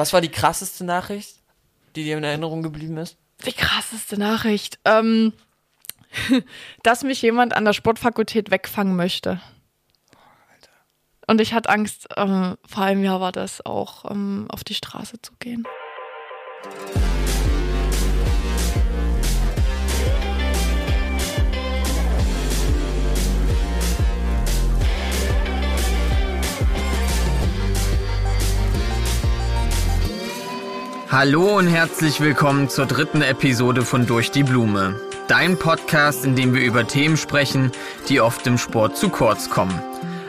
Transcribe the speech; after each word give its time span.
Was 0.00 0.14
war 0.14 0.22
die 0.22 0.30
krasseste 0.30 0.82
Nachricht, 0.82 1.42
die 1.94 2.04
dir 2.04 2.16
in 2.16 2.24
Erinnerung 2.24 2.62
geblieben 2.62 2.96
ist? 2.96 3.18
Die 3.44 3.52
krasseste 3.52 4.18
Nachricht. 4.18 4.78
Ähm, 4.86 5.34
dass 6.82 7.02
mich 7.02 7.20
jemand 7.20 7.54
an 7.54 7.66
der 7.66 7.74
Sportfakultät 7.74 8.50
wegfangen 8.50 8.96
möchte. 8.96 9.42
Und 11.26 11.38
ich 11.42 11.52
hatte 11.52 11.68
Angst, 11.68 12.08
ähm, 12.16 12.56
vor 12.66 12.84
einem 12.84 13.04
Jahr 13.04 13.20
war 13.20 13.30
das 13.30 13.66
auch, 13.66 14.10
ähm, 14.10 14.46
auf 14.48 14.64
die 14.64 14.72
Straße 14.72 15.20
zu 15.20 15.34
gehen. 15.38 15.64
Hallo 31.12 31.58
und 31.58 31.66
herzlich 31.66 32.20
willkommen 32.20 32.68
zur 32.68 32.86
dritten 32.86 33.20
Episode 33.20 33.82
von 33.82 34.06
Durch 34.06 34.30
die 34.30 34.44
Blume. 34.44 34.94
Dein 35.26 35.58
Podcast, 35.58 36.24
in 36.24 36.36
dem 36.36 36.54
wir 36.54 36.62
über 36.62 36.86
Themen 36.86 37.16
sprechen, 37.16 37.72
die 38.08 38.20
oft 38.20 38.46
im 38.46 38.58
Sport 38.58 38.96
zu 38.96 39.08
kurz 39.08 39.50
kommen. 39.50 39.76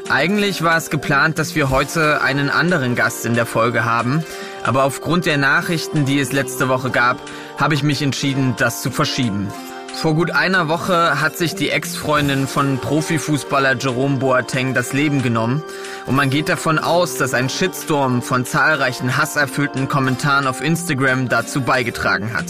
Eigentlich 0.10 0.64
war 0.64 0.78
es 0.78 0.90
geplant, 0.90 1.38
dass 1.38 1.54
wir 1.54 1.70
heute 1.70 2.24
einen 2.24 2.50
anderen 2.50 2.96
Gast 2.96 3.28
in 3.28 3.36
der 3.36 3.46
Folge 3.46 3.86
haben, 3.86 4.24
aber 4.64 4.84
aufgrund 4.84 5.28
der 5.28 5.38
Nachrichten, 5.38 6.05
die 6.05 6.20
es 6.20 6.32
letzte 6.32 6.68
Woche 6.68 6.90
gab, 6.90 7.18
habe 7.60 7.76
ich 7.76 7.84
mich 7.84 8.02
entschieden, 8.02 8.55
das 8.58 8.82
zu 8.82 8.90
verschieben. 8.90 9.50
Vor 9.94 10.16
gut 10.16 10.31
einer 10.31 10.68
Woche 10.68 11.22
hat 11.22 11.38
sich 11.38 11.54
die 11.54 11.70
Ex-Freundin 11.70 12.48
von 12.48 12.80
Profifußballer 12.80 13.76
Jerome 13.76 14.18
Boateng 14.18 14.73
das 14.73 14.94
Leben 14.94 15.22
genommen 15.22 15.63
und 16.08 16.16
man 16.16 16.30
geht 16.30 16.49
davon 16.49 16.80
aus, 16.80 17.18
dass 17.18 17.34
ein 17.36 17.49
Shitstorm 17.49 18.22
von 18.22 18.46
zahlreichen 18.46 19.18
hasserfüllten 19.18 19.88
Kommentaren 19.88 20.48
auf 20.48 20.62
Instagram 20.62 21.30
dazu 21.30 21.62
beigetragen 21.62 22.34
hat. 22.34 22.46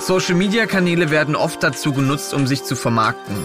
Social-Media-Kanäle 0.00 1.10
werden 1.10 1.34
oft 1.34 1.62
dazu 1.62 1.92
genutzt, 1.92 2.32
um 2.32 2.46
sich 2.46 2.62
zu 2.62 2.76
vermarkten. 2.76 3.36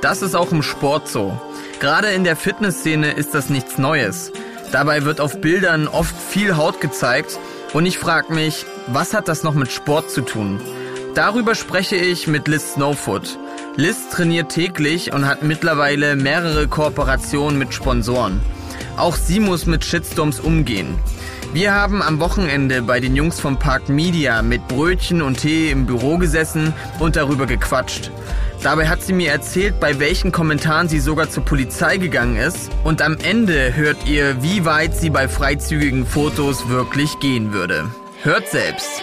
Das 0.00 0.22
ist 0.22 0.36
auch 0.36 0.52
im 0.52 0.62
Sport 0.62 1.08
so. 1.08 1.40
Gerade 1.80 2.08
in 2.08 2.22
der 2.22 2.36
Fitnessszene 2.36 3.12
ist 3.12 3.34
das 3.34 3.50
nichts 3.50 3.78
Neues. 3.78 4.30
Dabei 4.70 5.04
wird 5.04 5.20
auf 5.20 5.40
Bildern 5.40 5.88
oft 5.88 6.14
viel 6.16 6.56
Haut 6.56 6.80
gezeigt 6.80 7.38
und 7.72 7.86
ich 7.86 7.98
frage 7.98 8.32
mich, 8.32 8.64
was 8.86 9.12
hat 9.14 9.26
das 9.26 9.42
noch 9.42 9.54
mit 9.54 9.72
Sport 9.72 10.10
zu 10.10 10.20
tun? 10.20 10.60
Darüber 11.16 11.54
spreche 11.54 11.96
ich 11.96 12.26
mit 12.26 12.46
Liz 12.46 12.74
Snowfoot. 12.74 13.38
Liz 13.76 14.10
trainiert 14.10 14.50
täglich 14.50 15.14
und 15.14 15.26
hat 15.26 15.42
mittlerweile 15.42 16.14
mehrere 16.14 16.68
Kooperationen 16.68 17.58
mit 17.58 17.72
Sponsoren. 17.72 18.42
Auch 18.98 19.16
sie 19.16 19.40
muss 19.40 19.64
mit 19.64 19.82
Shitstorms 19.82 20.40
umgehen. 20.40 20.98
Wir 21.54 21.72
haben 21.72 22.02
am 22.02 22.20
Wochenende 22.20 22.82
bei 22.82 23.00
den 23.00 23.16
Jungs 23.16 23.40
vom 23.40 23.58
Park 23.58 23.88
Media 23.88 24.42
mit 24.42 24.68
Brötchen 24.68 25.22
und 25.22 25.40
Tee 25.40 25.70
im 25.70 25.86
Büro 25.86 26.18
gesessen 26.18 26.74
und 26.98 27.16
darüber 27.16 27.46
gequatscht. 27.46 28.10
Dabei 28.62 28.86
hat 28.86 29.02
sie 29.02 29.14
mir 29.14 29.30
erzählt, 29.30 29.80
bei 29.80 29.98
welchen 29.98 30.32
Kommentaren 30.32 30.90
sie 30.90 31.00
sogar 31.00 31.30
zur 31.30 31.46
Polizei 31.46 31.96
gegangen 31.96 32.36
ist. 32.36 32.70
Und 32.84 33.00
am 33.00 33.16
Ende 33.16 33.74
hört 33.74 34.06
ihr, 34.06 34.42
wie 34.42 34.66
weit 34.66 34.94
sie 34.94 35.08
bei 35.08 35.28
freizügigen 35.28 36.04
Fotos 36.04 36.68
wirklich 36.68 37.18
gehen 37.20 37.54
würde. 37.54 37.90
Hört 38.22 38.48
selbst. 38.48 39.02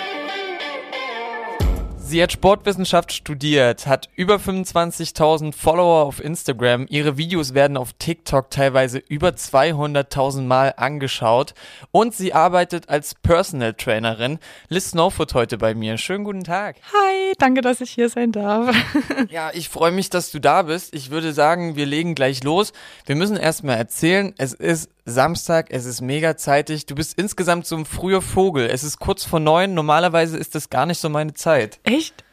Sie 2.13 2.21
hat 2.21 2.31
Sportwissenschaft 2.31 3.11
studiert, 3.11 3.87
hat 3.87 4.07
über 4.15 4.35
25.000 4.35 5.51
Follower 5.51 6.03
auf 6.03 6.23
Instagram. 6.23 6.85
Ihre 6.87 7.17
Videos 7.17 7.55
werden 7.55 7.75
auf 7.75 7.93
TikTok 7.93 8.51
teilweise 8.51 8.99
über 8.99 9.29
200.000 9.29 10.43
Mal 10.43 10.75
angeschaut. 10.77 11.55
Und 11.89 12.13
sie 12.13 12.31
arbeitet 12.31 12.87
als 12.87 13.15
Personal 13.15 13.73
Trainerin. 13.73 14.37
Liz 14.69 14.91
Snowfoot 14.91 15.33
heute 15.33 15.57
bei 15.57 15.73
mir. 15.73 15.97
Schönen 15.97 16.23
guten 16.23 16.43
Tag. 16.43 16.75
Hi, 16.93 17.33
danke, 17.39 17.61
dass 17.61 17.81
ich 17.81 17.89
hier 17.89 18.09
sein 18.09 18.31
darf. 18.31 18.75
Ja, 19.29 19.49
ich 19.51 19.69
freue 19.69 19.91
mich, 19.91 20.09
dass 20.09 20.31
du 20.31 20.39
da 20.39 20.63
bist. 20.63 20.93
Ich 20.93 21.09
würde 21.09 21.33
sagen, 21.33 21.75
wir 21.75 21.87
legen 21.87 22.13
gleich 22.13 22.43
los. 22.43 22.73
Wir 23.05 23.15
müssen 23.15 23.37
erstmal 23.37 23.77
erzählen, 23.77 24.35
es 24.37 24.53
ist 24.53 24.89
Samstag, 25.05 25.67
es 25.69 25.85
ist 25.85 26.01
mega 26.01 26.37
zeitig. 26.37 26.85
Du 26.85 26.95
bist 26.95 27.17
insgesamt 27.17 27.65
so 27.65 27.75
ein 27.75 27.85
früher 27.85 28.21
Vogel. 28.21 28.67
Es 28.67 28.83
ist 28.83 28.99
kurz 28.99 29.25
vor 29.25 29.39
neun. 29.39 29.73
Normalerweise 29.73 30.37
ist 30.37 30.55
das 30.55 30.69
gar 30.69 30.85
nicht 30.85 30.99
so 30.99 31.09
meine 31.09 31.33
Zeit. 31.33 31.79
Echt? 31.83 32.23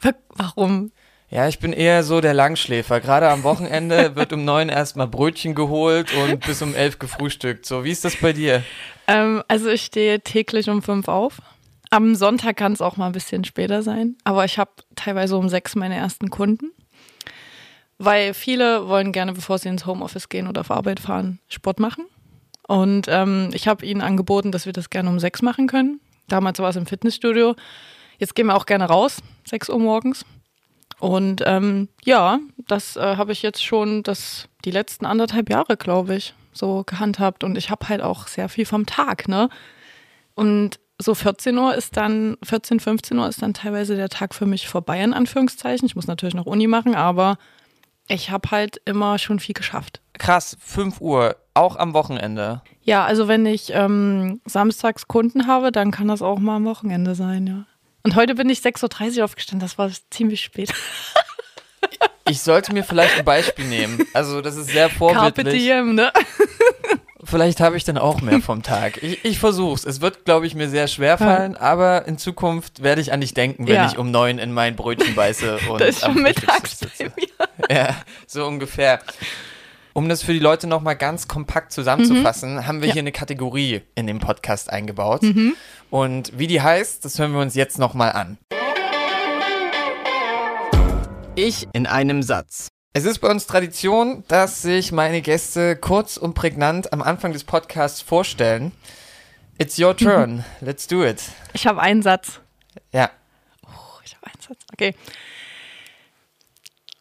Wa- 0.00 0.12
Warum? 0.30 0.92
Ja, 1.28 1.48
ich 1.48 1.58
bin 1.58 1.72
eher 1.72 2.04
so 2.04 2.20
der 2.20 2.34
Langschläfer. 2.34 3.00
Gerade 3.00 3.28
am 3.28 3.42
Wochenende 3.42 4.14
wird 4.16 4.32
um 4.32 4.44
neun 4.44 4.68
erstmal 4.68 5.08
Brötchen 5.08 5.54
geholt 5.54 6.12
und 6.14 6.40
bis 6.46 6.62
um 6.62 6.74
elf 6.74 6.98
gefrühstückt. 6.98 7.66
So, 7.66 7.84
wie 7.84 7.90
ist 7.90 8.04
das 8.04 8.16
bei 8.16 8.32
dir? 8.32 8.62
Ähm, 9.08 9.42
also 9.48 9.68
ich 9.68 9.82
stehe 9.82 10.20
täglich 10.20 10.70
um 10.70 10.82
fünf 10.82 11.08
auf. 11.08 11.42
Am 11.90 12.14
Sonntag 12.14 12.56
kann 12.56 12.72
es 12.72 12.80
auch 12.80 12.96
mal 12.96 13.06
ein 13.06 13.12
bisschen 13.12 13.44
später 13.44 13.82
sein, 13.82 14.16
aber 14.24 14.44
ich 14.44 14.58
habe 14.58 14.70
teilweise 14.96 15.36
um 15.36 15.48
sechs 15.48 15.74
meine 15.76 15.94
ersten 15.96 16.30
Kunden. 16.30 16.72
Weil 17.98 18.34
viele 18.34 18.88
wollen 18.88 19.12
gerne, 19.12 19.32
bevor 19.32 19.58
sie 19.58 19.68
ins 19.68 19.86
Homeoffice 19.86 20.28
gehen 20.28 20.48
oder 20.48 20.60
auf 20.60 20.70
Arbeit 20.70 21.00
fahren, 21.00 21.38
Sport 21.48 21.80
machen. 21.80 22.04
Und 22.68 23.06
ähm, 23.08 23.50
ich 23.52 23.68
habe 23.68 23.86
ihnen 23.86 24.00
angeboten, 24.00 24.52
dass 24.52 24.66
wir 24.66 24.72
das 24.72 24.90
gerne 24.90 25.08
um 25.08 25.18
sechs 25.18 25.40
machen 25.40 25.66
können. 25.66 26.00
Damals 26.28 26.58
war 26.58 26.70
es 26.70 26.76
im 26.76 26.86
Fitnessstudio. 26.86 27.54
Jetzt 28.18 28.34
gehen 28.34 28.46
wir 28.46 28.56
auch 28.56 28.66
gerne 28.66 28.86
raus, 28.86 29.18
sechs 29.44 29.68
Uhr 29.70 29.78
morgens. 29.78 30.24
Und 30.98 31.42
ähm, 31.46 31.88
ja, 32.04 32.38
das 32.66 32.96
äh, 32.96 33.16
habe 33.16 33.32
ich 33.32 33.42
jetzt 33.42 33.64
schon 33.64 34.02
das, 34.02 34.48
die 34.64 34.70
letzten 34.70 35.06
anderthalb 35.06 35.50
Jahre, 35.50 35.76
glaube 35.76 36.16
ich, 36.16 36.34
so 36.52 36.84
gehandhabt. 36.84 37.44
Und 37.44 37.56
ich 37.56 37.70
habe 37.70 37.88
halt 37.88 38.00
auch 38.00 38.26
sehr 38.26 38.48
viel 38.48 38.66
vom 38.66 38.86
Tag, 38.86 39.28
ne? 39.28 39.48
Und 40.34 40.80
so 40.98 41.14
14 41.14 41.56
Uhr 41.58 41.74
ist 41.74 41.96
dann, 41.96 42.38
14, 42.42 42.80
15 42.80 43.18
Uhr 43.18 43.28
ist 43.28 43.42
dann 43.42 43.52
teilweise 43.52 43.96
der 43.96 44.08
Tag 44.08 44.34
für 44.34 44.46
mich 44.46 44.66
vorbei, 44.68 45.02
in 45.02 45.12
Anführungszeichen. 45.12 45.86
Ich 45.86 45.94
muss 45.94 46.06
natürlich 46.06 46.34
noch 46.34 46.46
Uni 46.46 46.66
machen, 46.66 46.94
aber 46.94 47.36
ich 48.08 48.30
habe 48.30 48.50
halt 48.50 48.80
immer 48.84 49.18
schon 49.18 49.40
viel 49.40 49.54
geschafft. 49.54 50.00
Krass, 50.18 50.56
5 50.60 51.00
Uhr, 51.00 51.36
auch 51.54 51.76
am 51.76 51.92
Wochenende. 51.94 52.62
Ja, 52.82 53.04
also 53.04 53.28
wenn 53.28 53.44
ich 53.46 53.70
ähm, 53.72 54.40
samstags 54.44 55.08
Kunden 55.08 55.46
habe, 55.46 55.72
dann 55.72 55.90
kann 55.90 56.08
das 56.08 56.22
auch 56.22 56.38
mal 56.38 56.56
am 56.56 56.64
Wochenende 56.64 57.14
sein, 57.14 57.46
ja. 57.46 57.64
Und 58.02 58.14
heute 58.14 58.36
bin 58.36 58.48
ich 58.48 58.60
6.30 58.60 59.18
Uhr 59.18 59.24
aufgestanden, 59.24 59.66
das 59.66 59.78
war 59.78 59.90
ziemlich 60.10 60.42
spät. 60.42 60.72
Ich 62.28 62.40
sollte 62.40 62.72
mir 62.72 62.82
vielleicht 62.82 63.18
ein 63.18 63.24
Beispiel 63.24 63.66
nehmen. 63.66 64.04
Also, 64.12 64.40
das 64.40 64.56
ist 64.56 64.68
sehr 64.68 64.88
Carpe 64.88 65.14
vorbildlich. 65.14 65.62
diem, 65.62 65.94
ne? 65.94 66.12
Vielleicht 67.28 67.60
habe 67.60 67.76
ich 67.76 67.82
dann 67.84 67.98
auch 67.98 68.20
mehr 68.20 68.40
vom 68.40 68.62
Tag. 68.62 69.02
Ich, 69.02 69.24
ich 69.24 69.38
versuch's. 69.40 69.84
Es 69.84 70.00
wird, 70.00 70.24
glaube 70.24 70.46
ich, 70.46 70.54
mir 70.54 70.68
sehr 70.68 70.86
schwer 70.86 71.18
fallen, 71.18 71.56
aber 71.56 72.06
in 72.06 72.18
Zukunft 72.18 72.82
werde 72.84 73.00
ich 73.00 73.12
an 73.12 73.20
dich 73.20 73.34
denken, 73.34 73.66
wenn 73.66 73.74
Ja. 73.74 73.86
ich 73.86 73.98
um 73.98 74.12
neun 74.12 74.38
in 74.38 74.52
mein 74.52 74.76
Brötchen 74.76 75.14
beiße 75.16 75.58
und 75.70 75.80
Das 75.80 75.96
ist 75.96 76.04
am 76.04 76.14
schon 76.14 76.22
mittags 76.22 76.78
sitze. 76.78 77.04
mir. 77.04 77.26
Ja, 77.74 77.96
so 78.28 78.46
ungefähr. 78.46 79.00
Um 79.92 80.08
das 80.08 80.22
für 80.22 80.32
die 80.34 80.38
Leute 80.38 80.66
nochmal 80.68 80.94
ganz 80.94 81.26
kompakt 81.26 81.72
zusammenzufassen, 81.72 82.66
haben 82.66 82.80
wir 82.80 82.88
Ja. 82.88 82.92
hier 82.94 83.02
eine 83.02 83.12
Kategorie 83.12 83.80
in 83.96 84.06
dem 84.06 84.18
Podcast 84.20 84.70
eingebaut. 84.70 85.22
Und 85.90 86.38
wie 86.38 86.46
die 86.46 86.60
heißt, 86.60 87.04
das 87.04 87.18
hören 87.18 87.32
wir 87.32 87.40
uns 87.40 87.54
jetzt 87.54 87.78
nochmal 87.78 88.12
an. 88.12 88.38
Ich 91.34 91.66
in 91.72 91.86
einem 91.86 92.22
Satz. 92.22 92.68
Es 92.92 93.04
ist 93.04 93.18
bei 93.18 93.28
uns 93.28 93.46
Tradition, 93.46 94.24
dass 94.28 94.62
sich 94.62 94.90
meine 94.90 95.20
Gäste 95.20 95.76
kurz 95.76 96.16
und 96.16 96.34
prägnant 96.34 96.92
am 96.92 97.02
Anfang 97.02 97.32
des 97.32 97.44
Podcasts 97.44 98.00
vorstellen. 98.00 98.72
It's 99.58 99.78
your 99.78 99.96
turn. 99.96 100.44
Let's 100.60 100.86
do 100.86 101.04
it. 101.04 101.22
Ich 101.52 101.66
habe 101.66 101.80
einen 101.80 102.02
Satz. 102.02 102.40
Ja. 102.92 103.10
Oh, 103.66 104.00
ich 104.04 104.14
habe 104.16 104.26
einen 104.26 104.40
Satz. 104.40 104.58
Okay. 104.72 104.94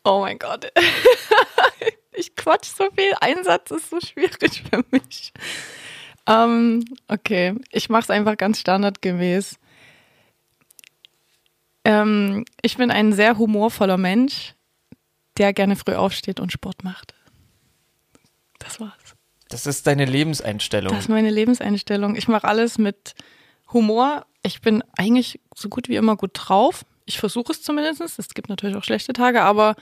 Oh 0.03 0.19
mein 0.21 0.37
Gott. 0.37 0.71
ich 2.13 2.35
quatsch 2.35 2.67
so 2.77 2.89
viel. 2.95 3.13
Ein 3.21 3.43
Satz 3.43 3.71
ist 3.71 3.89
so 3.89 3.99
schwierig 3.99 4.63
für 4.69 4.83
mich. 4.91 5.33
Ähm, 6.27 6.85
okay, 7.07 7.55
ich 7.71 7.89
mache 7.89 8.03
es 8.03 8.09
einfach 8.09 8.37
ganz 8.37 8.59
standardgemäß. 8.59 9.59
Ähm, 11.83 12.45
ich 12.61 12.77
bin 12.77 12.89
ein 12.89 13.13
sehr 13.13 13.37
humorvoller 13.37 13.97
Mensch, 13.97 14.54
der 15.37 15.53
gerne 15.53 15.75
früh 15.75 15.93
aufsteht 15.93 16.39
und 16.39 16.51
Sport 16.51 16.83
macht. 16.83 17.13
Das 18.59 18.79
war's. 18.79 19.15
Das 19.49 19.65
ist 19.65 19.85
deine 19.85 20.05
Lebenseinstellung. 20.05 20.91
Das 20.91 21.03
ist 21.03 21.09
meine 21.09 21.29
Lebenseinstellung. 21.29 22.15
Ich 22.15 22.27
mache 22.27 22.47
alles 22.47 22.77
mit 22.77 23.13
Humor. 23.71 24.25
Ich 24.43 24.61
bin 24.61 24.83
eigentlich 24.97 25.39
so 25.55 25.69
gut 25.69 25.87
wie 25.87 25.95
immer 25.95 26.15
gut 26.15 26.31
drauf. 26.33 26.85
Ich 27.05 27.19
versuche 27.19 27.51
es 27.51 27.61
zumindest. 27.61 28.01
Es 28.01 28.33
gibt 28.33 28.49
natürlich 28.49 28.75
auch 28.75 28.83
schlechte 28.83 29.13
Tage, 29.13 29.43
aber 29.43 29.75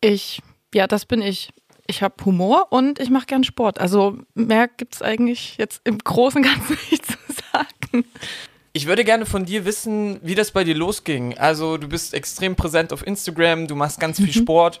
ich, 0.00 0.40
ja, 0.72 0.86
das 0.86 1.06
bin 1.06 1.22
ich. 1.22 1.50
Ich 1.86 2.02
habe 2.02 2.24
Humor 2.24 2.68
und 2.70 2.98
ich 2.98 3.10
mache 3.10 3.26
gern 3.26 3.44
Sport. 3.44 3.78
Also 3.78 4.18
mehr 4.34 4.68
gibt 4.68 4.94
es 4.94 5.02
eigentlich 5.02 5.58
jetzt 5.58 5.82
im 5.84 5.98
Großen 5.98 6.42
und 6.42 6.50
Ganzen 6.50 6.78
nicht 6.90 7.04
zu 7.04 7.18
sagen. 7.52 8.04
Ich 8.76 8.86
würde 8.86 9.04
gerne 9.04 9.24
von 9.24 9.44
dir 9.44 9.64
wissen, 9.64 10.18
wie 10.22 10.34
das 10.34 10.50
bei 10.50 10.64
dir 10.64 10.74
losging. 10.74 11.38
Also 11.38 11.76
du 11.76 11.86
bist 11.88 12.12
extrem 12.12 12.56
präsent 12.56 12.92
auf 12.92 13.06
Instagram, 13.06 13.68
du 13.68 13.76
machst 13.76 14.00
ganz 14.00 14.16
viel 14.16 14.26
Mhm. 14.26 14.32
Sport. 14.32 14.80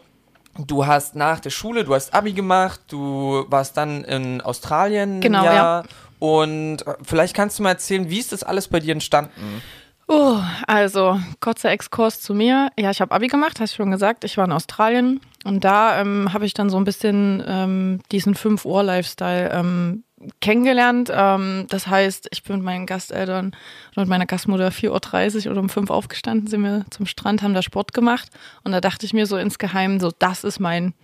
Du 0.66 0.84
hast 0.86 1.14
nach 1.14 1.38
der 1.38 1.50
Schule, 1.50 1.84
du 1.84 1.94
hast 1.94 2.12
Abi 2.12 2.32
gemacht, 2.32 2.80
du 2.88 3.44
warst 3.48 3.76
dann 3.76 4.02
in 4.04 4.40
Australien 4.40 5.20
Genau, 5.20 5.40
ein 5.46 5.54
Jahr 5.54 5.84
Und 6.18 6.84
äh, 6.86 6.94
vielleicht 7.04 7.34
kannst 7.36 7.58
du 7.58 7.62
mal 7.62 7.70
erzählen, 7.70 8.10
wie 8.10 8.18
ist 8.18 8.32
das 8.32 8.42
alles 8.42 8.66
bei 8.68 8.80
dir 8.80 8.92
entstanden? 8.92 9.62
Oh, 10.08 10.38
also 10.66 11.18
kurzer 11.40 11.70
Exkurs 11.70 12.20
zu 12.20 12.34
mir. 12.34 12.70
Ja, 12.78 12.90
ich 12.90 13.00
habe 13.00 13.14
Abi 13.14 13.28
gemacht, 13.28 13.58
hast 13.60 13.74
du 13.74 13.76
schon 13.76 13.90
gesagt. 13.90 14.24
Ich 14.24 14.36
war 14.36 14.44
in 14.44 14.52
Australien 14.52 15.20
und 15.44 15.64
da 15.64 16.00
ähm, 16.00 16.32
habe 16.32 16.46
ich 16.46 16.52
dann 16.54 16.68
so 16.68 16.76
ein 16.78 16.84
bisschen 16.84 17.42
ähm, 17.46 18.00
diesen 18.12 18.34
5 18.34 18.64
Uhr 18.64 18.82
Lifestyle 18.82 19.50
ähm, 19.52 20.02
kennengelernt. 20.40 21.10
Ähm, 21.12 21.66
das 21.68 21.86
heißt, 21.86 22.28
ich 22.30 22.42
bin 22.42 22.56
mit 22.56 22.64
meinen 22.64 22.86
Gasteltern 22.86 23.46
und 23.94 23.96
mit 23.96 24.08
meiner 24.08 24.26
Gastmutter 24.26 24.68
4.30 24.68 25.46
Uhr 25.46 25.52
oder 25.52 25.60
um 25.60 25.68
5 25.68 25.90
Uhr 25.90 25.96
aufgestanden, 25.96 26.46
sind 26.46 26.62
wir 26.62 26.84
zum 26.90 27.06
Strand, 27.06 27.42
haben 27.42 27.54
da 27.54 27.62
Sport 27.62 27.92
gemacht 27.92 28.28
und 28.62 28.72
da 28.72 28.80
dachte 28.80 29.06
ich 29.06 29.12
mir 29.12 29.26
so 29.26 29.36
insgeheim, 29.36 30.00
so 30.00 30.10
das 30.18 30.44
ist 30.44 30.60
mein 30.60 30.94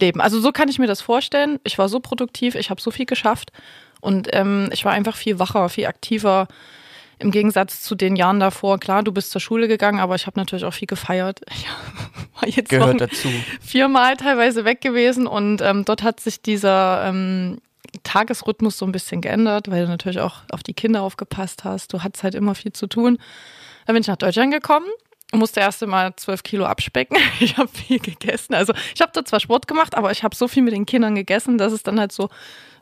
Leben. 0.00 0.20
Also 0.20 0.40
so 0.40 0.52
kann 0.52 0.68
ich 0.68 0.78
mir 0.78 0.86
das 0.86 1.00
vorstellen. 1.00 1.58
Ich 1.64 1.78
war 1.78 1.88
so 1.88 2.00
produktiv, 2.00 2.54
ich 2.54 2.70
habe 2.70 2.80
so 2.80 2.90
viel 2.90 3.06
geschafft 3.06 3.52
und 4.00 4.28
ähm, 4.32 4.68
ich 4.72 4.84
war 4.84 4.92
einfach 4.92 5.16
viel 5.16 5.38
wacher, 5.38 5.68
viel 5.68 5.86
aktiver 5.86 6.48
im 7.18 7.30
Gegensatz 7.30 7.82
zu 7.82 7.94
den 7.94 8.16
Jahren 8.16 8.38
davor, 8.38 8.78
klar, 8.78 9.02
du 9.02 9.12
bist 9.12 9.30
zur 9.30 9.40
Schule 9.40 9.66
gegangen, 9.66 9.98
aber 9.98 10.14
ich 10.14 10.26
habe 10.26 10.38
natürlich 10.38 10.64
auch 10.64 10.74
viel 10.74 10.86
gefeiert. 10.86 11.40
Ich 12.40 12.42
war 12.42 12.48
jetzt 12.56 12.68
Gehört 12.68 13.00
dazu. 13.00 13.28
viermal 13.60 14.16
teilweise 14.16 14.64
weg 14.64 14.80
gewesen 14.80 15.26
und 15.26 15.60
ähm, 15.60 15.84
dort 15.84 16.04
hat 16.04 16.20
sich 16.20 16.40
dieser 16.40 17.02
ähm, 17.04 17.58
Tagesrhythmus 18.08 18.78
so 18.78 18.86
ein 18.86 18.92
bisschen 18.92 19.20
geändert, 19.20 19.70
weil 19.70 19.84
du 19.84 19.90
natürlich 19.90 20.20
auch 20.20 20.36
auf 20.50 20.62
die 20.62 20.74
Kinder 20.74 21.02
aufgepasst 21.02 21.64
hast. 21.64 21.92
Du 21.92 22.02
hattest 22.02 22.22
halt 22.24 22.34
immer 22.34 22.54
viel 22.54 22.72
zu 22.72 22.86
tun. 22.86 23.18
Dann 23.86 23.94
bin 23.94 24.00
ich 24.00 24.08
nach 24.08 24.16
Deutschland 24.16 24.52
gekommen 24.52 24.86
und 25.32 25.40
musste 25.40 25.60
erst 25.60 25.82
einmal 25.82 26.14
zwölf 26.16 26.42
Kilo 26.42 26.64
abspecken. 26.64 27.18
Ich 27.40 27.56
habe 27.58 27.68
viel 27.68 27.98
gegessen. 27.98 28.54
Also 28.54 28.72
ich 28.94 29.00
habe 29.00 29.12
da 29.12 29.24
zwar 29.24 29.40
Sport 29.40 29.68
gemacht, 29.68 29.94
aber 29.94 30.10
ich 30.10 30.22
habe 30.22 30.34
so 30.34 30.48
viel 30.48 30.62
mit 30.62 30.72
den 30.72 30.86
Kindern 30.86 31.14
gegessen, 31.14 31.58
dass 31.58 31.72
es 31.72 31.82
dann 31.82 32.00
halt 32.00 32.12
so 32.12 32.30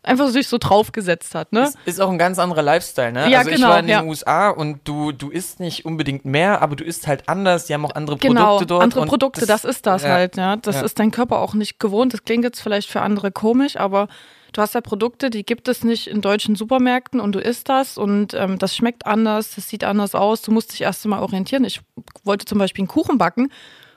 einfach 0.04 0.28
sich 0.28 0.46
so 0.46 0.58
draufgesetzt 0.58 1.34
hat. 1.34 1.52
Ne? 1.52 1.64
Ist, 1.64 1.78
ist 1.84 2.00
auch 2.00 2.10
ein 2.10 2.18
ganz 2.18 2.38
anderer 2.38 2.62
Lifestyle, 2.62 3.12
ne? 3.12 3.28
Ja, 3.28 3.38
also 3.38 3.50
ich 3.50 3.56
genau, 3.56 3.70
war 3.70 3.80
in 3.80 3.86
den 3.86 3.92
ja. 3.92 4.04
USA 4.04 4.50
und 4.50 4.80
du, 4.84 5.10
du 5.10 5.30
isst 5.30 5.58
nicht 5.58 5.84
unbedingt 5.84 6.24
mehr, 6.24 6.62
aber 6.62 6.76
du 6.76 6.84
isst 6.84 7.08
halt 7.08 7.28
anders. 7.28 7.66
Die 7.66 7.74
haben 7.74 7.84
auch 7.84 7.94
andere 7.94 8.16
Genau, 8.18 8.58
Produkte 8.58 8.66
dort. 8.66 8.82
andere 8.84 9.06
Produkte, 9.06 9.46
das, 9.46 9.64
ist 9.64 9.86
das 9.86 10.04
ja. 10.04 10.10
halt, 10.10 10.36
ja. 10.36 10.54
Das 10.56 10.80
ist 10.82 11.00
dein 11.00 11.10
Körper 11.10 11.40
auch 11.40 11.54
nicht 11.54 11.80
gewohnt. 11.80 12.14
Das 12.14 12.22
klingt 12.22 12.44
jetzt 12.44 12.60
vielleicht 12.60 12.88
für 12.88 13.02
andere 13.02 13.32
komisch, 13.32 13.76
aber 13.76 14.06
du 14.56 14.62
hast 14.62 14.74
ja 14.74 14.80
Produkte, 14.80 15.28
die 15.28 15.44
gibt 15.44 15.68
es 15.68 15.84
nicht 15.84 16.06
in 16.06 16.22
deutschen 16.22 16.56
Supermärkten 16.56 17.20
und 17.20 17.32
du 17.32 17.40
isst 17.40 17.68
das 17.68 17.98
und 17.98 18.32
ähm, 18.32 18.58
das 18.58 18.74
schmeckt 18.74 19.04
anders, 19.04 19.54
das 19.54 19.68
sieht 19.68 19.84
anders 19.84 20.14
aus. 20.14 20.40
Du 20.40 20.50
musst 20.50 20.72
dich 20.72 20.80
erst 20.80 21.04
mal 21.06 21.20
orientieren. 21.20 21.64
Ich 21.64 21.82
wollte 22.24 22.46
zum 22.46 22.58
Beispiel 22.58 22.82
einen 22.82 22.88
Kuchen 22.88 23.18
backen 23.18 23.52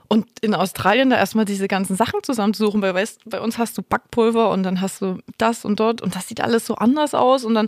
und 0.09 0.27
in 0.41 0.53
Australien 0.53 1.09
da 1.11 1.15
erstmal 1.15 1.45
diese 1.45 1.69
ganzen 1.69 1.95
Sachen 1.95 2.23
zusammensuchen, 2.23 2.81
weil 2.81 2.93
weißt, 2.93 3.21
bei 3.29 3.39
uns 3.39 3.57
hast 3.57 3.77
du 3.77 3.81
Backpulver 3.81 4.49
und 4.49 4.63
dann 4.63 4.81
hast 4.81 5.01
du 5.01 5.19
das 5.37 5.63
und 5.63 5.79
dort 5.79 6.01
und 6.01 6.15
das 6.15 6.27
sieht 6.27 6.41
alles 6.41 6.65
so 6.65 6.75
anders 6.75 7.13
aus 7.13 7.45
und 7.45 7.53
dann 7.53 7.67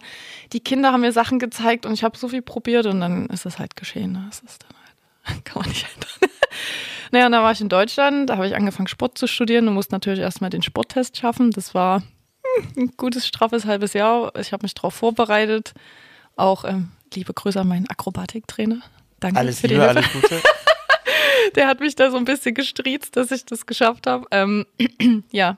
die 0.51 0.59
Kinder 0.59 0.91
haben 0.91 1.01
mir 1.01 1.13
Sachen 1.13 1.39
gezeigt 1.39 1.85
und 1.85 1.93
ich 1.93 2.03
habe 2.03 2.17
so 2.17 2.27
viel 2.27 2.41
probiert 2.41 2.87
und 2.87 2.99
dann 2.99 3.27
ist 3.27 3.45
es 3.45 3.57
halt 3.57 3.77
geschehen. 3.77 4.11
ne? 4.11 4.25
Das 4.27 4.41
ist 4.41 4.63
dann 4.63 4.77
halt, 5.23 5.45
kann 5.45 5.61
man 5.61 5.69
nicht 5.69 5.85
ändern. 5.93 6.35
naja, 7.11 7.25
und 7.27 7.31
dann 7.31 7.43
war 7.43 7.53
ich 7.53 7.61
in 7.61 7.69
Deutschland, 7.69 8.29
da 8.29 8.35
habe 8.35 8.47
ich 8.47 8.55
angefangen 8.55 8.87
Sport 8.87 9.17
zu 9.17 9.27
studieren 9.27 9.69
und 9.69 9.75
musste 9.75 9.95
natürlich 9.95 10.19
erstmal 10.19 10.49
den 10.49 10.61
Sporttest 10.61 11.15
schaffen. 11.15 11.51
Das 11.51 11.73
war 11.73 12.03
ein 12.77 12.91
gutes, 12.97 13.27
straffes 13.27 13.65
halbes 13.65 13.93
Jahr. 13.93 14.35
Ich 14.35 14.53
habe 14.53 14.63
mich 14.63 14.73
darauf 14.73 14.93
vorbereitet. 14.93 15.73
Auch 16.35 16.65
ähm, 16.65 16.89
liebe 17.13 17.33
Grüße 17.33 17.59
an 17.59 17.67
meinen 17.67 17.89
Akrobatiktrainer. 17.89 18.81
Danke 19.19 19.39
Alles 19.39 19.59
für 19.59 19.67
die 19.67 19.75
Liebe, 19.75 19.85
Hilfe 19.85 19.99
alles 19.99 20.13
Gute. 20.13 20.41
der 21.55 21.67
hat 21.67 21.79
mich 21.79 21.95
da 21.95 22.11
so 22.11 22.17
ein 22.17 22.25
bisschen 22.25 22.55
gestriezt, 22.55 23.15
dass 23.15 23.31
ich 23.31 23.45
das 23.45 23.65
geschafft 23.65 24.07
habe. 24.07 24.25
Ähm, 24.31 24.65
ja. 25.31 25.57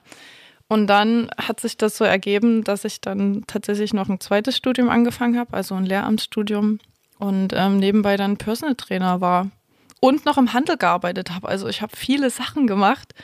Und 0.68 0.86
dann 0.86 1.30
hat 1.36 1.60
sich 1.60 1.76
das 1.76 1.96
so 1.96 2.04
ergeben, 2.04 2.64
dass 2.64 2.84
ich 2.84 3.00
dann 3.00 3.44
tatsächlich 3.46 3.92
noch 3.92 4.08
ein 4.08 4.20
zweites 4.20 4.56
Studium 4.56 4.88
angefangen 4.88 5.38
habe, 5.38 5.54
also 5.54 5.74
ein 5.74 5.84
Lehramtsstudium 5.84 6.80
und 7.18 7.52
ähm, 7.54 7.78
nebenbei 7.78 8.16
dann 8.16 8.38
Personal 8.38 8.74
Trainer 8.74 9.20
war 9.20 9.50
und 10.00 10.24
noch 10.24 10.38
im 10.38 10.52
Handel 10.52 10.76
gearbeitet 10.76 11.30
habe. 11.30 11.48
Also 11.48 11.68
ich 11.68 11.82
habe 11.82 11.94
viele 11.96 12.30
Sachen 12.30 12.66
gemacht 12.66 13.14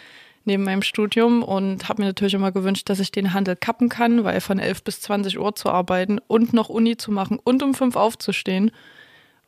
neben 0.50 0.64
meinem 0.64 0.82
Studium 0.82 1.44
und 1.44 1.88
habe 1.88 2.02
mir 2.02 2.08
natürlich 2.08 2.34
immer 2.34 2.50
gewünscht, 2.50 2.88
dass 2.88 2.98
ich 2.98 3.12
den 3.12 3.32
Handel 3.32 3.54
kappen 3.54 3.88
kann, 3.88 4.24
weil 4.24 4.40
von 4.40 4.58
11 4.58 4.82
bis 4.82 5.00
20 5.00 5.38
Uhr 5.38 5.54
zu 5.54 5.70
arbeiten 5.70 6.18
und 6.18 6.52
noch 6.52 6.68
Uni 6.68 6.96
zu 6.96 7.12
machen 7.12 7.38
und 7.38 7.62
um 7.62 7.72
fünf 7.72 7.94
aufzustehen, 7.94 8.72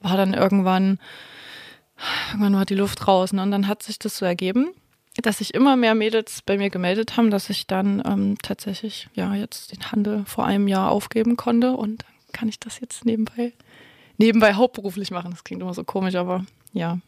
war 0.01 0.17
dann 0.17 0.33
irgendwann 0.33 1.01
irgendwann 2.31 2.55
war 2.55 2.65
die 2.65 2.75
Luft 2.75 3.09
raus. 3.09 3.33
Ne? 3.33 3.43
Und 3.43 3.51
dann 3.51 3.67
hat 3.67 3.83
sich 3.83 3.99
das 3.99 4.17
so 4.17 4.25
ergeben, 4.25 4.71
dass 5.21 5.39
sich 5.39 5.55
immer 5.55 5.77
mehr 5.77 5.95
Mädels 5.95 6.41
bei 6.43 6.57
mir 6.57 6.71
gemeldet 6.71 7.17
haben, 7.17 7.31
dass 7.31 7.51
ich 7.51 7.67
dann 7.67 8.01
ähm, 8.07 8.37
tatsächlich 8.43 9.09
ja 9.15 9.35
jetzt 9.35 9.73
den 9.73 9.91
Handel 9.91 10.25
vor 10.25 10.47
einem 10.47 10.69
Jahr 10.69 10.91
aufgeben 10.91 11.37
konnte 11.37 11.73
und 11.73 12.03
dann 12.03 12.33
kann 12.33 12.49
ich 12.49 12.61
das 12.61 12.81
jetzt 12.81 13.05
nebenbei 13.05 13.53
nebenbei 14.19 14.55
hauptberuflich 14.55 15.11
machen. 15.11 15.33
Das 15.33 15.43
klingt 15.43 15.63
immer 15.63 15.75
so 15.75 15.83
komisch, 15.83 16.15
aber 16.15 16.45
ja. 16.73 16.99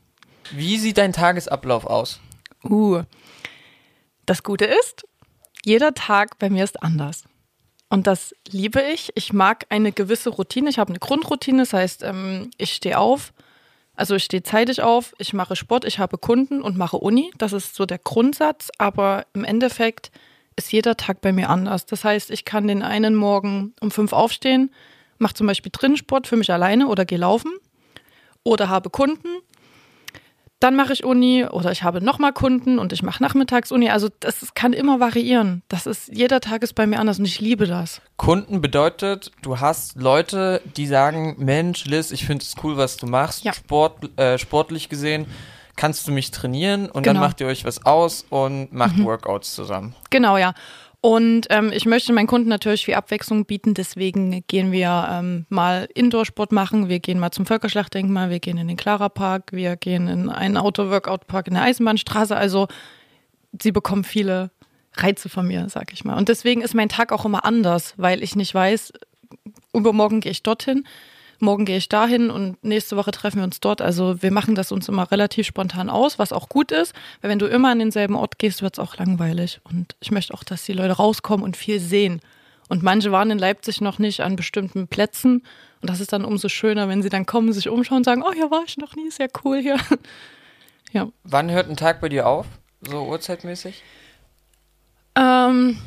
Wie 0.51 0.79
sieht 0.79 0.99
dein 0.99 1.13
Tagesablauf 1.13 1.87
aus? 1.87 2.21
Uh. 2.65 3.03
Das 4.27 4.43
Gute 4.43 4.65
ist, 4.65 5.07
jeder 5.65 5.95
Tag 5.95 6.39
bei 6.39 6.51
mir 6.51 6.65
ist 6.65 6.83
anders. 6.83 7.25
Und 7.91 8.07
das 8.07 8.35
liebe 8.49 8.83
ich. 8.83 9.13
Ich 9.15 9.33
mag 9.33 9.67
eine 9.69 9.93
gewisse 9.93 10.31
Routine. 10.31 10.71
Ich 10.71 10.79
habe 10.79 10.91
eine 10.91 10.99
Grundroutine, 10.99 11.63
das 11.63 11.73
heißt, 11.73 12.03
ähm, 12.03 12.51
ich 12.57 12.75
stehe 12.75 12.99
auf, 12.99 13.33
also 13.95 14.17
ich 14.17 14.25
stehe 14.25 14.43
zeitig 14.43 14.83
auf, 14.83 15.15
ich 15.19 15.33
mache 15.33 15.55
Sport, 15.55 15.85
ich 15.85 15.99
habe 15.99 16.19
Kunden 16.19 16.61
und 16.61 16.77
mache 16.77 16.97
Uni. 16.97 17.31
Das 17.39 17.53
ist 17.53 17.75
so 17.77 17.87
der 17.87 17.99
Grundsatz, 17.99 18.71
aber 18.79 19.27
im 19.35 19.45
Endeffekt 19.45 20.11
ist 20.57 20.73
jeder 20.73 20.97
Tag 20.97 21.21
bei 21.21 21.33
mir 21.33 21.51
anders. 21.51 21.87
Das 21.87 22.05
heißt, 22.05 22.31
ich 22.31 22.45
kann 22.45 22.67
den 22.67 22.83
einen 22.83 23.15
Morgen 23.15 23.75
um 23.81 23.91
fünf 23.91 24.13
aufstehen, 24.13 24.73
mache 25.19 25.35
zum 25.35 25.47
Beispiel 25.47 25.71
Trinnensport 25.71 26.27
für 26.27 26.37
mich 26.37 26.53
alleine 26.53 26.89
oder 26.89 27.05
gehe 27.05 27.19
laufen 27.19 27.53
oder 28.43 28.69
habe 28.69 28.91
Kunden. 28.91 29.29
Dann 30.65 30.77
mache 30.77 30.95
ich 30.95 31.05
Uni 31.05 31.45
oder 31.45 31.73
ich 31.73 31.83
habe 31.83 32.03
nochmal 32.03 32.33
Kunden 32.33 32.79
und 32.79 32.95
ich 32.95 33.03
mache 33.03 33.23
Nachmittagsuni. 33.23 33.91
Also 33.91 34.09
das 34.21 34.55
kann 34.55 34.73
immer 34.73 34.99
variieren. 34.99 35.61
Das 35.69 35.85
ist, 35.87 36.09
jeder 36.11 36.41
Tag 36.41 36.63
ist 36.63 36.73
bei 36.75 36.87
mir 36.87 37.01
anders 37.01 37.19
und 37.19 37.27
ich 37.27 37.39
liebe 37.39 37.67
das. 37.67 38.01
Kunden 38.17 38.63
bedeutet, 38.63 39.31
du 39.43 39.61
hast 39.61 40.01
Leute, 40.01 40.63
die 40.79 40.87
sagen, 40.87 41.35
Mensch, 41.37 41.85
Liz, 41.85 42.13
ich 42.13 42.25
finde 42.25 42.45
es 42.45 42.55
cool, 42.63 42.79
was 42.79 42.97
du 42.97 43.05
machst. 43.05 43.45
Ja. 43.45 43.53
Sport, 43.53 44.19
äh, 44.19 44.39
sportlich 44.39 44.89
gesehen 44.89 45.27
kannst 45.77 46.07
du 46.09 46.13
mich 46.13 46.31
trainieren 46.31 46.87
und 46.87 47.05
dann 47.05 47.17
Genau. 47.17 47.27
macht 47.27 47.41
ihr 47.41 47.47
euch 47.47 47.65
was 47.65 47.85
aus 47.85 48.25
und 48.31 48.73
macht 48.73 49.03
Workouts 49.05 49.55
zusammen. 49.55 49.95
Genau, 50.09 50.39
ja. 50.39 50.55
Und 51.05 51.49
ähm, 51.51 51.71
ich 51.71 51.85
möchte 51.85 52.15
meinen 52.15 52.27
Kunden 52.27 52.49
natürlich 52.49 52.87
viel 52.87 52.95
Abwechslung 52.95 53.45
bieten, 53.45 53.75
deswegen 53.75 54.43
gehen 54.47 54.73
wir 54.73 55.07
ähm, 55.11 55.45
mal 55.51 55.87
Indoor-Sport 55.93 56.51
machen, 56.51 56.89
wir 56.89 56.99
gehen 56.99 57.19
mal 57.19 57.31
zum 57.31 57.45
Völkerschlachtdenkmal, 57.45 58.31
wir 58.31 58.41
gehen 58.41 58.57
in 58.57 58.69
den 58.69 58.79
Clara 58.79 59.11
Park, 59.11 59.53
wir 59.53 59.77
gehen 59.77 60.09
in 60.09 60.31
einen 60.31 60.57
Outdoor-Workout-Park 60.57 61.49
in 61.49 61.55
der 61.55 61.65
Eisenbahnstraße. 61.65 62.35
Also 62.35 62.69
sie 63.61 63.71
bekommen 63.71 64.03
viele 64.03 64.51
Reize 64.95 65.29
von 65.29 65.47
mir, 65.47 65.69
sag 65.69 65.93
ich 65.93 66.07
mal. 66.07 66.17
Und 66.17 66.31
deswegen 66.31 66.63
ist 66.63 66.75
mein 66.75 66.89
Tag 66.89 67.13
auch 67.13 67.27
immer 67.27 67.45
anders, 67.45 67.93
weil 67.99 68.23
ich 68.23 68.35
nicht 68.35 68.55
weiß, 68.55 68.95
übermorgen 69.75 70.21
gehe 70.21 70.33
ich 70.33 70.43
dorthin, 70.43 70.87
morgen 71.45 71.65
gehe 71.65 71.77
ich 71.77 71.89
dahin 71.89 72.31
und 72.31 72.63
nächste 72.65 72.97
Woche 72.97 73.11
treffen 73.13 73.37
wir 73.39 73.45
uns 73.45 73.61
dort. 73.61 73.81
Also 73.81 74.21
wir 74.23 74.33
machen 74.33 74.55
das 74.55 74.73
uns 74.73 74.89
immer 74.89 75.11
relativ 75.11 75.47
spontan 75.47 75.89
aus, 75.91 76.19
was 76.19 76.33
auch 76.33 76.49
gut 76.49 76.73
ist, 76.73 76.95
weil 77.21 77.31
wenn 77.31 77.39
du 77.39 77.47
immer 77.47 77.71
an 77.71 77.79
denselben 77.79 78.17
Ort 78.17 78.39
gehst, 78.39 78.63
wird 78.63 78.75
es 78.75 78.79
auch 78.79 78.97
langweilig. 78.97 79.61
Und 79.65 79.95
ich 80.01 80.11
möchte 80.11 80.35
auch, 80.35 80.43
dass 80.45 80.65
die 80.65 80.73
Leute 80.73 80.95
rauskommen 80.95 81.45
und 81.45 81.57
viel 81.57 81.79
sehen. 81.81 82.21
Und 82.69 82.83
manche 82.83 83.13
waren 83.13 83.31
in 83.31 83.39
Leipzig 83.39 83.81
noch 83.81 83.99
nicht 83.99 84.21
an 84.21 84.37
bestimmten 84.37 84.89
Plätzen. 84.89 85.43
Und 85.83 85.91
das 85.91 86.01
ist 86.01 86.13
dann 86.13 86.25
umso 86.25 86.49
schöner, 86.49 86.89
wenn 86.89 87.03
sie 87.03 87.11
dann 87.11 87.27
kommen, 87.27 87.53
sich 87.53 87.69
umschauen 87.69 87.99
und 87.99 88.05
sagen, 88.05 88.23
oh, 88.27 88.33
hier 88.33 88.51
war 88.51 88.63
ich 88.67 88.79
noch 88.79 88.97
nie, 88.97 89.07
ist 89.07 89.19
ja 89.19 89.27
cool 89.45 89.61
hier. 89.61 89.77
ja. 90.93 91.09
Wann 91.25 91.51
hört 91.51 91.69
ein 91.69 91.77
Tag 91.77 92.01
bei 92.01 92.09
dir 92.09 92.27
auf? 92.27 92.47
So 92.81 93.05
uhrzeitmäßig? 93.05 93.83
Ähm, 95.17 95.79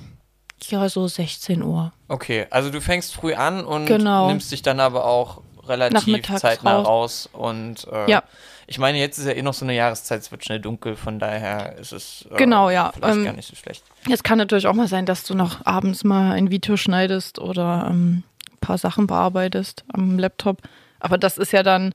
ja, 0.63 0.87
so 0.89 1.07
16 1.07 1.61
Uhr. 1.63 1.93
Okay, 2.07 2.47
also 2.49 2.69
du 2.69 2.81
fängst 2.81 3.13
früh 3.13 3.33
an 3.33 3.65
und 3.65 3.85
Genau. 3.85 4.27
nimmst 4.27 4.51
dich 4.51 4.61
dann 4.61 4.79
aber 4.79 5.05
auch 5.05 5.41
relativ 5.67 6.23
zeitnah 6.39 6.77
raus. 6.81 6.87
raus. 6.87 7.29
Und 7.33 7.87
äh, 7.91 8.09
Ja. 8.11 8.23
ich 8.67 8.79
meine, 8.79 8.97
jetzt 8.97 9.17
ist 9.17 9.25
ja 9.25 9.33
eh 9.33 9.41
noch 9.41 9.53
so 9.53 9.65
eine 9.65 9.75
Jahreszeit, 9.75 10.21
es 10.21 10.31
wird 10.31 10.43
schnell 10.45 10.59
dunkel, 10.59 10.95
von 10.95 11.19
daher 11.19 11.77
ist 11.77 11.91
es 11.93 12.27
äh, 12.31 12.35
Genau, 12.37 12.69
ja. 12.69 12.91
vielleicht 12.93 13.15
Ähm, 13.17 13.25
gar 13.25 13.33
nicht 13.33 13.49
so 13.49 13.55
schlecht. 13.55 13.83
Es 14.11 14.23
kann 14.23 14.37
natürlich 14.37 14.67
auch 14.67 14.73
mal 14.73 14.87
sein, 14.87 15.05
dass 15.05 15.23
du 15.23 15.33
noch 15.35 15.65
abends 15.65 16.03
mal 16.03 16.31
ein 16.33 16.49
Video 16.51 16.77
schneidest 16.77 17.39
oder 17.39 17.87
ähm, 17.89 18.23
ein 18.51 18.57
paar 18.59 18.77
Sachen 18.77 19.07
bearbeitest 19.07 19.83
am 19.93 20.17
Laptop. 20.19 20.61
Aber 20.99 21.17
das 21.17 21.37
ist 21.37 21.51
ja 21.53 21.61
dann, 21.63 21.93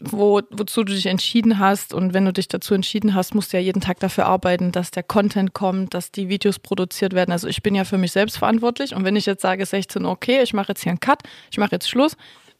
wo, 0.00 0.40
wozu 0.50 0.84
du 0.84 0.92
dich 0.92 1.06
entschieden 1.06 1.58
hast. 1.58 1.94
Und 1.94 2.12
wenn 2.12 2.24
du 2.24 2.32
dich 2.32 2.48
dazu 2.48 2.74
entschieden 2.74 3.14
hast, 3.14 3.34
musst 3.34 3.52
du 3.52 3.56
ja 3.56 3.62
jeden 3.62 3.80
Tag 3.80 3.98
dafür 4.00 4.26
arbeiten, 4.26 4.72
dass 4.72 4.90
der 4.90 5.02
Content 5.02 5.54
kommt, 5.54 5.94
dass 5.94 6.10
die 6.12 6.28
Videos 6.28 6.58
produziert 6.58 7.14
werden. 7.14 7.32
Also 7.32 7.48
ich 7.48 7.62
bin 7.62 7.74
ja 7.74 7.84
für 7.84 7.96
mich 7.98 8.12
selbst 8.12 8.36
verantwortlich. 8.38 8.94
Und 8.94 9.04
wenn 9.04 9.16
ich 9.16 9.26
jetzt 9.26 9.42
sage 9.42 9.64
16 9.64 10.04
Uhr, 10.04 10.10
okay, 10.10 10.42
ich 10.42 10.52
mache 10.52 10.68
jetzt 10.68 10.82
hier 10.82 10.90
einen 10.90 11.00
Cut, 11.00 11.22
ich 11.50 11.58
mache 11.58 11.72
jetzt 11.72 11.88
Schluss, 11.88 12.16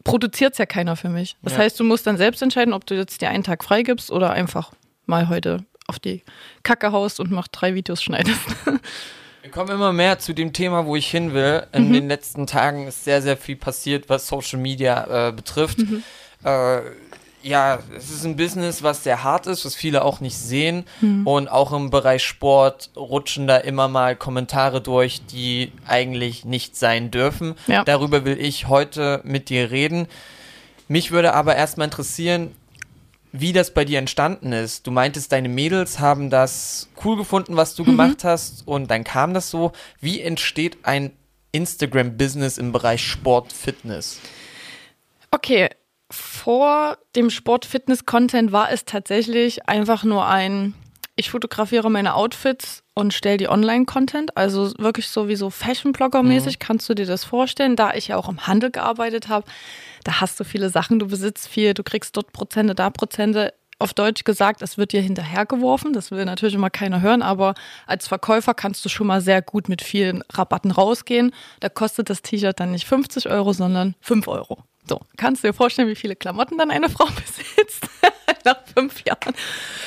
produziert 0.06 0.52
es 0.52 0.58
ja 0.58 0.66
keiner 0.66 0.96
für 0.96 1.08
mich. 1.08 1.36
Das 1.42 1.54
Ja. 1.54 1.58
heißt, 1.60 1.78
du 1.78 1.84
musst 1.84 2.06
dann 2.06 2.16
selbst 2.16 2.42
entscheiden, 2.42 2.72
ob 2.72 2.86
du 2.86 2.94
jetzt 2.94 3.20
dir 3.20 3.28
einen 3.28 3.44
Tag 3.44 3.64
freigibst 3.64 4.10
oder 4.10 4.30
einfach 4.30 4.72
mal 5.06 5.28
heute 5.28 5.64
auf 5.86 5.98
die 5.98 6.22
Kacke 6.62 6.92
haust 6.92 7.20
und 7.20 7.30
mach 7.30 7.48
drei 7.48 7.74
Videos 7.74 8.02
schneidest. 8.02 8.40
Wir 9.42 9.52
kommen 9.52 9.70
immer 9.70 9.92
mehr 9.92 10.18
zu 10.18 10.32
dem 10.32 10.52
Thema, 10.52 10.86
wo 10.86 10.96
ich 10.96 11.08
hin 11.08 11.32
will. 11.32 11.64
In 11.72 11.88
mhm. 11.88 11.92
den 11.92 12.08
letzten 12.08 12.48
Tagen 12.48 12.88
ist 12.88 13.04
sehr, 13.04 13.22
sehr 13.22 13.36
viel 13.36 13.54
passiert, 13.54 14.08
was 14.08 14.26
Social 14.26 14.58
Media 14.58 15.28
äh, 15.28 15.32
betrifft. 15.32 15.78
Mhm. 15.78 16.02
Äh, 16.42 16.78
ja, 17.46 17.78
es 17.96 18.10
ist 18.10 18.24
ein 18.24 18.36
Business, 18.36 18.82
was 18.82 19.04
sehr 19.04 19.22
hart 19.22 19.46
ist, 19.46 19.64
was 19.64 19.76
viele 19.76 20.04
auch 20.04 20.20
nicht 20.20 20.36
sehen. 20.36 20.84
Mhm. 21.00 21.26
Und 21.26 21.48
auch 21.48 21.72
im 21.72 21.90
Bereich 21.90 22.24
Sport 22.24 22.90
rutschen 22.96 23.46
da 23.46 23.56
immer 23.58 23.86
mal 23.86 24.16
Kommentare 24.16 24.80
durch, 24.80 25.24
die 25.26 25.70
eigentlich 25.86 26.44
nicht 26.44 26.76
sein 26.76 27.12
dürfen. 27.12 27.54
Ja. 27.68 27.84
Darüber 27.84 28.24
will 28.24 28.38
ich 28.40 28.66
heute 28.66 29.20
mit 29.22 29.48
dir 29.48 29.70
reden. 29.70 30.08
Mich 30.88 31.12
würde 31.12 31.34
aber 31.34 31.54
erstmal 31.54 31.86
interessieren, 31.86 32.52
wie 33.30 33.52
das 33.52 33.72
bei 33.72 33.84
dir 33.84 34.00
entstanden 34.00 34.52
ist. 34.52 34.86
Du 34.86 34.90
meintest, 34.90 35.30
deine 35.30 35.48
Mädels 35.48 36.00
haben 36.00 36.30
das 36.30 36.88
cool 37.04 37.16
gefunden, 37.16 37.56
was 37.56 37.76
du 37.76 37.82
mhm. 37.82 37.86
gemacht 37.86 38.24
hast 38.24 38.66
und 38.66 38.90
dann 38.90 39.04
kam 39.04 39.34
das 39.34 39.50
so. 39.50 39.70
Wie 40.00 40.20
entsteht 40.20 40.78
ein 40.82 41.12
Instagram-Business 41.52 42.58
im 42.58 42.72
Bereich 42.72 43.06
Sport, 43.06 43.52
Fitness? 43.52 44.18
Okay, 45.30 45.68
vor 46.10 46.98
dem 47.16 47.30
Sport-Fitness-Content 47.30 48.52
war 48.52 48.70
es 48.70 48.84
tatsächlich 48.84 49.68
einfach 49.68 50.04
nur 50.04 50.26
ein, 50.26 50.74
ich 51.16 51.30
fotografiere 51.30 51.90
meine 51.90 52.14
Outfits 52.14 52.84
und 52.94 53.12
stelle 53.12 53.38
die 53.38 53.48
Online-Content. 53.48 54.36
Also 54.36 54.72
wirklich 54.78 55.08
so 55.08 55.28
wie 55.28 55.36
so 55.36 55.50
Fashion-Blogger-mäßig, 55.50 56.54
mhm. 56.54 56.58
kannst 56.60 56.88
du 56.88 56.94
dir 56.94 57.06
das 57.06 57.24
vorstellen. 57.24 57.76
Da 57.76 57.94
ich 57.94 58.08
ja 58.08 58.16
auch 58.16 58.28
im 58.28 58.46
Handel 58.46 58.70
gearbeitet 58.70 59.28
habe, 59.28 59.46
da 60.04 60.20
hast 60.20 60.38
du 60.38 60.44
viele 60.44 60.70
Sachen, 60.70 60.98
du 60.98 61.08
besitzt 61.08 61.48
viel, 61.48 61.74
du 61.74 61.82
kriegst 61.82 62.16
dort 62.16 62.32
Prozente, 62.32 62.74
da 62.74 62.90
Prozente. 62.90 63.52
Auf 63.78 63.92
Deutsch 63.92 64.24
gesagt, 64.24 64.62
es 64.62 64.78
wird 64.78 64.92
dir 64.92 65.02
hinterhergeworfen. 65.02 65.92
Das 65.92 66.10
will 66.10 66.24
natürlich 66.24 66.54
immer 66.54 66.70
keiner 66.70 67.02
hören, 67.02 67.20
aber 67.20 67.52
als 67.86 68.08
Verkäufer 68.08 68.54
kannst 68.54 68.82
du 68.86 68.88
schon 68.88 69.06
mal 69.06 69.20
sehr 69.20 69.42
gut 69.42 69.68
mit 69.68 69.82
vielen 69.82 70.22
Rabatten 70.32 70.70
rausgehen. 70.70 71.34
Da 71.60 71.68
kostet 71.68 72.08
das 72.08 72.22
T-Shirt 72.22 72.58
dann 72.58 72.70
nicht 72.70 72.86
50 72.86 73.28
Euro, 73.28 73.52
sondern 73.52 73.94
5 74.00 74.28
Euro. 74.28 74.62
So, 74.88 75.00
kannst 75.16 75.42
du 75.42 75.48
dir 75.48 75.54
vorstellen, 75.54 75.88
wie 75.88 75.96
viele 75.96 76.16
Klamotten 76.16 76.58
dann 76.58 76.70
eine 76.70 76.88
Frau 76.88 77.06
besitzt 77.16 77.88
nach 78.44 78.58
fünf 78.74 79.04
Jahren? 79.04 79.34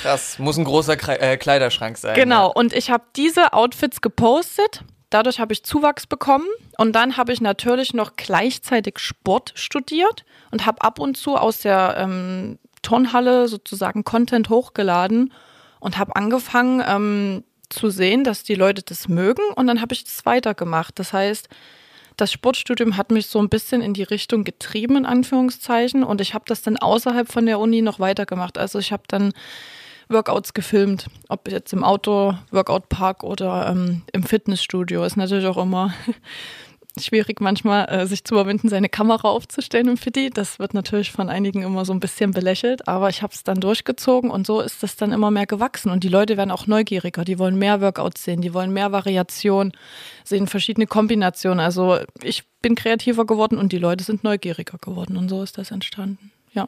Das 0.03 0.39
muss 0.39 0.57
ein 0.57 0.65
großer 0.65 0.97
äh, 1.21 1.37
Kleiderschrank 1.37 1.97
sein. 1.97 2.15
Genau, 2.15 2.47
ja. 2.47 2.53
und 2.53 2.73
ich 2.73 2.91
habe 2.91 3.03
diese 3.15 3.53
Outfits 3.53 4.01
gepostet. 4.01 4.83
Dadurch 5.09 5.39
habe 5.39 5.53
ich 5.53 5.63
Zuwachs 5.63 6.05
bekommen 6.05 6.45
und 6.77 6.93
dann 6.93 7.17
habe 7.17 7.33
ich 7.33 7.41
natürlich 7.41 7.93
noch 7.95 8.15
gleichzeitig 8.15 8.99
Sport 8.99 9.53
studiert 9.55 10.23
und 10.51 10.67
habe 10.67 10.81
ab 10.81 10.99
und 10.99 11.17
zu 11.17 11.35
aus 11.35 11.59
der 11.59 11.95
ähm, 11.97 12.59
Turnhalle 12.83 13.47
sozusagen 13.47 14.03
Content 14.03 14.49
hochgeladen 14.49 15.33
und 15.79 15.97
habe 15.97 16.15
angefangen 16.15 16.83
ähm, 16.85 17.43
zu 17.69 17.89
sehen, 17.89 18.23
dass 18.23 18.43
die 18.43 18.53
Leute 18.53 18.83
das 18.83 19.07
mögen 19.07 19.41
und 19.55 19.65
dann 19.65 19.81
habe 19.81 19.93
ich 19.93 20.03
das 20.03 20.27
weitergemacht. 20.27 20.99
Das 20.99 21.11
heißt, 21.11 21.49
das 22.19 22.31
Sportstudium 22.31 22.97
hat 22.97 23.11
mich 23.11 23.27
so 23.27 23.39
ein 23.39 23.49
bisschen 23.49 23.81
in 23.81 23.93
die 23.93 24.03
Richtung 24.03 24.43
getrieben, 24.43 24.97
in 24.97 25.05
Anführungszeichen. 25.05 26.03
Und 26.03 26.21
ich 26.21 26.33
habe 26.33 26.45
das 26.47 26.61
dann 26.61 26.77
außerhalb 26.77 27.31
von 27.31 27.45
der 27.45 27.59
Uni 27.59 27.81
noch 27.81 27.99
weitergemacht. 27.99 28.57
Also 28.57 28.79
ich 28.79 28.91
habe 28.91 29.03
dann 29.07 29.33
Workouts 30.09 30.53
gefilmt, 30.53 31.07
ob 31.29 31.49
jetzt 31.49 31.71
im 31.71 31.83
Outdoor-Workout-Park 31.83 33.23
oder 33.23 33.69
ähm, 33.69 34.01
im 34.11 34.23
Fitnessstudio. 34.23 35.03
Ist 35.03 35.17
natürlich 35.17 35.45
auch 35.45 35.57
immer 35.57 35.93
schwierig 37.05 37.41
manchmal, 37.41 37.87
äh, 37.89 38.05
sich 38.05 38.23
zu 38.23 38.35
überwinden, 38.35 38.69
seine 38.69 38.89
Kamera 38.89 39.29
aufzustellen 39.29 39.87
im 39.87 39.97
Fitti. 39.97 40.29
Das 40.29 40.59
wird 40.59 40.73
natürlich 40.73 41.11
von 41.11 41.29
einigen 41.29 41.63
immer 41.63 41.85
so 41.85 41.93
ein 41.93 41.99
bisschen 41.99 42.31
belächelt, 42.31 42.87
aber 42.87 43.09
ich 43.09 43.21
habe 43.21 43.33
es 43.33 43.43
dann 43.43 43.59
durchgezogen 43.59 44.29
und 44.31 44.47
so 44.47 44.61
ist 44.61 44.83
das 44.83 44.95
dann 44.95 45.11
immer 45.11 45.31
mehr 45.31 45.45
gewachsen. 45.45 45.91
Und 45.91 46.03
die 46.03 46.09
Leute 46.09 46.37
werden 46.37 46.51
auch 46.51 46.67
neugieriger, 46.67 47.25
die 47.25 47.39
wollen 47.39 47.57
mehr 47.57 47.81
Workouts 47.81 48.23
sehen, 48.23 48.41
die 48.41 48.53
wollen 48.53 48.71
mehr 48.71 48.91
Variation, 48.91 49.71
sehen 50.23 50.47
verschiedene 50.47 50.87
Kombinationen. 50.87 51.59
Also 51.59 51.99
ich 52.21 52.43
bin 52.61 52.75
kreativer 52.75 53.25
geworden 53.25 53.57
und 53.57 53.71
die 53.71 53.77
Leute 53.77 54.03
sind 54.03 54.23
neugieriger 54.23 54.77
geworden 54.77 55.17
und 55.17 55.29
so 55.29 55.43
ist 55.43 55.57
das 55.57 55.71
entstanden. 55.71 56.31
Ja, 56.53 56.67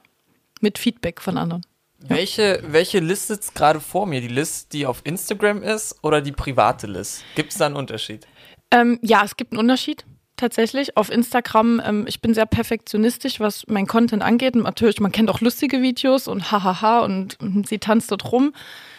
mit 0.61 0.77
Feedback 0.77 1.21
von 1.21 1.37
anderen. 1.37 1.65
Ja. 2.03 2.15
Welche, 2.15 2.63
welche 2.67 2.99
List 2.99 3.27
sitzt 3.27 3.53
gerade 3.53 3.79
vor 3.79 4.07
mir? 4.07 4.21
Die 4.21 4.27
List, 4.27 4.73
die 4.73 4.85
auf 4.85 5.01
Instagram 5.03 5.61
ist 5.61 5.95
oder 6.01 6.21
die 6.21 6.31
private 6.31 6.87
List? 6.87 7.23
Gibt 7.35 7.51
es 7.51 7.59
da 7.59 7.67
einen 7.67 7.75
Unterschied? 7.75 8.27
Ähm, 8.71 8.99
ja, 9.01 9.21
es 9.23 9.35
gibt 9.35 9.51
einen 9.51 9.59
Unterschied 9.59 10.05
tatsächlich. 10.41 10.97
Auf 10.97 11.09
Instagram, 11.09 11.81
ähm, 11.85 12.05
ich 12.07 12.21
bin 12.21 12.33
sehr 12.33 12.45
perfektionistisch, 12.45 13.39
was 13.39 13.65
mein 13.67 13.87
Content 13.87 14.21
angeht. 14.21 14.55
Und 14.55 14.63
natürlich, 14.63 14.99
man 14.99 15.11
kennt 15.11 15.29
auch 15.29 15.39
lustige 15.39 15.81
Videos 15.81 16.27
und 16.27 16.51
hahaha 16.51 16.99
und, 16.99 17.37
sie 17.65 17.79
tanzt 17.79 18.11
dort 18.11 18.31
rum. 18.31 18.53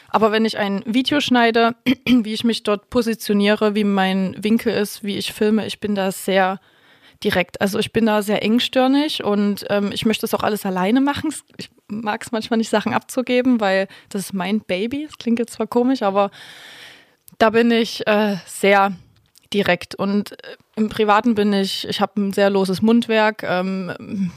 Aber 0.09 0.33
wenn 0.33 0.45
ich 0.45 0.59
ein 0.59 0.83
Video 0.87 1.21
schneide, 1.21 1.75
wie 2.07 2.33
ich 2.33 2.45
mich 2.45 2.63
dort 2.63 2.89
positioniere, 2.91 3.75
wie 3.75 3.85
mein 3.85 4.37
Winkel 4.39 4.73
ist, 4.73 5.05
wie 5.05 5.19
ich 5.19 5.33
filme, 5.33 5.67
ich 5.67 5.81
bin 5.81 5.95
da 5.95 6.13
sehr 6.13 6.61
direkt. 7.23 7.61
Also 7.61 7.79
ich 7.79 7.93
bin 7.93 8.07
da 8.07 8.23
sehr 8.23 8.43
engstirnig 8.43 9.23
und 9.23 9.65
ähm, 9.71 9.91
ich 9.93 10.05
möchte 10.05 10.23
das 10.23 10.35
auch 10.35 10.43
alles 10.43 10.67
alleine 10.67 11.01
machen. 11.01 11.33
Ich 11.57 11.71
mag 11.89 12.23
es 12.23 12.33
manchmal 12.33 12.59
nicht, 12.59 12.71
Sachen 12.71 12.95
abzugeben, 12.95 13.61
weil 13.61 13.89
das 14.09 14.23
ist 14.23 14.33
mein 14.33 14.61
Baby. 14.61 15.07
Das 15.07 15.19
klingt 15.19 15.39
jetzt 15.39 15.55
zwar 15.55 15.67
komisch, 15.67 16.03
aber 16.03 16.31
da 17.39 17.51
bin 17.51 17.71
ich 17.71 18.07
äh, 18.07 18.37
sehr 18.47 18.93
direkt. 19.53 19.95
Und 19.95 20.33
äh, 20.33 20.57
im 20.77 20.89
Privaten 20.89 21.35
bin 21.35 21.53
ich, 21.53 21.87
ich 21.89 22.01
habe 22.01 22.21
ein 22.21 22.33
sehr 22.33 22.51
loses 22.51 22.83
Mundwerk. 22.83 23.43
Ähm, 23.43 24.31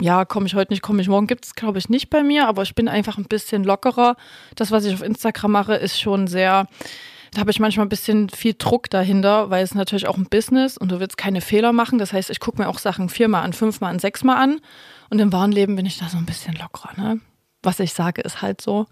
ja, 0.00 0.24
komme 0.24 0.46
ich 0.46 0.54
heute 0.54 0.72
nicht, 0.72 0.82
komme 0.82 1.00
ich 1.00 1.08
morgen, 1.08 1.26
gibt 1.26 1.46
es, 1.46 1.54
glaube 1.54 1.78
ich, 1.78 1.88
nicht 1.88 2.10
bei 2.10 2.22
mir, 2.22 2.46
aber 2.46 2.62
ich 2.62 2.74
bin 2.74 2.88
einfach 2.88 3.18
ein 3.18 3.24
bisschen 3.24 3.64
lockerer. 3.64 4.16
Das, 4.54 4.70
was 4.70 4.84
ich 4.84 4.94
auf 4.94 5.02
Instagram 5.02 5.52
mache, 5.52 5.74
ist 5.74 5.98
schon 5.98 6.26
sehr, 6.26 6.68
da 7.32 7.40
habe 7.40 7.50
ich 7.50 7.60
manchmal 7.60 7.86
ein 7.86 7.90
bisschen 7.90 8.28
viel 8.28 8.54
Druck 8.56 8.90
dahinter, 8.90 9.50
weil 9.50 9.64
es 9.64 9.74
natürlich 9.74 10.08
auch 10.08 10.18
ein 10.18 10.28
Business 10.28 10.76
und 10.76 10.90
du 10.90 11.00
willst 11.00 11.16
keine 11.16 11.40
Fehler 11.40 11.72
machen. 11.72 11.98
Das 11.98 12.12
heißt, 12.12 12.30
ich 12.30 12.40
gucke 12.40 12.60
mir 12.60 12.68
auch 12.68 12.78
Sachen 12.78 13.08
viermal 13.08 13.42
an, 13.42 13.52
fünfmal 13.52 13.90
an, 13.90 13.98
sechsmal 13.98 14.36
an. 14.36 14.60
Und 15.08 15.20
im 15.20 15.32
wahren 15.32 15.52
Leben 15.52 15.76
bin 15.76 15.86
ich 15.86 15.98
da 15.98 16.08
so 16.08 16.18
ein 16.18 16.26
bisschen 16.26 16.54
lockerer. 16.54 16.90
Ne? 16.96 17.20
Was 17.62 17.80
ich 17.80 17.94
sage, 17.94 18.22
ist 18.22 18.42
halt 18.42 18.60
so. 18.60 18.86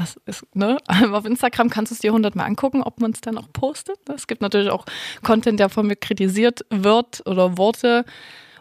Das 0.00 0.16
ist, 0.24 0.46
ne? 0.56 0.78
Auf 1.12 1.26
Instagram 1.26 1.68
kannst 1.68 1.92
du 1.92 1.94
es 1.94 2.00
dir 2.00 2.14
hundertmal 2.14 2.46
angucken, 2.46 2.82
ob 2.82 3.00
man 3.02 3.10
es 3.10 3.20
dann 3.20 3.36
auch 3.36 3.52
postet. 3.52 3.98
Es 4.08 4.26
gibt 4.26 4.40
natürlich 4.40 4.70
auch 4.70 4.86
Content, 5.22 5.60
der 5.60 5.68
von 5.68 5.86
mir 5.86 5.96
kritisiert 5.96 6.64
wird 6.70 7.22
oder 7.26 7.58
Worte, 7.58 8.06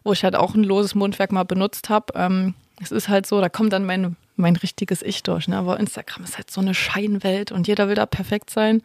wo 0.03 0.11
ich 0.11 0.25
halt 0.25 0.35
auch 0.35 0.53
ein 0.53 0.65
loses 0.65 0.95
Mundwerk 0.95 1.31
mal 1.31 1.45
benutzt 1.45 1.87
habe. 1.87 2.07
Ähm, 2.15 2.55
es 2.81 2.91
ist 2.91 3.07
halt 3.07 3.25
so, 3.25 3.39
da 3.39 3.47
kommt 3.47 3.71
dann 3.71 3.85
mein, 3.85 4.17
mein 4.35 4.57
richtiges 4.57 5.01
Ich 5.01 5.23
durch. 5.23 5.47
Ne? 5.47 5.55
Aber 5.55 5.79
Instagram 5.79 6.25
ist 6.25 6.35
halt 6.35 6.51
so 6.51 6.59
eine 6.59 6.73
Scheinwelt 6.73 7.53
und 7.53 7.69
jeder 7.69 7.87
will 7.87 7.95
da 7.95 8.05
perfekt 8.05 8.49
sein. 8.49 8.83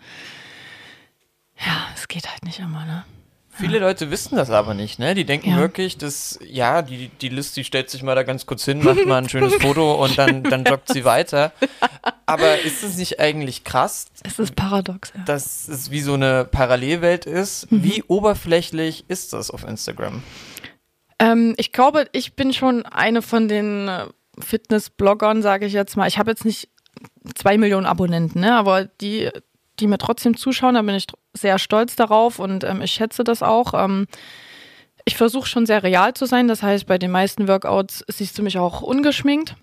Ja, 1.58 1.88
es 1.96 2.06
geht 2.06 2.30
halt 2.30 2.44
nicht 2.44 2.60
immer, 2.60 2.84
ne? 2.84 3.04
Viele 3.56 3.78
Leute 3.78 4.10
wissen 4.10 4.36
das 4.36 4.50
aber 4.50 4.74
nicht, 4.74 4.98
ne? 4.98 5.14
Die 5.14 5.24
denken 5.24 5.50
ja. 5.50 5.58
wirklich, 5.58 5.96
dass, 5.96 6.38
ja, 6.44 6.82
die, 6.82 7.08
die 7.20 7.28
List, 7.28 7.56
die 7.56 7.64
stellt 7.64 7.88
sich 7.88 8.02
mal 8.02 8.14
da 8.14 8.24
ganz 8.24 8.46
kurz 8.46 8.64
hin, 8.64 8.82
macht 8.82 9.06
mal 9.06 9.18
ein 9.18 9.28
schönes 9.28 9.54
Foto 9.54 10.02
und 10.02 10.18
dann, 10.18 10.42
dann 10.42 10.64
joggt 10.68 10.92
sie 10.92 11.04
weiter. 11.04 11.52
Aber 12.26 12.60
ist 12.60 12.82
es 12.82 12.96
nicht 12.96 13.20
eigentlich 13.20 13.62
krass? 13.62 14.06
Es 14.24 14.38
ist 14.38 14.56
paradox, 14.56 15.12
ja. 15.16 15.22
Dass 15.24 15.68
es 15.68 15.90
wie 15.90 16.00
so 16.00 16.14
eine 16.14 16.44
Parallelwelt 16.44 17.26
ist. 17.26 17.70
Mhm. 17.70 17.84
Wie 17.84 18.02
oberflächlich 18.08 19.04
ist 19.08 19.32
das 19.32 19.50
auf 19.50 19.64
Instagram? 19.64 20.22
Ähm, 21.18 21.54
ich 21.56 21.72
glaube, 21.72 22.06
ich 22.12 22.34
bin 22.34 22.52
schon 22.52 22.84
eine 22.86 23.22
von 23.22 23.48
den 23.48 23.88
äh, 23.88 24.06
Fitness-Bloggern, 24.38 25.42
sage 25.42 25.66
ich 25.66 25.72
jetzt 25.72 25.96
mal. 25.96 26.08
Ich 26.08 26.18
habe 26.18 26.30
jetzt 26.30 26.44
nicht 26.44 26.70
zwei 27.34 27.56
Millionen 27.56 27.86
Abonnenten, 27.86 28.40
ne? 28.40 28.54
aber 28.54 28.84
die 28.84 29.30
die 29.84 29.88
mir 29.88 29.98
trotzdem 29.98 30.34
zuschauen. 30.36 30.74
Da 30.74 30.82
bin 30.82 30.94
ich 30.94 31.06
sehr 31.34 31.58
stolz 31.58 31.94
darauf 31.94 32.38
und 32.38 32.64
ähm, 32.64 32.80
ich 32.80 32.92
schätze 32.92 33.22
das 33.22 33.42
auch. 33.42 33.74
Ähm, 33.74 34.06
ich 35.04 35.16
versuche 35.16 35.46
schon 35.46 35.66
sehr 35.66 35.82
real 35.82 36.14
zu 36.14 36.24
sein. 36.24 36.48
Das 36.48 36.62
heißt, 36.62 36.86
bei 36.86 36.96
den 36.96 37.10
meisten 37.10 37.46
Workouts 37.48 38.02
siehst 38.08 38.38
du 38.38 38.42
mich 38.42 38.58
auch 38.58 38.80
ungeschminkt. 38.80 39.56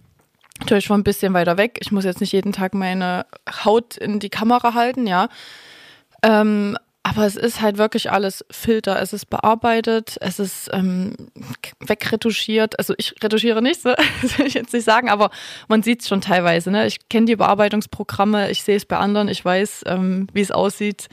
Natürlich 0.60 0.86
schon 0.86 1.00
ein 1.00 1.04
bisschen 1.04 1.34
weiter 1.34 1.58
weg. 1.58 1.80
Ich 1.82 1.92
muss 1.92 2.06
jetzt 2.06 2.22
nicht 2.22 2.34
jeden 2.34 2.52
Tag 2.52 2.76
meine 2.76 3.26
Haut 3.66 3.98
in 3.98 4.20
die 4.20 4.30
Kamera 4.30 4.76
halten, 4.76 5.08
ja. 5.08 5.28
Ähm, 6.22 6.78
aber 7.04 7.26
es 7.26 7.36
ist 7.36 7.62
halt 7.62 7.78
wirklich 7.78 8.12
alles 8.12 8.46
Filter. 8.52 9.02
Es 9.02 9.12
ist 9.12 9.26
bearbeitet, 9.30 10.18
es 10.22 10.40
ist 10.40 10.70
ähm, 10.72 11.16
wegretuschiert. 11.80 12.78
Also 12.78 12.94
ich 12.98 13.16
retuschiere 13.24 13.62
nicht, 13.62 13.82
so, 13.82 13.94
das 14.22 14.38
will 14.38 14.46
ich 14.46 14.54
jetzt 14.54 14.74
nicht 14.74 14.86
sagen, 14.86 15.10
aber 15.10 15.32
man 15.68 15.82
sieht 15.82 16.02
es 16.02 16.08
schon 16.08 16.22
teilweise. 16.22 16.70
Ne? 16.70 16.86
Ich 16.86 17.10
kenne 17.10 17.26
die 17.26 17.36
Bearbeitungsprogramme, 17.36 18.52
ich 18.52 18.64
sehe 18.64 18.76
es 18.76 18.86
bei 18.86 18.98
anderen, 18.98 19.30
ich 19.30 19.44
weiß, 19.44 19.84
ähm, 19.88 20.28
wie 20.34 20.42
es 20.42 20.52
aussieht, 20.52 21.10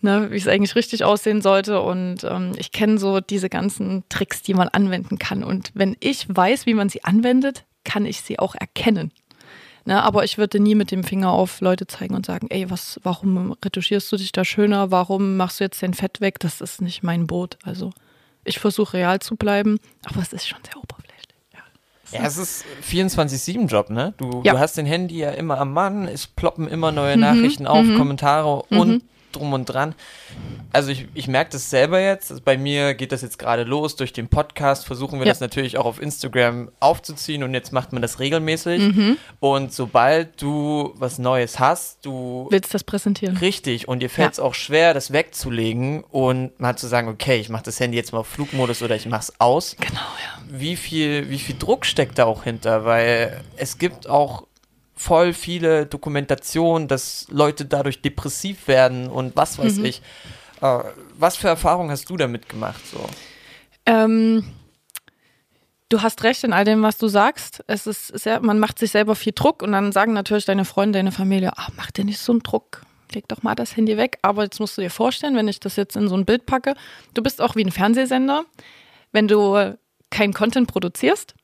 ne? 0.00 0.30
wie 0.32 0.36
es 0.36 0.48
eigentlich 0.48 0.74
richtig 0.74 1.04
aussehen 1.04 1.40
sollte. 1.40 1.80
Und 1.80 2.24
ähm, 2.24 2.52
ich 2.58 2.72
kenne 2.72 2.98
so 2.98 3.20
diese 3.20 3.48
ganzen 3.48 4.02
Tricks, 4.08 4.42
die 4.42 4.54
man 4.54 4.68
anwenden 4.68 5.18
kann. 5.18 5.44
Und 5.44 5.70
wenn 5.74 5.96
ich 6.00 6.26
weiß, 6.28 6.66
wie 6.66 6.74
man 6.74 6.88
sie 6.88 7.04
anwendet, 7.04 7.64
kann 7.84 8.06
ich 8.06 8.22
sie 8.22 8.40
auch 8.40 8.56
erkennen. 8.56 9.12
Ne, 9.86 10.02
aber 10.02 10.24
ich 10.24 10.36
würde 10.36 10.58
nie 10.58 10.74
mit 10.74 10.90
dem 10.90 11.04
Finger 11.04 11.30
auf 11.30 11.60
Leute 11.60 11.86
zeigen 11.86 12.16
und 12.16 12.26
sagen, 12.26 12.48
ey, 12.50 12.68
was, 12.68 12.98
warum 13.04 13.52
retuschierst 13.64 14.10
du 14.10 14.16
dich 14.16 14.32
da 14.32 14.44
schöner? 14.44 14.90
Warum 14.90 15.36
machst 15.36 15.60
du 15.60 15.64
jetzt 15.64 15.80
dein 15.80 15.94
Fett 15.94 16.20
weg? 16.20 16.40
Das 16.40 16.60
ist 16.60 16.82
nicht 16.82 17.04
mein 17.04 17.28
Boot. 17.28 17.56
Also 17.62 17.92
ich 18.44 18.58
versuche 18.58 18.96
real 18.96 19.20
zu 19.20 19.36
bleiben, 19.36 19.78
aber 20.04 20.20
es 20.22 20.32
ist 20.32 20.48
schon 20.48 20.58
sehr 20.64 20.76
oberflächlich. 20.76 21.36
Ja, 21.52 22.18
ja 22.18 22.26
es 22.26 22.36
ist 22.36 22.64
24-7-Job, 22.90 23.90
ne? 23.90 24.12
Du, 24.16 24.42
ja. 24.44 24.54
du 24.54 24.58
hast 24.58 24.76
den 24.76 24.86
Handy 24.86 25.18
ja 25.18 25.30
immer 25.30 25.58
am 25.58 25.72
Mann, 25.72 26.08
es 26.08 26.26
ploppen 26.26 26.66
immer 26.66 26.90
neue 26.90 27.14
mhm. 27.14 27.22
Nachrichten 27.22 27.68
auf, 27.68 27.84
mhm. 27.84 27.96
Kommentare 27.96 28.64
mhm. 28.70 28.78
und 28.80 29.04
drum 29.36 29.52
und 29.52 29.66
dran. 29.66 29.94
Also 30.72 30.90
ich, 30.90 31.06
ich 31.14 31.28
merke 31.28 31.50
das 31.52 31.70
selber 31.70 32.00
jetzt. 32.00 32.30
Also 32.30 32.42
bei 32.44 32.56
mir 32.58 32.94
geht 32.94 33.12
das 33.12 33.22
jetzt 33.22 33.38
gerade 33.38 33.62
los. 33.64 33.96
Durch 33.96 34.12
den 34.12 34.28
Podcast 34.28 34.86
versuchen 34.86 35.18
wir 35.18 35.26
Ja. 35.26 35.32
das 35.32 35.40
natürlich 35.40 35.78
auch 35.78 35.84
auf 35.84 36.00
Instagram 36.00 36.70
aufzuziehen 36.80 37.42
und 37.42 37.54
jetzt 37.54 37.72
macht 37.72 37.92
man 37.92 38.02
das 38.02 38.18
regelmäßig. 38.20 38.80
Mhm. 38.80 39.16
Und 39.40 39.72
sobald 39.72 40.40
du 40.42 40.92
was 40.96 41.18
Neues 41.18 41.58
hast, 41.58 42.04
du 42.04 42.46
Willst 42.50 42.74
das 42.74 42.84
präsentieren? 42.84 43.36
Richtig, 43.38 43.88
und 43.88 44.00
dir 44.00 44.10
fällt 44.10 44.32
es 44.34 44.40
auch 44.40 44.54
schwer, 44.54 44.94
das 44.94 45.12
wegzulegen 45.12 46.02
und 46.04 46.58
mal 46.60 46.76
zu 46.76 46.86
sagen, 46.86 47.08
okay, 47.08 47.36
ich 47.38 47.48
mache 47.48 47.64
das 47.64 47.78
Handy 47.80 47.96
jetzt 47.96 48.12
mal 48.12 48.18
auf 48.20 48.26
Flugmodus 48.28 48.82
oder 48.82 48.96
ich 48.96 49.06
mache 49.06 49.22
es 49.22 49.40
aus. 49.40 49.76
Genau, 49.78 49.92
ja. 50.00 50.42
Wie 50.48 50.76
viel, 50.76 51.28
wie 51.30 51.38
viel 51.38 51.56
Druck 51.58 51.84
steckt 51.86 52.18
da 52.18 52.24
auch 52.24 52.44
hinter? 52.44 52.84
Weil 52.84 53.40
es 53.56 53.78
gibt 53.78 54.08
auch 54.08 54.46
voll 54.96 55.32
viele 55.32 55.86
Dokumentationen, 55.86 56.88
dass 56.88 57.26
Leute 57.30 57.66
dadurch 57.66 58.00
depressiv 58.00 58.66
werden 58.66 59.08
und 59.08 59.36
was 59.36 59.58
weiß 59.58 59.78
ich. 59.78 60.02
Äh, 60.62 60.78
was 61.18 61.36
für 61.36 61.48
Erfahrungen 61.48 61.90
hast 61.90 62.08
du 62.08 62.16
damit 62.16 62.48
gemacht? 62.48 62.80
So? 62.86 63.06
Ähm, 63.84 64.44
du 65.90 66.02
hast 66.02 66.24
recht 66.24 66.42
in 66.44 66.52
all 66.52 66.64
dem, 66.64 66.82
was 66.82 66.96
du 66.96 67.08
sagst. 67.08 67.62
Es 67.66 67.86
ist 67.86 68.06
sehr, 68.06 68.40
man 68.40 68.58
macht 68.58 68.78
sich 68.78 68.90
selber 68.90 69.14
viel 69.14 69.32
Druck 69.34 69.62
und 69.62 69.72
dann 69.72 69.92
sagen 69.92 70.14
natürlich 70.14 70.46
deine 70.46 70.64
Freunde, 70.64 70.98
deine 70.98 71.12
Familie, 71.12 71.52
ah, 71.56 71.68
mach 71.76 71.90
dir 71.90 72.04
nicht 72.04 72.18
so 72.18 72.32
einen 72.32 72.42
Druck. 72.42 72.82
Leg 73.12 73.28
doch 73.28 73.42
mal 73.42 73.54
das 73.54 73.76
Handy 73.76 73.96
weg. 73.96 74.18
Aber 74.22 74.44
jetzt 74.44 74.58
musst 74.58 74.76
du 74.76 74.82
dir 74.82 74.90
vorstellen, 74.90 75.36
wenn 75.36 75.46
ich 75.46 75.60
das 75.60 75.76
jetzt 75.76 75.94
in 75.94 76.08
so 76.08 76.16
ein 76.16 76.24
Bild 76.24 76.46
packe, 76.46 76.74
du 77.14 77.22
bist 77.22 77.40
auch 77.40 77.54
wie 77.54 77.64
ein 77.64 77.70
Fernsehsender. 77.70 78.44
Wenn 79.12 79.28
du 79.28 79.76
kein 80.10 80.32
Content 80.32 80.66
produzierst, 80.68 81.34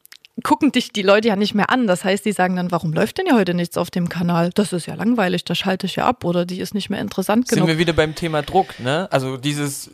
gucken 0.43 0.73
dich 0.73 0.93
die 0.93 1.03
Leute 1.03 1.29
ja 1.29 1.37
nicht 1.37 1.55
mehr 1.55 1.69
an. 1.71 1.87
Das 1.87 2.05
heißt, 2.05 2.25
die 2.25 2.33
sagen 2.33 2.57
dann, 2.57 2.71
warum 2.71 2.93
läuft 2.93 3.19
denn 3.19 3.27
ja 3.27 3.35
heute 3.35 3.53
nichts 3.55 3.77
auf 3.77 3.91
dem 3.91 4.09
Kanal? 4.09 4.51
Das 4.55 4.73
ist 4.73 4.87
ja 4.87 4.95
langweilig, 4.95 5.45
da 5.45 5.55
schalte 5.55 5.87
ich 5.87 5.97
ja 5.97 6.07
ab 6.07 6.25
oder 6.25 6.47
die 6.47 6.61
ist 6.61 6.75
nicht 6.75 6.89
mehr 6.89 7.01
interessant 7.01 7.49
Sind 7.49 7.57
genug. 7.57 7.69
wir 7.69 7.79
wieder 7.79 7.93
beim 7.93 8.15
Thema 8.15 8.43
Druck, 8.43 8.81
ne? 8.81 9.09
Also 9.11 9.37
dieses, 9.37 9.91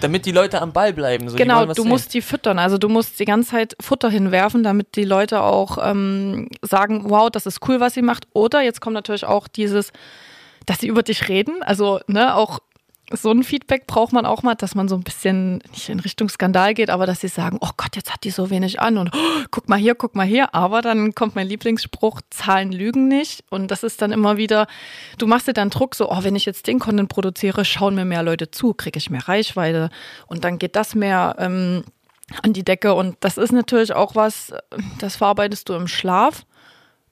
damit 0.00 0.24
die 0.24 0.32
Leute 0.32 0.62
am 0.62 0.72
Ball 0.72 0.92
bleiben. 0.92 1.28
So, 1.28 1.36
Genau, 1.36 1.66
du 1.66 1.74
sehen. 1.74 1.88
musst 1.88 2.14
die 2.14 2.22
füttern. 2.22 2.58
Also 2.60 2.78
du 2.78 2.88
musst 2.88 3.18
die 3.18 3.24
ganze 3.24 3.50
Zeit 3.50 3.76
Futter 3.80 4.08
hinwerfen, 4.08 4.62
damit 4.62 4.94
die 4.94 5.04
Leute 5.04 5.42
auch 5.42 5.78
ähm, 5.82 6.48
sagen, 6.62 7.10
wow, 7.10 7.28
das 7.28 7.46
ist 7.46 7.60
cool, 7.68 7.80
was 7.80 7.94
sie 7.94 8.02
macht. 8.02 8.28
Oder 8.34 8.62
jetzt 8.62 8.80
kommt 8.80 8.94
natürlich 8.94 9.24
auch 9.24 9.48
dieses, 9.48 9.90
dass 10.64 10.78
sie 10.78 10.86
über 10.86 11.02
dich 11.02 11.28
reden. 11.28 11.62
Also 11.62 11.98
ne, 12.06 12.36
auch 12.36 12.60
so 13.10 13.30
ein 13.30 13.42
Feedback 13.42 13.86
braucht 13.86 14.12
man 14.12 14.24
auch 14.24 14.42
mal, 14.42 14.54
dass 14.54 14.74
man 14.74 14.88
so 14.88 14.94
ein 14.94 15.02
bisschen 15.02 15.58
nicht 15.70 15.88
in 15.88 16.00
Richtung 16.00 16.28
Skandal 16.28 16.72
geht, 16.72 16.88
aber 16.88 17.04
dass 17.04 17.20
sie 17.20 17.28
sagen, 17.28 17.58
oh 17.60 17.70
Gott, 17.76 17.96
jetzt 17.96 18.12
hat 18.12 18.24
die 18.24 18.30
so 18.30 18.48
wenig 18.48 18.80
an 18.80 18.96
und 18.96 19.10
oh, 19.12 19.44
guck 19.50 19.68
mal 19.68 19.78
hier, 19.78 19.94
guck 19.94 20.14
mal 20.14 20.26
hier. 20.26 20.54
Aber 20.54 20.82
dann 20.82 21.14
kommt 21.14 21.34
mein 21.34 21.48
Lieblingsspruch, 21.48 22.20
Zahlen 22.30 22.72
lügen 22.72 23.08
nicht. 23.08 23.44
Und 23.50 23.70
das 23.70 23.82
ist 23.82 24.00
dann 24.02 24.12
immer 24.12 24.36
wieder, 24.36 24.66
du 25.18 25.26
machst 25.26 25.48
dir 25.48 25.52
dann 25.52 25.70
Druck, 25.70 25.94
so, 25.94 26.10
oh, 26.10 26.22
wenn 26.22 26.36
ich 26.36 26.44
jetzt 26.44 26.66
den 26.66 26.78
Content 26.78 27.08
produziere, 27.08 27.64
schauen 27.64 27.94
mir 27.94 28.04
mehr 28.04 28.22
Leute 28.22 28.50
zu, 28.50 28.72
kriege 28.72 28.98
ich 28.98 29.10
mehr 29.10 29.28
Reichweite 29.28 29.90
und 30.26 30.44
dann 30.44 30.58
geht 30.58 30.76
das 30.76 30.94
mehr 30.94 31.36
ähm, 31.38 31.84
an 32.42 32.52
die 32.52 32.64
Decke. 32.64 32.94
Und 32.94 33.16
das 33.20 33.36
ist 33.36 33.52
natürlich 33.52 33.92
auch 33.92 34.14
was, 34.14 34.52
das 34.98 35.16
verarbeitest 35.16 35.68
du 35.68 35.74
im 35.74 35.88
Schlaf. 35.88 36.46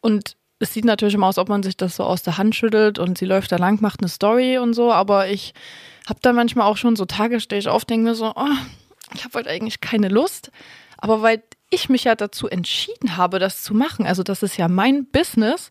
Und 0.00 0.36
es 0.60 0.74
sieht 0.74 0.84
natürlich 0.84 1.14
immer 1.14 1.26
aus, 1.26 1.38
ob 1.38 1.48
man 1.48 1.62
sich 1.62 1.76
das 1.76 1.96
so 1.96 2.04
aus 2.04 2.22
der 2.22 2.38
Hand 2.38 2.54
schüttelt 2.54 2.98
und 2.98 3.18
sie 3.18 3.24
läuft 3.24 3.50
da 3.50 3.56
lang, 3.56 3.80
macht 3.80 4.00
eine 4.00 4.08
Story 4.08 4.58
und 4.58 4.74
so, 4.74 4.92
aber 4.92 5.28
ich 5.28 5.54
habe 6.08 6.20
da 6.22 6.32
manchmal 6.32 6.66
auch 6.66 6.76
schon 6.76 6.96
so 6.96 7.06
Tage, 7.06 7.40
stehe 7.40 7.58
ich 7.58 7.68
auf, 7.68 7.84
denke 7.84 8.10
mir 8.10 8.14
so, 8.14 8.32
oh, 8.36 8.56
ich 9.14 9.24
habe 9.24 9.38
heute 9.38 9.50
eigentlich 9.50 9.80
keine 9.80 10.08
Lust. 10.08 10.52
Aber 10.98 11.22
weil 11.22 11.42
ich 11.70 11.88
mich 11.88 12.04
ja 12.04 12.14
dazu 12.14 12.48
entschieden 12.48 13.16
habe, 13.16 13.38
das 13.38 13.62
zu 13.62 13.74
machen, 13.74 14.06
also 14.06 14.22
das 14.22 14.42
ist 14.42 14.58
ja 14.58 14.68
mein 14.68 15.06
Business, 15.06 15.70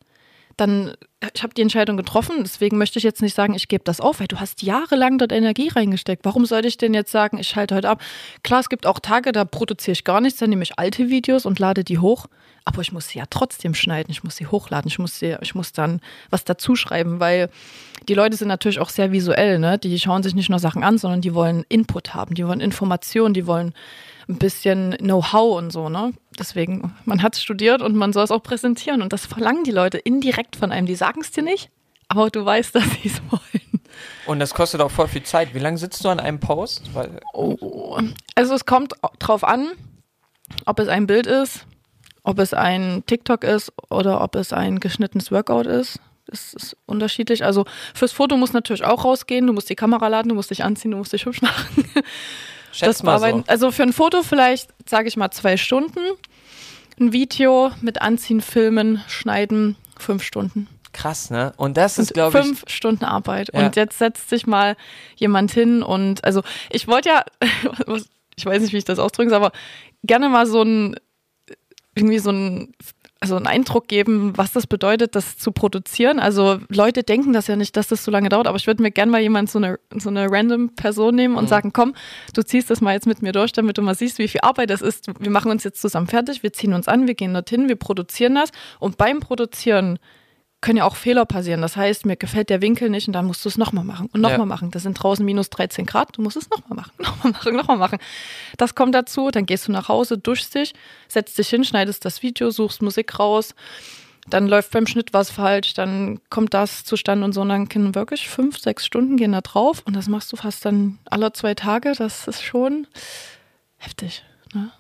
dann, 0.59 0.93
ich 1.33 1.43
habe 1.43 1.53
die 1.53 1.61
Entscheidung 1.61 1.97
getroffen, 1.97 2.37
deswegen 2.39 2.77
möchte 2.77 2.99
ich 2.99 3.03
jetzt 3.03 3.21
nicht 3.21 3.35
sagen, 3.35 3.53
ich 3.53 3.67
gebe 3.67 3.83
das 3.83 4.01
auf, 4.01 4.19
weil 4.19 4.27
du 4.27 4.39
hast 4.39 4.61
jahrelang 4.61 5.17
dort 5.17 5.31
Energie 5.31 5.69
reingesteckt. 5.69 6.25
Warum 6.25 6.45
sollte 6.45 6.67
ich 6.67 6.77
denn 6.77 6.93
jetzt 6.93 7.11
sagen, 7.11 7.37
ich 7.37 7.47
schalte 7.47 7.75
heute 7.75 7.89
ab? 7.89 8.01
Klar, 8.43 8.59
es 8.59 8.69
gibt 8.69 8.85
auch 8.85 8.99
Tage, 8.99 9.31
da 9.31 9.45
produziere 9.45 9.93
ich 9.93 10.03
gar 10.03 10.21
nichts, 10.21 10.39
dann 10.39 10.49
nehme 10.49 10.63
ich 10.63 10.77
alte 10.77 11.09
Videos 11.09 11.45
und 11.45 11.59
lade 11.59 11.83
die 11.83 11.99
hoch, 11.99 12.27
aber 12.65 12.81
ich 12.81 12.91
muss 12.91 13.07
sie 13.07 13.19
ja 13.19 13.25
trotzdem 13.29 13.73
schneiden, 13.73 14.11
ich 14.11 14.23
muss 14.23 14.35
sie 14.35 14.47
hochladen, 14.47 14.89
ich 14.89 14.99
muss, 14.99 15.19
sie, 15.19 15.35
ich 15.41 15.55
muss 15.55 15.71
dann 15.71 16.01
was 16.29 16.43
dazu 16.43 16.75
schreiben, 16.75 17.19
weil 17.19 17.49
die 18.07 18.13
Leute 18.13 18.37
sind 18.37 18.47
natürlich 18.47 18.79
auch 18.79 18.89
sehr 18.89 19.11
visuell, 19.11 19.59
ne? 19.59 19.77
Die 19.77 19.99
schauen 19.99 20.23
sich 20.23 20.35
nicht 20.35 20.49
nur 20.49 20.59
Sachen 20.59 20.83
an, 20.83 20.97
sondern 20.97 21.21
die 21.21 21.33
wollen 21.33 21.65
Input 21.69 22.13
haben, 22.13 22.35
die 22.35 22.45
wollen 22.47 22.61
Informationen, 22.61 23.33
die 23.33 23.47
wollen 23.47 23.73
ein 24.29 24.37
bisschen 24.37 24.91
Know-how 24.99 25.57
und 25.57 25.71
so, 25.71 25.89
ne? 25.89 26.13
Deswegen, 26.37 26.95
man 27.05 27.23
hat 27.23 27.35
studiert 27.35 27.81
und 27.81 27.95
man 27.95 28.13
soll 28.13 28.23
es 28.23 28.31
auch 28.31 28.43
präsentieren 28.43 29.01
und 29.01 29.11
das 29.11 29.25
verlangen 29.25 29.63
die 29.63 29.71
Leute 29.71 29.97
indirekt 29.97 30.55
von 30.55 30.71
einem. 30.71 30.85
Die 30.85 30.95
sagen 30.95 31.21
es 31.21 31.31
dir 31.31 31.43
nicht, 31.43 31.69
aber 32.07 32.29
du 32.29 32.45
weißt, 32.45 32.73
dass 32.75 32.83
sie 32.83 33.09
es 33.09 33.21
wollen. 33.31 33.81
Und 34.27 34.39
das 34.39 34.53
kostet 34.53 34.81
auch 34.81 34.91
voll 34.91 35.07
viel 35.07 35.23
Zeit. 35.23 35.53
Wie 35.55 35.59
lange 35.59 35.77
sitzt 35.77 36.05
du 36.05 36.09
an 36.09 36.19
einem 36.19 36.39
Post? 36.39 36.93
Weil, 36.93 37.19
Oh. 37.33 37.99
Also 38.35 38.53
es 38.53 38.65
kommt 38.65 38.93
drauf 39.17 39.43
an, 39.43 39.69
ob 40.65 40.79
es 40.79 40.87
ein 40.87 41.07
Bild 41.07 41.25
ist, 41.25 41.65
ob 42.23 42.39
es 42.39 42.53
ein 42.53 43.03
TikTok 43.07 43.43
ist 43.43 43.73
oder 43.89 44.21
ob 44.21 44.35
es 44.35 44.53
ein 44.53 44.79
geschnittenes 44.79 45.31
Workout 45.31 45.65
ist. 45.65 45.99
Das 46.27 46.53
ist 46.53 46.77
unterschiedlich. 46.85 47.43
Also 47.43 47.65
fürs 47.95 48.11
Foto 48.11 48.37
muss 48.37 48.53
natürlich 48.53 48.85
auch 48.85 49.03
rausgehen. 49.03 49.47
Du 49.47 49.53
musst 49.53 49.69
die 49.69 49.75
Kamera 49.75 50.07
laden, 50.07 50.29
du 50.29 50.35
musst 50.35 50.51
dich 50.51 50.63
anziehen, 50.63 50.91
du 50.91 50.97
musst 50.97 51.11
dich 51.11 51.25
hübsch 51.25 51.41
machen. 51.41 51.89
schätz 52.71 53.03
mal 53.03 53.17
bearbeiten. 53.19 53.43
so. 53.45 53.51
Also 53.51 53.71
für 53.71 53.83
ein 53.83 53.93
Foto 53.93 54.23
vielleicht, 54.23 54.69
sage 54.87 55.07
ich 55.07 55.17
mal, 55.17 55.31
zwei 55.31 55.57
Stunden. 55.57 55.99
Ein 56.99 57.13
Video 57.13 57.71
mit 57.81 58.01
Anziehen, 58.01 58.41
Filmen, 58.41 59.01
Schneiden, 59.07 59.77
fünf 59.97 60.23
Stunden. 60.23 60.67
Krass, 60.91 61.29
ne? 61.29 61.53
Und 61.57 61.77
das 61.77 61.97
ist, 61.97 62.09
Und 62.09 62.13
glaube 62.15 62.39
ich, 62.39 62.45
fünf 62.45 62.63
Stunden 62.67 63.05
Arbeit. 63.05 63.51
Ja. 63.53 63.65
Und 63.65 63.75
jetzt 63.75 63.99
setzt 63.99 64.29
sich 64.29 64.47
mal 64.47 64.75
jemand 65.15 65.51
hin 65.51 65.83
und 65.83 66.23
also 66.23 66.41
ich 66.69 66.87
wollte 66.87 67.09
ja, 67.09 67.23
ich 68.35 68.45
weiß 68.45 68.61
nicht, 68.61 68.73
wie 68.73 68.77
ich 68.77 68.85
das 68.85 68.99
ausdrücken 68.99 69.29
soll, 69.29 69.37
aber 69.37 69.51
gerne 70.03 70.29
mal 70.29 70.45
so 70.45 70.63
ein 70.63 70.95
irgendwie 71.95 72.19
so 72.19 72.31
ein 72.31 72.73
also 73.21 73.35
einen 73.35 73.47
Eindruck 73.47 73.87
geben, 73.87 74.37
was 74.37 74.53
das 74.53 74.65
bedeutet, 74.65 75.15
das 75.15 75.37
zu 75.37 75.51
produzieren. 75.51 76.19
Also 76.19 76.59
Leute 76.69 77.03
denken 77.03 77.33
das 77.33 77.47
ja 77.47 77.57
nicht, 77.57 77.75
dass 77.75 77.89
das 77.89 78.03
so 78.03 78.11
lange 78.11 78.29
dauert, 78.29 78.47
aber 78.47 78.57
ich 78.57 78.65
würde 78.65 78.81
mir 78.81 78.91
gerne 78.91 79.11
mal 79.11 79.21
jemand 79.21 79.49
so 79.49 79.59
eine, 79.59 79.79
so 79.97 80.09
eine 80.09 80.31
random 80.31 80.75
Person 80.75 81.15
nehmen 81.15 81.35
und 81.35 81.49
sagen, 81.49 81.73
komm, 81.73 81.95
du 82.33 82.43
ziehst 82.43 82.69
das 82.69 82.79
mal 82.79 82.93
jetzt 82.93 83.07
mit 83.07 83.21
mir 83.21 83.33
durch, 83.33 83.51
damit 83.51 83.77
du 83.77 83.81
mal 83.81 83.95
siehst, 83.95 84.19
wie 84.19 84.27
viel 84.29 84.41
Arbeit 84.41 84.69
das 84.69 84.81
ist. 84.81 85.07
Wir 85.19 85.31
machen 85.31 85.51
uns 85.51 85.65
jetzt 85.65 85.81
zusammen 85.81 86.07
fertig, 86.07 86.43
wir 86.43 86.53
ziehen 86.53 86.73
uns 86.73 86.87
an, 86.87 87.07
wir 87.07 87.15
gehen 87.15 87.33
dorthin, 87.33 87.67
wir 87.67 87.75
produzieren 87.75 88.35
das 88.35 88.51
und 88.79 88.97
beim 88.97 89.19
Produzieren 89.19 89.99
können 90.61 90.77
ja 90.77 90.83
auch 90.85 90.95
Fehler 90.97 91.25
passieren. 91.25 91.61
Das 91.61 91.77
heißt, 91.77 92.05
mir 92.05 92.17
gefällt 92.17 92.49
der 92.49 92.61
Winkel 92.61 92.89
nicht 92.89 93.07
und 93.07 93.13
dann 93.13 93.25
musst 93.25 93.45
du 93.45 93.49
es 93.49 93.57
nochmal 93.57 93.83
machen 93.85 94.09
und 94.11 94.19
nochmal 94.19 94.39
Ja. 94.39 94.45
machen. 94.45 94.71
Das 94.71 94.83
sind 94.83 94.93
draußen 94.95 95.23
minus 95.25 95.49
13 95.49 95.85
Grad, 95.85 96.17
du 96.17 96.21
musst 96.21 96.35
es 96.37 96.49
nochmal 96.49 96.75
machen, 96.75 96.91
nochmal 96.99 97.31
machen, 97.31 97.55
nochmal 97.55 97.77
machen. 97.77 97.97
Das 98.57 98.75
kommt 98.75 98.93
dazu, 98.93 99.31
dann 99.31 99.45
gehst 99.45 99.67
du 99.67 99.71
nach 99.71 99.87
Hause, 99.87 100.17
duschst 100.17 100.55
dich, 100.55 100.73
setzt 101.07 101.37
dich 101.37 101.49
hin, 101.49 101.63
schneidest 101.63 102.03
das 102.03 102.21
Video, 102.23 102.49
suchst 102.51 102.81
Musik 102.81 103.17
raus, 103.19 103.55
dann 104.29 104.47
läuft 104.47 104.71
beim 104.71 104.85
Schnitt 104.85 105.13
was 105.13 105.31
falsch, 105.31 105.73
dann 105.75 106.19
kommt 106.29 106.53
das 106.53 106.83
zustande 106.83 107.23
und 107.25 107.33
so. 107.33 107.41
Und 107.41 107.49
dann 107.49 107.69
können 107.69 107.95
wirklich 107.95 108.27
fünf, 108.27 108.59
sechs 108.59 108.85
Stunden 108.85 109.15
gehen 109.17 109.31
da 109.31 109.41
drauf 109.41 109.81
und 109.85 109.95
das 109.95 110.07
machst 110.07 110.31
du 110.33 110.35
fast 110.35 110.65
dann 110.65 110.99
alle 111.05 111.31
zwei 111.33 111.55
Tage. 111.55 111.93
Das 111.97 112.27
ist 112.27 112.43
schon 112.43 112.85
heftig. 113.77 114.23
Ne? 114.53 114.71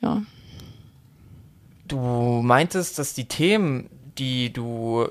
Ja. 0.00 0.22
du 1.88 1.98
meintest, 2.42 2.98
dass 2.98 3.12
die 3.14 3.26
Themen, 3.26 3.90
die 4.18 4.52
du 4.52 5.06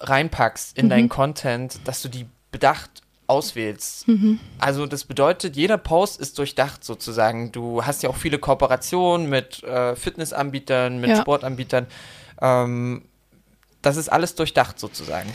reinpackst 0.00 0.76
Mhm. 0.76 0.82
in 0.82 0.88
deinen 0.90 1.08
Content, 1.08 1.80
dass 1.84 2.02
du 2.02 2.08
die 2.08 2.26
bedacht 2.50 3.02
auswählst. 3.26 4.08
Mhm. 4.08 4.40
Also 4.58 4.86
das 4.86 5.04
bedeutet, 5.04 5.56
jeder 5.56 5.78
Post 5.78 6.20
ist 6.20 6.38
durchdacht 6.38 6.84
sozusagen. 6.84 7.52
Du 7.52 7.84
hast 7.84 8.02
ja 8.02 8.10
auch 8.10 8.16
viele 8.16 8.38
Kooperationen 8.38 9.28
mit 9.30 9.62
äh, 9.62 9.96
Fitnessanbietern, 9.96 11.00
mit 11.00 11.10
Ja. 11.10 11.20
Sportanbietern. 11.22 11.86
Ähm, 12.40 13.04
das 13.80 13.96
ist 13.96 14.08
alles 14.10 14.34
durchdacht 14.34 14.78
sozusagen. 14.78 15.32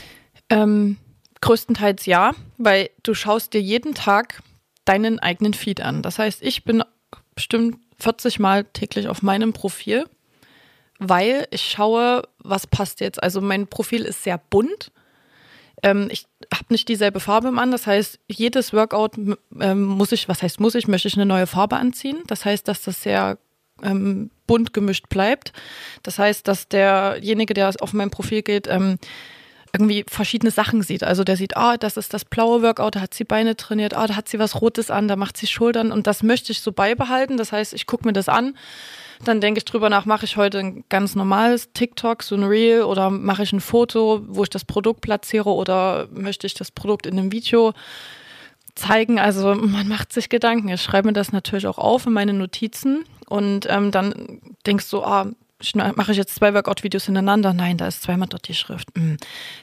Ähm, 0.49 0.97
größtenteils 1.41 2.05
ja, 2.05 2.31
weil 2.57 2.89
du 3.03 3.13
schaust 3.13 3.53
dir 3.53 3.61
jeden 3.61 3.93
Tag 3.95 4.41
deinen 4.85 5.19
eigenen 5.19 5.53
Feed 5.53 5.81
an. 5.81 6.01
Das 6.01 6.19
heißt, 6.19 6.41
ich 6.43 6.63
bin 6.65 6.83
bestimmt 7.35 7.77
40 7.99 8.39
Mal 8.39 8.63
täglich 8.65 9.07
auf 9.07 9.21
meinem 9.23 9.53
Profil, 9.53 10.05
weil 10.99 11.47
ich 11.51 11.61
schaue, 11.61 12.23
was 12.39 12.67
passt 12.67 12.99
jetzt. 12.99 13.21
Also 13.21 13.41
mein 13.41 13.67
Profil 13.67 14.03
ist 14.03 14.23
sehr 14.23 14.37
bunt. 14.37 14.91
Ähm, 15.83 16.07
ich 16.11 16.25
habe 16.53 16.65
nicht 16.69 16.87
dieselbe 16.87 17.19
Farbe 17.19 17.49
im 17.49 17.59
an. 17.59 17.71
Das 17.71 17.87
heißt, 17.87 18.19
jedes 18.27 18.73
Workout 18.73 19.13
ähm, 19.59 19.83
muss 19.83 20.11
ich, 20.11 20.27
was 20.27 20.41
heißt 20.41 20.59
muss 20.59 20.75
ich, 20.75 20.87
möchte 20.87 21.07
ich 21.07 21.15
eine 21.15 21.25
neue 21.25 21.47
Farbe 21.47 21.77
anziehen. 21.77 22.23
Das 22.27 22.45
heißt, 22.45 22.67
dass 22.67 22.81
das 22.81 23.01
sehr 23.01 23.37
ähm, 23.83 24.31
bunt 24.47 24.73
gemischt 24.73 25.09
bleibt. 25.09 25.53
Das 26.03 26.19
heißt, 26.19 26.47
dass 26.47 26.67
derjenige, 26.67 27.53
der 27.53 27.71
auf 27.79 27.93
mein 27.93 28.09
Profil 28.09 28.41
geht, 28.41 28.67
ähm, 28.67 28.97
irgendwie 29.73 30.05
verschiedene 30.07 30.51
Sachen 30.51 30.81
sieht. 30.81 31.03
Also 31.03 31.23
der 31.23 31.37
sieht, 31.37 31.57
ah, 31.57 31.77
das 31.77 31.97
ist 31.97 32.13
das 32.13 32.25
blaue 32.25 32.63
Workout, 32.63 32.95
da 32.95 33.01
hat 33.01 33.13
sie 33.13 33.25
Beine 33.25 33.55
trainiert, 33.55 33.93
ah, 33.93 34.07
da 34.07 34.15
hat 34.15 34.27
sie 34.29 34.39
was 34.39 34.61
Rotes 34.61 34.89
an, 34.89 35.07
da 35.07 35.15
macht 35.15 35.37
sie 35.37 35.45
Schultern 35.45 35.91
und 35.91 36.07
das 36.07 36.23
möchte 36.23 36.51
ich 36.51 36.61
so 36.61 36.71
beibehalten. 36.71 37.37
Das 37.37 37.51
heißt, 37.51 37.73
ich 37.73 37.85
gucke 37.85 38.07
mir 38.07 38.13
das 38.13 38.29
an, 38.29 38.57
dann 39.23 39.41
denke 39.41 39.59
ich 39.59 39.65
drüber 39.65 39.89
nach, 39.89 40.05
mache 40.05 40.25
ich 40.25 40.37
heute 40.37 40.59
ein 40.59 40.83
ganz 40.89 41.15
normales 41.15 41.71
TikTok, 41.73 42.23
so 42.23 42.35
ein 42.35 42.43
Reel 42.43 42.83
oder 42.83 43.09
mache 43.09 43.43
ich 43.43 43.53
ein 43.53 43.61
Foto, 43.61 44.21
wo 44.27 44.43
ich 44.43 44.49
das 44.49 44.65
Produkt 44.65 45.01
platziere 45.01 45.49
oder 45.49 46.07
möchte 46.11 46.47
ich 46.47 46.53
das 46.53 46.71
Produkt 46.71 47.05
in 47.05 47.17
einem 47.17 47.31
Video 47.31 47.73
zeigen. 48.75 49.19
Also 49.19 49.55
man 49.55 49.87
macht 49.87 50.13
sich 50.13 50.29
Gedanken. 50.29 50.69
Ich 50.69 50.81
schreibe 50.81 51.07
mir 51.07 51.13
das 51.13 51.31
natürlich 51.31 51.67
auch 51.67 51.77
auf 51.77 52.05
in 52.05 52.13
meine 52.13 52.33
Notizen 52.33 53.03
und 53.27 53.67
ähm, 53.69 53.91
dann 53.91 54.39
denkst 54.65 54.89
du, 54.89 55.03
ah, 55.03 55.31
mache 55.95 56.11
ich 56.11 56.17
jetzt 56.17 56.35
zwei 56.35 56.53
Workout-Videos 56.53 57.05
hintereinander? 57.05 57.53
Nein, 57.53 57.77
da 57.77 57.87
ist 57.87 58.03
zweimal 58.03 58.27
dort 58.27 58.47
die 58.47 58.53
Schrift. 58.53 58.89
Hm. 58.95 59.17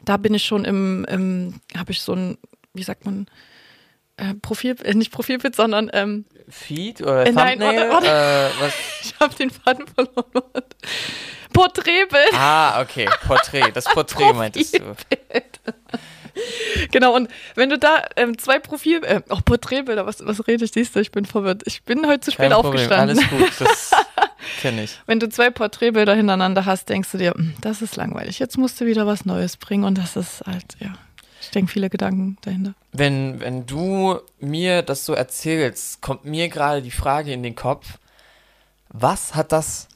Da 0.05 0.17
bin 0.17 0.35
ich 0.35 0.45
schon 0.45 0.65
im, 0.65 1.05
im 1.09 1.61
habe 1.77 1.93
ich 1.93 2.01
so 2.01 2.13
ein, 2.15 2.37
wie 2.75 2.83
sagt 2.83 3.05
man, 3.05 3.27
äh, 4.17 4.35
Profil, 4.35 4.77
äh, 4.83 4.95
nicht 4.95 5.13
Profilbild, 5.13 5.57
sondern 5.57 5.91
ähm, 5.93 6.25
Feed 6.49 7.01
oder 7.03 7.27
äh, 7.27 7.33
Nein, 7.33 7.61
warte, 7.61 7.91
warte. 7.91 8.07
Äh, 8.09 8.69
ich 9.03 9.15
habe 9.19 9.35
den 9.35 9.51
Faden 9.51 9.87
verloren. 9.87 10.63
Porträtbild. 11.53 12.35
Ah, 12.35 12.81
okay, 12.83 13.09
Porträt. 13.27 13.71
Das 13.73 13.85
Porträt 13.85 14.33
meintest 14.33 14.79
du. 14.79 14.97
genau, 16.91 17.15
und 17.15 17.31
wenn 17.55 17.71
du 17.71 17.79
da 17.79 18.03
ähm, 18.17 18.37
zwei 18.39 18.59
Profil, 18.59 19.05
äh, 19.05 19.23
auch 19.29 19.45
Porträtbilder, 19.45 20.05
was, 20.05 20.25
was 20.27 20.47
rede 20.47 20.65
ich, 20.65 20.73
siehst 20.73 20.97
du, 20.97 21.01
ich 21.01 21.13
bin 21.13 21.25
verwirrt. 21.25 21.63
Ich 21.67 21.85
bin 21.85 22.07
heute 22.07 22.21
zu 22.21 22.33
spät 22.33 22.51
Kein 22.51 22.53
aufgestanden. 22.53 23.19
Alles 23.19 23.31
gut, 23.31 23.53
das 23.61 23.93
kenne 24.61 24.85
ich. 24.85 24.99
Wenn 25.07 25.21
du 25.21 25.29
zwei 25.29 25.51
Porträtbilder 25.51 26.15
hintereinander 26.15 26.67
hast, 26.67 26.89
denkst 26.89 27.13
du 27.13 27.19
dir, 27.19 27.33
hm, 27.35 27.55
das 27.61 27.83
ist 27.83 27.97
langweilig, 27.97 28.41
jetzt 28.41 28.59
musst 28.59 28.81
du 28.81 28.87
wieder 28.87 29.07
was 29.07 29.25
Neues 29.25 29.57
bringen 29.57 29.85
und 29.85 29.97
das 29.97 30.17
ist 30.17 30.43
halt, 30.47 30.77
ja, 30.81 30.93
ich 31.45 31.51
denke 31.51 31.71
viele 31.71 31.91
Gedanken 31.91 32.37
dahinter. 32.43 32.75
Wenn, 32.93 33.41
wenn 33.41 33.67
du 33.67 34.19
mir 34.39 34.83
das 34.83 35.05
so 35.05 35.13
erzählst, 35.13 36.01
kommt 36.01 36.25
mir 36.25 36.49
gerade 36.49 36.83
die 36.83 36.91
Frage 36.91 37.33
in 37.33 37.43
den 37.43 37.55
Kopf, 37.55 37.99
was 38.89 39.35
hat 39.35 39.53
das 39.53 39.89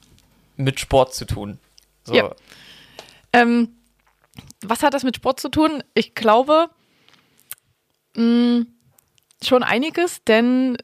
mit 0.55 0.79
Sport 0.79 1.13
zu 1.13 1.25
tun? 1.25 1.59
So. 2.03 2.13
Ja. 2.13 2.35
Ähm, 3.33 3.69
was 4.61 4.83
hat 4.83 4.93
das 4.93 5.03
mit 5.03 5.15
Sport 5.15 5.39
zu 5.39 5.49
tun? 5.49 5.83
Ich 5.93 6.15
glaube 6.15 6.69
mh, 8.15 8.23
mm, 8.23 8.67
schon 9.41 9.63
einiges, 9.63 10.23
denn 10.25 10.77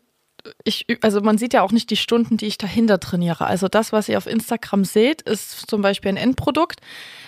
ich, 0.63 0.85
also 1.01 1.21
man 1.21 1.37
sieht 1.37 1.53
ja 1.53 1.61
auch 1.61 1.71
nicht 1.71 1.89
die 1.89 1.95
Stunden, 1.95 2.37
die 2.37 2.45
ich 2.45 2.57
dahinter 2.57 2.99
trainiere. 2.99 3.45
Also 3.45 3.67
das, 3.67 3.91
was 3.91 4.09
ihr 4.09 4.17
auf 4.17 4.27
Instagram 4.27 4.85
seht, 4.85 5.21
ist 5.23 5.69
zum 5.69 5.81
Beispiel 5.81 6.09
ein 6.09 6.17
Endprodukt. 6.17 6.81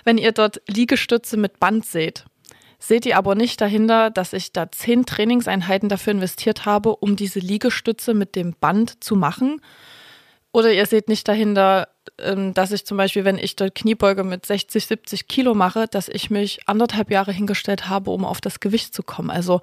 Wenn 0.04 0.18
ihr 0.18 0.32
dort 0.32 0.62
Liegestütze 0.68 1.38
mit 1.38 1.60
Band 1.60 1.86
seht, 1.86 2.26
seht 2.80 3.06
ihr 3.06 3.18
aber 3.18 3.36
nicht 3.36 3.60
dahinter, 3.62 4.10
dass 4.10 4.34
ich 4.34 4.54
da 4.54 4.72
zehn 4.72 5.06
Trainingseinheiten 5.06 5.90
dafür 5.90 6.12
investiert 6.12 6.66
habe, 6.66 6.96
um 6.96 7.16
diese 7.16 7.40
Liegestütze 7.40 8.14
mit 8.14 8.36
dem 8.36 8.54
Band 8.60 9.04
zu 9.04 9.16
machen. 9.16 9.62
Oder 10.52 10.74
ihr 10.74 10.86
seht 10.86 11.10
nicht 11.10 11.28
dahinter, 11.28 11.90
ähm, 12.20 12.54
dass 12.54 12.72
ich 12.72 12.86
zum 12.86 12.98
Beispiel, 12.98 13.26
wenn 13.26 13.38
ich 13.38 13.56
dort 13.56 13.76
Kniebeuge 13.76 14.24
mit 14.24 14.46
60, 14.46 14.86
70 14.86 15.28
Kilo 15.28 15.54
mache, 15.54 15.88
dass 15.88 16.08
ich 16.08 16.30
mich 16.30 16.68
anderthalb 16.68 17.12
Jahre 17.12 17.32
hingestellt 17.32 17.90
habe, 17.90 18.12
um 18.12 18.26
auf 18.26 18.42
das 18.42 18.60
Gewicht 18.60 18.94
zu 18.94 19.04
kommen. 19.04 19.30
Also 19.30 19.62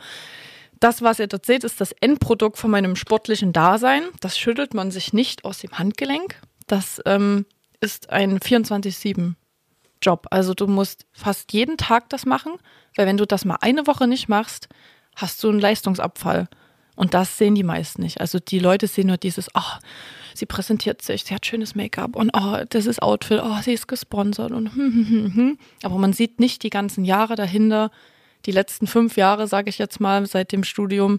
das, 0.81 1.03
was 1.03 1.19
ihr 1.19 1.27
dort 1.27 1.47
seht, 1.47 1.65
ist 1.65 1.81
das 1.81 1.93
Endprodukt 1.93 2.59
von 2.59 2.71
meinem 2.71 2.97
sportlichen 2.97 3.53
Dasein. 3.53 4.03
Das 4.21 4.39
schüttelt 4.39 4.75
man 4.75 4.91
sich 4.91 5.13
nicht 5.13 5.45
aus 5.45 5.59
dem 5.59 5.79
Handgelenk. 5.79 6.41
Das 6.67 7.01
ähm, 7.07 7.47
ist 7.81 8.11
ein 8.11 8.41
24-7-Job. 10.05 10.27
Also 10.31 10.55
du 10.55 10.67
musst 10.67 11.07
fast 11.13 11.53
jeden 11.53 11.77
Tag 11.77 12.09
das 12.11 12.27
machen, 12.27 12.55
weil 12.97 13.07
wenn 13.07 13.17
du 13.17 13.27
das 13.27 13.45
mal 13.45 13.59
eine 13.61 13.87
Woche 13.87 14.07
nicht 14.07 14.29
machst, 14.29 14.69
hast 15.17 15.43
du 15.43 15.49
einen 15.49 15.61
Leistungsabfall. 15.61 16.49
Und 16.97 17.13
das 17.15 17.39
sehen 17.39 17.57
die 17.57 17.65
meisten 17.65 18.03
nicht. 18.03 18.21
Also 18.21 18.39
die 18.39 18.61
Leute 18.61 18.87
sehen 18.87 19.09
nur 19.09 19.17
dieses, 19.17 19.49
oh, 19.55 19.79
sie 20.33 20.47
präsentiert 20.47 21.03
sich, 21.03 21.25
sie 21.25 21.35
hat 21.35 21.45
schönes 21.45 21.75
Make-up 21.75 22.15
und 22.15 22.31
oh, 22.35 22.59
das 22.69 22.87
ist 22.87 23.03
Outfit, 23.03 23.41
oh, 23.43 23.57
sie 23.63 23.73
ist 23.73 23.89
gesponsert 23.89 24.53
und 24.53 24.75
hm, 24.75 25.07
hm, 25.09 25.35
hm. 25.35 25.59
aber 25.83 25.99
man 25.99 26.13
sieht 26.13 26.39
nicht 26.39 26.63
die 26.63 26.71
ganzen 26.71 27.05
Jahre 27.05 27.35
dahinter, 27.35 27.91
die 28.47 28.53
letzten 28.53 28.87
fünf 28.87 29.17
Jahre, 29.17 29.49
sage 29.49 29.71
ich 29.71 29.79
jetzt 29.79 30.01
mal, 30.01 30.25
seit 30.27 30.53
dem 30.53 30.63
Studium, 30.63 31.19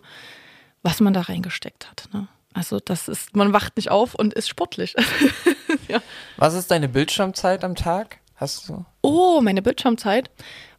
was 0.81 1.01
man 1.01 1.13
da 1.13 1.21
reingesteckt 1.21 1.89
hat. 1.89 2.07
Ne? 2.13 2.27
Also 2.53 2.79
das 2.79 3.09
ist, 3.09 3.35
man 3.35 3.51
wacht 3.51 3.75
nicht 3.75 3.91
auf 3.91 4.15
und 4.15 4.33
ist 4.33 4.47
sportlich. 4.47 4.95
ja. 5.89 6.01
Was 6.37 6.53
ist 6.53 6.71
deine 6.71 6.87
Bildschirmzeit 6.87 7.65
am 7.65 7.75
Tag? 7.75 8.19
Hast 8.35 8.67
du? 8.67 8.85
Oh, 9.01 9.39
meine 9.41 9.61
Bildschirmzeit 9.61 10.29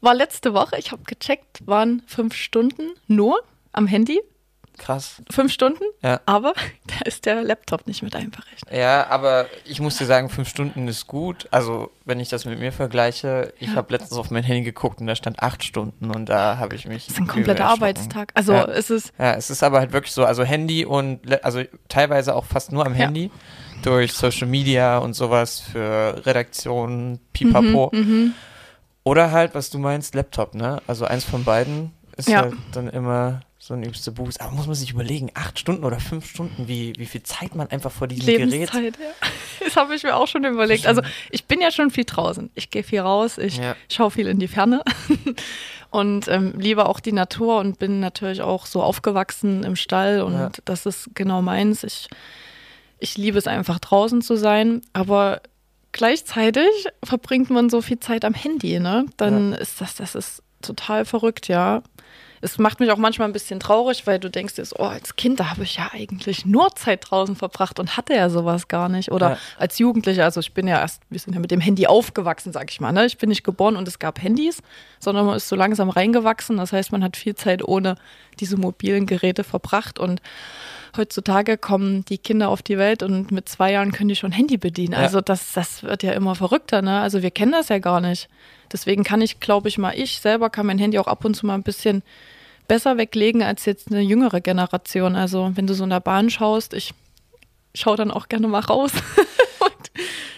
war 0.01 0.15
letzte 0.15 0.53
Woche, 0.53 0.77
ich 0.79 0.93
habe 0.93 1.03
gecheckt, 1.05 1.67
waren 1.67 2.03
fünf 2.07 2.35
Stunden 2.35 2.93
nur 3.07 3.41
am 3.73 3.87
Handy. 3.87 4.21
Krass. 4.79 5.23
Fünf 5.31 5.53
Stunden, 5.53 5.85
ja. 6.03 6.21
aber 6.27 6.53
da 6.87 7.07
ist 7.07 7.25
der 7.25 7.43
Laptop 7.43 7.87
nicht 7.87 8.03
mit 8.03 8.15
einberechnet. 8.15 8.71
Ja, 8.71 9.07
aber 9.09 9.47
ich 9.65 9.81
muss 9.81 9.97
dir 9.97 10.05
sagen, 10.05 10.29
fünf 10.29 10.49
Stunden 10.49 10.87
ist 10.87 11.07
gut. 11.07 11.49
Also, 11.51 11.91
wenn 12.05 12.21
ich 12.21 12.29
das 12.29 12.45
mit 12.45 12.59
mir 12.59 12.73
vergleiche, 12.73 13.55
ich 13.59 13.69
ja. 13.69 13.75
habe 13.75 13.95
letztens 13.95 14.19
auf 14.19 14.31
mein 14.31 14.45
Handy 14.45 14.63
geguckt 14.65 15.01
und 15.01 15.07
da 15.07 15.17
stand 15.17 15.43
acht 15.43 15.65
Stunden 15.65 16.11
und 16.11 16.29
da 16.29 16.59
habe 16.59 16.75
ich 16.75 16.87
mich. 16.87 17.07
Das 17.07 17.15
ist 17.15 17.21
ein 17.21 17.27
kompletter 17.27 17.65
Arbeitstag. 17.65 18.33
Also, 18.35 18.53
ja. 18.53 18.65
ist 18.65 18.91
es. 18.91 19.13
Ja, 19.19 19.33
es 19.35 19.49
ist 19.49 19.63
aber 19.63 19.79
halt 19.79 19.93
wirklich 19.93 20.13
so, 20.13 20.27
also 20.27 20.45
Handy 20.45 20.85
und, 20.85 21.43
also 21.43 21.63
teilweise 21.89 22.35
auch 22.35 22.45
fast 22.45 22.71
nur 22.71 22.85
am 22.85 22.93
Handy. 22.93 23.31
Durch 23.83 24.13
Social 24.13 24.49
Media 24.49 24.99
und 24.99 25.15
sowas 25.15 25.61
für 25.61 26.23
Redaktionen, 26.27 27.21
pipapo. 27.33 27.91
Mhm, 27.93 28.01
mhm, 28.01 28.35
Oder 29.05 29.31
halt, 29.31 29.55
was 29.55 29.71
du 29.71 29.79
meinst, 29.79 30.15
Laptop, 30.15 30.55
ne? 30.55 30.83
Also 30.87 31.05
eins 31.05 31.25
von 31.25 31.45
beiden 31.45 31.93
ist 32.17 32.35
halt 32.35 32.55
dann 32.73 32.89
immer 32.89 33.43
so 33.67 33.75
ein 33.75 33.83
übster 33.83 34.13
Boost. 34.13 34.41
Aber 34.41 34.53
muss 34.53 34.67
man 34.67 34.77
sich 34.77 34.93
überlegen, 34.93 35.31
acht 35.35 35.59
Stunden 35.59 35.83
oder 35.83 35.99
fünf 35.99 36.29
Stunden, 36.29 36.69
wie, 36.69 36.93
wie 36.97 37.07
viel 37.07 37.23
Zeit 37.25 37.57
man 37.57 37.69
einfach 37.69 37.91
vor 37.91 38.07
diesem 38.07 38.27
Lebenszeit, 38.27 38.71
Gerät. 38.71 38.99
Ja. 38.99 39.29
Das 39.65 39.75
habe 39.75 39.97
ich 39.97 40.05
mir 40.05 40.15
auch 40.15 40.29
schon 40.29 40.45
überlegt. 40.45 40.87
Also 40.87 41.03
ich 41.31 41.47
bin 41.47 41.61
ja 41.61 41.73
schon 41.73 41.91
viel 41.91 42.05
draußen. 42.05 42.51
Ich 42.55 42.71
gehe 42.71 42.85
viel 42.85 43.01
raus, 43.01 43.37
ich 43.37 43.57
ja. 43.57 43.75
schaue 43.91 44.13
viel 44.13 44.29
in 44.29 44.39
die 44.39 44.47
Ferne 44.47 44.83
und 45.91 46.29
ähm, 46.29 46.55
liebe 46.57 46.87
auch 46.87 47.01
die 47.01 47.11
Natur 47.11 47.59
und 47.59 47.79
bin 47.79 47.99
natürlich 47.99 48.43
auch 48.43 48.67
so 48.67 48.83
aufgewachsen 48.83 49.65
im 49.65 49.75
Stall 49.75 50.23
und 50.23 50.35
ja. 50.35 50.51
das 50.65 50.87
ist 50.87 51.11
genau 51.15 51.43
meins. 51.43 51.83
Ich, 51.83 52.09
ich 52.99 53.17
liebe 53.17 53.39
es 53.39 53.47
einfach 53.47 53.79
draußen 53.79 54.23
zu 54.23 54.37
sein, 54.37 54.83
aber 54.93 55.41
gleichzeitig 55.93 56.71
verbringt 57.03 57.51
man 57.51 57.71
so 57.71 57.81
viel 57.81 58.01
Zeit 58.01 58.25
am 58.25 58.35
Handy, 58.35 58.81
ne? 58.81 59.07
Dann 59.17 59.53
ist 59.53 59.81
das, 59.81 59.95
das 59.97 60.15
ist 60.15 60.43
total 60.63 61.05
verrückt, 61.05 61.49
ja 61.49 61.83
es 62.41 62.59
macht 62.59 62.81
mich 62.81 62.91
auch 62.91 62.97
manchmal 62.97 63.29
ein 63.29 63.33
bisschen 63.33 63.61
traurig, 63.61 64.07
weil 64.07 64.19
du 64.19 64.31
denkst 64.31 64.55
dir, 64.55 64.65
oh, 64.79 64.85
als 64.85 65.17
Kind, 65.17 65.41
da 65.41 65.51
habe 65.51 65.63
ich 65.63 65.77
ja 65.77 65.91
eigentlich 65.93 66.45
nur 66.45 66.75
Zeit 66.75 67.11
draußen 67.11 67.37
verbracht 67.37 67.81
und 67.81 67.97
hatte 67.97 68.15
ja 68.15 68.29
sowas 68.29 68.69
gar 68.69 68.89
nicht. 68.89 69.11
Oder 69.11 69.31
ja. 69.31 69.39
als 69.59 69.79
Jugendlicher, 69.79 70.25
also 70.25 70.41
ich 70.41 70.53
bin 70.53 70.69
ja 70.69 70.79
erst, 70.79 71.03
wir 71.09 71.19
sind 71.19 71.35
ja 71.35 71.41
mit 71.41 71.51
dem 71.51 71.61
Handy 71.61 71.87
aufgewachsen, 71.87 72.53
sag 72.53 72.71
ich 72.71 72.81
mal. 72.81 72.93
Ne? 72.93 73.07
Ich 73.07 73.19
bin 73.19 73.29
nicht 73.31 73.45
geboren 73.45 73.77
und 73.77 73.89
es 73.89 73.99
gab 73.99 74.23
Handys, 74.23 74.63
sondern 75.01 75.27
man 75.27 75.37
ist 75.37 75.49
so 75.49 75.57
langsam 75.57 75.89
reingewachsen. 75.89 76.59
Das 76.59 76.73
heißt, 76.73 76.93
man 76.93 77.03
hat 77.03 77.17
viel 77.17 77.35
Zeit 77.35 77.67
ohne 77.67 77.97
diese 78.39 78.57
mobilen 78.57 79.07
Geräte 79.07 79.43
verbracht 79.43 79.99
und 79.99 80.21
heutzutage 80.97 81.59
kommen 81.59 82.05
die 82.07 82.19
Kinder 82.19 82.49
auf 82.49 82.63
die 82.63 82.79
Welt 82.79 83.03
und 83.03 83.31
mit 83.31 83.49
zwei 83.49 83.73
Jahren 83.73 83.93
können 83.93 84.09
die 84.09 84.17
schon 84.17 84.33
Handy 84.33 84.57
bedienen. 84.57 84.93
Ja. 84.93 84.99
Also 84.99 85.21
das, 85.21 85.53
das 85.53 85.83
wird 85.83 86.03
ja 86.03 86.13
immer 86.13 86.35
verrückter, 86.35 86.83
ne? 86.83 87.01
Also 87.01 87.23
wir 87.23 87.31
kennen 87.31 87.53
das 87.53 87.69
ja 87.69 87.79
gar 87.79 88.01
nicht. 88.01 88.29
Deswegen 88.73 89.05
kann 89.05 89.21
ich, 89.21 89.41
glaube 89.41 89.69
ich 89.69 89.79
mal, 89.79 89.95
ich 89.97 90.21
selber 90.21 90.51
kann 90.51 90.67
mein 90.67 90.79
Handy 90.79 90.99
auch 90.99 91.07
ab 91.07 91.25
und 91.25 91.35
zu 91.35 91.47
mal 91.47 91.55
ein 91.55 91.63
bisschen 91.63 92.03
besser 92.69 92.97
weglegen 92.97 93.43
als 93.43 93.65
jetzt 93.65 93.91
eine 93.91 94.01
jüngere 94.01 94.41
Generation. 94.41 95.17
Also 95.17 95.53
wenn 95.55 95.67
du 95.67 95.75
so 95.75 95.85
in 95.85 95.91
der 95.91 96.01
Bahn 96.01 96.31
schaust, 96.31 96.75
ich 96.75 96.93
schaue 97.75 97.97
dann 97.97 98.11
auch 98.11 98.29
gerne 98.29 98.49
mal 98.49 98.61
raus. 98.61 98.93
und 99.61 99.91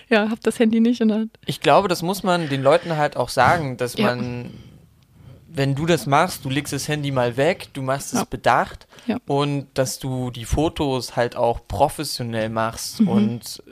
ja, 0.09 0.31
hab 0.31 0.41
das 0.43 0.59
Handy 0.59 0.81
nicht 0.81 1.01
in 1.01 1.09
der 1.09 1.19
Hand. 1.19 1.39
Ich 1.47 1.61
glaube, 1.61 1.89
das 1.89 2.03
muss 2.03 2.23
man 2.23 2.49
den 2.49 2.63
Leuten 2.63 2.97
halt 2.97 3.17
auch 3.17 3.29
sagen, 3.29 3.77
dass 3.77 3.97
ja. 3.97 4.07
man, 4.15 4.51
wenn 5.49 5.75
du 5.75 5.87
das 5.87 6.07
machst, 6.07 6.45
du 6.45 6.51
legst 6.51 6.73
das 6.73 6.89
Handy 6.89 7.11
mal 7.11 7.37
weg, 7.37 7.69
du 7.73 7.83
machst 7.83 8.13
es 8.13 8.21
ja. 8.21 8.27
bedacht 8.29 8.87
ja. 9.07 9.19
und 9.27 9.67
dass 9.75 9.99
du 9.99 10.31
die 10.31 10.45
Fotos 10.45 11.17
halt 11.17 11.37
auch 11.37 11.67
professionell 11.67 12.51
machst 12.51 13.01
mhm. 13.01 13.09
und 13.09 13.63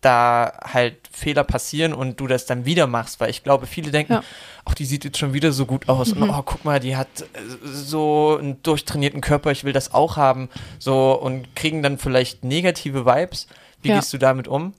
da 0.00 0.52
halt 0.62 1.08
Fehler 1.10 1.42
passieren 1.42 1.92
und 1.92 2.20
du 2.20 2.28
das 2.28 2.46
dann 2.46 2.64
wieder 2.64 2.86
machst, 2.86 3.18
weil 3.18 3.28
ich 3.28 3.42
glaube, 3.42 3.66
viele 3.66 3.90
denken, 3.90 4.12
ja. 4.14 4.22
ach, 4.64 4.74
die 4.74 4.84
sieht 4.84 5.04
jetzt 5.04 5.18
schon 5.18 5.32
wieder 5.32 5.50
so 5.50 5.66
gut 5.66 5.88
aus 5.88 6.14
mhm. 6.14 6.22
und 6.22 6.30
oh, 6.30 6.42
guck 6.44 6.64
mal, 6.64 6.78
die 6.78 6.96
hat 6.96 7.08
äh, 7.22 7.24
so 7.64 8.36
einen 8.38 8.62
durchtrainierten 8.62 9.20
Körper, 9.20 9.50
ich 9.50 9.64
will 9.64 9.72
das 9.72 9.92
auch 9.92 10.16
haben, 10.16 10.48
so 10.78 11.20
und 11.20 11.56
kriegen 11.56 11.82
dann 11.82 11.98
vielleicht 11.98 12.44
negative 12.44 13.04
Vibes. 13.04 13.48
Wie 13.82 13.88
gehst 13.88 14.12
du 14.12 14.18
damit 14.18 14.48
um? 14.48 14.74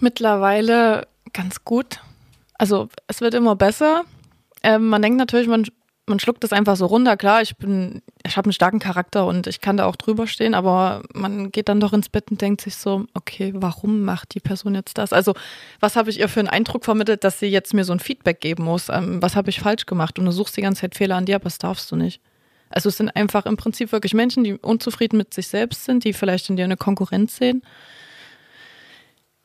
Mittlerweile 0.00 1.06
ganz 1.32 1.64
gut. 1.64 2.00
Also 2.54 2.88
es 3.06 3.20
wird 3.20 3.34
immer 3.34 3.54
besser. 3.54 4.04
Ähm, 4.62 4.88
man 4.88 5.02
denkt 5.02 5.18
natürlich, 5.18 5.48
man 5.48 5.64
man 6.08 6.18
schluckt 6.18 6.42
das 6.42 6.52
einfach 6.52 6.76
so 6.76 6.86
runter. 6.86 7.16
Klar, 7.16 7.42
ich 7.42 7.56
bin, 7.56 8.02
ich 8.24 8.36
habe 8.36 8.46
einen 8.46 8.52
starken 8.52 8.78
Charakter 8.78 9.26
und 9.26 9.46
ich 9.46 9.60
kann 9.60 9.76
da 9.76 9.86
auch 9.86 9.96
drüber 9.96 10.26
stehen, 10.26 10.54
aber 10.54 11.02
man 11.14 11.52
geht 11.52 11.68
dann 11.68 11.80
doch 11.80 11.92
ins 11.92 12.08
Bett 12.08 12.30
und 12.30 12.40
denkt 12.40 12.62
sich 12.62 12.76
so, 12.76 13.06
okay, 13.14 13.52
warum 13.54 14.02
macht 14.02 14.34
die 14.34 14.40
Person 14.40 14.74
jetzt 14.74 14.98
das? 14.98 15.12
Also, 15.12 15.34
was 15.80 15.96
habe 15.96 16.10
ich 16.10 16.18
ihr 16.18 16.28
für 16.28 16.40
einen 16.40 16.48
Eindruck 16.48 16.84
vermittelt, 16.84 17.24
dass 17.24 17.38
sie 17.38 17.46
jetzt 17.46 17.74
mir 17.74 17.84
so 17.84 17.92
ein 17.92 18.00
Feedback 18.00 18.40
geben 18.40 18.64
muss? 18.64 18.88
Ähm, 18.88 19.22
was 19.22 19.36
habe 19.36 19.50
ich 19.50 19.60
falsch 19.60 19.86
gemacht? 19.86 20.18
Und 20.18 20.24
du 20.24 20.32
suchst 20.32 20.56
die 20.56 20.62
ganze 20.62 20.82
Zeit 20.82 20.94
Fehler 20.94 21.16
an 21.16 21.26
dir, 21.26 21.36
aber 21.36 21.44
das 21.44 21.58
darfst 21.58 21.90
du 21.92 21.96
nicht. 21.96 22.20
Also, 22.70 22.88
es 22.88 22.96
sind 22.96 23.10
einfach 23.10 23.46
im 23.46 23.56
Prinzip 23.56 23.92
wirklich 23.92 24.14
Menschen, 24.14 24.44
die 24.44 24.54
unzufrieden 24.54 25.16
mit 25.16 25.32
sich 25.34 25.48
selbst 25.48 25.84
sind, 25.84 26.04
die 26.04 26.12
vielleicht 26.12 26.50
in 26.50 26.56
dir 26.56 26.64
eine 26.64 26.76
Konkurrenz 26.76 27.36
sehen. 27.36 27.62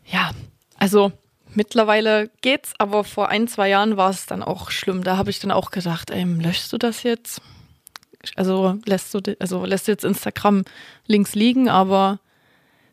Ja, 0.05 0.31
also 0.77 1.13
Mittlerweile 1.55 2.29
geht's, 2.41 2.73
aber 2.79 3.03
vor 3.03 3.29
ein, 3.29 3.47
zwei 3.47 3.69
Jahren 3.69 3.97
war 3.97 4.09
es 4.09 4.25
dann 4.25 4.43
auch 4.43 4.71
schlimm. 4.71 5.03
Da 5.03 5.17
habe 5.17 5.29
ich 5.29 5.39
dann 5.39 5.51
auch 5.51 5.71
gedacht, 5.71 6.09
ey, 6.09 6.23
löschst 6.23 6.73
du 6.73 6.77
das 6.77 7.03
jetzt? 7.03 7.41
Also 8.35 8.79
lässt 8.85 9.13
du, 9.13 9.19
also 9.39 9.65
lässt 9.65 9.87
du 9.87 9.91
jetzt 9.91 10.05
Instagram 10.05 10.63
links 11.07 11.35
liegen, 11.35 11.69
aber 11.69 12.19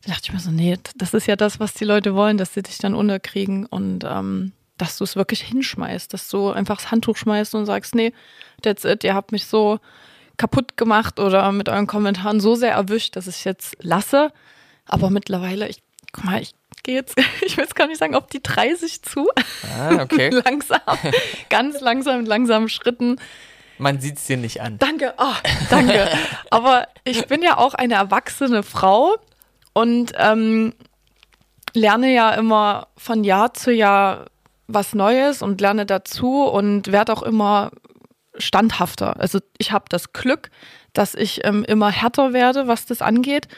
da 0.05 0.13
dachte 0.13 0.25
ich 0.25 0.33
mir 0.33 0.41
so, 0.41 0.51
nee, 0.51 0.77
das 0.97 1.15
ist 1.15 1.27
ja 1.27 1.37
das, 1.37 1.61
was 1.61 1.75
die 1.75 1.85
Leute 1.85 2.15
wollen, 2.15 2.37
dass 2.37 2.55
sie 2.55 2.63
dich 2.63 2.79
dann 2.79 2.95
unterkriegen 2.95 3.67
und 3.67 4.05
ähm, 4.05 4.53
dass 4.77 4.97
du 4.97 5.05
es 5.05 5.15
wirklich 5.15 5.43
hinschmeißt, 5.43 6.13
dass 6.13 6.29
du 6.29 6.51
einfach 6.51 6.79
das 6.79 6.91
Handtuch 6.91 7.17
schmeißt 7.17 7.55
und 7.55 7.67
sagst, 7.67 7.95
nee, 7.95 8.13
that's 8.63 8.85
it, 8.85 9.05
ihr 9.05 9.15
habt 9.15 9.31
mich 9.31 9.47
so 9.47 9.79
kaputt 10.37 10.77
gemacht 10.77 11.21
oder 11.21 11.53
mit 11.53 11.69
euren 11.69 11.87
Kommentaren 11.87 12.41
so 12.41 12.55
sehr 12.55 12.73
erwischt, 12.73 13.15
dass 13.15 13.27
ich 13.27 13.45
jetzt 13.45 13.77
lasse. 13.81 14.33
Aber 14.87 15.11
mittlerweile, 15.11 15.69
ich, 15.69 15.83
guck 16.13 16.25
mal, 16.25 16.41
ich 16.41 16.55
gehe 16.83 16.95
jetzt, 16.95 17.17
ich 17.43 17.57
will 17.57 17.65
jetzt 17.65 17.75
gar 17.75 17.87
nicht 17.87 17.99
sagen, 17.99 18.15
ob 18.15 18.31
die 18.31 18.43
30 18.43 19.03
zu. 19.03 19.29
Ah, 19.79 20.03
okay. 20.03 20.31
langsam, 20.45 20.81
ganz 21.49 21.81
langsam, 21.81 22.19
mit 22.21 22.29
langsamen 22.29 22.69
Schritten. 22.69 23.17
Man 23.79 24.01
sieht 24.01 24.19
es 24.19 24.27
dir 24.27 24.37
nicht 24.37 24.61
an. 24.61 24.79
Danke, 24.79 25.15
oh, 25.17 25.35
danke. 25.71 26.11
Aber 26.51 26.87
ich 27.05 27.27
bin 27.27 27.43
ja 27.43 27.57
auch 27.57 27.75
eine 27.75 27.95
erwachsene 27.95 28.63
Frau 28.63 29.17
und 29.73 30.13
ähm, 30.17 30.75
lerne 31.73 32.13
ja 32.13 32.33
immer 32.33 32.89
von 32.97 33.25
Jahr 33.25 33.55
zu 33.55 33.73
Jahr 33.73 34.27
was 34.67 34.95
Neues 34.95 35.43
und 35.43 35.61
lerne 35.61 35.87
dazu 35.87 36.45
und 36.45 36.93
werde 36.93 37.13
auch 37.13 37.23
immer 37.23 37.71
standhafter. 38.37 39.19
Also 39.19 39.41
ich 39.59 39.73
habe 39.73 39.87
das 39.89 40.13
Glück, 40.13 40.51
dass 40.93 41.15
ich 41.15 41.45
ähm, 41.45 41.65
immer 41.65 41.91
härter 41.91 42.33
werde, 42.33 42.67
was 42.67 42.87
das 42.87 43.03
angeht, 43.03 43.49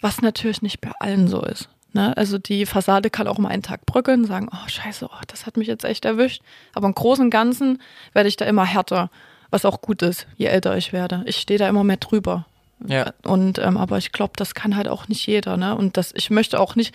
was 0.00 0.22
natürlich 0.22 0.62
nicht 0.62 0.80
bei 0.80 0.92
allen 1.00 1.28
so 1.28 1.42
ist. 1.42 1.68
Ne? 1.94 2.16
Also 2.16 2.38
die 2.38 2.66
Fassade 2.66 3.08
kann 3.08 3.28
auch 3.28 3.38
mal 3.38 3.48
einen 3.48 3.62
Tag 3.62 3.86
bröckeln, 3.86 4.24
sagen, 4.24 4.48
oh 4.52 4.68
scheiße, 4.68 5.06
oh, 5.06 5.22
das 5.28 5.46
hat 5.46 5.56
mich 5.56 5.68
jetzt 5.68 5.84
echt 5.84 6.04
erwischt. 6.04 6.42
Aber 6.74 6.86
im 6.86 6.94
Großen 6.94 7.24
und 7.24 7.30
Ganzen 7.30 7.80
werde 8.12 8.28
ich 8.28 8.36
da 8.36 8.44
immer 8.44 8.64
härter, 8.64 9.10
was 9.50 9.64
auch 9.64 9.80
gut 9.80 10.02
ist, 10.02 10.26
je 10.36 10.46
älter 10.46 10.76
ich 10.76 10.92
werde. 10.92 11.22
Ich 11.26 11.36
stehe 11.36 11.58
da 11.58 11.68
immer 11.68 11.84
mehr 11.84 11.98
drüber. 11.98 12.46
Ja. 12.86 13.12
Und 13.22 13.58
ähm, 13.60 13.76
aber 13.76 13.98
ich 13.98 14.10
glaube, 14.10 14.32
das 14.36 14.54
kann 14.54 14.76
halt 14.76 14.88
auch 14.88 15.08
nicht 15.08 15.24
jeder, 15.26 15.56
ne? 15.56 15.76
Und 15.76 15.96
das, 15.96 16.12
ich 16.14 16.28
möchte 16.30 16.58
auch 16.58 16.74
nicht, 16.74 16.94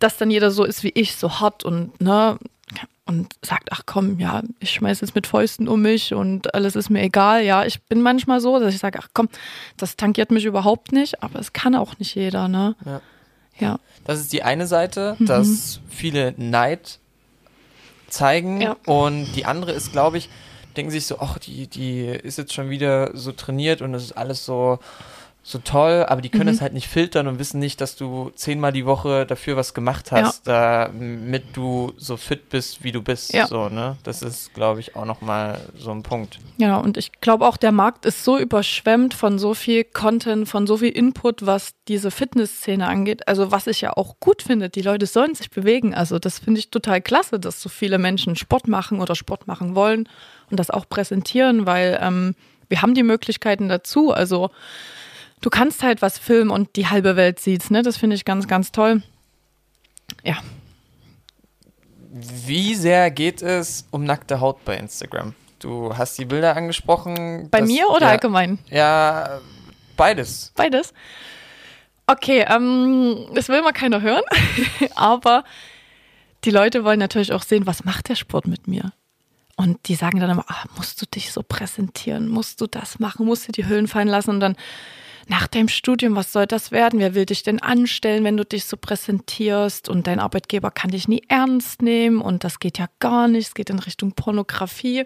dass 0.00 0.16
dann 0.16 0.30
jeder 0.30 0.50
so 0.50 0.64
ist 0.64 0.82
wie 0.82 0.90
ich, 0.94 1.14
so 1.16 1.40
hart 1.40 1.64
und 1.64 1.98
ne 2.00 2.38
und 3.04 3.34
sagt, 3.42 3.70
ach 3.72 3.82
komm, 3.86 4.18
ja, 4.18 4.42
ich 4.60 4.70
schmeiße 4.70 5.04
jetzt 5.04 5.14
mit 5.14 5.26
Fäusten 5.26 5.68
um 5.68 5.82
mich 5.82 6.14
und 6.14 6.54
alles 6.54 6.76
ist 6.76 6.90
mir 6.90 7.02
egal. 7.02 7.44
Ja, 7.44 7.64
ich 7.64 7.82
bin 7.82 8.00
manchmal 8.00 8.40
so, 8.40 8.58
dass 8.58 8.74
ich 8.74 8.80
sage, 8.80 8.98
ach 9.00 9.08
komm, 9.14 9.28
das 9.76 9.96
tankiert 9.96 10.30
mich 10.30 10.44
überhaupt 10.44 10.92
nicht, 10.92 11.22
aber 11.22 11.38
es 11.38 11.52
kann 11.52 11.74
auch 11.74 11.98
nicht 11.98 12.14
jeder, 12.14 12.48
ne? 12.48 12.74
Ja. 12.84 13.00
Ja. 13.58 13.78
Das 14.04 14.20
ist 14.20 14.32
die 14.32 14.42
eine 14.42 14.66
Seite, 14.66 15.16
mhm. 15.18 15.26
dass 15.26 15.80
viele 15.88 16.34
Neid 16.36 16.98
zeigen. 18.08 18.60
Ja. 18.60 18.76
Und 18.86 19.32
die 19.34 19.46
andere 19.46 19.72
ist, 19.72 19.92
glaube 19.92 20.18
ich, 20.18 20.28
denken 20.76 20.90
sich 20.90 21.06
so, 21.06 21.18
ach, 21.20 21.38
die, 21.38 21.66
die 21.66 22.06
ist 22.06 22.38
jetzt 22.38 22.52
schon 22.52 22.70
wieder 22.70 23.16
so 23.16 23.32
trainiert 23.32 23.82
und 23.82 23.94
es 23.94 24.04
ist 24.04 24.12
alles 24.12 24.44
so 24.44 24.78
so 25.44 25.58
toll, 25.58 26.06
aber 26.08 26.20
die 26.20 26.28
können 26.28 26.48
mhm. 26.48 26.54
es 26.54 26.60
halt 26.60 26.72
nicht 26.72 26.86
filtern 26.86 27.26
und 27.26 27.40
wissen 27.40 27.58
nicht, 27.58 27.80
dass 27.80 27.96
du 27.96 28.30
zehnmal 28.36 28.72
die 28.72 28.86
Woche 28.86 29.26
dafür 29.26 29.56
was 29.56 29.74
gemacht 29.74 30.12
hast, 30.12 30.46
ja. 30.46 30.86
damit 30.86 31.56
du 31.56 31.92
so 31.96 32.16
fit 32.16 32.48
bist, 32.48 32.84
wie 32.84 32.92
du 32.92 33.02
bist. 33.02 33.32
Ja. 33.32 33.48
So, 33.48 33.68
ne? 33.68 33.96
Das 34.04 34.22
ist, 34.22 34.54
glaube 34.54 34.78
ich, 34.78 34.94
auch 34.94 35.04
nochmal 35.04 35.58
so 35.76 35.90
ein 35.90 36.04
Punkt. 36.04 36.38
Ja, 36.58 36.76
und 36.76 36.96
ich 36.96 37.20
glaube 37.20 37.46
auch, 37.46 37.56
der 37.56 37.72
Markt 37.72 38.06
ist 38.06 38.22
so 38.22 38.38
überschwemmt 38.38 39.14
von 39.14 39.40
so 39.40 39.52
viel 39.54 39.82
Content, 39.82 40.48
von 40.48 40.68
so 40.68 40.76
viel 40.76 40.90
Input, 40.90 41.44
was 41.44 41.74
diese 41.88 42.12
Fitnessszene 42.12 42.86
angeht. 42.86 43.26
Also 43.26 43.50
was 43.50 43.66
ich 43.66 43.80
ja 43.80 43.96
auch 43.96 44.20
gut 44.20 44.42
finde, 44.42 44.70
die 44.70 44.82
Leute 44.82 45.06
sollen 45.06 45.34
sich 45.34 45.50
bewegen. 45.50 45.92
Also 45.92 46.20
das 46.20 46.38
finde 46.38 46.60
ich 46.60 46.70
total 46.70 47.00
klasse, 47.00 47.40
dass 47.40 47.60
so 47.60 47.68
viele 47.68 47.98
Menschen 47.98 48.36
Sport 48.36 48.68
machen 48.68 49.00
oder 49.00 49.16
Sport 49.16 49.48
machen 49.48 49.74
wollen 49.74 50.08
und 50.50 50.60
das 50.60 50.70
auch 50.70 50.88
präsentieren, 50.88 51.66
weil 51.66 51.98
ähm, 52.00 52.36
wir 52.68 52.80
haben 52.80 52.94
die 52.94 53.02
Möglichkeiten 53.02 53.68
dazu. 53.68 54.12
Also 54.12 54.50
du 55.42 55.50
kannst 55.50 55.82
halt 55.82 56.00
was 56.00 56.18
filmen 56.18 56.50
und 56.50 56.76
die 56.76 56.88
halbe 56.88 57.16
Welt 57.16 57.38
sieht's, 57.38 57.70
ne? 57.70 57.82
Das 57.82 57.98
finde 57.98 58.16
ich 58.16 58.24
ganz, 58.24 58.48
ganz 58.48 58.72
toll. 58.72 59.02
Ja. 60.24 60.38
Wie 62.10 62.74
sehr 62.74 63.10
geht 63.10 63.42
es 63.42 63.86
um 63.90 64.04
nackte 64.04 64.40
Haut 64.40 64.64
bei 64.64 64.76
Instagram? 64.76 65.34
Du 65.58 65.96
hast 65.96 66.18
die 66.18 66.24
Bilder 66.24 66.56
angesprochen. 66.56 67.48
Bei 67.50 67.60
dass, 67.60 67.68
mir 67.68 67.88
oder 67.88 68.06
ja, 68.06 68.12
allgemein? 68.12 68.58
Ja, 68.68 69.40
beides. 69.96 70.52
Beides. 70.56 70.94
Okay, 72.06 72.44
ähm, 72.48 73.26
das 73.34 73.48
will 73.48 73.62
mal 73.62 73.72
keiner 73.72 74.00
hören, 74.00 74.24
aber 74.94 75.44
die 76.44 76.50
Leute 76.50 76.84
wollen 76.84 76.98
natürlich 76.98 77.32
auch 77.32 77.42
sehen, 77.42 77.66
was 77.66 77.84
macht 77.84 78.08
der 78.08 78.16
Sport 78.16 78.46
mit 78.46 78.66
mir? 78.66 78.92
Und 79.56 79.86
die 79.88 79.94
sagen 79.94 80.18
dann 80.18 80.30
immer, 80.30 80.44
ah, 80.48 80.64
musst 80.76 81.00
du 81.00 81.06
dich 81.06 81.30
so 81.30 81.42
präsentieren, 81.42 82.28
musst 82.28 82.60
du 82.60 82.66
das 82.66 82.98
machen, 82.98 83.26
musst 83.26 83.46
du 83.46 83.52
die 83.52 83.66
Hüllen 83.66 83.86
fallen 83.86 84.08
lassen 84.08 84.30
und 84.30 84.40
dann 84.40 84.56
nach 85.28 85.46
deinem 85.46 85.68
Studium, 85.68 86.16
was 86.16 86.32
soll 86.32 86.46
das 86.46 86.70
werden? 86.70 86.98
Wer 86.98 87.14
will 87.14 87.26
dich 87.26 87.42
denn 87.42 87.60
anstellen, 87.60 88.24
wenn 88.24 88.36
du 88.36 88.44
dich 88.44 88.64
so 88.64 88.76
präsentierst? 88.76 89.88
Und 89.88 90.06
dein 90.06 90.20
Arbeitgeber 90.20 90.70
kann 90.70 90.90
dich 90.90 91.08
nie 91.08 91.22
ernst 91.28 91.82
nehmen 91.82 92.20
und 92.20 92.44
das 92.44 92.58
geht 92.58 92.78
ja 92.78 92.86
gar 92.98 93.28
nicht. 93.28 93.48
Es 93.48 93.54
geht 93.54 93.70
in 93.70 93.78
Richtung 93.78 94.12
Pornografie 94.12 95.04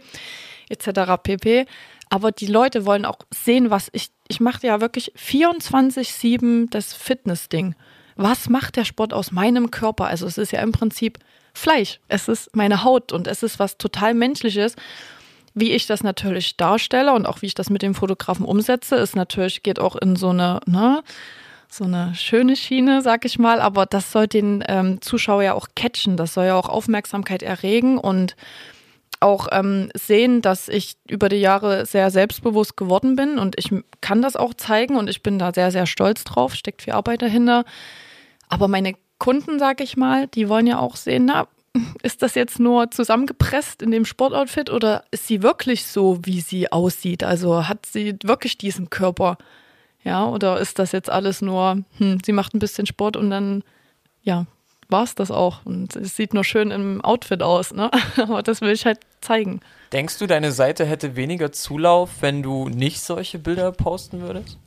etc. 0.68 0.90
pp. 1.22 1.66
Aber 2.08 2.32
die 2.32 2.46
Leute 2.46 2.86
wollen 2.86 3.04
auch 3.04 3.18
sehen, 3.32 3.70
was 3.70 3.88
ich, 3.92 4.10
ich 4.28 4.40
mache 4.40 4.66
ja 4.66 4.80
wirklich 4.80 5.12
24-7 5.16 6.70
das 6.70 6.92
Fitness-Ding. 6.92 7.74
Was 8.16 8.48
macht 8.48 8.76
der 8.76 8.84
Sport 8.84 9.12
aus 9.12 9.32
meinem 9.32 9.70
Körper? 9.70 10.06
Also 10.06 10.26
es 10.26 10.38
ist 10.38 10.52
ja 10.52 10.60
im 10.60 10.72
Prinzip 10.72 11.18
Fleisch. 11.52 12.00
Es 12.08 12.28
ist 12.28 12.54
meine 12.54 12.84
Haut 12.84 13.12
und 13.12 13.26
es 13.26 13.42
ist 13.42 13.58
was 13.58 13.78
total 13.78 14.14
Menschliches. 14.14 14.76
Wie 15.58 15.72
ich 15.72 15.86
das 15.86 16.02
natürlich 16.02 16.58
darstelle 16.58 17.14
und 17.14 17.24
auch 17.26 17.40
wie 17.40 17.46
ich 17.46 17.54
das 17.54 17.70
mit 17.70 17.80
dem 17.80 17.94
Fotografen 17.94 18.44
umsetze, 18.44 18.96
ist 18.96 19.16
natürlich, 19.16 19.62
geht 19.62 19.78
auch 19.78 19.96
in 19.96 20.14
so 20.14 20.28
eine, 20.28 20.60
ne, 20.66 21.02
so 21.70 21.84
eine 21.84 22.14
schöne 22.14 22.56
Schiene, 22.56 23.00
sag 23.00 23.24
ich 23.24 23.38
mal, 23.38 23.62
aber 23.62 23.86
das 23.86 24.12
soll 24.12 24.26
den 24.26 24.62
ähm, 24.68 25.00
Zuschauer 25.00 25.42
ja 25.42 25.54
auch 25.54 25.68
catchen, 25.74 26.18
das 26.18 26.34
soll 26.34 26.44
ja 26.44 26.56
auch 26.56 26.68
Aufmerksamkeit 26.68 27.42
erregen 27.42 27.96
und 27.96 28.36
auch 29.20 29.48
ähm, 29.50 29.90
sehen, 29.94 30.42
dass 30.42 30.68
ich 30.68 30.96
über 31.08 31.30
die 31.30 31.36
Jahre 31.36 31.86
sehr 31.86 32.10
selbstbewusst 32.10 32.76
geworden 32.76 33.16
bin. 33.16 33.38
Und 33.38 33.58
ich 33.58 33.72
kann 34.02 34.20
das 34.20 34.36
auch 34.36 34.52
zeigen 34.52 34.96
und 34.96 35.08
ich 35.08 35.22
bin 35.22 35.38
da 35.38 35.54
sehr, 35.54 35.70
sehr 35.70 35.86
stolz 35.86 36.24
drauf, 36.24 36.54
steckt 36.54 36.82
viel 36.82 36.92
Arbeit 36.92 37.22
dahinter. 37.22 37.64
Aber 38.50 38.68
meine 38.68 38.92
Kunden, 39.18 39.58
sag 39.58 39.80
ich 39.80 39.96
mal, 39.96 40.26
die 40.26 40.50
wollen 40.50 40.66
ja 40.66 40.78
auch 40.78 40.96
sehen, 40.96 41.24
na, 41.24 41.48
ist 42.02 42.22
das 42.22 42.34
jetzt 42.34 42.58
nur 42.58 42.90
zusammengepresst 42.90 43.82
in 43.82 43.90
dem 43.90 44.04
Sportoutfit 44.04 44.70
oder 44.70 45.04
ist 45.10 45.26
sie 45.26 45.42
wirklich 45.42 45.86
so, 45.86 46.18
wie 46.22 46.40
sie 46.40 46.70
aussieht? 46.72 47.24
Also 47.24 47.68
hat 47.68 47.86
sie 47.86 48.16
wirklich 48.22 48.58
diesen 48.58 48.90
Körper? 48.90 49.38
Ja, 50.04 50.26
oder 50.26 50.60
ist 50.60 50.78
das 50.78 50.92
jetzt 50.92 51.10
alles 51.10 51.42
nur, 51.42 51.82
hm, 51.98 52.18
sie 52.24 52.32
macht 52.32 52.54
ein 52.54 52.60
bisschen 52.60 52.86
Sport 52.86 53.16
und 53.16 53.30
dann, 53.30 53.64
ja, 54.22 54.46
war 54.88 55.02
es 55.02 55.14
das 55.14 55.30
auch. 55.30 55.64
Und 55.64 55.96
es 55.96 56.16
sieht 56.16 56.32
nur 56.32 56.44
schön 56.44 56.70
im 56.70 57.00
Outfit 57.04 57.42
aus, 57.42 57.72
ne? 57.72 57.90
Aber 58.16 58.42
das 58.42 58.60
will 58.60 58.70
ich 58.70 58.86
halt 58.86 59.00
zeigen. 59.20 59.60
Denkst 59.92 60.18
du, 60.18 60.26
deine 60.26 60.52
Seite 60.52 60.84
hätte 60.84 61.16
weniger 61.16 61.52
Zulauf, 61.52 62.10
wenn 62.20 62.42
du 62.42 62.68
nicht 62.68 63.00
solche 63.00 63.38
Bilder 63.38 63.72
posten 63.72 64.20
würdest? 64.20 64.58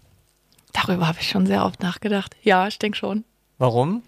Darüber 0.74 1.08
habe 1.08 1.20
ich 1.20 1.30
schon 1.30 1.46
sehr 1.46 1.66
oft 1.66 1.82
nachgedacht. 1.82 2.36
Ja, 2.44 2.68
ich 2.68 2.80
denke 2.80 2.98
schon. 2.98 3.24
Warum? 3.58 4.04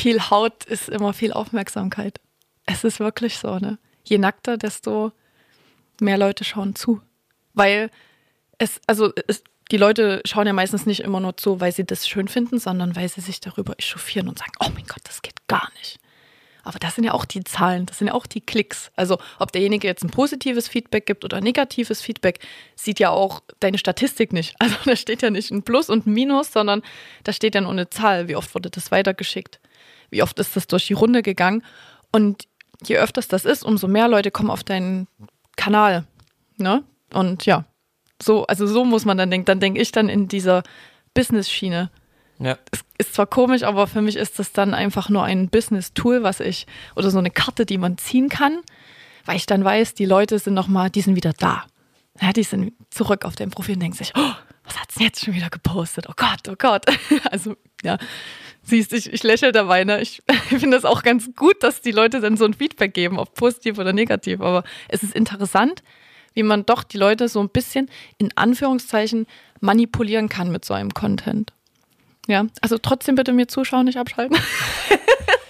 Viel 0.00 0.30
Haut 0.30 0.64
ist 0.64 0.88
immer 0.88 1.12
viel 1.12 1.32
Aufmerksamkeit. 1.32 2.20
Es 2.64 2.84
ist 2.84 3.00
wirklich 3.00 3.36
so, 3.36 3.58
ne? 3.58 3.78
Je 4.02 4.16
nackter, 4.16 4.56
desto 4.56 5.12
mehr 6.00 6.16
Leute 6.16 6.44
schauen 6.44 6.74
zu. 6.74 7.02
Weil 7.52 7.90
es, 8.56 8.80
also 8.86 9.12
es, 9.26 9.44
die 9.70 9.76
Leute 9.76 10.22
schauen 10.24 10.46
ja 10.46 10.54
meistens 10.54 10.86
nicht 10.86 11.00
immer 11.00 11.20
nur 11.20 11.36
zu, 11.36 11.60
weil 11.60 11.72
sie 11.72 11.84
das 11.84 12.08
schön 12.08 12.28
finden, 12.28 12.58
sondern 12.58 12.96
weil 12.96 13.08
sie 13.10 13.20
sich 13.20 13.40
darüber 13.40 13.74
echauffieren 13.78 14.28
und 14.28 14.38
sagen, 14.38 14.52
oh 14.60 14.70
mein 14.74 14.86
Gott, 14.86 15.02
das 15.04 15.20
geht 15.20 15.46
gar 15.48 15.70
nicht. 15.78 15.98
Aber 16.62 16.78
das 16.78 16.94
sind 16.94 17.04
ja 17.04 17.12
auch 17.12 17.26
die 17.26 17.44
Zahlen, 17.44 17.84
das 17.86 17.98
sind 17.98 18.08
ja 18.08 18.14
auch 18.14 18.26
die 18.26 18.40
Klicks. 18.40 18.90
Also 18.96 19.18
ob 19.38 19.52
derjenige 19.52 19.86
jetzt 19.86 20.02
ein 20.02 20.10
positives 20.10 20.68
Feedback 20.68 21.04
gibt 21.04 21.24
oder 21.24 21.40
negatives 21.40 22.00
Feedback, 22.00 22.38
sieht 22.74 23.00
ja 23.00 23.10
auch 23.10 23.40
deine 23.60 23.76
Statistik 23.76 24.32
nicht. 24.32 24.54
Also 24.58 24.76
da 24.86 24.96
steht 24.96 25.20
ja 25.20 25.28
nicht 25.28 25.50
ein 25.50 25.62
Plus 25.62 25.90
und 25.90 26.06
ein 26.06 26.12
Minus, 26.14 26.52
sondern 26.52 26.82
da 27.24 27.34
steht 27.34 27.54
ja 27.54 27.60
nur 27.60 27.72
eine 27.72 27.90
Zahl. 27.90 28.28
Wie 28.28 28.36
oft 28.36 28.54
wurde 28.54 28.70
das 28.70 28.90
weitergeschickt? 28.90 29.60
Wie 30.10 30.22
oft 30.22 30.38
ist 30.38 30.56
das 30.56 30.66
durch 30.66 30.86
die 30.86 30.94
Runde 30.94 31.22
gegangen? 31.22 31.62
Und 32.12 32.46
je 32.84 32.98
öfters 32.98 33.28
das 33.28 33.44
ist, 33.44 33.64
umso 33.64 33.88
mehr 33.88 34.08
Leute 34.08 34.30
kommen 34.30 34.50
auf 34.50 34.64
deinen 34.64 35.06
Kanal. 35.56 36.04
Ne? 36.56 36.84
Und 37.12 37.46
ja, 37.46 37.64
so, 38.22 38.46
also 38.46 38.66
so 38.66 38.84
muss 38.84 39.04
man 39.04 39.16
dann 39.16 39.30
denken. 39.30 39.46
Dann 39.46 39.60
denke 39.60 39.80
ich 39.80 39.92
dann 39.92 40.08
in 40.08 40.28
dieser 40.28 40.62
Business-Schiene. 41.14 41.90
Ja. 42.38 42.58
Es 42.70 42.80
ist 42.98 43.14
zwar 43.14 43.26
komisch, 43.26 43.62
aber 43.62 43.86
für 43.86 44.00
mich 44.00 44.16
ist 44.16 44.38
das 44.38 44.52
dann 44.52 44.74
einfach 44.74 45.08
nur 45.08 45.24
ein 45.24 45.48
Business-Tool, 45.48 46.22
was 46.22 46.40
ich, 46.40 46.66
oder 46.96 47.10
so 47.10 47.18
eine 47.18 47.30
Karte, 47.30 47.66
die 47.66 47.78
man 47.78 47.98
ziehen 47.98 48.28
kann, 48.28 48.60
weil 49.26 49.36
ich 49.36 49.46
dann 49.46 49.64
weiß, 49.64 49.94
die 49.94 50.06
Leute 50.06 50.38
sind 50.38 50.54
nochmal, 50.54 50.90
die 50.90 51.02
sind 51.02 51.16
wieder 51.16 51.32
da. 51.32 51.64
Ja, 52.20 52.32
die 52.32 52.42
sind 52.42 52.72
zurück 52.90 53.24
auf 53.24 53.34
dem 53.34 53.50
Profil 53.50 53.74
und 53.74 53.80
denken 53.80 53.96
sich, 53.96 54.12
oh, 54.14 54.32
was 54.64 54.78
hat's 54.78 54.94
denn 54.94 55.04
jetzt 55.04 55.24
schon 55.24 55.34
wieder 55.34 55.50
gepostet? 55.50 56.06
Oh 56.08 56.12
Gott, 56.16 56.48
oh 56.48 56.56
Gott. 56.56 56.84
Also, 57.30 57.56
ja, 57.82 57.98
siehst, 58.62 58.92
ich, 58.92 59.12
ich 59.12 59.22
lächle 59.22 59.52
dabei. 59.52 59.84
Ne? 59.84 60.00
Ich, 60.00 60.22
ich 60.28 60.58
finde 60.58 60.76
das 60.76 60.84
auch 60.84 61.02
ganz 61.02 61.30
gut, 61.34 61.62
dass 61.62 61.80
die 61.80 61.92
Leute 61.92 62.20
dann 62.20 62.36
so 62.36 62.44
ein 62.44 62.54
Feedback 62.54 62.94
geben, 62.94 63.18
ob 63.18 63.34
positiv 63.34 63.78
oder 63.78 63.92
negativ. 63.92 64.40
Aber 64.40 64.64
es 64.88 65.02
ist 65.02 65.14
interessant, 65.14 65.82
wie 66.34 66.42
man 66.42 66.66
doch 66.66 66.84
die 66.84 66.98
Leute 66.98 67.28
so 67.28 67.40
ein 67.40 67.48
bisschen 67.48 67.90
in 68.18 68.30
Anführungszeichen 68.36 69.26
manipulieren 69.60 70.28
kann 70.28 70.52
mit 70.52 70.64
so 70.64 70.74
einem 70.74 70.92
Content. 70.92 71.52
Ja, 72.26 72.46
also 72.60 72.78
trotzdem 72.78 73.16
bitte 73.16 73.32
mir 73.32 73.48
zuschauen, 73.48 73.86
nicht 73.86 73.98
abschalten. 73.98 74.38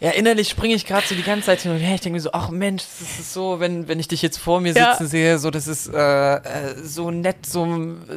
Ja, 0.00 0.10
innerlich 0.10 0.48
springe 0.48 0.74
ich 0.76 0.86
gerade 0.86 1.04
so 1.06 1.16
die 1.16 1.24
ganze 1.24 1.46
Zeit 1.46 1.60
hin 1.62 1.72
und 1.72 1.78
her. 1.78 1.96
Ich 1.96 2.00
denke 2.02 2.14
mir 2.16 2.20
so, 2.20 2.30
ach 2.32 2.50
Mensch, 2.50 2.84
das 3.00 3.18
ist 3.18 3.32
so, 3.34 3.58
wenn, 3.58 3.88
wenn 3.88 3.98
ich 3.98 4.06
dich 4.06 4.22
jetzt 4.22 4.38
vor 4.38 4.60
mir 4.60 4.72
Ja. 4.72 4.92
sitzen 4.92 5.08
sehe, 5.08 5.38
so, 5.38 5.50
das 5.50 5.66
ist 5.66 5.88
äh, 5.92 6.34
äh, 6.36 6.40
so 6.84 7.10
nett, 7.10 7.44
so, 7.44 7.66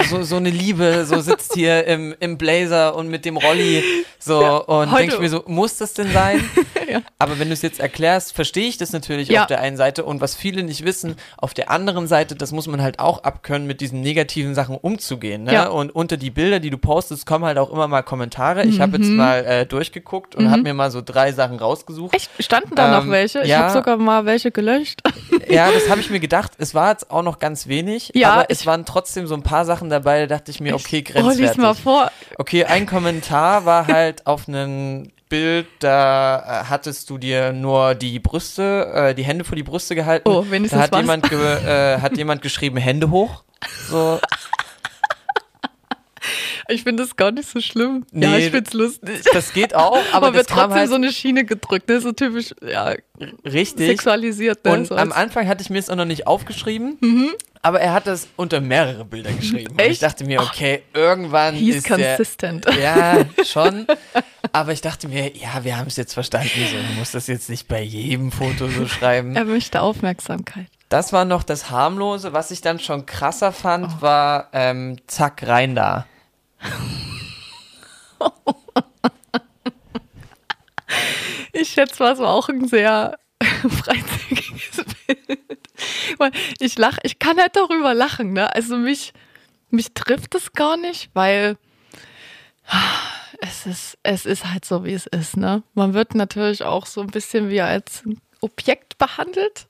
so, 0.07 0.21
so 0.21 0.35
eine 0.35 0.51
Liebe, 0.51 1.05
so 1.05 1.19
sitzt 1.21 1.55
hier 1.55 1.85
im, 1.87 2.13
im 2.19 2.37
Blazer 2.37 2.95
und 2.95 3.07
mit 3.09 3.25
dem 3.25 3.35
Rolli, 3.37 3.83
so, 4.19 4.63
und 4.65 4.91
heute- 4.91 4.97
denke 5.01 5.15
ich 5.15 5.21
mir 5.21 5.29
so, 5.29 5.43
muss 5.47 5.77
das 5.77 5.93
denn 5.93 6.11
sein? 6.11 6.43
Ja. 6.91 6.99
Aber 7.19 7.39
wenn 7.39 7.47
du 7.47 7.53
es 7.53 7.61
jetzt 7.61 7.79
erklärst, 7.79 8.33
verstehe 8.33 8.67
ich 8.67 8.77
das 8.77 8.91
natürlich 8.91 9.29
Ja. 9.29 9.41
auf 9.43 9.47
der 9.47 9.61
einen 9.61 9.77
Seite 9.77 10.03
und 10.03 10.19
was 10.19 10.35
viele 10.35 10.61
nicht 10.61 10.83
wissen, 10.83 11.15
auf 11.37 11.53
der 11.53 11.71
anderen 11.71 12.05
Seite, 12.05 12.35
das 12.35 12.51
muss 12.51 12.67
man 12.67 12.81
halt 12.81 12.99
auch 12.99 13.23
abkönnen, 13.23 13.65
mit 13.65 13.79
diesen 13.79 14.01
negativen 14.01 14.55
Sachen 14.55 14.75
umzugehen. 14.75 15.43
Ne? 15.43 15.53
Ja. 15.53 15.67
Und 15.69 15.95
unter 15.95 16.17
die 16.17 16.31
Bilder, 16.31 16.59
die 16.59 16.69
du 16.69 16.77
postest, 16.77 17.25
kommen 17.25 17.45
halt 17.45 17.57
auch 17.59 17.71
immer 17.71 17.87
mal 17.87 18.01
Kommentare. 18.01 18.63
Ich 18.65 18.81
habe 18.81 18.97
Mhm. 18.97 19.03
jetzt 19.03 19.13
mal 19.13 19.45
äh, 19.45 19.65
durchgeguckt 19.65 20.35
und 20.35 20.51
habe 20.51 20.63
mir 20.63 20.73
mal 20.73 20.91
so 20.91 21.01
drei 21.01 21.31
Sachen 21.31 21.57
rausgesucht. 21.71 22.15
Echt? 22.15 22.29
Standen 22.39 22.75
da 22.75 22.91
noch 22.91 23.05
Ähm, 23.05 23.11
welche? 23.11 23.41
Ich 23.41 23.47
ja. 23.49 23.59
habe 23.59 23.71
sogar 23.73 23.97
mal 23.97 24.25
welche 24.25 24.51
gelöscht. 24.51 25.01
Ja, 25.49 25.69
das 25.71 25.89
habe 25.89 25.99
ich 25.99 26.09
mir 26.09 26.19
gedacht. 26.21 26.51
Es 26.59 26.73
war 26.75 26.91
jetzt 26.91 27.11
auch 27.11 27.23
noch 27.23 27.39
ganz 27.39 27.67
wenig, 27.67 28.11
Ja, 28.13 28.31
aber 28.33 28.45
es 28.49 28.61
ich- 28.61 28.65
waren 28.67 28.85
trotzdem 28.85 29.27
so 29.27 29.33
ein 29.35 29.43
paar 29.43 29.65
Sachen 29.65 29.89
dabei, 29.89 30.21
da 30.25 30.27
dachte 30.37 30.49
ich 30.51 30.61
mir, 30.61 30.75
okay, 30.75 31.03
Oh, 31.09 31.17
lies 31.17 31.23
grenzwertig. 31.25 31.57
mal 31.57 31.73
vor. 31.73 32.11
Okay, 32.37 32.63
ein 32.65 32.85
Kommentar 32.85 33.65
war 33.65 33.87
halt 33.87 34.27
auf 34.27 34.47
einem 34.47 35.11
Bild, 35.27 35.67
da 35.79 36.39
äh, 36.39 36.69
hattest 36.69 37.09
du 37.09 37.17
dir 37.17 37.51
nur 37.53 37.95
die 37.95 38.19
Brüste, 38.19 38.91
äh, 38.93 39.15
die 39.15 39.23
Hände 39.23 39.43
vor 39.43 39.55
die 39.57 39.63
Brüste 39.63 39.95
gehalten. 39.95 40.29
Oh, 40.29 40.45
wenigstens 40.49 40.77
da 40.79 40.83
hat 40.83 40.91
was. 40.93 41.01
jemand, 41.01 41.29
ge 41.29 41.39
äh, 41.39 41.99
hat 41.99 42.15
jemand 42.17 42.41
geschrieben, 42.41 42.77
Hände 42.77 43.09
hoch. 43.09 43.43
So, 43.89 44.19
Ich 46.69 46.83
finde 46.83 47.03
das 47.03 47.15
gar 47.15 47.31
nicht 47.31 47.49
so 47.49 47.59
schlimm. 47.61 48.05
ja, 48.11 48.29
Nee, 48.31 48.37
ich 48.45 48.51
finde 48.51 48.67
es 48.67 48.73
lustig. 48.73 49.21
das 49.33 49.53
geht 49.53 49.75
auch, 49.75 49.97
aber, 50.11 50.27
Aber, 50.27 50.33
wird 50.35 50.47
trotzdem 50.49 50.73
halt 50.73 50.89
so 50.89 50.95
eine 50.95 51.11
Schiene 51.11 51.45
gedrückt. 51.45 51.89
Das 51.89 51.97
ist 51.97 52.03
so 52.03 52.11
typisch, 52.11 52.53
ja, 52.61 52.93
richtig. 53.45 53.87
sexualisiert. 53.87 54.63
Ne? 54.65 54.71
Und 54.73 54.87
so 54.87 54.95
am 54.95 55.11
Anfang 55.11 55.47
hatte 55.47 55.61
ich 55.61 55.69
mir 55.69 55.79
es 55.79 55.89
auch 55.89 55.95
noch 55.95 56.05
nicht 56.05 56.27
aufgeschrieben, 56.27 56.97
aber 57.61 57.79
er 57.79 57.93
hat 57.93 58.07
das 58.07 58.27
unter 58.37 58.59
mehrere 58.59 59.05
Bilder 59.05 59.31
geschrieben. 59.31 59.73
Und 59.73 59.81
ich 59.81 59.87
Echt? 59.89 60.03
dachte 60.03 60.23
mir, 60.25 60.41
okay, 60.41 60.81
irgendwann 60.93 61.53
He's 61.55 61.75
ist 61.77 61.89
der, 61.89 62.15
consistent. 62.17 62.65
Ja, 62.81 63.17
schon. 63.45 63.85
Aber 64.51 64.71
ich 64.71 64.81
dachte 64.81 65.07
mir, 65.07 65.31
ja, 65.35 65.63
wir 65.63 65.77
haben 65.77 65.87
es 65.87 65.95
jetzt 65.95 66.13
verstanden. 66.13 66.49
So, 66.55 66.77
du 66.77 66.99
musst 66.99 67.13
das 67.13 67.27
jetzt 67.27 67.49
nicht 67.49 67.67
bei 67.67 67.81
jedem 67.81 68.31
Foto 68.31 68.67
so 68.67 68.87
schreiben. 68.87 69.35
Er 69.35 69.45
möchte 69.45 69.81
Aufmerksamkeit. 69.81 70.65
Das 70.89 71.13
war 71.13 71.23
noch 71.23 71.43
das 71.43 71.69
harmlose. 71.69 72.33
Was 72.33 72.51
ich 72.51 72.61
dann 72.61 72.79
schon 72.79 73.05
krasser 73.05 73.51
fand, 73.51 73.87
Oh. 73.99 74.01
war 74.01 74.49
ähm, 74.53 74.97
zack 75.07 75.43
rein 75.47 75.75
da. 75.75 76.05
Ich 81.53 81.69
schätze, 81.69 81.99
war 81.99 82.15
so 82.15 82.25
auch 82.25 82.49
ein 82.49 82.67
sehr 82.67 83.19
freizügiges 83.69 84.85
Bild. 85.05 85.39
Ich 86.59 86.77
lache, 86.77 86.99
ich 87.03 87.19
kann 87.19 87.37
halt 87.37 87.55
darüber 87.55 87.93
lachen, 87.93 88.33
ne? 88.33 88.53
Also 88.53 88.77
mich, 88.77 89.13
mich 89.69 89.93
trifft 89.93 90.35
es 90.35 90.53
gar 90.53 90.77
nicht, 90.77 91.09
weil 91.13 91.57
es 93.41 93.65
ist, 93.65 93.97
es 94.03 94.25
ist 94.25 94.45
halt 94.45 94.65
so, 94.65 94.85
wie 94.85 94.93
es 94.93 95.07
ist, 95.07 95.37
ne? 95.37 95.63
Man 95.73 95.93
wird 95.93 96.15
natürlich 96.15 96.63
auch 96.63 96.85
so 96.85 97.01
ein 97.01 97.07
bisschen 97.07 97.49
wie 97.49 97.61
als 97.61 98.03
Objekt 98.39 98.97
behandelt. 98.97 99.67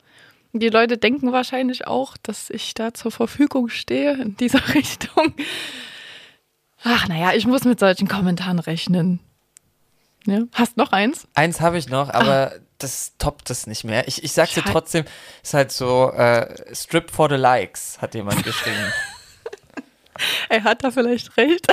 Die 0.54 0.69
Leute 0.69 0.97
denken 0.97 1.32
wahrscheinlich 1.32 1.88
auch, 1.88 2.17
dass 2.17 2.49
ich 2.49 2.73
da 2.73 2.93
zur 2.93 3.12
Verfügung 3.12 3.69
stehe 3.69 4.13
in 4.13 4.36
dieser 4.38 4.67
Richtung. 4.73 5.34
Ach, 6.84 7.08
naja, 7.08 7.34
ich 7.34 7.46
muss 7.46 7.63
mit 7.63 7.80
solchen 7.80 8.08
Kommentaren 8.08 8.60
rechnen. 8.60 9.20
Ja. 10.26 10.41
Hast 10.54 10.78
noch 10.78 10.91
eins? 10.91 11.28
Eins 11.34 11.62
habe 11.62 11.78
ich 11.78 11.89
noch, 11.89 12.10
aber 12.10 12.54
das 12.78 13.13
toppt 13.17 13.50
es 13.50 13.67
nicht 13.67 13.84
mehr. 13.84 14.08
Ich, 14.08 14.24
ich 14.24 14.32
sag's 14.32 14.54
dir 14.54 14.63
trotzdem, 14.63 15.06
ist 15.44 15.54
halt 15.54 15.72
so, 15.72 16.12
äh, 16.12 16.76
Strip 16.76 17.12
for 17.12 17.30
the 17.30 17.36
Likes, 17.36 18.00
hat 18.02 18.15
jemand 18.15 18.44
geschrieben. 18.44 18.91
Er 20.50 20.63
hat 20.63 20.84
da 20.84 20.91
vielleicht 20.91 21.38
recht. 21.38 21.67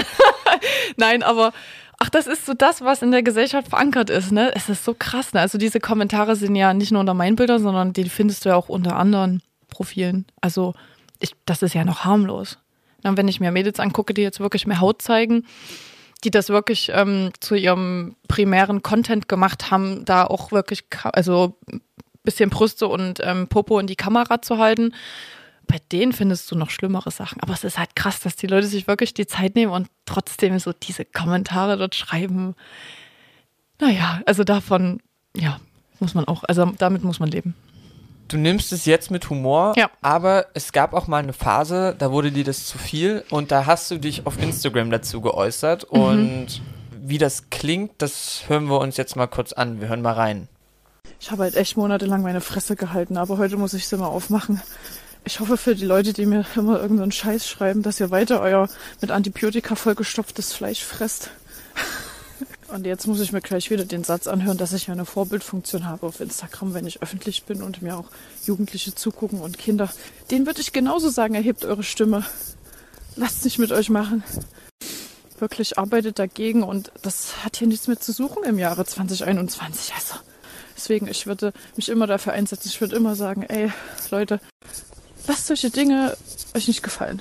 Nein, 0.97 1.23
aber 1.23 1.53
ach, 1.99 2.09
das 2.09 2.27
ist 2.27 2.47
so 2.47 2.55
das, 2.55 2.81
was 2.81 3.03
in 3.03 3.11
der 3.11 3.23
Gesellschaft 3.23 3.69
verankert 3.69 4.11
ist, 4.11 4.33
ne? 4.33 4.53
Es 4.55 4.69
ist 4.69 4.85
so 4.85 4.95
krass, 4.99 5.33
ne? 5.33 5.41
Also 5.41 5.59
diese 5.59 5.81
Kommentare 5.81 6.37
sind 6.37 6.57
ja 6.57 6.73
nicht 6.73 6.93
nur 6.93 7.01
unter 7.01 7.15
meinen 7.15 7.37
Bildern, 7.37 7.63
sondern 7.63 7.93
die 7.93 8.09
findest 8.09 8.45
du 8.45 8.51
ja 8.51 8.57
auch 8.57 8.69
unter 8.69 8.97
anderen 8.97 9.43
Profilen. 9.69 10.27
Also 10.41 10.75
ich, 11.19 11.35
das 11.45 11.63
ist 11.63 11.75
ja 11.75 11.85
noch 11.85 12.05
harmlos. 12.05 12.59
Wenn 13.17 13.29
ich 13.29 13.41
mir 13.41 13.51
Mädels 13.51 13.81
angucke, 13.81 14.15
die 14.15 14.23
jetzt 14.23 14.41
wirklich 14.41 14.67
mehr 14.67 14.81
Haut 14.81 15.03
zeigen, 15.03 15.47
die 16.25 16.31
das 16.31 16.49
wirklich 16.49 16.91
ähm, 16.93 17.31
zu 17.41 17.55
ihrem 17.55 18.17
primären 18.27 18.83
Content 18.83 19.29
gemacht 19.29 19.71
haben, 19.71 20.05
da 20.05 20.25
auch 20.25 20.53
wirklich, 20.53 20.85
also 21.03 21.57
bisschen 22.25 22.51
Brüste 22.51 22.89
und 22.89 23.21
ähm, 23.23 23.49
Popo 23.49 23.79
in 23.79 23.87
die 23.87 23.97
Kamera 23.97 24.43
zu 24.43 24.59
halten. 24.59 24.95
Bei 25.67 25.79
denen 25.93 26.13
findest 26.13 26.51
du 26.51 26.57
noch 26.57 26.71
schlimmere 26.71 27.11
Sachen. 27.11 27.41
Aber 27.43 27.53
es 27.53 27.65
ist 27.65 27.79
halt 27.79 27.95
krass, 27.95 28.21
dass 28.21 28.37
die 28.37 28.47
Leute 28.47 28.67
sich 28.67 28.87
wirklich 28.87 29.15
die 29.15 29.27
Zeit 29.27 29.55
nehmen 29.55 29.73
und 29.73 29.89
trotzdem 30.07 30.59
so 30.59 30.73
diese 30.73 31.05
Kommentare 31.05 31.77
dort 31.77 31.95
schreiben. 31.95 32.55
Naja, 33.81 34.21
also 34.27 34.45
davon, 34.45 35.01
ja, 35.37 35.61
muss 36.01 36.15
man 36.15 36.27
auch, 36.27 36.45
also 36.45 36.73
damit 36.79 37.05
muss 37.05 37.21
man 37.21 37.31
leben. 37.31 37.55
Du 38.29 38.37
nimmst 38.37 38.73
es 38.73 38.85
jetzt 38.85 39.11
mit 39.11 39.31
Humor, 39.31 39.73
Ja. 39.77 39.91
aber 40.03 40.47
es 40.55 40.73
gab 40.73 40.93
auch 40.93 41.07
mal 41.07 41.23
eine 41.23 41.33
Phase, 41.33 41.95
da 41.99 42.13
wurde 42.13 42.31
dir 42.31 42.45
das 42.45 42.67
zu 42.67 42.77
viel 42.79 43.25
und 43.31 43.51
da 43.51 43.65
hast 43.67 43.91
du 43.91 43.97
dich 43.99 44.27
auf 44.27 44.41
Instagram 44.41 44.91
dazu 44.91 45.21
geäußert 45.23 45.87
Mhm. 45.93 46.01
und 46.01 46.47
wie 47.01 47.17
das 47.19 47.49
klingt, 47.49 47.93
das 47.99 48.43
hören 48.49 48.67
wir 48.69 48.81
uns 48.81 48.99
jetzt 48.99 49.17
mal 49.17 49.29
kurz 49.29 49.55
an. 49.55 49.81
Wir 49.81 49.89
hören 49.89 50.03
mal 50.03 50.13
rein. 50.13 50.47
Ich 51.21 51.31
habe 51.31 51.45
halt 51.45 51.57
echt 51.57 51.77
monatelang 51.79 52.21
meine 52.23 52.43
Fresse 52.43 52.77
gehalten, 52.77 53.17
aber 53.17 53.39
heute 53.39 53.57
muss 53.57 53.73
ich 53.73 53.89
sie 53.89 53.97
mal 53.97 54.07
aufmachen. 54.07 54.61
Ich 55.25 55.41
hoffe 55.41 55.57
für 55.57 55.75
die 55.75 55.85
Leute, 55.87 56.13
die 56.13 56.27
mir 56.27 56.45
immer 56.55 56.81
irgendeinen 56.81 57.13
Scheiß 57.13 57.49
schreiben, 57.49 57.83
dass 57.83 57.99
ihr 57.99 58.11
weiter 58.11 58.41
euer 58.41 58.69
mit 59.01 59.11
Antibiotika 59.11 59.75
vollgestopftes 59.75 60.53
Fleisch 60.53 60.85
fresst. 60.85 61.31
Und 62.69 62.85
jetzt 62.85 63.07
muss 63.07 63.21
ich 63.21 63.33
mir 63.33 63.41
gleich 63.41 63.71
wieder 63.71 63.85
den 63.85 64.05
Satz 64.05 64.27
anhören, 64.27 64.59
dass 64.59 64.75
ich 64.75 64.89
ja 64.89 64.93
eine 64.93 65.07
Vorbildfunktion 65.07 65.87
habe 65.87 66.07
auf 66.07 66.21
Instagram, 66.21 66.75
wenn 66.75 66.87
ich 66.87 67.03
öffentlich 67.03 67.45
bin 67.45 67.63
und 67.63 67.81
mir 67.81 67.97
auch 67.97 68.11
Jugendliche 68.45 68.95
zugucken 68.95 69.41
und 69.41 69.59
Kinder. 69.59 69.91
Den 70.31 70.45
würde 70.47 70.61
ich 70.61 70.73
genauso 70.73 71.09
sagen, 71.09 71.35
erhebt 71.35 71.65
eure 71.65 71.83
Stimme. 71.83 72.25
Lasst 73.17 73.45
nicht 73.45 73.59
mit 73.59 73.73
euch 73.73 73.89
machen. 73.89 74.23
Wirklich 75.39 75.79
arbeitet 75.79 76.19
dagegen 76.19 76.63
und 76.63 76.93
das 77.03 77.45
hat 77.45 77.57
hier 77.57 77.69
nichts 77.69 77.89
mehr 77.89 78.01
zu 78.01 78.13
suchen 78.13 78.45
im 78.45 78.59
Jahre 78.59 78.85
2021. 78.85 79.95
Also 79.95 80.17
Deswegen, 80.79 81.09
ich 81.09 81.27
würde 81.27 81.53
mich 81.75 81.89
immer 81.89 82.07
dafür 82.07 82.35
einsetzen. 82.35 82.69
Ich 82.69 82.81
würde 82.81 82.95
immer 82.95 83.17
sagen, 83.17 83.43
ey, 83.43 83.73
Leute, 84.13 84.41
lasst 85.27 85.49
solche 85.49 85.71
Dinge 85.71 86.17
euch 86.55 86.69
nicht 86.69 86.85
gefallen. 86.85 87.21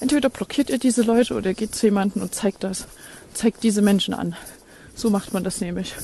Entweder 0.00 0.28
blockiert 0.28 0.70
ihr 0.70 0.78
diese 0.78 1.02
Leute 1.02 1.34
oder 1.34 1.54
geht 1.54 1.72
zu 1.72 1.86
jemandem 1.86 2.22
und 2.22 2.34
zeigt 2.34 2.64
das. 2.64 2.88
Zeigt 3.32 3.62
diese 3.62 3.80
Menschen 3.80 4.12
an. 4.12 4.34
So 5.00 5.08
macht 5.08 5.32
man 5.32 5.42
das 5.42 5.62
nämlich. 5.62 5.94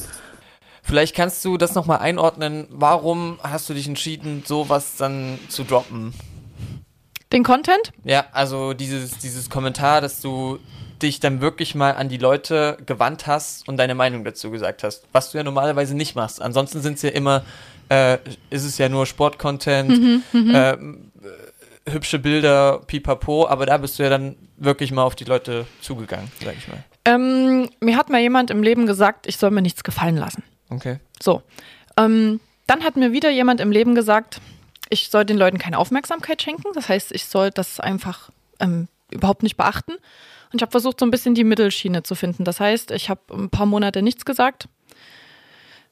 Vielleicht 0.82 1.14
kannst 1.14 1.44
du 1.44 1.58
das 1.58 1.74
nochmal 1.74 1.98
einordnen. 1.98 2.66
Warum 2.70 3.38
hast 3.42 3.68
du 3.68 3.74
dich 3.74 3.86
entschieden, 3.86 4.42
sowas 4.46 4.96
dann 4.96 5.38
zu 5.50 5.64
droppen? 5.64 6.14
Den 7.30 7.44
Content? 7.44 7.92
Ja, 8.04 8.24
also 8.32 8.72
dieses, 8.72 9.18
dieses 9.18 9.50
Kommentar, 9.50 10.00
dass 10.00 10.22
du 10.22 10.58
dich 11.02 11.20
dann 11.20 11.42
wirklich 11.42 11.74
mal 11.74 11.90
an 11.90 12.08
die 12.08 12.16
Leute 12.16 12.78
gewandt 12.86 13.26
hast 13.26 13.68
und 13.68 13.76
deine 13.76 13.94
Meinung 13.94 14.24
dazu 14.24 14.50
gesagt 14.50 14.82
hast, 14.82 15.04
was 15.12 15.30
du 15.30 15.36
ja 15.36 15.44
normalerweise 15.44 15.94
nicht 15.94 16.14
machst. 16.14 16.40
Ansonsten 16.40 16.80
sind 16.80 16.94
es 16.94 17.02
ja 17.02 17.10
immer, 17.10 17.44
äh, 17.90 18.16
ist 18.48 18.64
es 18.64 18.78
ja 18.78 18.88
nur 18.88 19.04
Sportcontent, 19.04 20.24
äh, 20.32 20.70
äh, 20.70 20.78
hübsche 21.86 22.18
Bilder, 22.18 22.80
pipapo, 22.86 23.46
aber 23.46 23.66
da 23.66 23.76
bist 23.76 23.98
du 23.98 24.04
ja 24.04 24.08
dann 24.08 24.36
wirklich 24.56 24.90
mal 24.90 25.02
auf 25.02 25.16
die 25.16 25.24
Leute 25.24 25.66
zugegangen, 25.82 26.32
sag 26.42 26.56
ich 26.56 26.66
mal. 26.68 26.82
Ähm, 27.06 27.70
mir 27.80 27.96
hat 27.96 28.10
mal 28.10 28.20
jemand 28.20 28.50
im 28.50 28.62
Leben 28.62 28.86
gesagt, 28.86 29.26
ich 29.26 29.38
soll 29.38 29.50
mir 29.50 29.62
nichts 29.62 29.84
gefallen 29.84 30.16
lassen. 30.16 30.42
Okay. 30.68 30.98
So. 31.22 31.42
Ähm, 31.96 32.40
dann 32.66 32.82
hat 32.82 32.96
mir 32.96 33.12
wieder 33.12 33.30
jemand 33.30 33.60
im 33.60 33.70
Leben 33.70 33.94
gesagt, 33.94 34.40
ich 34.90 35.08
soll 35.08 35.24
den 35.24 35.38
Leuten 35.38 35.58
keine 35.58 35.78
Aufmerksamkeit 35.78 36.42
schenken. 36.42 36.68
Das 36.74 36.88
heißt, 36.88 37.12
ich 37.12 37.24
soll 37.26 37.50
das 37.50 37.80
einfach 37.80 38.30
ähm, 38.60 38.88
überhaupt 39.10 39.44
nicht 39.44 39.56
beachten. 39.56 39.92
Und 39.92 40.56
ich 40.56 40.62
habe 40.62 40.72
versucht, 40.72 41.00
so 41.00 41.06
ein 41.06 41.10
bisschen 41.10 41.34
die 41.34 41.44
Mittelschiene 41.44 42.02
zu 42.02 42.14
finden. 42.14 42.44
Das 42.44 42.60
heißt, 42.60 42.90
ich 42.90 43.08
habe 43.08 43.20
ein 43.32 43.50
paar 43.50 43.66
Monate 43.66 44.02
nichts 44.02 44.24
gesagt 44.24 44.68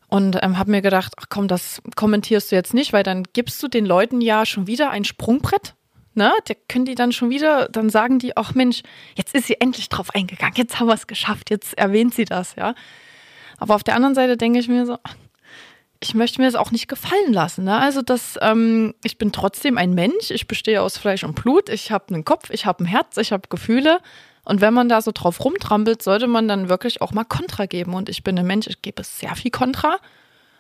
und 0.08 0.38
ähm, 0.42 0.58
habe 0.58 0.70
mir 0.70 0.82
gedacht, 0.82 1.12
ach 1.16 1.26
komm, 1.28 1.48
das 1.48 1.80
kommentierst 1.96 2.52
du 2.52 2.56
jetzt 2.56 2.74
nicht, 2.74 2.92
weil 2.92 3.02
dann 3.02 3.24
gibst 3.32 3.62
du 3.62 3.68
den 3.68 3.86
Leuten 3.86 4.20
ja 4.20 4.46
schon 4.46 4.66
wieder 4.66 4.90
ein 4.90 5.04
Sprungbrett. 5.04 5.74
Ne? 6.14 6.32
Da 6.46 6.54
können 6.68 6.84
die 6.84 6.94
dann 6.94 7.12
schon 7.12 7.30
wieder, 7.30 7.68
dann 7.68 7.90
sagen 7.90 8.18
die, 8.18 8.36
ach 8.36 8.54
Mensch, 8.54 8.82
jetzt 9.16 9.34
ist 9.34 9.46
sie 9.46 9.60
endlich 9.60 9.88
drauf 9.88 10.10
eingegangen, 10.14 10.54
jetzt 10.56 10.78
haben 10.78 10.86
wir 10.86 10.94
es 10.94 11.06
geschafft, 11.06 11.50
jetzt 11.50 11.76
erwähnt 11.76 12.14
sie 12.14 12.24
das, 12.24 12.54
ja. 12.56 12.74
Aber 13.58 13.74
auf 13.74 13.84
der 13.84 13.94
anderen 13.94 14.14
Seite 14.14 14.36
denke 14.36 14.58
ich 14.58 14.68
mir 14.68 14.86
so, 14.86 14.98
ich 16.00 16.14
möchte 16.14 16.40
mir 16.40 16.46
das 16.46 16.54
auch 16.54 16.70
nicht 16.70 16.88
gefallen 16.88 17.32
lassen. 17.32 17.64
Ne? 17.64 17.78
Also 17.78 18.02
das, 18.02 18.38
ähm, 18.42 18.94
ich 19.02 19.16
bin 19.16 19.32
trotzdem 19.32 19.78
ein 19.78 19.94
Mensch, 19.94 20.30
ich 20.30 20.46
bestehe 20.46 20.82
aus 20.82 20.98
Fleisch 20.98 21.24
und 21.24 21.34
Blut, 21.34 21.68
ich 21.68 21.90
habe 21.90 22.12
einen 22.12 22.24
Kopf, 22.24 22.50
ich 22.50 22.66
habe 22.66 22.84
ein 22.84 22.86
Herz, 22.86 23.16
ich 23.16 23.32
habe 23.32 23.48
Gefühle. 23.48 24.00
Und 24.44 24.60
wenn 24.60 24.74
man 24.74 24.90
da 24.90 25.00
so 25.00 25.10
drauf 25.12 25.42
rumtrampelt, 25.42 26.02
sollte 26.02 26.26
man 26.26 26.46
dann 26.46 26.68
wirklich 26.68 27.00
auch 27.00 27.12
mal 27.12 27.24
Kontra 27.24 27.64
geben. 27.64 27.94
Und 27.94 28.10
ich 28.10 28.22
bin 28.22 28.38
ein 28.38 28.46
Mensch, 28.46 28.66
ich 28.66 28.82
gebe 28.82 29.02
sehr 29.02 29.34
viel 29.34 29.50
Kontra. 29.50 29.96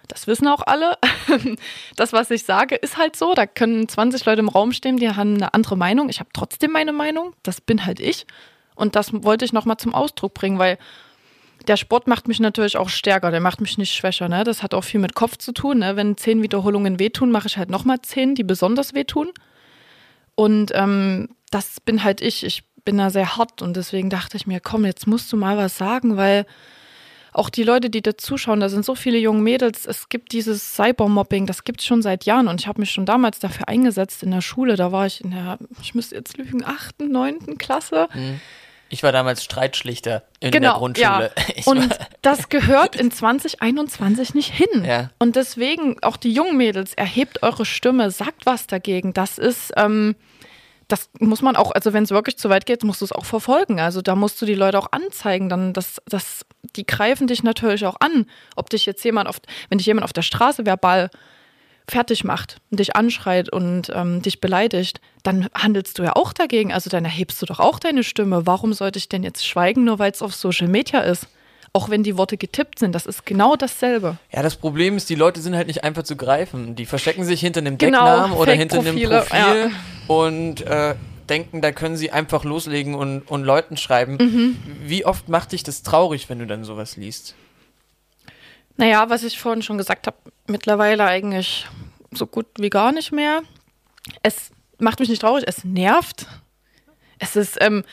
Das 0.08 0.26
wissen 0.26 0.48
auch 0.48 0.62
alle. 0.66 0.98
Das, 1.96 2.12
was 2.12 2.30
ich 2.30 2.44
sage, 2.44 2.74
ist 2.74 2.98
halt 2.98 3.16
so. 3.16 3.34
Da 3.34 3.46
können 3.46 3.88
20 3.88 4.24
Leute 4.24 4.40
im 4.40 4.48
Raum 4.48 4.72
stehen, 4.72 4.96
die 4.96 5.08
haben 5.08 5.34
eine 5.34 5.54
andere 5.54 5.76
Meinung. 5.76 6.08
Ich 6.08 6.20
habe 6.20 6.30
trotzdem 6.32 6.72
meine 6.72 6.92
Meinung. 6.92 7.34
Das 7.42 7.60
bin 7.60 7.86
halt 7.86 8.00
ich. 8.00 8.26
Und 8.74 8.96
das 8.96 9.12
wollte 9.12 9.44
ich 9.44 9.52
nochmal 9.52 9.76
zum 9.76 9.94
Ausdruck 9.94 10.34
bringen, 10.34 10.58
weil 10.58 10.78
der 11.68 11.76
Sport 11.76 12.06
macht 12.06 12.28
mich 12.28 12.40
natürlich 12.40 12.76
auch 12.76 12.88
stärker, 12.88 13.30
der 13.30 13.40
macht 13.40 13.60
mich 13.60 13.78
nicht 13.78 13.94
schwächer. 13.94 14.28
Ne? 14.28 14.44
Das 14.44 14.62
hat 14.62 14.74
auch 14.74 14.84
viel 14.84 15.00
mit 15.00 15.14
Kopf 15.14 15.38
zu 15.38 15.52
tun. 15.52 15.78
Ne? 15.78 15.96
Wenn 15.96 16.16
zehn 16.16 16.42
Wiederholungen 16.42 16.98
wehtun, 16.98 17.30
mache 17.30 17.46
ich 17.46 17.56
halt 17.56 17.70
nochmal 17.70 18.02
zehn, 18.02 18.34
die 18.34 18.44
besonders 18.44 18.94
wehtun. 18.94 19.30
Und 20.34 20.72
ähm, 20.74 21.28
das 21.50 21.80
bin 21.80 22.02
halt 22.04 22.20
ich. 22.20 22.44
Ich 22.44 22.64
bin 22.84 22.98
da 22.98 23.10
sehr 23.10 23.36
hart 23.36 23.62
und 23.62 23.76
deswegen 23.76 24.10
dachte 24.10 24.36
ich 24.36 24.46
mir, 24.46 24.60
komm, 24.60 24.84
jetzt 24.84 25.06
musst 25.06 25.32
du 25.32 25.36
mal 25.36 25.56
was 25.56 25.78
sagen, 25.78 26.16
weil 26.16 26.44
auch 27.34 27.50
die 27.50 27.64
Leute, 27.64 27.90
die 27.90 28.00
da 28.00 28.16
zuschauen, 28.16 28.60
da 28.60 28.68
sind 28.68 28.84
so 28.84 28.94
viele 28.94 29.18
junge 29.18 29.42
Mädels, 29.42 29.86
es 29.86 30.08
gibt 30.08 30.32
dieses 30.32 30.74
Cybermobbing, 30.74 31.46
das 31.46 31.64
gibt 31.64 31.80
es 31.80 31.86
schon 31.86 32.00
seit 32.00 32.24
Jahren 32.24 32.48
und 32.48 32.60
ich 32.60 32.68
habe 32.68 32.80
mich 32.80 32.92
schon 32.92 33.06
damals 33.06 33.40
dafür 33.40 33.68
eingesetzt 33.68 34.22
in 34.22 34.30
der 34.30 34.40
Schule, 34.40 34.76
da 34.76 34.92
war 34.92 35.06
ich 35.06 35.22
in 35.22 35.32
der, 35.32 35.58
ich 35.82 35.94
müsste 35.94 36.14
jetzt 36.14 36.38
lügen, 36.38 36.64
achten, 36.64 37.10
neunten 37.10 37.58
Klasse. 37.58 38.08
Mhm. 38.14 38.40
Ich 38.90 39.02
war 39.02 39.10
damals 39.10 39.42
Streitschlichter 39.42 40.22
in 40.38 40.52
genau, 40.52 40.70
der 40.70 40.78
Grundschule. 40.78 41.32
Ja. 41.36 41.64
Und 41.64 41.98
das 42.22 42.48
gehört 42.48 42.94
in 42.94 43.10
2021 43.10 44.34
nicht 44.34 44.52
hin. 44.52 44.84
Ja. 44.84 45.10
Und 45.18 45.34
deswegen, 45.34 46.00
auch 46.02 46.16
die 46.16 46.32
jungen 46.32 46.56
Mädels, 46.56 46.94
erhebt 46.94 47.42
eure 47.42 47.64
Stimme, 47.64 48.12
sagt 48.12 48.46
was 48.46 48.68
dagegen. 48.68 49.12
Das 49.12 49.38
ist, 49.38 49.72
ähm, 49.76 50.14
das 50.88 51.10
muss 51.18 51.42
man 51.42 51.56
auch, 51.56 51.70
also 51.72 51.92
wenn 51.92 52.04
es 52.04 52.10
wirklich 52.10 52.38
zu 52.38 52.48
weit 52.50 52.66
geht, 52.66 52.84
musst 52.84 53.00
du 53.00 53.04
es 53.04 53.12
auch 53.12 53.24
verfolgen. 53.24 53.80
Also 53.80 54.02
da 54.02 54.14
musst 54.14 54.40
du 54.40 54.46
die 54.46 54.54
Leute 54.54 54.78
auch 54.78 54.88
anzeigen. 54.92 55.48
Dann 55.48 55.72
das, 55.72 56.00
das, 56.06 56.44
die 56.76 56.86
greifen 56.86 57.26
dich 57.26 57.42
natürlich 57.42 57.86
auch 57.86 57.96
an. 58.00 58.26
Ob 58.56 58.70
dich 58.70 58.86
jetzt 58.86 59.04
jemand 59.04 59.28
auf, 59.28 59.36
wenn 59.68 59.78
dich 59.78 59.86
jemand 59.86 60.04
auf 60.04 60.12
der 60.12 60.22
Straße 60.22 60.66
verbal 60.66 61.10
fertig 61.88 62.24
macht 62.24 62.60
und 62.70 62.80
dich 62.80 62.96
anschreit 62.96 63.50
und 63.50 63.90
ähm, 63.94 64.22
dich 64.22 64.40
beleidigt, 64.40 65.00
dann 65.22 65.48
handelst 65.54 65.98
du 65.98 66.02
ja 66.02 66.16
auch 66.16 66.32
dagegen. 66.32 66.72
Also 66.72 66.88
dann 66.90 67.04
erhebst 67.04 67.40
du 67.42 67.46
doch 67.46 67.60
auch 67.60 67.78
deine 67.78 68.04
Stimme. 68.04 68.46
Warum 68.46 68.72
sollte 68.72 68.98
ich 68.98 69.08
denn 69.08 69.22
jetzt 69.22 69.46
schweigen, 69.46 69.84
nur 69.84 69.98
weil 69.98 70.10
es 70.10 70.22
auf 70.22 70.34
Social 70.34 70.68
Media 70.68 71.00
ist? 71.00 71.28
Auch 71.76 71.90
wenn 71.90 72.04
die 72.04 72.16
Worte 72.16 72.36
getippt 72.36 72.78
sind, 72.78 72.94
das 72.94 73.04
ist 73.04 73.26
genau 73.26 73.56
dasselbe. 73.56 74.16
Ja, 74.32 74.42
das 74.42 74.54
Problem 74.54 74.96
ist, 74.96 75.10
die 75.10 75.16
Leute 75.16 75.40
sind 75.40 75.56
halt 75.56 75.66
nicht 75.66 75.82
einfach 75.82 76.04
zu 76.04 76.14
greifen. 76.14 76.76
Die 76.76 76.86
verstecken 76.86 77.24
sich 77.24 77.40
hinter 77.40 77.58
einem 77.58 77.78
genau, 77.78 78.04
Decknamen 78.04 78.36
oder 78.36 78.52
hinter 78.52 78.78
einem 78.78 78.94
Profil 78.94 79.10
ja. 79.10 79.70
und 80.06 80.60
äh, 80.60 80.94
denken, 81.28 81.60
da 81.62 81.72
können 81.72 81.96
sie 81.96 82.12
einfach 82.12 82.44
loslegen 82.44 82.94
und, 82.94 83.22
und 83.22 83.42
Leuten 83.42 83.76
schreiben. 83.76 84.18
Mhm. 84.20 84.56
Wie 84.84 85.04
oft 85.04 85.28
macht 85.28 85.50
dich 85.50 85.64
das 85.64 85.82
traurig, 85.82 86.28
wenn 86.28 86.38
du 86.38 86.46
dann 86.46 86.62
sowas 86.62 86.96
liest? 86.96 87.34
Naja, 88.76 89.10
was 89.10 89.24
ich 89.24 89.38
vorhin 89.38 89.62
schon 89.62 89.78
gesagt 89.78 90.06
habe, 90.06 90.16
mittlerweile 90.46 91.04
eigentlich 91.04 91.66
so 92.12 92.26
gut 92.26 92.46
wie 92.58 92.70
gar 92.70 92.92
nicht 92.92 93.10
mehr. 93.10 93.42
Es 94.22 94.50
macht 94.78 95.00
mich 95.00 95.08
nicht 95.08 95.22
traurig, 95.22 95.44
es 95.46 95.64
nervt. 95.64 96.26
Es 97.18 97.36
ist, 97.36 97.58
ähm, 97.60 97.84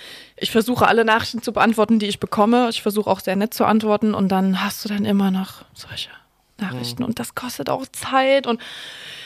ich 0.41 0.51
versuche 0.51 0.87
alle 0.87 1.05
Nachrichten 1.05 1.41
zu 1.41 1.53
beantworten, 1.53 1.99
die 1.99 2.07
ich 2.07 2.19
bekomme. 2.19 2.67
Ich 2.69 2.81
versuche 2.81 3.09
auch 3.09 3.19
sehr 3.19 3.35
nett 3.35 3.53
zu 3.53 3.65
antworten 3.65 4.13
und 4.13 4.29
dann 4.29 4.63
hast 4.63 4.83
du 4.83 4.89
dann 4.89 5.05
immer 5.05 5.31
noch 5.31 5.65
solche 5.73 6.09
Nachrichten 6.59 7.03
mhm. 7.03 7.09
und 7.09 7.19
das 7.19 7.35
kostet 7.35 7.69
auch 7.69 7.85
Zeit 7.91 8.47
und 8.47 8.61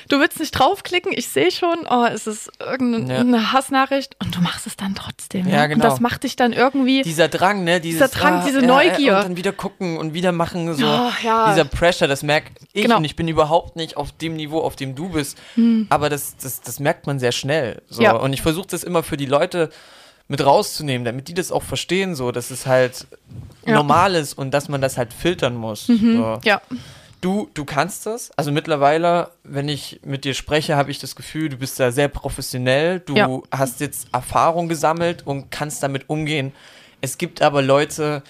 du 0.09 0.20
willst 0.20 0.39
nicht 0.39 0.51
draufklicken, 0.51 1.11
ich 1.13 1.28
sehe 1.28 1.51
schon, 1.51 1.80
oh, 1.89 2.05
es 2.05 2.28
ist 2.28 2.51
irgendeine 2.59 3.38
ja. 3.38 3.53
Hassnachricht 3.53 4.16
und 4.22 4.36
du 4.36 4.41
machst 4.41 4.68
es 4.68 4.78
dann 4.78 4.95
trotzdem. 4.95 5.47
Ja, 5.47 5.55
ja, 5.55 5.68
genau. 5.68 5.84
Und 5.84 5.91
das 5.91 5.99
macht 5.99 6.24
dich 6.24 6.36
dann 6.36 6.53
irgendwie. 6.53 7.01
Dieser 7.01 7.28
Drang, 7.28 7.63
ne? 7.63 7.82
Dieses, 7.82 8.09
dieser 8.09 8.20
Drang, 8.20 8.36
ah, 8.36 8.43
diese 8.45 8.61
Neugier. 8.61 9.18
und 9.18 9.24
dann 9.24 9.38
wieder 9.38 9.51
gucken 9.51 9.97
und 9.97 10.13
wieder 10.13 10.32
machen, 10.32 10.74
so. 10.76 10.86
Oh, 10.86 11.11
ja. 11.24 11.49
Dieser 11.51 11.66
Pressure, 11.66 12.07
das 12.07 12.24
merke 12.24 12.51
ich 12.74 12.84
genau. 12.84 12.97
und 12.97 13.05
ich 13.05 13.16
bin 13.16 13.28
überhaupt 13.28 13.76
nicht 13.76 13.97
auf 13.97 14.11
dem 14.11 14.36
Niveau, 14.36 14.61
auf 14.61 14.76
dem 14.76 14.95
du 14.95 15.09
bist. 15.09 15.38
Hm. 15.55 15.88
Aber 15.89 16.09
das, 16.09 16.38
das, 16.38 16.61
das 16.61 16.80
merkt 16.80 17.07
man 17.07 17.20
sehr 17.20 17.32
schnell. 17.32 17.82
So. 17.89 18.01
Ja. 18.01 18.13
Und 18.13 18.34
ich 18.34 18.41
versuche 18.41 18.68
das 18.68 18.84
immer 18.84 19.03
für 19.03 19.18
die 19.18 19.26
Leute 19.26 19.70
mit 20.28 20.43
rauszunehmen, 20.43 21.05
damit 21.05 21.28
die 21.28 21.34
das 21.34 21.51
auch 21.51 21.63
verstehen, 21.63 22.15
so, 22.15 22.32
dass 22.32 22.51
es 22.51 22.65
halt 22.65 23.07
normal 23.65 24.15
ist 24.15 24.38
und 24.38 24.51
dass 24.51 24.69
man 24.69 24.82
das 24.82 24.97
halt 24.97 25.13
filtern 25.13 25.55
muss. 25.55 25.88
Mhm. 25.88 26.17
So. 26.17 26.39
Ja 26.43 26.61
du, 27.26 27.49
du 27.55 27.65
kannst 27.65 28.05
das. 28.05 28.32
Also 28.38 28.51
mittlerweile, 28.51 29.32
wenn 29.43 29.67
ich 29.67 29.99
mit 30.05 30.26
dir 30.26 30.36
spreche, 30.36 30.76
habe 30.76 30.91
ich 30.91 30.99
das 30.99 31.15
Gefühl, 31.15 31.49
du 31.49 31.57
bist 31.57 31.80
da 31.80 31.91
sehr 31.91 32.07
professionell. 32.07 32.99
Du 32.99 33.15
ja. 33.15 33.41
hast 33.51 33.80
jetzt 33.80 34.07
Erfahrung 34.11 34.69
gesammelt 34.69 35.26
und 35.26 35.49
kannst 35.49 35.82
damit 35.82 36.07
umgehen. 36.07 36.51
Es 37.01 37.17
gibt 37.17 37.41
aber 37.41 37.63
Leute, 37.63 38.21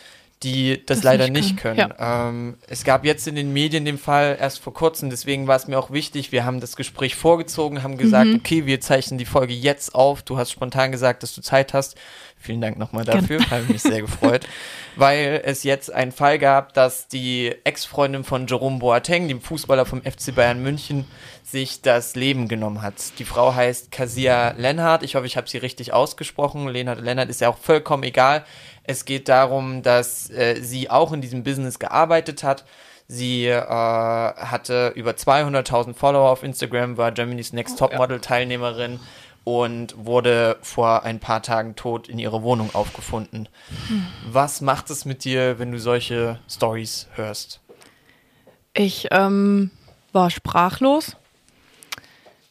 die 0.43 0.85
das, 0.85 0.97
das 0.97 1.03
leider 1.03 1.29
nicht, 1.29 1.51
nicht 1.51 1.57
können. 1.57 1.77
Ja. 1.77 2.29
Ähm, 2.29 2.57
es 2.67 2.83
gab 2.83 3.05
jetzt 3.05 3.27
in 3.27 3.35
den 3.35 3.53
Medien 3.53 3.85
den 3.85 3.97
Fall 3.97 4.37
erst 4.39 4.59
vor 4.59 4.73
kurzem, 4.73 5.09
deswegen 5.09 5.47
war 5.47 5.55
es 5.55 5.67
mir 5.67 5.79
auch 5.79 5.91
wichtig. 5.91 6.31
Wir 6.31 6.45
haben 6.45 6.59
das 6.59 6.75
Gespräch 6.75 7.15
vorgezogen, 7.15 7.83
haben 7.83 7.97
gesagt, 7.97 8.27
mhm. 8.27 8.35
okay, 8.35 8.65
wir 8.65 8.81
zeichnen 8.81 9.17
die 9.17 9.25
Folge 9.25 9.53
jetzt 9.53 9.95
auf. 9.95 10.23
Du 10.23 10.37
hast 10.37 10.51
spontan 10.51 10.91
gesagt, 10.91 11.23
dass 11.23 11.33
du 11.33 11.41
Zeit 11.41 11.73
hast. 11.73 11.95
Vielen 12.37 12.61
Dank 12.61 12.77
nochmal 12.77 13.05
dafür, 13.05 13.39
habe 13.49 13.63
mich 13.63 13.81
sehr 13.81 14.01
gefreut, 14.01 14.45
weil 14.95 15.41
es 15.45 15.63
jetzt 15.63 15.91
einen 15.91 16.11
Fall 16.11 16.37
gab, 16.37 16.73
dass 16.75 17.07
die 17.07 17.55
Ex-Freundin 17.63 18.23
von 18.23 18.45
Jerome 18.45 18.77
Boateng, 18.77 19.27
dem 19.27 19.41
Fußballer 19.41 19.85
vom 19.87 20.03
FC 20.03 20.35
Bayern 20.35 20.61
München, 20.61 21.05
sich 21.43 21.81
das 21.81 22.15
Leben 22.15 22.47
genommen 22.47 22.83
hat. 22.83 23.17
Die 23.17 23.23
Frau 23.23 23.55
heißt 23.55 23.91
Kasia 23.91 24.53
Lennart. 24.57 25.01
Ich 25.01 25.15
hoffe, 25.15 25.25
ich 25.25 25.37
habe 25.37 25.49
sie 25.49 25.57
richtig 25.57 25.93
ausgesprochen. 25.93 26.67
Lennart 26.67 27.01
Lennart 27.01 27.29
ist 27.29 27.41
ja 27.41 27.49
auch 27.49 27.57
vollkommen 27.57 28.03
egal. 28.03 28.45
Es 28.87 29.05
geht 29.05 29.29
darum, 29.29 29.81
dass 29.81 30.29
äh, 30.29 30.61
sie 30.61 30.89
auch 30.89 31.11
in 31.11 31.21
diesem 31.21 31.43
Business 31.43 31.79
gearbeitet 31.79 32.43
hat. 32.43 32.65
Sie 33.07 33.45
äh, 33.45 33.61
hatte 33.61 34.93
über 34.95 35.11
200.000 35.11 35.93
Follower 35.93 36.29
auf 36.29 36.43
Instagram, 36.43 36.97
war 36.97 37.11
Germany's 37.11 37.53
Next 37.53 37.77
Top 37.77 37.95
Model 37.95 38.19
Teilnehmerin 38.19 38.99
und 39.43 39.95
wurde 39.95 40.57
vor 40.61 41.03
ein 41.03 41.19
paar 41.19 41.43
Tagen 41.43 41.75
tot 41.75 42.09
in 42.09 42.17
ihrer 42.17 42.41
Wohnung 42.41 42.73
aufgefunden. 42.73 43.47
Hm. 43.87 44.07
Was 44.27 44.59
macht 44.61 44.89
es 44.89 45.05
mit 45.05 45.23
dir, 45.23 45.59
wenn 45.59 45.71
du 45.71 45.79
solche 45.79 46.39
Stories 46.49 47.07
hörst? 47.13 47.61
Ich 48.73 49.07
ähm, 49.11 49.69
war 50.11 50.31
sprachlos. 50.31 51.15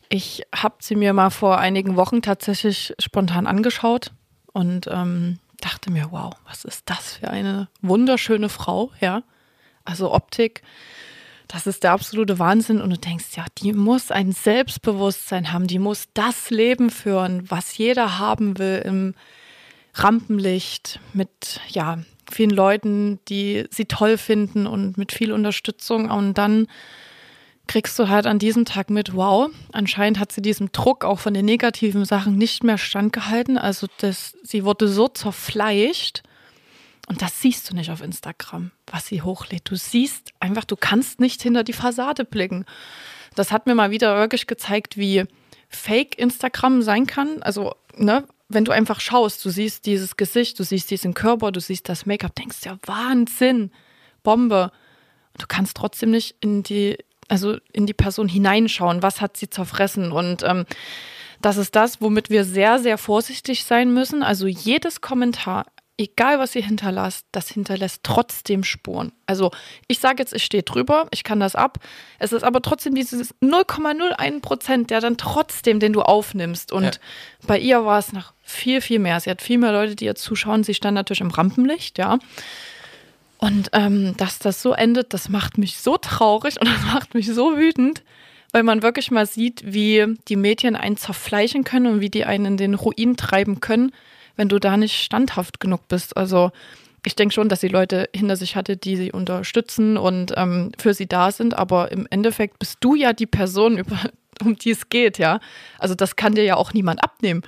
Ich 0.08 0.44
habe 0.54 0.76
sie 0.80 0.94
mir 0.94 1.12
mal 1.12 1.30
vor 1.30 1.58
einigen 1.58 1.96
Wochen 1.96 2.22
tatsächlich 2.22 2.94
spontan 3.00 3.48
angeschaut 3.48 4.12
und 4.52 4.86
ähm, 4.88 5.40
dachte 5.60 5.90
mir, 5.90 6.08
wow, 6.10 6.32
was 6.46 6.64
ist 6.64 6.82
das 6.86 7.14
für 7.14 7.28
eine 7.28 7.68
wunderschöne 7.82 8.48
Frau, 8.48 8.92
ja? 9.00 9.22
Also 9.84 10.12
Optik, 10.12 10.62
das 11.48 11.66
ist 11.66 11.82
der 11.82 11.92
absolute 11.92 12.38
Wahnsinn. 12.38 12.80
Und 12.80 12.90
du 12.90 12.98
denkst, 12.98 13.36
ja, 13.36 13.44
die 13.58 13.72
muss 13.72 14.10
ein 14.10 14.32
Selbstbewusstsein 14.32 15.52
haben, 15.52 15.66
die 15.66 15.78
muss 15.78 16.06
das 16.14 16.50
Leben 16.50 16.90
führen, 16.90 17.50
was 17.50 17.76
jeder 17.76 18.18
haben 18.18 18.58
will 18.58 18.82
im 18.84 19.14
Rampenlicht, 19.94 21.00
mit 21.12 21.60
ja, 21.68 21.98
vielen 22.30 22.50
Leuten, 22.50 23.20
die 23.28 23.66
sie 23.70 23.84
toll 23.84 24.18
finden 24.18 24.66
und 24.66 24.96
mit 24.98 25.12
viel 25.12 25.32
Unterstützung. 25.32 26.10
Und 26.10 26.38
dann 26.38 26.66
kriegst 27.66 27.98
du 27.98 28.08
halt 28.08 28.26
an 28.26 28.38
diesem 28.38 28.64
Tag 28.64 28.90
mit, 28.90 29.14
wow, 29.14 29.50
anscheinend 29.72 30.18
hat 30.18 30.32
sie 30.32 30.42
diesem 30.42 30.70
Druck 30.72 31.04
auch 31.04 31.18
von 31.18 31.34
den 31.34 31.46
negativen 31.46 32.04
Sachen 32.04 32.36
nicht 32.36 32.62
mehr 32.62 32.78
standgehalten. 32.78 33.56
Also 33.56 33.86
das, 33.98 34.36
sie 34.42 34.64
wurde 34.64 34.88
so 34.88 35.08
zerfleischt 35.08 36.22
und 37.08 37.22
das 37.22 37.40
siehst 37.40 37.70
du 37.70 37.74
nicht 37.74 37.90
auf 37.90 38.02
Instagram, 38.02 38.70
was 38.86 39.06
sie 39.06 39.22
hochlädt. 39.22 39.70
Du 39.70 39.76
siehst 39.76 40.32
einfach, 40.40 40.64
du 40.64 40.76
kannst 40.76 41.20
nicht 41.20 41.42
hinter 41.42 41.64
die 41.64 41.72
Fassade 41.72 42.24
blicken. 42.24 42.64
Das 43.34 43.50
hat 43.50 43.66
mir 43.66 43.74
mal 43.74 43.90
wieder 43.90 44.16
wirklich 44.16 44.46
gezeigt, 44.46 44.96
wie 44.96 45.24
fake 45.68 46.18
Instagram 46.18 46.82
sein 46.82 47.06
kann. 47.06 47.42
Also, 47.42 47.74
ne, 47.96 48.26
wenn 48.48 48.64
du 48.64 48.72
einfach 48.72 49.00
schaust, 49.00 49.44
du 49.44 49.50
siehst 49.50 49.86
dieses 49.86 50.16
Gesicht, 50.16 50.58
du 50.58 50.64
siehst 50.64 50.90
diesen 50.90 51.14
Körper, 51.14 51.52
du 51.52 51.60
siehst 51.60 51.88
das 51.88 52.06
Make-up, 52.06 52.34
denkst 52.36 52.58
ja, 52.64 52.78
Wahnsinn, 52.86 53.70
Bombe. 54.22 54.70
Du 55.38 55.46
kannst 55.48 55.76
trotzdem 55.76 56.10
nicht 56.10 56.36
in 56.40 56.62
die 56.62 56.96
also 57.28 57.56
in 57.72 57.86
die 57.86 57.94
Person 57.94 58.28
hineinschauen, 58.28 59.02
was 59.02 59.20
hat 59.20 59.36
sie 59.36 59.48
zerfressen 59.48 60.12
und 60.12 60.42
ähm, 60.42 60.64
das 61.44 61.58
ist 61.58 61.76
das, 61.76 62.00
womit 62.00 62.30
wir 62.30 62.44
sehr, 62.44 62.78
sehr 62.78 62.96
vorsichtig 62.96 63.64
sein 63.64 63.92
müssen. 63.92 64.22
Also 64.22 64.46
jedes 64.46 65.02
Kommentar, 65.02 65.66
egal 65.98 66.38
was 66.38 66.54
ihr 66.54 66.64
hinterlasst, 66.64 67.26
das 67.32 67.50
hinterlässt 67.50 68.00
trotzdem 68.02 68.64
Spuren. 68.64 69.12
Also 69.26 69.50
ich 69.86 69.98
sage 69.98 70.22
jetzt, 70.22 70.32
ich 70.32 70.42
stehe 70.42 70.62
drüber, 70.62 71.06
ich 71.10 71.22
kann 71.22 71.40
das 71.40 71.54
ab. 71.54 71.78
Es 72.18 72.32
ist 72.32 72.44
aber 72.44 72.62
trotzdem 72.62 72.94
dieses 72.94 73.34
0,01 73.42 74.40
Prozent, 74.40 74.90
der 74.90 75.00
dann 75.00 75.18
trotzdem, 75.18 75.80
den 75.80 75.92
du 75.92 76.00
aufnimmst. 76.00 76.72
Und 76.72 76.84
ja. 76.84 76.90
bei 77.46 77.58
ihr 77.58 77.84
war 77.84 77.98
es 77.98 78.14
noch 78.14 78.32
viel, 78.42 78.80
viel 78.80 78.98
mehr. 78.98 79.20
Sie 79.20 79.28
hat 79.28 79.42
viel 79.42 79.58
mehr 79.58 79.72
Leute, 79.72 79.96
die 79.96 80.06
ihr 80.06 80.14
zuschauen. 80.14 80.64
Sie 80.64 80.74
stand 80.74 80.94
natürlich 80.94 81.20
im 81.20 81.30
Rampenlicht, 81.30 81.98
ja. 81.98 82.18
Und 83.44 83.70
ähm, 83.72 84.16
dass 84.16 84.38
das 84.38 84.62
so 84.62 84.72
endet, 84.72 85.12
das 85.12 85.28
macht 85.28 85.58
mich 85.58 85.78
so 85.78 85.96
traurig 85.96 86.60
und 86.60 86.68
das 86.74 86.82
macht 86.92 87.14
mich 87.14 87.26
so 87.26 87.56
wütend, 87.56 88.02
weil 88.52 88.62
man 88.62 88.82
wirklich 88.82 89.10
mal 89.10 89.26
sieht, 89.26 89.62
wie 89.64 90.16
die 90.28 90.36
Medien 90.36 90.76
einen 90.76 90.96
zerfleischen 90.96 91.64
können 91.64 91.86
und 91.86 92.00
wie 92.00 92.10
die 92.10 92.24
einen 92.24 92.46
in 92.46 92.56
den 92.56 92.74
Ruin 92.74 93.16
treiben 93.16 93.60
können 93.60 93.92
wenn 94.36 94.48
du 94.48 94.58
da 94.58 94.76
nicht 94.76 95.02
standhaft 95.02 95.60
genug 95.60 95.88
bist. 95.88 96.16
Also 96.16 96.50
ich 97.04 97.16
denke 97.16 97.34
schon, 97.34 97.48
dass 97.48 97.60
sie 97.60 97.68
Leute 97.68 98.08
hinter 98.14 98.36
sich 98.36 98.56
hatte, 98.56 98.76
die 98.76 98.96
sie 98.96 99.12
unterstützen 99.12 99.96
und 99.96 100.32
ähm, 100.36 100.72
für 100.78 100.94
sie 100.94 101.06
da 101.06 101.30
sind, 101.30 101.54
aber 101.54 101.92
im 101.92 102.06
Endeffekt 102.10 102.58
bist 102.58 102.78
du 102.80 102.94
ja 102.94 103.12
die 103.12 103.26
Person, 103.26 103.78
über, 103.78 103.98
um 104.42 104.56
die 104.56 104.70
es 104.70 104.88
geht, 104.88 105.18
ja. 105.18 105.40
Also 105.78 105.94
das 105.94 106.16
kann 106.16 106.34
dir 106.34 106.44
ja 106.44 106.56
auch 106.56 106.72
niemand 106.72 107.02
abnehmen. 107.02 107.42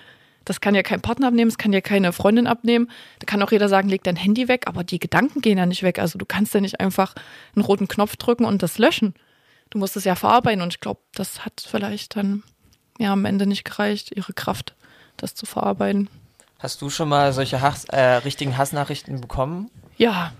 Das 0.46 0.60
kann 0.60 0.76
ja 0.76 0.82
kein 0.82 1.02
Partner 1.02 1.26
abnehmen, 1.26 1.50
es 1.50 1.58
kann 1.58 1.72
ja 1.72 1.80
keine 1.80 2.12
Freundin 2.12 2.46
abnehmen. 2.46 2.88
Da 3.18 3.26
kann 3.26 3.42
auch 3.42 3.50
jeder 3.50 3.68
sagen, 3.68 3.88
leg 3.88 4.04
dein 4.04 4.16
Handy 4.16 4.46
weg, 4.48 4.66
aber 4.66 4.84
die 4.84 5.00
Gedanken 5.00 5.40
gehen 5.42 5.58
ja 5.58 5.66
nicht 5.66 5.82
weg. 5.82 5.98
Also 5.98 6.18
du 6.18 6.24
kannst 6.24 6.54
ja 6.54 6.60
nicht 6.60 6.80
einfach 6.80 7.14
einen 7.54 7.64
roten 7.64 7.88
Knopf 7.88 8.16
drücken 8.16 8.44
und 8.44 8.62
das 8.62 8.78
löschen. 8.78 9.14
Du 9.70 9.78
musst 9.78 9.96
es 9.96 10.04
ja 10.04 10.14
verarbeiten 10.14 10.62
und 10.62 10.72
ich 10.72 10.80
glaube, 10.80 11.00
das 11.14 11.44
hat 11.44 11.64
vielleicht 11.68 12.14
dann 12.14 12.44
ja 12.98 13.12
am 13.12 13.24
Ende 13.24 13.46
nicht 13.46 13.64
gereicht, 13.64 14.12
ihre 14.16 14.32
Kraft, 14.32 14.76
das 15.16 15.34
zu 15.34 15.46
verarbeiten. 15.46 16.08
Hast 16.60 16.80
du 16.80 16.90
schon 16.90 17.08
mal 17.08 17.32
solche 17.32 17.60
Hass, 17.60 17.84
äh, 17.86 18.00
richtigen 18.00 18.56
Hassnachrichten 18.56 19.20
bekommen? 19.20 19.68
Ja. 19.96 20.32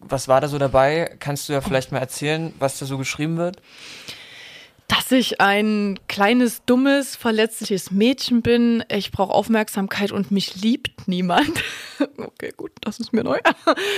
Was 0.00 0.28
war 0.28 0.42
da 0.42 0.48
so 0.48 0.58
dabei? 0.58 1.16
Kannst 1.18 1.48
du 1.48 1.54
ja 1.54 1.62
vielleicht 1.62 1.92
mal 1.92 1.98
erzählen, 1.98 2.52
was 2.58 2.78
da 2.78 2.84
so 2.84 2.98
geschrieben 2.98 3.38
wird? 3.38 3.56
Dass 4.88 5.10
ich 5.12 5.40
ein 5.40 5.98
kleines, 6.08 6.64
dummes, 6.66 7.16
verletzliches 7.16 7.90
Mädchen 7.90 8.42
bin. 8.42 8.84
Ich 8.90 9.12
brauche 9.12 9.32
Aufmerksamkeit 9.32 10.12
und 10.12 10.30
mich 10.30 10.56
liebt 10.56 11.08
niemand. 11.08 11.62
okay, 12.18 12.52
gut, 12.56 12.72
das 12.80 13.00
ist 13.00 13.12
mir 13.12 13.24
neu. 13.24 13.38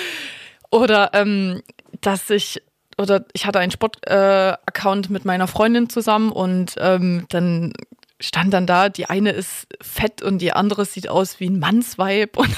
oder 0.71 1.11
ähm, 1.13 1.63
dass 2.01 2.31
ich 2.31 2.63
oder 2.99 3.27
ich 3.35 3.45
hatte 3.45 3.59
einen 3.59 3.73
Sport-Account 3.73 5.07
äh, 5.09 5.13
mit 5.13 5.25
meiner 5.25 5.49
Freundin 5.49 5.91
zusammen 5.91 6.33
und 6.33 6.77
ähm, 6.79 7.27
dann 7.29 7.75
stand 8.21 8.55
dann 8.55 8.67
da, 8.67 8.89
die 8.89 9.07
eine 9.07 9.33
ist 9.33 9.67
fett 9.83 10.23
und 10.23 10.39
die 10.39 10.53
andere 10.53 10.85
sieht 10.85 11.09
aus 11.09 11.39
wie 11.41 11.51
ein 11.51 11.59
Mannsweib. 11.59 12.39
Und 12.39 12.57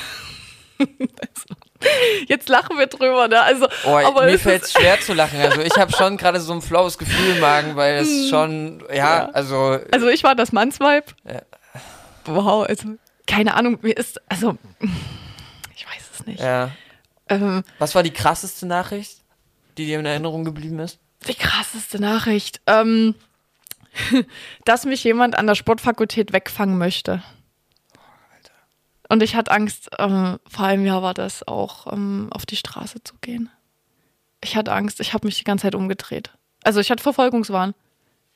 Jetzt 2.26 2.48
lachen 2.48 2.76
wir 2.78 2.86
drüber, 2.86 3.28
ne? 3.28 3.40
Also, 3.40 3.68
oh, 3.84 3.90
aber 3.90 4.24
mir 4.24 4.38
fällt 4.38 4.64
es 4.64 4.72
schwer 4.72 5.00
zu 5.00 5.14
lachen. 5.14 5.40
Also 5.40 5.60
ich 5.60 5.76
habe 5.76 5.92
schon 5.92 6.16
gerade 6.16 6.40
so 6.40 6.52
ein 6.52 6.62
flaues 6.62 6.98
Gefühl 6.98 7.36
im 7.36 7.40
Magen, 7.40 7.76
weil 7.76 7.98
es 7.98 8.08
hm. 8.08 8.28
schon, 8.28 8.84
ja, 8.88 8.94
ja, 8.94 9.28
also. 9.30 9.78
Also 9.92 10.08
ich 10.08 10.24
war 10.24 10.34
das 10.34 10.52
Mannsweib. 10.52 11.14
Ja. 11.24 11.42
Wow, 12.24 12.66
also 12.66 12.96
keine 13.26 13.54
Ahnung, 13.54 13.78
mir 13.82 13.96
ist, 13.96 14.20
also 14.28 14.56
ich 15.74 15.86
weiß 15.86 16.02
es 16.14 16.26
nicht. 16.26 16.40
Ja. 16.40 16.70
Ähm, 17.28 17.62
Was 17.78 17.94
war 17.94 18.02
die 18.02 18.12
krasseste 18.12 18.66
Nachricht, 18.66 19.18
die 19.76 19.86
dir 19.86 20.00
in 20.00 20.06
Erinnerung 20.06 20.44
geblieben 20.44 20.78
ist? 20.80 20.98
Die 21.28 21.34
krasseste 21.34 22.00
Nachricht. 22.00 22.60
Ähm, 22.66 23.14
dass 24.64 24.84
mich 24.84 25.04
jemand 25.04 25.36
an 25.36 25.46
der 25.46 25.54
Sportfakultät 25.54 26.32
wegfangen 26.32 26.78
möchte. 26.78 27.22
Und 29.08 29.22
ich 29.22 29.34
hatte 29.34 29.50
Angst, 29.50 29.90
ähm, 29.98 30.38
vor 30.48 30.66
einem 30.66 30.84
Jahr 30.84 31.02
war 31.02 31.14
das 31.14 31.46
auch, 31.46 31.92
ähm, 31.92 32.28
auf 32.30 32.44
die 32.44 32.56
Straße 32.56 33.02
zu 33.02 33.14
gehen. 33.20 33.50
Ich 34.42 34.56
hatte 34.56 34.72
Angst, 34.72 35.00
ich 35.00 35.14
habe 35.14 35.26
mich 35.26 35.38
die 35.38 35.44
ganze 35.44 35.62
Zeit 35.62 35.74
umgedreht. 35.74 36.30
Also 36.62 36.80
ich 36.80 36.90
hatte 36.90 37.02
Verfolgungswahn. 37.02 37.74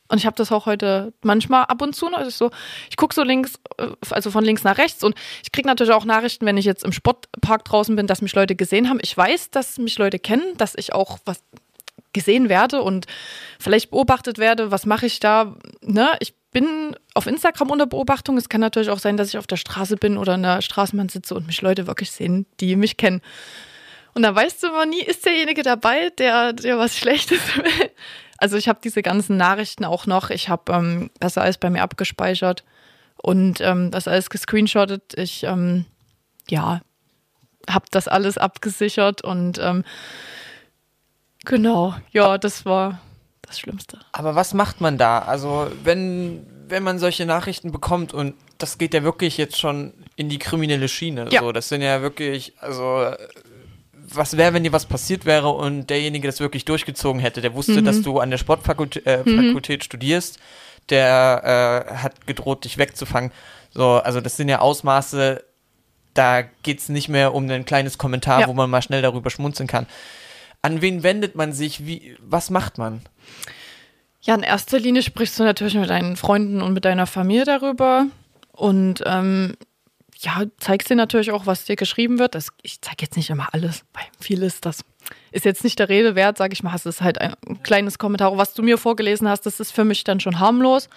Und 0.09 0.19
ich 0.19 0.27
habe 0.27 0.37
das 0.37 0.53
auch 0.53 0.67
heute 0.67 1.15
manchmal 1.23 1.65
ab 1.65 1.81
und 1.81 1.95
zu. 1.95 2.07
Also 2.09 2.29
ich, 2.29 2.35
so, 2.35 2.51
ich 2.91 2.97
gucke 2.97 3.15
so 3.15 3.23
links, 3.23 3.59
äh, 3.79 3.89
also 4.11 4.31
von 4.31 4.45
links 4.45 4.65
nach 4.65 4.79
rechts. 4.79 5.03
Und 5.05 5.15
ich 5.43 5.53
kriege 5.53 5.67
natürlich 5.67 5.93
auch 5.93 6.05
Nachrichten, 6.05 6.45
wenn 6.45 6.57
ich 6.57 6.65
jetzt 6.65 6.85
im 6.85 6.93
Sportpark 6.93 7.65
draußen 7.65 7.97
bin, 7.97 8.07
dass 8.07 8.21
mich 8.21 8.35
Leute 8.35 8.55
gesehen 8.55 8.89
haben. 8.89 8.99
Ich 9.03 9.17
weiß, 9.17 9.51
dass 9.51 9.79
mich 9.79 9.97
Leute 9.99 10.19
kennen, 10.19 10.57
dass 10.59 10.75
ich 10.77 10.93
auch 10.93 11.19
was 11.25 11.43
gesehen 12.13 12.49
werde 12.51 12.83
und 12.83 13.07
vielleicht 13.59 13.91
beobachtet 13.91 14.37
werde, 14.39 14.71
was 14.71 14.85
mache 14.85 15.07
ich 15.07 15.19
da? 15.19 15.57
Ne? 15.81 16.11
Ich 16.21 16.35
bin 16.53 16.97
auf 17.15 17.27
Instagram 17.27 17.71
unter 17.71 17.87
Beobachtung. 17.87 18.37
Es 18.37 18.49
kann 18.49 18.61
natürlich 18.61 18.91
auch 18.91 18.99
sein, 18.99 19.17
dass 19.17 19.29
ich 19.29 19.39
auf 19.39 19.47
der 19.47 19.57
Straße 19.57 19.97
bin 19.97 20.17
oder 20.17 20.35
in 20.35 20.43
der 20.43 20.63
Straßenbahn 20.63 21.09
sitze 21.09 21.35
und 21.35 21.47
mich 21.47 21.61
Leute 21.63 21.87
wirklich 21.87 22.11
sehen, 22.11 22.47
die 22.61 22.77
mich 22.77 22.97
kennen. 22.97 23.21
Und 24.15 24.23
da 24.23 24.35
weißt 24.35 24.63
du 24.63 24.69
immer 24.69 24.87
nie, 24.87 25.01
ist 25.01 25.25
derjenige 25.25 25.63
dabei, 25.63 26.11
der, 26.19 26.53
der 26.53 26.79
was 26.79 26.97
Schlechtes 26.97 27.41
will. 27.57 27.91
Also 28.39 28.57
ich 28.57 28.69
habe 28.69 28.81
diese 28.83 29.03
ganzen 29.03 29.37
Nachrichten 29.37 29.85
auch 29.85 30.07
noch. 30.07 30.31
Ich 30.31 30.49
habe 30.49 30.73
ähm, 30.73 31.11
das 31.19 31.39
alles 31.39 31.59
bei 31.59 31.71
mir 31.71 31.83
abgespeichert 31.83 32.65
und 33.17 33.61
ähm, 33.61 33.91
das 33.91 34.07
alles 34.07 34.31
gescreenshottet. 34.31 35.15
Ich, 35.17 35.45
ähm, 35.45 35.87
ja, 36.49 36.83
habe 37.71 37.87
das 37.91 38.09
alles 38.09 38.39
abgesichert 38.39 39.23
und 39.23 39.59
ähm, 39.59 39.85
Genau, 41.45 41.95
ja, 42.13 42.39
das 42.39 42.65
war 42.65 43.01
das 43.53 43.61
Schlimmste. 43.61 43.99
Aber 44.13 44.35
was 44.35 44.55
macht 44.55 44.81
man 44.81 44.99
da? 44.99 45.21
Also, 45.21 45.71
wenn, 45.85 46.47
wenn 46.69 46.83
man 46.83 46.99
solche 46.99 47.27
Nachrichten 47.27 47.73
bekommt 47.73 48.13
und 48.13 48.35
das 48.59 48.79
geht 48.79 48.95
ja 48.95 49.03
wirklich 49.03 49.37
jetzt 49.37 49.59
schon 49.59 49.93
in 50.17 50.29
die 50.29 50.39
kriminelle 50.39 50.89
Schiene. 50.89 51.29
Ja. 51.31 51.41
So, 51.41 51.53
das 51.53 51.69
sind 51.69 51.83
ja 51.83 52.03
wirklich, 52.03 52.55
also 52.61 53.07
was 54.15 54.37
wäre, 54.37 54.55
wenn 54.55 54.65
dir 54.65 54.73
was 54.73 54.87
passiert 54.87 55.25
wäre 55.25 55.51
und 55.51 55.89
derjenige 55.91 56.29
das 56.29 56.41
wirklich 56.41 56.65
durchgezogen 56.65 57.21
hätte, 57.21 57.41
der 57.41 57.55
wusste, 57.55 57.81
mhm. 57.81 57.85
dass 57.85 58.03
du 58.03 58.19
an 58.19 58.31
der 58.31 58.39
Sportfakultät 58.39 59.07
äh, 59.07 59.23
mhm. 59.25 59.81
studierst, 59.81 60.39
der 60.91 61.87
äh, 61.89 61.95
hat 61.95 62.27
gedroht, 62.27 62.65
dich 62.65 62.79
wegzufangen. 62.79 63.33
So, 63.71 63.93
also 63.93 64.21
das 64.21 64.37
sind 64.37 64.49
ja 64.49 64.59
Ausmaße, 64.59 65.45
da 66.15 66.43
geht 66.43 66.81
es 66.81 66.89
nicht 66.89 67.09
mehr 67.09 67.35
um 67.35 67.49
ein 67.49 67.65
kleines 67.65 67.99
Kommentar, 67.99 68.41
ja. 68.41 68.49
wo 68.49 68.53
man 68.53 68.69
mal 68.69 68.83
schnell 68.83 69.03
darüber 69.03 69.31
schmunzeln 69.31 69.67
kann. 69.67 69.87
An 70.61 70.83
wen 70.83 71.03
wendet 71.03 71.35
man 71.35 71.53
sich? 71.53 71.87
Wie, 71.87 72.17
was 72.21 72.51
macht 72.51 72.79
man? 72.79 73.03
Ja, 74.21 74.35
in 74.35 74.43
erster 74.43 74.79
Linie 74.79 75.03
sprichst 75.03 75.39
du 75.39 75.43
natürlich 75.43 75.75
mit 75.75 75.91
deinen 75.91 76.17
Freunden 76.17 76.63
und 76.63 76.73
mit 76.73 76.85
deiner 76.85 77.07
Familie 77.07 77.45
darüber. 77.45 78.07
Und 78.53 79.03
ähm, 79.05 79.55
ja, 80.21 80.45
zeigst 80.59 80.89
dir 80.91 80.95
natürlich 80.95 81.33
auch, 81.33 81.47
was 81.47 81.65
dir 81.65 81.75
geschrieben 81.75 82.19
wird. 82.19 82.37
Das, 82.37 82.49
ich 82.63 82.81
zeige 82.81 82.99
jetzt 83.01 83.17
nicht 83.17 83.31
immer 83.31 83.49
alles, 83.53 83.85
weil 83.93 84.05
viel 84.21 84.43
ist 84.43 84.65
das. 84.65 84.85
Ist 85.33 85.45
jetzt 85.45 85.65
nicht 85.65 85.81
der 85.81 85.89
Rede 85.89 86.15
wert, 86.15 86.39
sage 86.39 86.53
ich 86.53 86.63
mal. 86.63 86.75
Es 86.75 86.87
ist 86.87 87.03
halt 87.03 87.21
ein 87.21 87.35
kleines 87.65 87.99
Kommentar, 87.99 88.37
was 88.39 88.55
du 88.55 88.63
mir 88.63 88.79
vorgelesen 88.79 89.29
hast. 89.29 89.47
Das 89.47 89.59
ist 89.59 89.73
für 89.73 89.85
mich 89.85 90.05
dann 90.05 90.21
schon 90.21 90.39
harmlos. 90.39 90.89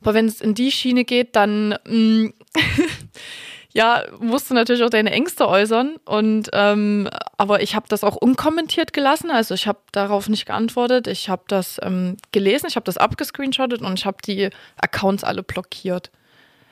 Aber 0.00 0.14
wenn 0.14 0.26
es 0.26 0.40
in 0.40 0.54
die 0.54 0.72
Schiene 0.72 1.04
geht, 1.04 1.36
dann 1.36 1.78
mm, 1.86 2.32
ja, 3.76 4.04
musst 4.20 4.48
du 4.48 4.54
natürlich 4.54 4.82
auch 4.82 4.88
deine 4.88 5.10
Ängste 5.10 5.46
äußern. 5.46 5.96
Und 6.06 6.48
ähm, 6.54 7.10
aber 7.36 7.62
ich 7.62 7.76
habe 7.76 7.84
das 7.90 8.04
auch 8.04 8.16
unkommentiert 8.16 8.94
gelassen. 8.94 9.30
Also 9.30 9.52
ich 9.52 9.66
habe 9.66 9.80
darauf 9.92 10.30
nicht 10.30 10.46
geantwortet. 10.46 11.06
Ich 11.08 11.28
habe 11.28 11.42
das 11.46 11.78
ähm, 11.82 12.16
gelesen, 12.32 12.68
ich 12.68 12.76
habe 12.76 12.84
das 12.84 12.96
abgescreenshottet 12.96 13.82
und 13.82 13.98
ich 13.98 14.06
habe 14.06 14.16
die 14.24 14.48
Accounts 14.78 15.24
alle 15.24 15.42
blockiert. 15.42 16.10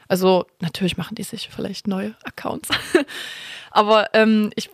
Also 0.08 0.46
natürlich 0.60 0.96
machen 0.96 1.14
die 1.14 1.24
sich 1.24 1.50
vielleicht 1.54 1.88
neue 1.88 2.14
Accounts. 2.24 2.70
aber 3.70 4.08
ähm, 4.14 4.50
ich 4.56 4.70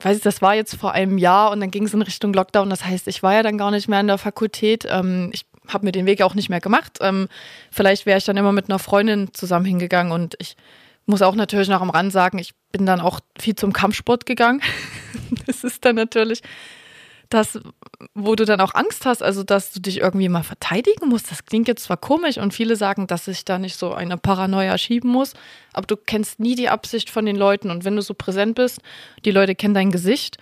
weiß 0.00 0.16
ich, 0.16 0.24
das 0.24 0.42
war 0.42 0.56
jetzt 0.56 0.74
vor 0.74 0.92
einem 0.92 1.16
Jahr 1.16 1.52
und 1.52 1.60
dann 1.60 1.70
ging 1.70 1.84
es 1.84 1.94
in 1.94 2.02
Richtung 2.02 2.32
Lockdown. 2.32 2.70
Das 2.70 2.84
heißt, 2.84 3.06
ich 3.06 3.22
war 3.22 3.34
ja 3.34 3.44
dann 3.44 3.56
gar 3.56 3.70
nicht 3.70 3.86
mehr 3.86 4.00
in 4.00 4.08
der 4.08 4.18
Fakultät. 4.18 4.84
Ähm, 4.90 5.30
ich 5.32 5.46
habe 5.68 5.84
mir 5.84 5.92
den 5.92 6.06
Weg 6.06 6.22
auch 6.22 6.34
nicht 6.34 6.48
mehr 6.48 6.60
gemacht. 6.60 6.98
Ähm, 7.00 7.28
vielleicht 7.70 8.04
wäre 8.04 8.18
ich 8.18 8.24
dann 8.24 8.36
immer 8.36 8.50
mit 8.50 8.68
einer 8.68 8.80
Freundin 8.80 9.32
zusammen 9.32 9.66
hingegangen 9.66 10.10
und 10.10 10.34
ich 10.40 10.56
muss 11.10 11.22
auch 11.22 11.34
natürlich 11.34 11.68
noch 11.68 11.82
am 11.82 11.90
Rand 11.90 12.12
sagen, 12.12 12.38
ich 12.38 12.52
bin 12.72 12.86
dann 12.86 13.00
auch 13.00 13.20
viel 13.38 13.54
zum 13.54 13.72
Kampfsport 13.72 14.26
gegangen. 14.26 14.62
das 15.46 15.64
ist 15.64 15.84
dann 15.84 15.96
natürlich 15.96 16.42
das, 17.30 17.60
wo 18.14 18.34
du 18.34 18.44
dann 18.44 18.60
auch 18.60 18.74
Angst 18.74 19.06
hast, 19.06 19.22
also 19.22 19.44
dass 19.44 19.70
du 19.70 19.80
dich 19.80 19.98
irgendwie 19.98 20.28
mal 20.28 20.42
verteidigen 20.42 21.08
musst. 21.08 21.30
Das 21.30 21.44
klingt 21.44 21.68
jetzt 21.68 21.84
zwar 21.84 21.96
komisch 21.96 22.38
und 22.38 22.52
viele 22.52 22.74
sagen, 22.74 23.06
dass 23.06 23.28
ich 23.28 23.44
da 23.44 23.58
nicht 23.58 23.76
so 23.76 23.94
eine 23.94 24.16
Paranoia 24.16 24.76
schieben 24.76 25.10
muss, 25.10 25.34
aber 25.72 25.86
du 25.86 25.96
kennst 25.96 26.40
nie 26.40 26.56
die 26.56 26.68
Absicht 26.68 27.08
von 27.08 27.24
den 27.24 27.36
Leuten 27.36 27.70
und 27.70 27.84
wenn 27.84 27.94
du 27.94 28.02
so 28.02 28.14
präsent 28.14 28.56
bist, 28.56 28.80
die 29.24 29.30
Leute 29.30 29.54
kennen 29.54 29.74
dein 29.74 29.92
Gesicht, 29.92 30.38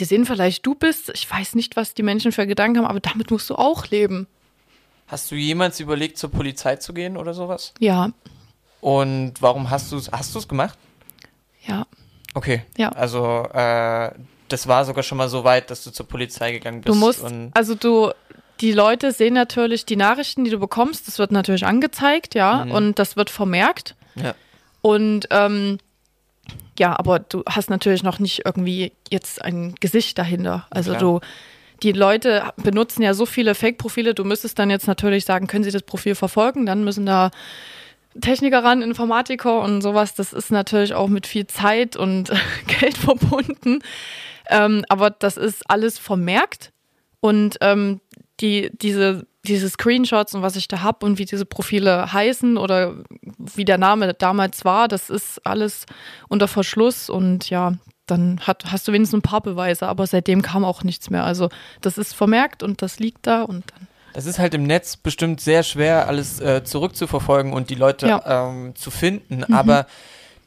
die 0.00 0.04
sehen 0.04 0.26
vielleicht 0.26 0.66
du 0.66 0.74
bist, 0.74 1.10
ich 1.14 1.30
weiß 1.30 1.54
nicht, 1.54 1.76
was 1.76 1.94
die 1.94 2.02
Menschen 2.02 2.32
für 2.32 2.46
Gedanken 2.46 2.78
haben, 2.78 2.86
aber 2.86 3.00
damit 3.00 3.30
musst 3.30 3.48
du 3.48 3.54
auch 3.54 3.86
leben. 3.86 4.26
Hast 5.06 5.30
du 5.30 5.36
jemals 5.36 5.80
überlegt, 5.80 6.18
zur 6.18 6.30
Polizei 6.30 6.76
zu 6.76 6.92
gehen 6.92 7.16
oder 7.16 7.32
sowas? 7.32 7.72
Ja, 7.78 8.10
und 8.80 9.34
warum 9.40 9.70
hast 9.70 9.90
du 9.92 9.96
es, 9.96 10.10
hast 10.12 10.34
du 10.34 10.38
es 10.38 10.48
gemacht? 10.48 10.78
Ja. 11.66 11.86
Okay. 12.34 12.62
Ja. 12.76 12.90
Also, 12.90 13.44
äh, 13.52 14.10
das 14.48 14.66
war 14.68 14.84
sogar 14.84 15.02
schon 15.02 15.18
mal 15.18 15.28
so 15.28 15.44
weit, 15.44 15.70
dass 15.70 15.84
du 15.84 15.90
zur 15.90 16.06
Polizei 16.08 16.52
gegangen 16.52 16.80
bist. 16.80 16.88
Du 16.88 16.98
musst, 16.98 17.24
also 17.54 17.74
du, 17.74 18.12
die 18.60 18.72
Leute 18.72 19.12
sehen 19.12 19.34
natürlich 19.34 19.84
die 19.84 19.96
Nachrichten, 19.96 20.44
die 20.44 20.50
du 20.50 20.58
bekommst, 20.58 21.06
das 21.06 21.18
wird 21.18 21.32
natürlich 21.32 21.66
angezeigt, 21.66 22.34
ja, 22.34 22.64
Mhm. 22.64 22.70
und 22.72 22.98
das 22.98 23.16
wird 23.16 23.30
vermerkt. 23.30 23.94
ja. 24.14 24.34
Und 24.80 25.26
ähm, 25.30 25.78
ja, 26.78 26.96
aber 26.98 27.18
du 27.18 27.42
hast 27.48 27.68
natürlich 27.68 28.04
noch 28.04 28.20
nicht 28.20 28.42
irgendwie 28.46 28.92
jetzt 29.10 29.42
ein 29.42 29.74
Gesicht 29.80 30.16
dahinter. 30.16 30.66
Also 30.70 30.92
Klar. 30.92 31.00
du, 31.00 31.20
die 31.82 31.92
Leute 31.92 32.44
benutzen 32.56 33.02
ja 33.02 33.12
so 33.12 33.26
viele 33.26 33.54
Fake-Profile, 33.56 34.14
du 34.14 34.24
müsstest 34.24 34.58
dann 34.58 34.70
jetzt 34.70 34.86
natürlich 34.86 35.24
sagen, 35.24 35.48
können 35.48 35.64
sie 35.64 35.72
das 35.72 35.82
Profil 35.82 36.14
verfolgen, 36.14 36.64
dann 36.64 36.84
müssen 36.84 37.04
da 37.06 37.30
Techniker 38.20 38.64
ran, 38.64 38.82
Informatiker 38.82 39.60
und 39.60 39.82
sowas. 39.82 40.14
Das 40.14 40.32
ist 40.32 40.50
natürlich 40.50 40.94
auch 40.94 41.08
mit 41.08 41.26
viel 41.26 41.46
Zeit 41.46 41.96
und 41.96 42.30
Geld 42.80 42.96
verbunden. 42.96 43.80
Ähm, 44.48 44.84
aber 44.88 45.10
das 45.10 45.36
ist 45.36 45.68
alles 45.68 45.98
vermerkt 45.98 46.72
und 47.20 47.58
ähm, 47.60 48.00
die, 48.40 48.70
diese, 48.80 49.26
diese 49.44 49.68
Screenshots 49.68 50.34
und 50.34 50.42
was 50.42 50.56
ich 50.56 50.68
da 50.68 50.82
habe 50.82 51.04
und 51.04 51.18
wie 51.18 51.24
diese 51.24 51.44
Profile 51.44 52.12
heißen 52.12 52.56
oder 52.56 52.94
wie 53.36 53.64
der 53.64 53.78
Name 53.78 54.14
damals 54.14 54.64
war, 54.64 54.88
das 54.88 55.10
ist 55.10 55.44
alles 55.46 55.86
unter 56.28 56.48
Verschluss 56.48 57.10
und 57.10 57.50
ja, 57.50 57.74
dann 58.06 58.40
hat, 58.40 58.70
hast 58.70 58.88
du 58.88 58.92
wenigstens 58.92 59.18
ein 59.18 59.22
paar 59.22 59.42
Beweise, 59.42 59.86
aber 59.86 60.06
seitdem 60.06 60.42
kam 60.42 60.64
auch 60.64 60.82
nichts 60.82 61.10
mehr. 61.10 61.24
Also 61.24 61.50
das 61.80 61.98
ist 61.98 62.14
vermerkt 62.14 62.62
und 62.62 62.80
das 62.80 62.98
liegt 62.98 63.26
da 63.26 63.42
und 63.42 63.64
dann. 63.72 63.87
Das 64.12 64.26
ist 64.26 64.38
halt 64.38 64.54
im 64.54 64.64
Netz 64.64 64.96
bestimmt 64.96 65.40
sehr 65.40 65.62
schwer, 65.62 66.08
alles 66.08 66.40
äh, 66.40 66.64
zurückzuverfolgen 66.64 67.52
und 67.52 67.70
die 67.70 67.74
Leute 67.74 68.06
Ja. 68.08 68.48
ähm, 68.48 68.74
zu 68.74 68.90
finden. 68.90 69.44
Aber 69.52 69.86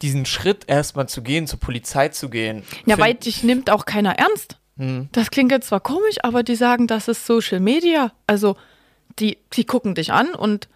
diesen 0.01 0.25
Schritt 0.25 0.63
erstmal 0.67 1.07
zu 1.07 1.21
gehen, 1.21 1.47
zur 1.47 1.59
Polizei 1.59 2.09
zu 2.09 2.29
gehen. 2.29 2.63
Ja, 2.85 2.97
weil 2.97 3.13
dich 3.13 3.43
nimmt 3.43 3.69
auch 3.69 3.85
keiner 3.85 4.17
ernst. 4.17 4.57
Hm. 4.77 5.09
Das 5.11 5.29
klingt 5.31 5.51
jetzt 5.51 5.67
zwar 5.67 5.79
komisch, 5.79 6.15
aber 6.23 6.43
die 6.43 6.55
sagen, 6.55 6.87
das 6.87 7.07
ist 7.07 7.25
Social 7.25 7.59
Media. 7.59 8.11
Also 8.27 8.55
die, 9.19 9.37
die 9.53 9.65
gucken 9.65 9.95
dich 9.95 10.11
an 10.11 10.33
und 10.33 10.67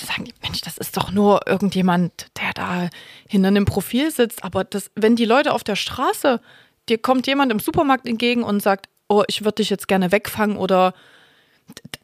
sagen, 0.00 0.28
Mensch, 0.42 0.60
das 0.60 0.78
ist 0.78 0.96
doch 0.96 1.10
nur 1.10 1.46
irgendjemand, 1.46 2.26
der 2.40 2.52
da 2.54 2.88
hinter 3.28 3.48
einem 3.48 3.64
Profil 3.64 4.10
sitzt. 4.10 4.44
Aber 4.44 4.64
das, 4.64 4.90
wenn 4.94 5.16
die 5.16 5.24
Leute 5.24 5.52
auf 5.52 5.64
der 5.64 5.76
Straße, 5.76 6.40
dir 6.88 6.98
kommt 6.98 7.26
jemand 7.26 7.52
im 7.52 7.58
Supermarkt 7.60 8.06
entgegen 8.06 8.42
und 8.42 8.62
sagt, 8.62 8.88
oh, 9.08 9.24
ich 9.28 9.42
würde 9.44 9.56
dich 9.56 9.70
jetzt 9.70 9.88
gerne 9.88 10.12
wegfangen 10.12 10.56
oder 10.56 10.94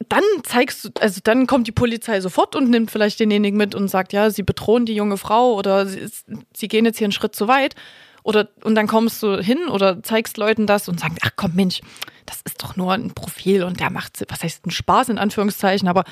dann 0.09 0.23
zeigst 0.43 0.85
du, 0.85 0.89
also 0.99 1.19
dann 1.23 1.47
kommt 1.47 1.67
die 1.67 1.71
Polizei 1.71 2.21
sofort 2.21 2.55
und 2.55 2.69
nimmt 2.69 2.91
vielleicht 2.91 3.19
denjenigen 3.19 3.57
mit 3.57 3.75
und 3.75 3.87
sagt, 3.87 4.13
ja, 4.13 4.29
sie 4.29 4.43
bedrohen 4.43 4.85
die 4.85 4.95
junge 4.95 5.17
Frau 5.17 5.53
oder 5.55 5.85
sie, 5.85 6.07
sie 6.55 6.67
gehen 6.67 6.85
jetzt 6.85 6.97
hier 6.97 7.05
einen 7.05 7.11
Schritt 7.11 7.35
zu 7.35 7.47
weit. 7.47 7.75
Oder, 8.23 8.49
und 8.63 8.73
dann 8.73 8.87
kommst 8.87 9.21
du 9.21 9.37
hin 9.39 9.67
oder 9.67 10.01
zeigst 10.01 10.37
Leuten 10.37 10.65
das 10.65 10.89
und 10.89 10.99
sagst, 10.99 11.19
ach 11.21 11.31
komm, 11.35 11.53
Mensch, 11.53 11.81
das 12.25 12.41
ist 12.43 12.61
doch 12.63 12.75
nur 12.75 12.91
ein 12.91 13.13
Profil 13.13 13.63
und 13.63 13.79
der 13.79 13.91
macht, 13.91 14.23
was 14.29 14.41
heißt 14.41 14.65
ein 14.65 14.71
Spaß 14.71 15.09
in 15.09 15.19
Anführungszeichen, 15.19 15.87
aber 15.87 16.05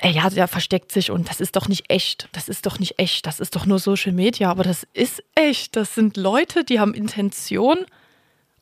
ey, 0.00 0.12
ja, 0.12 0.30
der 0.30 0.48
versteckt 0.48 0.90
sich 0.90 1.10
und 1.10 1.28
das 1.28 1.40
ist 1.40 1.56
doch 1.56 1.68
nicht 1.68 1.90
echt. 1.90 2.28
Das 2.32 2.48
ist 2.48 2.64
doch 2.64 2.78
nicht 2.78 2.98
echt. 2.98 3.26
Das 3.26 3.40
ist 3.40 3.54
doch 3.56 3.66
nur 3.66 3.78
Social 3.78 4.12
Media, 4.12 4.50
aber 4.50 4.64
das 4.64 4.86
ist 4.94 5.22
echt. 5.34 5.76
Das 5.76 5.94
sind 5.94 6.16
Leute, 6.16 6.64
die 6.64 6.80
haben 6.80 6.94
Intention 6.94 7.84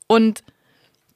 und 0.09 0.43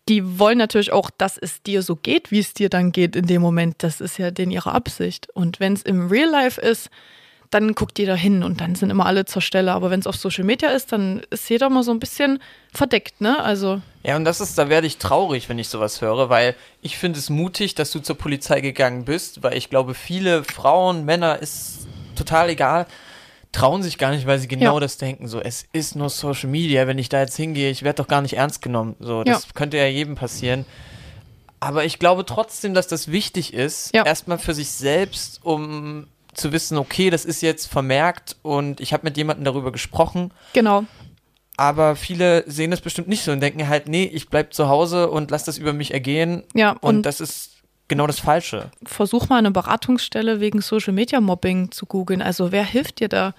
die 0.08 0.38
wollen 0.38 0.58
natürlich 0.58 0.92
auch, 0.92 1.10
dass 1.10 1.38
es 1.38 1.62
dir 1.62 1.82
so 1.82 1.96
geht, 1.96 2.30
wie 2.30 2.38
es 2.38 2.52
dir 2.52 2.68
dann 2.68 2.92
geht 2.92 3.16
in 3.16 3.26
dem 3.26 3.40
Moment. 3.40 3.76
Das 3.78 4.00
ist 4.00 4.18
ja 4.18 4.30
denen 4.30 4.52
ihre 4.52 4.72
Absicht. 4.72 5.28
Und 5.34 5.60
wenn 5.60 5.72
es 5.72 5.82
im 5.82 6.08
Real 6.08 6.28
Life 6.28 6.60
ist, 6.60 6.90
dann 7.50 7.74
guckt 7.74 7.98
jeder 7.98 8.16
hin 8.16 8.42
und 8.42 8.60
dann 8.60 8.74
sind 8.74 8.90
immer 8.90 9.06
alle 9.06 9.24
zur 9.26 9.40
Stelle. 9.40 9.72
Aber 9.72 9.90
wenn 9.90 10.00
es 10.00 10.06
auf 10.06 10.16
Social 10.16 10.44
Media 10.44 10.70
ist, 10.70 10.92
dann 10.92 11.22
ist 11.30 11.48
jeder 11.48 11.70
mal 11.70 11.84
so 11.84 11.92
ein 11.92 12.00
bisschen 12.00 12.40
verdeckt, 12.72 13.20
ne? 13.20 13.38
Also, 13.42 13.80
Ja, 14.02 14.16
und 14.16 14.24
das 14.24 14.40
ist, 14.40 14.58
da 14.58 14.68
werde 14.68 14.86
ich 14.88 14.98
traurig, 14.98 15.48
wenn 15.48 15.58
ich 15.58 15.68
sowas 15.68 16.00
höre, 16.02 16.28
weil 16.28 16.56
ich 16.82 16.98
finde 16.98 17.18
es 17.18 17.30
mutig, 17.30 17.74
dass 17.74 17.92
du 17.92 18.00
zur 18.00 18.18
Polizei 18.18 18.60
gegangen 18.60 19.04
bist, 19.04 19.42
weil 19.42 19.56
ich 19.56 19.70
glaube, 19.70 19.94
viele 19.94 20.42
Frauen, 20.42 21.04
Männer 21.04 21.38
ist 21.38 21.86
total 22.16 22.50
egal, 22.50 22.86
trauen 23.54 23.82
sich 23.82 23.96
gar 23.98 24.10
nicht, 24.10 24.26
weil 24.26 24.38
sie 24.38 24.48
genau 24.48 24.74
Ja. 24.74 24.80
das 24.80 24.98
denken. 24.98 25.28
So, 25.28 25.40
es 25.40 25.64
ist 25.72 25.96
nur 25.96 26.10
Social 26.10 26.50
Media, 26.50 26.86
wenn 26.86 26.98
ich 26.98 27.08
da 27.08 27.20
jetzt 27.20 27.36
hingehe, 27.36 27.70
ich 27.70 27.82
werde 27.82 28.02
doch 28.02 28.08
gar 28.08 28.20
nicht 28.22 28.36
ernst 28.36 28.60
genommen. 28.62 28.96
So, 29.00 29.24
das 29.24 29.54
könnte 29.54 29.76
ja 29.78 29.86
jedem 29.86 30.14
passieren. 30.14 30.64
Aber 31.60 31.84
ich 31.84 31.98
glaube 31.98 32.26
trotzdem, 32.26 32.74
dass 32.74 32.88
das 32.88 33.10
wichtig 33.10 33.54
ist, 33.54 33.94
Ja. 33.94 34.04
erstmal 34.04 34.38
für 34.38 34.52
sich 34.54 34.68
selbst, 34.70 35.40
um 35.42 36.06
zu 36.34 36.52
wissen, 36.52 36.76
okay, 36.76 37.10
das 37.10 37.24
ist 37.24 37.40
jetzt 37.42 37.66
vermerkt 37.66 38.36
und 38.42 38.80
ich 38.80 38.92
habe 38.92 39.04
mit 39.04 39.16
jemandem 39.16 39.44
darüber 39.44 39.72
gesprochen. 39.72 40.32
genau. 40.52 40.84
Aber 41.56 41.94
viele 41.94 42.42
sehen 42.50 42.72
das 42.72 42.80
bestimmt 42.80 43.06
nicht 43.06 43.22
so 43.22 43.30
und 43.30 43.38
denken 43.38 43.68
halt, 43.68 43.86
nee, 43.88 44.02
ich 44.12 44.28
bleib 44.28 44.52
zu 44.52 44.68
Hause 44.68 45.08
und 45.08 45.30
lass 45.30 45.44
das 45.44 45.56
über 45.56 45.72
mich 45.72 45.94
ergehen. 45.94 46.42
Ja, 46.52 46.72
Und, 46.72 46.78
und 46.96 47.02
das 47.06 47.20
ist 47.20 47.62
genau 47.86 48.08
das 48.08 48.18
Falsche. 48.18 48.72
versuch 48.84 49.28
mal 49.28 49.38
eine 49.38 49.52
Beratungsstelle 49.52 50.40
wegen 50.40 50.60
Social 50.60 50.92
Media 50.92 51.20
Mobbing 51.20 51.70
zu 51.70 51.86
googeln. 51.86 52.20
Also, 52.22 52.50
wer 52.50 52.64
hilft 52.64 52.98
dir 52.98 53.08
da? 53.08 53.34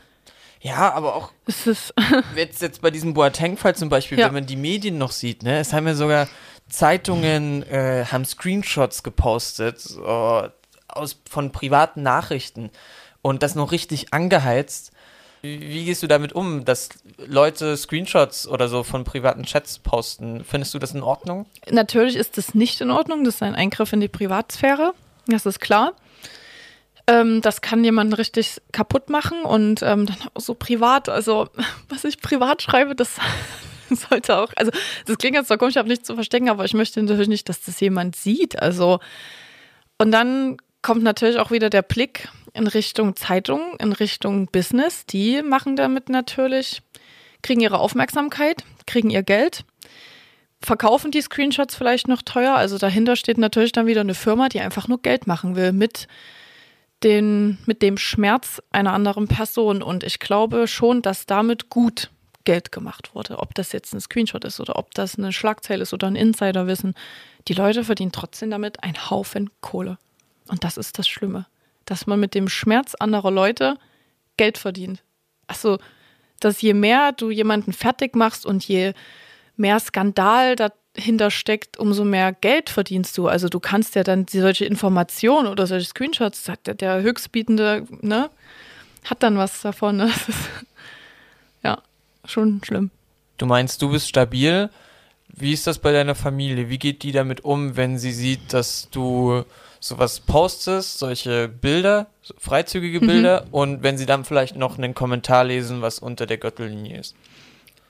Ja, 0.66 0.94
aber 0.94 1.16
auch 1.16 1.32
jetzt, 2.36 2.62
jetzt 2.64 2.82
bei 2.82 2.90
diesem 2.90 3.14
Boateng-Fall 3.14 3.76
zum 3.76 3.90
Beispiel, 3.90 4.18
Ja. 4.18 4.26
wenn 4.28 4.34
man 4.34 4.46
die 4.48 4.56
Medien 4.56 4.98
noch 4.98 5.12
sieht, 5.12 5.44
ne, 5.44 5.60
es 5.60 5.74
haben 5.74 5.86
ja 5.86 5.94
sogar 5.94 6.28
Zeitungen, 6.70 7.62
äh, 7.70 8.06
haben 8.12 8.26
Screenshots 8.26 9.04
gepostet 9.04 9.80
so, 9.80 10.48
aus, 10.88 11.22
von 11.30 11.52
privaten 11.52 12.02
Nachrichten 12.02 12.72
und 13.22 13.44
das 13.44 13.54
noch 13.54 13.72
richtig 13.72 14.12
angeheizt. 14.12 14.92
Wie, 15.44 15.60
wie 15.62 15.86
gehst 15.86 16.02
du 16.02 16.08
damit 16.08 16.34
um, 16.34 16.66
dass 16.66 16.90
Leute 17.18 17.78
Screenshots 17.78 18.48
oder 18.48 18.68
so 18.68 18.82
von 18.82 19.04
privaten 19.04 19.44
Chats 19.44 19.78
posten? 19.78 20.44
Findest 20.44 20.74
du 20.74 20.80
das 20.80 20.96
in 20.96 21.04
Ordnung? 21.04 21.46
Natürlich 21.70 22.16
ist 22.16 22.40
das 22.40 22.56
nicht 22.56 22.82
in 22.82 22.90
Ordnung. 22.90 23.24
Das 23.24 23.36
ist 23.36 23.44
ein 23.44 23.54
Eingriff 23.54 23.94
in 23.94 24.00
die 24.00 24.08
Privatsphäre. 24.08 24.94
Das 25.28 25.46
ist 25.46 25.60
klar. 25.60 25.94
Ähm, 27.08 27.42
das 27.42 27.62
kann 27.62 27.84
jemanden 27.84 28.14
richtig 28.14 28.62
kaputt 28.72 29.10
machen 29.10 29.44
und 29.44 29.84
ähm, 29.84 30.08
dann 30.08 30.18
auch 30.34 30.42
so 30.42 30.56
privat. 30.56 31.10
Also, 31.10 31.48
was 31.90 32.04
ich 32.04 32.20
privat 32.20 32.62
schreibe, 32.62 32.96
das 32.96 33.18
sollte 33.90 34.38
auch. 34.38 34.52
Also, 34.56 34.72
das 35.06 35.18
klingt 35.18 35.36
jetzt 35.36 35.48
zwar 35.48 35.58
komisch, 35.58 35.74
ich 35.74 35.78
habe 35.78 35.90
nichts 35.90 36.08
zu 36.08 36.16
verstecken, 36.16 36.50
aber 36.50 36.66
ich 36.66 36.74
möchte 36.74 37.02
natürlich 37.02 37.28
nicht, 37.28 37.48
dass 37.50 37.62
das 37.62 37.80
jemand 37.80 38.16
sieht. 38.16 38.60
Also, 38.62 39.00
und 39.98 40.12
dann 40.12 40.58
kommt 40.82 41.04
natürlich 41.04 41.38
auch 41.38 41.52
wieder 41.52 41.70
der 41.70 41.82
Blick 41.82 42.28
in 42.54 42.68
Richtung 42.68 43.16
Zeitung, 43.16 43.76
in 43.80 43.92
Richtung 43.92 44.48
Business. 44.48 45.06
Die 45.06 45.42
machen 45.42 45.76
damit 45.76 46.10
natürlich, 46.10 46.82
kriegen 47.44 47.62
ihre 47.62 47.80
Aufmerksamkeit, 47.80 48.64
kriegen 48.86 49.10
ihr 49.10 49.24
Geld 49.24 49.66
verkaufen 50.66 51.12
die 51.12 51.22
Screenshots 51.22 51.76
vielleicht 51.76 52.08
noch 52.08 52.22
teuer. 52.22 52.56
Also 52.56 52.78
dahinter 52.78 53.16
steht 53.16 53.38
natürlich 53.38 53.72
dann 53.72 53.86
wieder 53.86 54.02
eine 54.02 54.16
Firma, 54.16 54.50
die 54.50 54.60
einfach 54.60 54.88
nur 54.88 55.02
Geld 55.02 55.28
machen 55.28 55.56
will 55.56 55.72
mit, 55.72 56.08
den, 57.04 57.58
mit 57.66 57.82
dem 57.82 57.98
Schmerz 57.98 58.62
einer 58.72 58.94
anderen 58.94 59.28
Person. 59.28 59.82
Und 59.82 60.04
ich 60.04 60.20
glaube 60.20 60.68
schon, 60.68 61.02
dass 61.02 61.26
damit 61.26 61.70
gut 61.70 62.10
Geld 62.46 62.72
gemacht 62.72 63.14
wurde. 63.14 63.40
Ob 63.40 63.56
das 63.56 63.72
jetzt 63.72 63.94
ein 63.94 64.00
Screenshot 64.00 64.46
ist 64.46 64.60
oder 64.60 64.78
ob 64.78 64.94
das 64.94 65.18
eine 65.18 65.32
Schlagzeile 65.32 65.84
ist 65.84 65.94
oder 65.94 66.08
ein 66.08 66.16
Insiderwissen. 66.16 66.94
Die 67.48 67.54
Leute 67.54 67.84
verdienen 67.84 68.12
trotzdem 68.12 68.50
damit 68.50 68.84
einen 68.84 69.10
Haufen 69.10 69.50
Kohle. 69.62 69.98
Und 70.48 70.64
das 70.64 70.78
ist 70.78 70.98
das 71.00 71.08
Schlimme. 71.08 71.48
Dass 71.86 72.08
man 72.08 72.20
mit 72.20 72.34
dem 72.34 72.48
Schmerz 72.48 72.96
anderer 72.96 73.32
Leute 73.32 73.78
Geld 74.38 74.58
verdient. 74.58 75.04
Also, 75.48 75.80
dass 76.40 76.62
je 76.62 76.74
mehr 76.74 77.12
du 77.12 77.30
jemanden 77.30 77.74
fertig 77.74 78.16
machst 78.16 78.46
und 78.46 78.68
je 78.68 78.94
mehr 79.56 79.80
Skandal 79.80 80.56
dahinter 80.56 80.85
steckt, 81.30 81.78
umso 81.78 82.04
mehr 82.04 82.34
Geld 82.34 82.70
verdienst 82.70 83.18
du. 83.18 83.28
Also 83.28 83.50
du 83.50 83.60
kannst 83.60 83.96
ja 83.96 84.04
dann 84.04 84.26
solche 84.28 84.66
Informationen 84.66 85.48
oder 85.48 85.68
solche 85.68 85.88
Screenshots, 85.88 86.50
der, 86.66 86.74
der 86.74 87.02
Höchstbietende, 87.02 87.86
ne, 88.02 88.30
hat 89.04 89.24
dann 89.24 89.38
was 89.38 89.62
davon. 89.62 89.98
Ne? 89.98 90.06
Das 90.16 90.30
ist, 90.30 90.50
ja, 91.64 91.82
schon 92.26 92.62
schlimm. 92.64 92.92
Du 93.38 93.46
meinst, 93.46 93.82
du 93.82 93.90
bist 93.90 94.08
stabil. 94.08 94.70
Wie 95.28 95.52
ist 95.52 95.68
das 95.68 95.80
bei 95.80 95.92
deiner 95.92 96.16
Familie? 96.16 96.70
Wie 96.70 96.78
geht 96.78 97.04
die 97.04 97.12
damit 97.12 97.44
um, 97.44 97.76
wenn 97.76 97.98
sie 97.98 98.14
sieht, 98.14 98.54
dass 98.54 98.88
du 98.92 99.44
sowas 99.80 100.20
postest, 100.22 101.00
solche 101.00 101.48
Bilder, 101.50 102.08
freizügige 102.38 103.02
Mhm. 103.02 103.08
Bilder, 103.08 103.46
und 103.52 103.84
wenn 103.84 103.98
sie 103.98 104.06
dann 104.06 104.24
vielleicht 104.26 104.56
noch 104.56 104.78
einen 104.78 104.96
Kommentar 104.96 105.44
lesen, 105.44 105.82
was 105.82 106.00
unter 106.00 106.26
der 106.26 106.38
Gürtellinie 106.38 107.00
ist? 107.00 107.16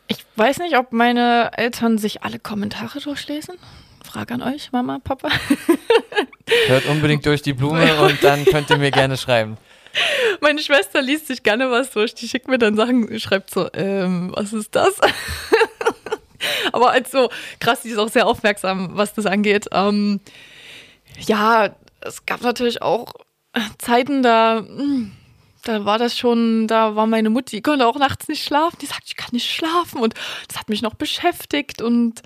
Ich 0.08 0.26
weiß 0.36 0.60
nicht, 0.60 0.78
ob 0.78 0.91
meine 0.91 1.51
Eltern 1.58 1.97
sich 1.97 2.24
alle 2.24 2.39
Kommentare 2.39 2.99
durchlesen. 2.99 3.56
Frage 4.03 4.36
an 4.36 4.41
euch, 4.43 4.72
Mama, 4.72 4.99
Papa. 5.03 5.30
Hört 6.68 6.86
unbedingt 6.86 7.26
durch 7.26 7.41
die 7.41 7.53
Blume 7.53 7.95
und 8.01 8.24
dann 8.24 8.45
könnt 8.45 8.70
ihr 8.70 8.78
mir 8.78 8.91
gerne 8.91 9.18
schreiben. 9.18 9.58
Meine 10.41 10.60
Schwester 10.60 11.01
liest 11.01 11.28
sich 11.28 11.41
gerne 11.41 11.72
was 11.72 11.91
durch. 11.91 12.14
Die 12.14 12.28
schickt 12.28 12.47
mir 12.47 12.58
dann 12.58 12.76
Sachen, 12.76 13.20
schreibt 13.20 13.49
so, 13.51 13.70
ähm, 13.74 14.32
was 14.36 14.53
ist 14.53 14.76
das? 14.76 14.99
Aber 16.72 16.91
also 16.91 17.30
krass, 17.60 17.82
die 17.82 17.89
ist 17.89 17.97
auch 17.97 18.10
sehr 18.10 18.28
aufmerksam, 18.28 18.91
was 18.93 19.14
das 19.14 19.26
angeht. 19.26 19.68
Ähm, 19.72 20.20
ja, 21.20 21.76
es 22.01 22.26
gab 22.26 22.41
natürlich 22.41 22.82
auch 22.82 23.14
Zeiten, 23.78 24.22
da, 24.22 24.58
hm, 24.58 25.12
da 25.66 25.84
war 25.84 25.97
das 25.97 26.18
schon, 26.18 26.68
da 26.68 26.95
war 26.95 27.07
meine 27.07 27.30
Mutti, 27.30 27.57
die 27.57 27.61
konnte 27.61 27.88
auch 27.88 27.97
nachts 27.97 28.28
nicht 28.28 28.43
schlafen. 28.43 28.78
Die 28.82 28.86
sagt, 28.86 29.03
ich 29.05 29.16
kann 29.16 29.32
nicht 29.34 29.51
schlafen 29.51 29.99
und 29.99 30.13
das 30.47 30.57
hat 30.57 30.70
mich 30.70 30.82
noch 30.82 30.93
beschäftigt 30.93 31.82
und 31.82 32.22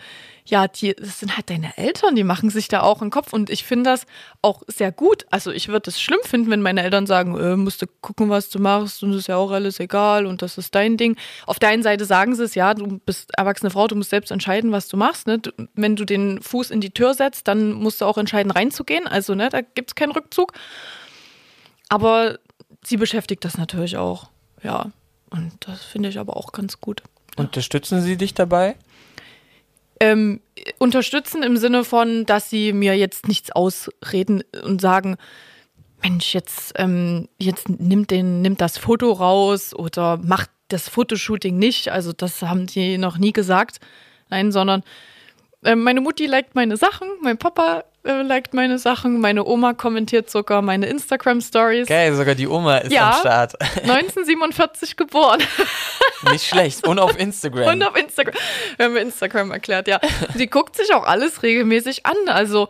ja, 0.45 0.67
die, 0.67 0.95
das 0.95 1.19
sind 1.19 1.37
halt 1.37 1.49
deine 1.49 1.77
Eltern, 1.77 2.15
die 2.15 2.23
machen 2.23 2.49
sich 2.49 2.67
da 2.67 2.81
auch 2.81 3.01
einen 3.01 3.11
Kopf 3.11 3.33
und 3.33 3.49
ich 3.49 3.63
finde 3.63 3.91
das 3.91 4.05
auch 4.41 4.63
sehr 4.67 4.91
gut. 4.91 5.25
Also 5.29 5.51
ich 5.51 5.67
würde 5.67 5.89
es 5.89 6.01
schlimm 6.01 6.19
finden, 6.23 6.49
wenn 6.49 6.61
meine 6.61 6.81
Eltern 6.81 7.05
sagen, 7.05 7.37
äh, 7.37 7.55
musst 7.55 7.81
du 7.81 7.85
gucken, 8.01 8.29
was 8.29 8.49
du 8.49 8.59
machst 8.59 9.03
und 9.03 9.11
das 9.11 9.19
ist 9.19 9.27
ja 9.27 9.37
auch 9.37 9.51
alles 9.51 9.79
egal 9.79 10.25
und 10.25 10.41
das 10.41 10.57
ist 10.57 10.73
dein 10.73 10.97
Ding. 10.97 11.17
Auf 11.45 11.59
der 11.59 11.69
einen 11.69 11.83
Seite 11.83 12.05
sagen 12.05 12.35
sie 12.35 12.43
es, 12.43 12.55
ja, 12.55 12.73
du 12.73 12.99
bist 13.05 13.31
erwachsene 13.37 13.69
Frau, 13.69 13.87
du 13.87 13.95
musst 13.95 14.09
selbst 14.09 14.31
entscheiden, 14.31 14.71
was 14.71 14.87
du 14.87 14.97
machst. 14.97 15.27
Ne? 15.27 15.39
Du, 15.39 15.51
wenn 15.75 15.95
du 15.95 16.03
den 16.03 16.41
Fuß 16.41 16.71
in 16.71 16.81
die 16.81 16.91
Tür 16.91 17.13
setzt, 17.13 17.47
dann 17.47 17.73
musst 17.73 18.01
du 18.01 18.05
auch 18.05 18.17
entscheiden, 18.17 18.51
reinzugehen. 18.51 19.07
Also 19.07 19.35
ne, 19.35 19.49
da 19.49 19.61
gibt 19.61 19.91
es 19.91 19.95
keinen 19.95 20.11
Rückzug. 20.11 20.53
Aber 21.89 22.39
sie 22.83 22.97
beschäftigt 22.97 23.45
das 23.45 23.57
natürlich 23.57 23.97
auch, 23.97 24.29
ja. 24.63 24.91
Und 25.29 25.51
das 25.61 25.83
finde 25.83 26.09
ich 26.09 26.17
aber 26.17 26.35
auch 26.35 26.51
ganz 26.51 26.81
gut. 26.81 27.03
Unterstützen 27.37 28.01
Sie 28.01 28.17
dich 28.17 28.33
dabei? 28.33 28.75
ähm, 29.99 30.39
unterstützen 30.77 31.43
im 31.43 31.57
Sinne 31.57 31.83
von, 31.83 32.25
dass 32.25 32.49
sie 32.49 32.73
mir 32.73 32.97
jetzt 32.97 33.27
nichts 33.27 33.51
ausreden 33.51 34.43
und 34.63 34.81
sagen, 34.81 35.17
Mensch, 36.01 36.33
jetzt, 36.33 36.73
ähm, 36.77 37.27
jetzt 37.37 37.67
nimmt, 37.67 38.11
den, 38.11 38.41
nimmt 38.41 38.61
das 38.61 38.77
Foto 38.77 39.11
raus 39.11 39.73
oder 39.73 40.17
macht 40.17 40.49
das 40.69 40.87
Fotoshooting 40.87 41.57
nicht. 41.57 41.89
Also 41.89 42.13
das 42.13 42.41
haben 42.41 42.67
die 42.67 42.97
noch 42.97 43.17
nie 43.17 43.33
gesagt. 43.33 43.79
Nein, 44.29 44.51
sondern 44.51 44.83
äh, 45.63 45.75
meine 45.75 45.99
Mutti 45.99 46.25
liked 46.25 46.55
meine 46.55 46.77
Sachen, 46.77 47.07
mein 47.21 47.37
Papa 47.37 47.83
äh, 48.03 48.21
liked 48.21 48.53
meine 48.53 48.77
Sachen, 48.79 49.19
meine 49.19 49.45
Oma 49.45 49.73
kommentiert 49.73 50.29
sogar 50.29 50.61
meine 50.61 50.85
Instagram-Stories. 50.87 51.87
Geil, 51.87 52.13
sogar 52.15 52.35
die 52.35 52.47
Oma 52.47 52.77
ist 52.77 52.91
Ja. 52.93 53.11
am 53.11 53.19
Start. 53.19 53.61
1947 53.83 54.95
geboren. 54.95 55.41
Nicht 56.31 56.45
schlecht. 56.47 56.87
Und 56.87 56.99
auf 56.99 57.17
Instagram. 57.19 57.67
Und 57.73 57.83
auf 57.83 57.95
Instagram. 57.95 58.35
Wir 58.77 58.85
haben 58.85 58.95
Instagram 58.97 59.51
erklärt, 59.51 59.87
ja. 59.87 59.99
Sie 60.35 60.47
guckt 60.47 60.75
sich 60.75 60.93
auch 60.93 61.05
alles 61.05 61.43
regelmäßig 61.43 62.05
an. 62.05 62.15
Also, 62.27 62.69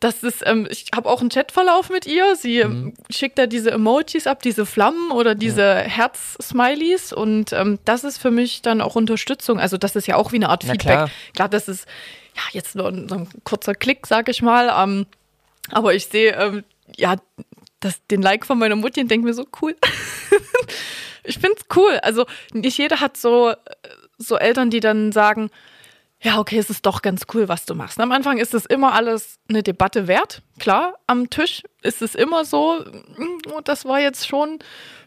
das 0.00 0.22
ist, 0.22 0.42
ähm, 0.46 0.66
ich 0.70 0.86
habe 0.94 1.08
auch 1.08 1.20
einen 1.20 1.30
Chatverlauf 1.30 1.88
mit 1.88 2.06
ihr. 2.06 2.36
Sie 2.36 2.58
ähm, 2.58 2.92
schickt 3.08 3.38
da 3.38 3.46
diese 3.46 3.70
Emojis 3.70 4.26
ab, 4.26 4.42
diese 4.42 4.66
Flammen 4.66 5.10
oder 5.10 5.34
diese 5.34 5.74
Herz-Smileys. 5.76 7.12
Und 7.12 7.52
ähm, 7.52 7.78
das 7.84 8.04
ist 8.04 8.18
für 8.18 8.30
mich 8.30 8.62
dann 8.62 8.80
auch 8.80 8.94
Unterstützung. 8.94 9.58
Also, 9.58 9.76
das 9.78 9.96
ist 9.96 10.06
ja 10.06 10.16
auch 10.16 10.32
wie 10.32 10.36
eine 10.36 10.48
Art 10.48 10.64
Na 10.66 10.72
Feedback. 10.72 10.92
klar. 10.96 11.10
Klar, 11.34 11.48
das 11.48 11.68
ist 11.68 11.86
ja 12.36 12.42
jetzt 12.52 12.76
nur 12.76 12.88
ein, 12.88 13.08
so 13.08 13.16
ein 13.16 13.28
kurzer 13.44 13.74
Klick, 13.74 14.06
sag 14.06 14.28
ich 14.28 14.42
mal. 14.42 14.72
Ähm, 14.76 15.06
aber 15.70 15.94
ich 15.94 16.06
sehe, 16.06 16.32
ähm, 16.34 16.64
ja, 16.96 17.16
das, 17.80 18.00
den 18.06 18.22
Like 18.22 18.46
von 18.46 18.58
meiner 18.58 18.76
Mutti 18.76 19.00
und 19.00 19.10
denke 19.10 19.26
mir 19.26 19.34
so 19.34 19.46
cool. 19.60 19.74
ich 21.24 21.38
find's 21.38 21.64
cool. 21.74 21.98
Also 22.02 22.26
nicht 22.52 22.78
jeder 22.78 23.00
hat 23.00 23.16
so, 23.16 23.52
so 24.18 24.36
Eltern, 24.36 24.70
die 24.70 24.80
dann 24.80 25.12
sagen, 25.12 25.50
ja, 26.20 26.38
okay, 26.38 26.58
es 26.58 26.70
ist 26.70 26.86
doch 26.86 27.02
ganz 27.02 27.24
cool, 27.34 27.48
was 27.48 27.66
du 27.66 27.74
machst. 27.74 28.00
Am 28.00 28.10
Anfang 28.10 28.38
ist 28.38 28.54
es 28.54 28.64
immer 28.64 28.94
alles 28.94 29.38
eine 29.48 29.62
Debatte 29.62 30.08
wert. 30.08 30.42
Klar, 30.58 30.94
am 31.06 31.28
Tisch 31.28 31.62
ist 31.82 32.00
es 32.00 32.14
immer 32.14 32.44
so, 32.46 32.82
"Mm, 33.16 33.62
das 33.64 33.84
war 33.84 34.00
jetzt 34.00 34.26
schon, 34.26 34.58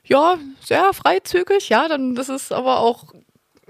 ja, 0.03 0.37
sehr 0.63 0.93
freizügig. 0.93 1.69
Ja, 1.69 1.87
dann 1.87 2.15
ist 2.15 2.29
es 2.29 2.51
aber 2.51 2.79
auch, 2.79 3.05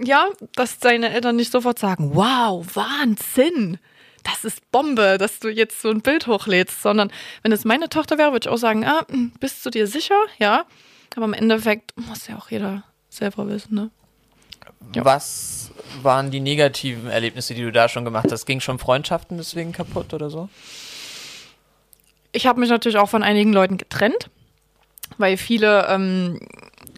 ja, 0.04 0.30
dass 0.56 0.80
deine 0.80 1.12
Eltern 1.12 1.36
nicht 1.36 1.52
sofort 1.52 1.80
sagen, 1.80 2.16
wow, 2.16 2.66
Wahnsinn. 2.76 3.78
Das 4.24 4.44
ist 4.44 4.70
Bombe, 4.72 5.18
dass 5.18 5.40
du 5.40 5.50
jetzt 5.50 5.82
so 5.82 5.90
ein 5.90 6.02
Bild 6.02 6.28
hochlädst, 6.28 6.82
sondern 6.82 7.12
wenn 7.42 7.52
es 7.52 7.66
meine 7.66 7.90
Tochter 7.90 8.18
wäre, 8.18 8.32
würde 8.32 8.48
ich 8.48 8.54
auch 8.54 8.58
sagen, 8.58 8.86
ah, 8.86 9.06
mm, 9.10 9.34
bist 9.40 9.66
du 9.66 9.70
dir 9.70 9.88
sicher? 9.88 10.20
Ja. 10.38 10.66
Aber 11.16 11.26
im 11.26 11.34
Endeffekt 11.34 11.94
muss 11.98 12.28
ja 12.28 12.38
auch 12.38 12.52
jeder 12.52 12.84
selber 13.10 13.48
wissen, 13.48 13.76
ne? 13.76 13.90
Ja. 14.96 15.04
Was 15.04 15.72
waren 16.02 16.32
die 16.32 16.40
negativen 16.40 17.10
Erlebnisse, 17.10 17.54
die 17.54 17.62
du 17.62 17.72
da 17.72 17.90
schon 17.90 18.06
gemacht 18.06 18.32
hast? 18.32 18.46
Ging 18.46 18.60
schon 18.60 18.80
Freundschaften 18.80 19.38
deswegen 19.38 19.72
kaputt 19.72 20.14
oder 20.14 20.30
so? 20.30 20.50
Ich 22.32 22.46
habe 22.46 22.60
mich 22.60 22.70
natürlich 22.70 22.98
auch 22.98 23.10
von 23.10 23.24
einigen 23.24 23.52
Leuten 23.52 23.78
getrennt, 23.78 24.30
weil 25.18 25.38
viele 25.38 25.88
ähm, 25.88 26.40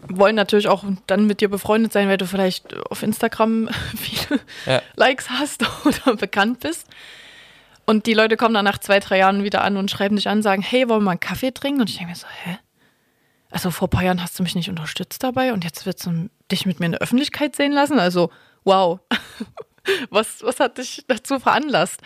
wollen 0.08 0.36
natürlich 0.36 0.68
auch 0.68 0.84
dann 1.06 1.26
mit 1.26 1.40
dir 1.40 1.48
befreundet 1.48 1.92
sein, 1.92 2.08
weil 2.08 2.16
du 2.16 2.26
vielleicht 2.26 2.74
auf 2.90 3.02
Instagram 3.02 3.68
viele 3.96 4.40
Ja. 4.66 4.82
Likes 4.96 5.30
hast 5.30 5.64
oder 5.84 6.16
bekannt 6.16 6.60
bist. 6.60 6.86
Und 7.84 8.06
die 8.06 8.14
Leute 8.14 8.36
kommen 8.36 8.54
dann 8.54 8.64
nach 8.64 8.78
zwei, 8.78 9.00
drei 9.00 9.18
Jahren 9.18 9.42
wieder 9.42 9.62
an 9.62 9.76
und 9.76 9.90
schreiben 9.90 10.16
dich 10.16 10.28
an, 10.28 10.42
sagen, 10.42 10.62
hey, 10.62 10.88
wollen 10.88 11.00
wir 11.00 11.04
mal 11.06 11.10
einen 11.12 11.20
Kaffee 11.20 11.50
trinken? 11.52 11.80
Und 11.80 11.90
ich 11.90 11.96
denke 11.96 12.10
mir 12.10 12.16
so, 12.16 12.26
hä? 12.44 12.58
Also 13.50 13.70
vor 13.70 13.88
ein 13.88 13.90
paar 13.90 14.04
Jahren 14.04 14.22
hast 14.22 14.38
du 14.38 14.42
mich 14.42 14.54
nicht 14.54 14.70
unterstützt 14.70 15.22
dabei 15.22 15.52
und 15.52 15.64
jetzt 15.64 15.84
willst 15.84 16.06
du 16.06 16.30
dich 16.50 16.64
mit 16.64 16.80
mir 16.80 16.86
in 16.86 16.92
der 16.92 17.02
Öffentlichkeit 17.02 17.54
sehen 17.54 17.72
lassen? 17.72 17.98
Also, 17.98 18.30
wow. 18.64 19.00
was, 20.10 20.42
was 20.42 20.58
hat 20.58 20.78
dich 20.78 21.04
dazu 21.08 21.38
veranlasst? 21.38 22.00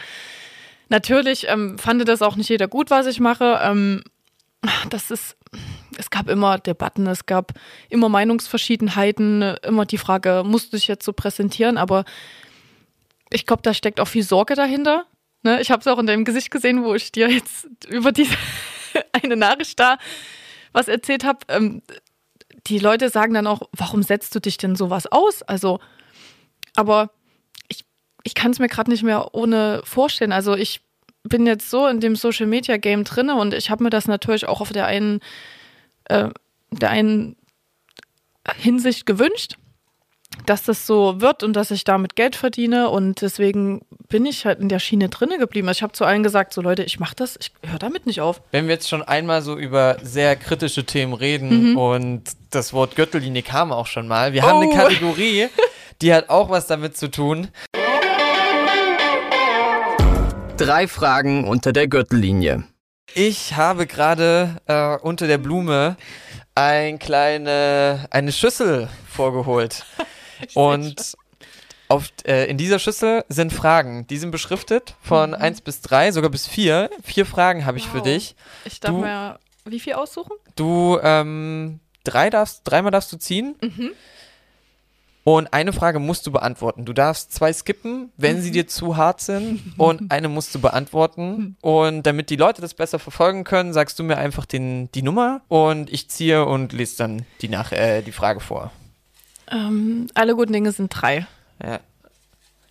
Natürlich 0.89 1.47
ähm, 1.49 1.79
fand 1.79 2.09
das 2.09 2.23
auch 2.23 2.37
nicht 2.37 2.49
jeder 2.49 2.69
gut, 2.69 2.91
was 2.91 3.07
ich 3.07 3.21
mache. 3.21 3.61
Ähm, 3.63 4.03
das 4.91 5.11
ist, 5.11 5.37
es 5.99 6.11
gab 6.11 6.29
immer 6.29 6.59
Debatten, 6.59 7.07
es 7.07 7.27
gab 7.27 7.53
immer 7.89 8.09
Meinungsverschiedenheiten, 8.09 9.43
immer 9.63 9.87
die 9.87 9.99
Frage, 9.99 10.43
musst 10.45 10.73
du 10.73 10.77
dich 10.77 10.89
jetzt 10.89 11.05
so 11.05 11.13
präsentieren? 11.13 11.79
Aber 11.79 12.05
ich 13.31 13.47
glaube, 13.47 13.63
da 13.63 13.75
steckt 13.75 14.01
auch 14.01 14.09
viel 14.09 14.23
Sorge 14.23 14.55
dahinter. 14.55 15.07
Ne? 15.43 15.61
Ich 15.61 15.71
habe 15.71 15.81
es 15.81 15.87
auch 15.87 15.99
in 15.99 16.07
deinem 16.07 16.25
Gesicht 16.25 16.51
gesehen, 16.51 16.85
wo 16.85 16.95
ich 16.95 17.13
dir 17.13 17.31
jetzt 17.31 17.67
über 17.89 18.13
diese 18.13 18.35
eine 19.13 19.37
Nachricht 19.37 19.79
da 19.79 19.99
was 20.73 20.89
erzählt 20.89 21.25
habe. 21.25 21.39
Ähm, 21.49 21.83
die 22.67 22.79
Leute 22.79 23.09
sagen 23.09 23.35
dann 23.35 23.47
auch, 23.47 23.63
warum 23.73 24.03
setzt 24.03 24.35
du 24.35 24.41
dich 24.41 24.59
denn 24.59 24.77
sowas 24.77 25.07
aus? 25.07 25.43
Also, 25.43 25.81
aber 26.75 27.11
ich, 27.69 27.85
ich 28.25 28.35
kann 28.35 28.51
es 28.51 28.59
mir 28.59 28.69
gerade 28.69 28.91
nicht 28.91 29.03
mehr 29.03 29.35
ohne 29.35 29.83
vorstellen. 29.85 30.33
Also 30.33 30.55
ich 30.55 30.81
bin 31.23 31.47
jetzt 31.47 31.71
so 31.71 31.87
in 31.87 32.01
dem 32.01 32.17
Social 32.17 32.47
Media 32.47 32.77
Game 32.77 33.05
drinne 33.05 33.37
und 33.37 33.55
ich 33.55 33.71
habe 33.71 33.85
mir 33.85 33.91
das 33.91 34.07
natürlich 34.07 34.47
auch 34.47 34.61
auf 34.61 34.73
der 34.73 34.87
einen, 34.87 35.21
äh, 36.09 36.29
der 36.71 36.91
einen 36.91 37.37
Hinsicht 38.57 39.07
gewünscht, 39.07 39.57
dass 40.45 40.65
das 40.65 40.87
so 40.87 41.21
wird 41.21 41.43
und 41.43 41.55
dass 41.55 41.71
ich 41.71 41.85
damit 41.85 42.15
Geld 42.15 42.37
verdiene 42.37 42.91
und 42.91 43.23
deswegen 43.23 43.81
bin 44.09 44.27
ich 44.27 44.45
halt 44.45 44.61
in 44.61 44.69
der 44.69 44.79
Schiene 44.79 45.09
drinne 45.09 45.39
geblieben. 45.39 45.67
Also 45.69 45.79
ich 45.79 45.83
habe 45.83 45.93
zu 45.95 46.05
allen 46.05 46.23
gesagt, 46.23 46.53
so 46.53 46.61
Leute, 46.61 46.83
ich 46.85 47.01
mache 47.01 47.15
das, 47.17 47.37
ich 47.41 47.53
höre 47.65 47.79
damit 47.79 48.07
nicht 48.07 48.21
auf. 48.21 48.43
Wenn 48.51 48.67
wir 48.67 48.75
jetzt 48.75 48.89
schon 48.89 49.03
einmal 49.03 49.41
so 49.43 49.57
über 49.57 49.97
sehr 50.03 50.37
kritische 50.37 50.85
Themen 50.85 51.15
reden 51.15 51.71
Mhm. 51.73 51.77
und 51.79 52.23
das 52.51 52.73
Wort 52.73 52.97
Gürtellinie 52.97 53.43
kam 53.43 53.73
auch 53.73 53.87
schon 53.87 54.07
mal, 54.09 54.33
wir 54.33 54.43
haben 54.43 54.61
eine 54.63 54.71
Oh. 54.71 54.75
Kategorie, 54.77 55.49
die 56.03 56.13
hat 56.13 56.29
auch 56.29 56.51
was 56.51 56.67
damit 56.67 56.97
zu 56.97 57.11
tun. 57.11 57.49
Drei 60.57 60.89
Fragen 60.89 61.45
unter 61.47 61.73
der 61.73 61.87
Gürtellinie. 61.89 62.65
Ich 63.19 63.57
habe 63.57 63.87
gerade 63.87 64.57
äh, 64.67 64.97
unter 64.99 65.27
der 65.27 65.39
Blume 65.39 65.97
ein 66.55 66.99
kleine, 66.99 68.07
eine 68.11 68.31
Schüssel 68.31 68.91
vorgeholt. 69.09 69.87
Und 70.55 71.17
auf, 71.89 72.11
äh, 72.27 72.45
in 72.51 72.59
dieser 72.59 72.79
Schüssel 72.79 73.25
sind 73.31 73.55
Fragen. 73.55 74.07
Die 74.09 74.19
sind 74.19 74.33
beschriftet 74.33 74.97
von 75.01 75.33
1 75.35 75.63
bis 75.63 75.81
3, 75.81 76.13
sogar 76.13 76.31
bis 76.31 76.47
4. 76.47 76.91
Vier 77.03 77.25
Fragen 77.25 77.65
habe 77.65 77.79
ich 77.79 77.89
für 77.89 77.99
Wow. 78.01 78.05
dich. 78.05 78.37
Ich 78.67 78.81
darf 78.81 78.91
Du- 78.91 78.99
mir 79.01 79.39
wie 79.65 79.81
viel 79.81 79.95
aussuchen? 79.95 80.33
Du, 80.55 80.99
ähm, 81.03 81.81
drei 82.05 82.29
darfst, 82.29 82.61
dreimal 82.65 82.91
darfst 82.93 83.11
du 83.13 83.17
ziehen. 83.17 83.57
Mhm. 83.63 83.93
Und 85.29 85.53
eine 85.53 85.73
Frage 85.73 85.99
musst 85.99 86.25
du 86.29 86.31
beantworten. 86.31 86.85
Du 86.85 86.93
darfst 86.93 87.33
zwei 87.33 87.53
skippen, 87.53 88.13
wenn 88.17 88.37
Mhm. 88.37 88.41
sie 88.43 88.51
dir 88.53 88.69
zu 88.69 88.97
hart 88.97 89.21
sind. 89.21 89.75
Und 89.77 90.13
eine 90.13 90.29
musst 90.29 90.55
du 90.55 90.61
beantworten. 90.61 91.57
Und 91.63 92.05
damit 92.05 92.31
die 92.31 92.37
Leute 92.37 92.61
das 92.63 92.75
besser 92.75 93.01
verfolgen 93.01 93.43
können, 93.43 93.73
sagst 93.73 93.99
du 93.99 94.05
mir 94.05 94.19
einfach 94.19 94.47
den, 94.47 94.89
die 94.93 95.03
Nummer 95.03 95.41
und 95.49 95.93
ich 95.93 96.09
ziehe 96.09 96.45
und 96.47 96.73
lese 96.73 96.99
dann 96.99 97.27
die, 97.41 97.49
nach, 97.49 97.73
äh, 97.73 98.03
die 98.03 98.13
Frage 98.13 98.39
vor. 98.39 98.71
Ähm, 99.51 100.07
alle 100.15 100.37
guten 100.37 100.53
Dinge 100.53 100.71
sind 100.71 100.91
drei. 100.91 101.27
Ja. 101.61 101.81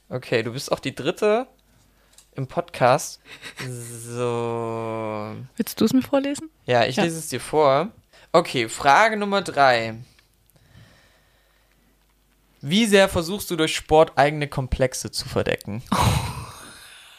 Okay, 0.08 0.42
du 0.42 0.54
bist 0.54 0.72
auch 0.72 0.80
die 0.80 0.96
dritte 0.96 1.48
im 2.38 2.48
Podcast. 2.48 3.20
So. 3.68 5.34
Willst 5.58 5.82
du 5.82 5.86
es 5.86 5.92
mir 5.94 6.02
vorlesen? 6.04 6.50
Ja, 6.66 6.86
ich 6.86 6.96
Ja. 6.96 7.04
lese 7.04 7.20
es 7.20 7.28
dir 7.28 7.42
vor. 7.42 7.90
Okay, 8.32 8.70
Frage 8.70 9.18
Nummer 9.18 9.42
drei. 9.42 9.96
Wie 12.62 12.86
sehr 12.86 13.10
versuchst 13.10 13.52
du 13.52 13.56
durch 13.56 13.76
Sport 13.76 14.18
eigene 14.18 14.48
Komplexe 14.48 15.12
zu 15.12 15.28
verdecken? 15.28 15.84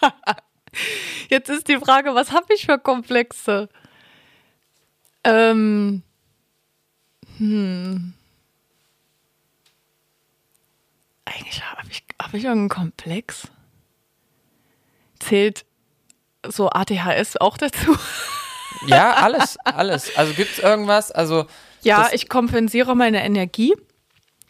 Jetzt 1.29 1.49
ist 1.49 1.69
die 1.69 1.79
Frage, 1.79 2.15
was 2.15 2.33
habe 2.33 2.53
ich 2.55 2.67
für 2.67 2.79
Komplexe? 2.79 3.69
Ähm, 5.25 6.03
hm. 7.39 8.15
Eigentlich 11.25 11.65
habe 11.65 11.89
ich, 11.91 12.05
hab 12.21 12.35
ich 12.35 12.45
irgendeinen 12.45 12.69
Komplex. 12.69 13.49
Zählt 15.19 15.65
so 16.47 16.71
ADHS 16.71 17.37
auch 17.39 17.59
dazu? 17.59 17.97
Ja, 18.87 19.15
alles, 19.15 19.57
alles. 19.65 20.17
Also 20.17 20.35
gibt 20.35 20.53
es 20.53 20.59
irgendwas? 20.59 21.11
Also 21.11 21.47
Ja, 21.83 22.11
ich 22.13 22.29
kompensiere 22.29 22.95
meine 22.95 23.25
Energie. 23.25 23.75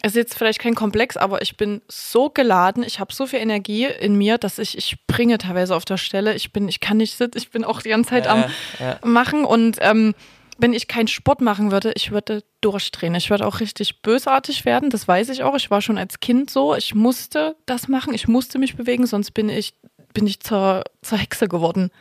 Es 0.01 0.11
ist 0.11 0.15
jetzt 0.15 0.37
vielleicht 0.37 0.59
kein 0.59 0.75
Komplex, 0.75 1.17
aber 1.17 1.41
ich 1.41 1.57
bin 1.57 1.81
so 1.87 2.29
geladen, 2.29 2.83
ich 2.83 2.99
habe 2.99 3.13
so 3.13 3.25
viel 3.25 3.39
Energie 3.39 3.85
in 3.85 4.15
mir, 4.15 4.37
dass 4.37 4.59
ich, 4.59 4.77
ich 4.77 4.85
springe 4.85 5.37
teilweise 5.37 5.75
auf 5.75 5.85
der 5.85 5.97
Stelle. 5.97 6.35
Ich 6.35 6.53
bin, 6.53 6.67
ich 6.67 6.79
kann 6.79 6.97
nicht 6.97 7.17
sitzen, 7.17 7.37
ich 7.37 7.49
bin 7.49 7.63
auch 7.63 7.81
die 7.81 7.89
ganze 7.89 8.11
Zeit 8.11 8.27
am 8.27 8.45
ja. 8.79 8.99
machen 9.03 9.43
und 9.43 9.77
ähm, 9.81 10.13
wenn 10.59 10.73
ich 10.73 10.87
keinen 10.87 11.07
Sport 11.07 11.41
machen 11.41 11.71
würde, 11.71 11.93
ich 11.95 12.11
würde 12.11 12.43
durchdrehen. 12.61 13.15
Ich 13.15 13.29
würde 13.29 13.45
auch 13.45 13.59
richtig 13.59 14.01
bösartig 14.01 14.65
werden, 14.65 14.89
das 14.89 15.07
weiß 15.07 15.29
ich 15.29 15.43
auch. 15.43 15.55
Ich 15.55 15.69
war 15.69 15.81
schon 15.81 15.97
als 15.97 16.19
Kind 16.19 16.49
so, 16.49 16.75
ich 16.75 16.95
musste 16.95 17.55
das 17.65 17.87
machen, 17.87 18.13
ich 18.13 18.27
musste 18.27 18.59
mich 18.59 18.75
bewegen, 18.75 19.05
sonst 19.05 19.31
bin 19.31 19.49
ich, 19.49 19.75
bin 20.13 20.25
ich 20.25 20.39
zur, 20.39 20.83
zur 21.01 21.17
Hexe 21.17 21.47
geworden. 21.47 21.91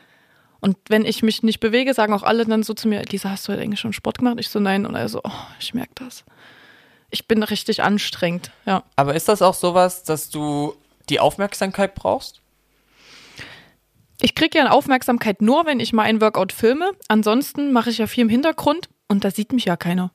Und 0.60 0.76
wenn 0.88 1.04
ich 1.04 1.22
mich 1.22 1.42
nicht 1.42 1.60
bewege, 1.60 1.94
sagen 1.94 2.12
auch 2.12 2.22
alle 2.22 2.44
dann 2.44 2.62
so 2.62 2.74
zu 2.74 2.88
mir, 2.88 3.02
Lisa, 3.10 3.30
hast 3.30 3.46
du 3.46 3.52
heute 3.52 3.62
eigentlich 3.62 3.80
schon 3.80 3.92
Sport 3.92 4.18
gemacht? 4.18 4.36
Ich 4.38 4.48
so, 4.48 4.58
nein. 4.58 4.86
Und 4.86 4.94
er 4.94 5.08
so, 5.08 5.20
oh, 5.22 5.30
ich 5.60 5.74
merke 5.74 5.92
das. 5.96 6.24
Ich 7.10 7.28
bin 7.28 7.42
richtig 7.42 7.82
anstrengend, 7.82 8.50
ja. 8.64 8.82
Aber 8.96 9.14
ist 9.14 9.28
das 9.28 9.42
auch 9.42 9.54
sowas, 9.54 10.02
dass 10.02 10.30
du 10.30 10.74
die 11.08 11.20
Aufmerksamkeit 11.20 11.94
brauchst? 11.94 12.40
Ich 14.20 14.34
kriege 14.34 14.58
ja 14.58 14.70
Aufmerksamkeit 14.70 15.42
nur, 15.42 15.66
wenn 15.66 15.78
ich 15.78 15.92
mal 15.92 16.02
ein 16.02 16.20
Workout 16.20 16.52
filme. 16.52 16.90
Ansonsten 17.08 17.72
mache 17.72 17.90
ich 17.90 17.98
ja 17.98 18.06
viel 18.06 18.22
im 18.22 18.28
Hintergrund 18.28 18.88
und 19.08 19.24
da 19.24 19.30
sieht 19.30 19.52
mich 19.52 19.66
ja 19.66 19.76
keiner. 19.76 20.10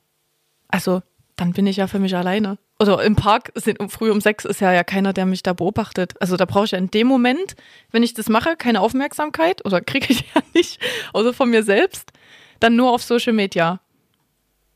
Also, 0.68 1.02
dann 1.36 1.54
bin 1.54 1.68
ich 1.68 1.78
ja 1.78 1.88
für 1.88 2.00
mich 2.00 2.16
alleine. 2.16 2.58
Oder 2.80 3.04
im 3.04 3.16
Park 3.16 3.52
sind 3.56 3.80
um 3.80 3.90
früh 3.90 4.10
um 4.10 4.22
sechs 4.22 4.44
ist 4.44 4.60
ja, 4.60 4.74
ja 4.74 4.84
keiner, 4.84 5.14
der 5.14 5.28
mich 5.28 5.44
da 5.44 5.54
beobachtet. 5.54 6.14
Also 6.20 6.36
da 6.36 6.46
brauche 6.46 6.66
ich 6.66 6.72
ja 6.72 6.80
in 6.80 6.90
dem 6.90 7.06
Moment, 7.06 7.56
wenn 7.92 8.02
ich 8.02 8.16
das 8.16 8.28
mache, 8.28 8.56
keine 8.56 8.82
Aufmerksamkeit 8.82 9.64
oder 9.66 9.82
kriege 9.82 10.08
ich 10.10 10.22
ja 10.34 10.42
nicht, 10.54 10.80
außer 11.14 11.34
von 11.34 11.50
mir 11.50 11.64
selbst, 11.64 12.12
dann 12.60 12.76
nur 12.76 12.92
auf 12.92 13.04
Social 13.04 13.34
Media. 13.34 13.82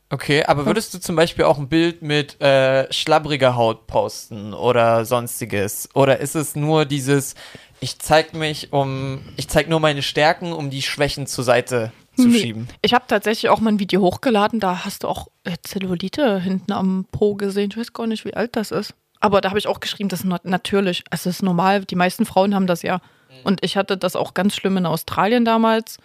Okay, 0.08 0.44
aber 0.44 0.66
würdest 0.66 0.94
du 0.94 0.98
zum 1.00 1.16
Beispiel 1.16 1.44
auch 1.44 1.58
ein 1.58 1.68
Bild 1.68 2.00
mit 2.00 2.40
äh, 2.40 2.90
schlabbriger 2.92 3.56
Haut 3.56 3.88
posten 3.88 4.54
oder 4.54 5.04
sonstiges? 5.04 5.88
Oder 5.94 6.20
ist 6.20 6.36
es 6.36 6.54
nur 6.54 6.84
dieses, 6.84 7.34
ich 7.80 7.98
zeig 7.98 8.32
mich 8.32 8.72
um, 8.72 9.20
ich 9.36 9.48
zeig 9.48 9.68
nur 9.68 9.80
meine 9.80 10.02
Stärken, 10.02 10.52
um 10.52 10.70
die 10.70 10.82
Schwächen 10.82 11.26
zur 11.26 11.42
Seite 11.42 11.90
zu 12.16 12.28
Nee. 12.28 12.38
schieben? 12.38 12.68
Ich 12.82 12.94
habe 12.94 13.04
tatsächlich 13.08 13.50
auch 13.50 13.58
mal 13.58 13.70
ein 13.72 13.80
Video 13.80 14.00
hochgeladen, 14.00 14.60
da 14.60 14.84
hast 14.84 15.02
du 15.02 15.08
auch 15.08 15.26
äh, 15.42 15.56
Zellulite 15.62 16.40
hinten 16.40 16.70
am 16.72 17.06
Po 17.10 17.34
gesehen. 17.34 17.70
Ich 17.72 17.76
weiß 17.76 17.92
gar 17.92 18.06
nicht, 18.06 18.24
wie 18.24 18.34
alt 18.34 18.54
das 18.54 18.70
ist. 18.70 18.94
Aber 19.18 19.40
da 19.40 19.48
habe 19.48 19.58
ich 19.58 19.66
auch 19.66 19.80
geschrieben, 19.80 20.08
das 20.08 20.20
ist 20.20 20.44
natürlich. 20.44 21.02
Es 21.10 21.26
ist 21.26 21.42
normal. 21.42 21.84
Die 21.84 21.96
meisten 21.96 22.26
Frauen 22.26 22.54
haben 22.54 22.66
das 22.68 22.82
ja. 22.82 23.00
Und 23.44 23.64
ich 23.64 23.76
hatte 23.76 23.96
das 23.96 24.14
auch 24.14 24.34
ganz 24.34 24.54
schlimm 24.54 24.76
in 24.76 24.86
Australien 24.86 25.44
damals. 25.44 25.98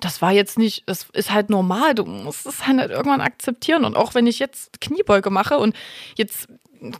Das 0.00 0.22
war 0.22 0.32
jetzt 0.32 0.58
nicht, 0.58 0.84
es 0.86 1.06
ist 1.12 1.32
halt 1.32 1.50
normal. 1.50 1.94
Du 1.94 2.04
musst 2.04 2.46
es 2.46 2.66
halt 2.66 2.90
irgendwann 2.90 3.20
akzeptieren. 3.20 3.84
Und 3.84 3.96
auch 3.96 4.14
wenn 4.14 4.26
ich 4.26 4.38
jetzt 4.38 4.80
Kniebeuge 4.80 5.30
mache 5.30 5.58
und 5.58 5.76
jetzt, 6.16 6.48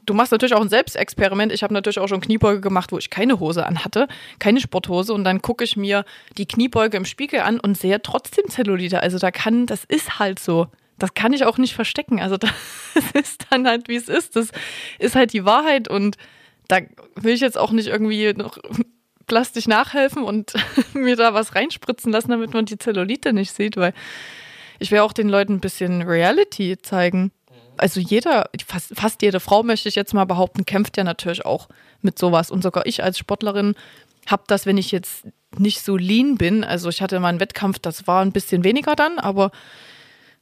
du 0.07 0.15
machst 0.15 0.33
natürlich 0.33 0.55
auch 0.55 0.61
ein 0.61 0.69
Selbstexperiment. 0.69 1.53
Ich 1.53 1.63
habe 1.63 1.75
natürlich 1.75 1.99
auch 1.99 2.09
schon 2.09 2.21
Kniebeuge 2.21 2.61
gemacht, 2.61 2.93
wo 2.93 2.99
ich 2.99 3.11
keine 3.11 3.41
Hose 3.41 3.67
anhatte, 3.67 4.09
keine 4.39 4.61
Sporthose. 4.61 5.13
Und 5.13 5.25
dann 5.25 5.43
gucke 5.43 5.65
ich 5.65 5.77
mir 5.77 6.05
die 6.39 6.47
Kniebeuge 6.47 6.97
im 6.97 7.05
Spiegel 7.05 7.41
an 7.41 7.61
und 7.61 7.77
sehe 7.77 8.01
trotzdem 8.03 8.49
Zellulite. 8.49 9.01
Also 9.01 9.19
da 9.19 9.31
kann, 9.31 9.67
das 9.67 9.85
ist 9.85 10.19
halt 10.19 10.39
so. 10.39 10.69
Das 10.99 11.15
kann 11.15 11.33
ich 11.33 11.45
auch 11.45 11.59
nicht 11.59 11.75
verstecken. 11.75 12.21
Also 12.21 12.37
das 12.95 13.11
ist 13.15 13.47
dann 13.51 13.67
halt, 13.67 13.89
wie 13.89 13.97
es 13.97 14.09
ist. 14.09 14.37
Das 14.37 14.51
ist 14.99 15.15
halt 15.15 15.33
die 15.33 15.45
Wahrheit 15.45 15.89
und 15.89 16.17
da 16.69 16.79
will 17.17 17.35
ich 17.35 17.41
jetzt 17.41 17.59
auch 17.59 17.73
nicht 17.73 17.89
irgendwie 17.89 18.33
noch 18.33 18.57
plastisch 19.33 19.67
nachhelfen 19.67 20.25
und 20.25 20.53
mir 20.93 21.17
da 21.17 21.33
was 21.33 21.55
reinspritzen 21.55 22.13
lassen, 22.13 22.33
damit 22.33 22.53
man 22.53 22.67
die 22.67 22.77
Zellulite 22.77 23.33
nicht 23.33 23.57
sieht, 23.57 23.79
weil 23.79 23.95
ich 24.79 24.91
will 24.91 24.99
auch 24.99 25.15
den 25.15 25.31
Leuten 25.31 25.55
ein 25.55 25.61
bisschen 25.61 26.03
Reality 26.03 26.77
zeigen. 26.83 27.33
Also 27.79 27.99
jeder, 27.99 28.51
fast, 28.67 28.93
fast 28.95 29.23
jede 29.23 29.41
Frau, 29.41 29.63
möchte 29.63 29.89
ich 29.89 29.95
jetzt 29.95 30.13
mal 30.13 30.27
behaupten, 30.27 30.67
kämpft 30.67 30.99
ja 30.99 31.05
natürlich 31.05 31.47
auch 31.47 31.71
mit 32.03 32.19
sowas. 32.19 32.51
Und 32.51 32.63
sogar 32.63 32.85
ich 32.85 33.03
als 33.03 33.17
Sportlerin 33.17 33.75
habe 34.27 34.43
das, 34.49 34.67
wenn 34.67 34.77
ich 34.77 34.93
jetzt 34.93 35.25
nicht 35.57 35.81
so 35.83 35.97
lean 35.97 36.37
bin, 36.37 36.63
also 36.63 36.91
ich 36.91 37.01
hatte 37.01 37.19
mal 37.19 37.29
einen 37.29 37.41
Wettkampf, 37.41 37.79
das 37.79 38.07
war 38.07 38.23
ein 38.23 38.33
bisschen 38.33 38.65
weniger 38.65 38.97
dann, 38.97 39.19
aber 39.19 39.51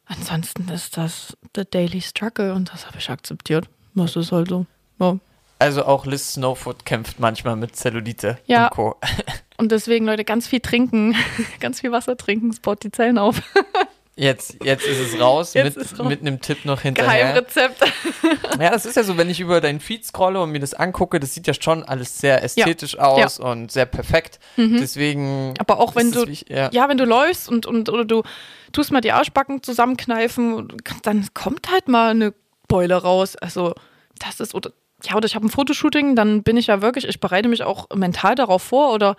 ansonsten 0.07 0.69
ist 0.69 0.97
das 0.97 1.37
the 1.55 1.63
daily 1.65 2.01
struggle 2.01 2.55
und 2.55 2.73
das 2.73 2.89
habe 2.89 2.99
ich 2.99 3.09
akzeptiert. 3.09 3.69
Das 3.95 4.17
ist 4.17 4.33
halt 4.33 4.49
so. 4.49 4.67
Ja. 4.99 5.17
Also 5.61 5.85
auch 5.85 6.07
Liz 6.07 6.33
Snowfoot 6.35 6.85
kämpft 6.85 7.21
manchmal 7.21 7.55
mit 7.55 7.77
Zellulite 7.77 8.39
Ja. 8.47 8.65
und 8.67 8.71
Co. 8.73 8.97
Und 9.59 9.71
deswegen, 9.73 10.07
Leute, 10.07 10.25
ganz 10.25 10.47
viel 10.49 10.61
trinken, 10.61 11.15
ganz 11.61 11.81
viel 11.81 11.93
Wasser 11.93 12.17
trinken, 12.17 12.49
es 12.49 12.61
baut 12.61 12.83
die 12.83 12.91
Zellen 12.91 13.19
auf. 13.19 13.43
Jetzt, 14.17 14.57
jetzt 14.63 14.87
ist 14.87 14.99
es 15.15 15.19
raus, 15.21 15.55
Jetzt 15.55 15.79
mit, 15.79 15.99
raus. 15.99 16.07
mit 16.09 16.21
einem 16.21 16.43
Tipp 16.43 16.67
noch 16.67 16.83
hinterher. 16.83 17.21
Geheimrezept. 17.33 17.81
Ja, 18.61 18.69
das 18.71 18.85
ist 18.85 18.97
ja 18.97 19.03
so, 19.03 19.17
wenn 19.17 19.31
ich 19.31 19.41
über 19.41 19.63
deinen 19.63 19.81
Feed 19.81 20.05
scrolle 20.05 20.43
und 20.43 20.51
mir 20.51 20.59
das 20.61 20.75
angucke, 20.75 21.21
das 21.21 21.33
sieht 21.33 21.47
ja 21.47 21.55
schon 21.55 21.85
alles 21.85 22.19
sehr 22.19 22.43
ästhetisch 22.43 22.99
aus 22.99 23.39
und 23.39 23.73
sehr 23.73 23.87
perfekt. 23.87 24.39
Deswegen. 24.59 25.55
Aber 25.59 25.79
auch 25.81 25.95
wenn 25.95 26.13
du, 26.13 26.27
wich- 26.27 26.45
ja. 26.51 26.69
ja, 26.71 26.87
wenn 26.91 26.99
du 26.99 27.05
läufst 27.07 27.49
und, 27.49 27.65
und 27.65 27.89
oder 27.89 28.05
du 28.05 28.23
tust 28.73 28.91
mal 28.93 29.01
die 29.01 29.13
Arschbacken 29.13 29.63
zusammenkneifen, 29.63 30.69
dann 31.03 31.27
kommt 31.33 31.71
halt 31.71 31.89
mal 31.89 32.11
eine 32.11 32.35
Beule 32.69 32.97
raus. 32.97 33.37
Also 33.37 33.75
das 34.19 34.41
ist 34.41 34.55
oder 34.55 34.71
ja 35.05 35.17
oder 35.17 35.27
ich 35.27 35.35
habe 35.35 35.47
ein 35.47 35.51
Fotoshooting, 35.51 36.17
dann 36.17 36.43
bin 36.43 36.57
ich 36.57 36.69
ja 36.69 36.83
wirklich, 36.83 37.07
ich 37.07 37.21
bereite 37.21 37.49
mich 37.49 37.63
auch 37.63 37.89
mental 37.95 38.35
darauf 38.35 38.63
vor 38.63 38.93
oder 38.93 39.17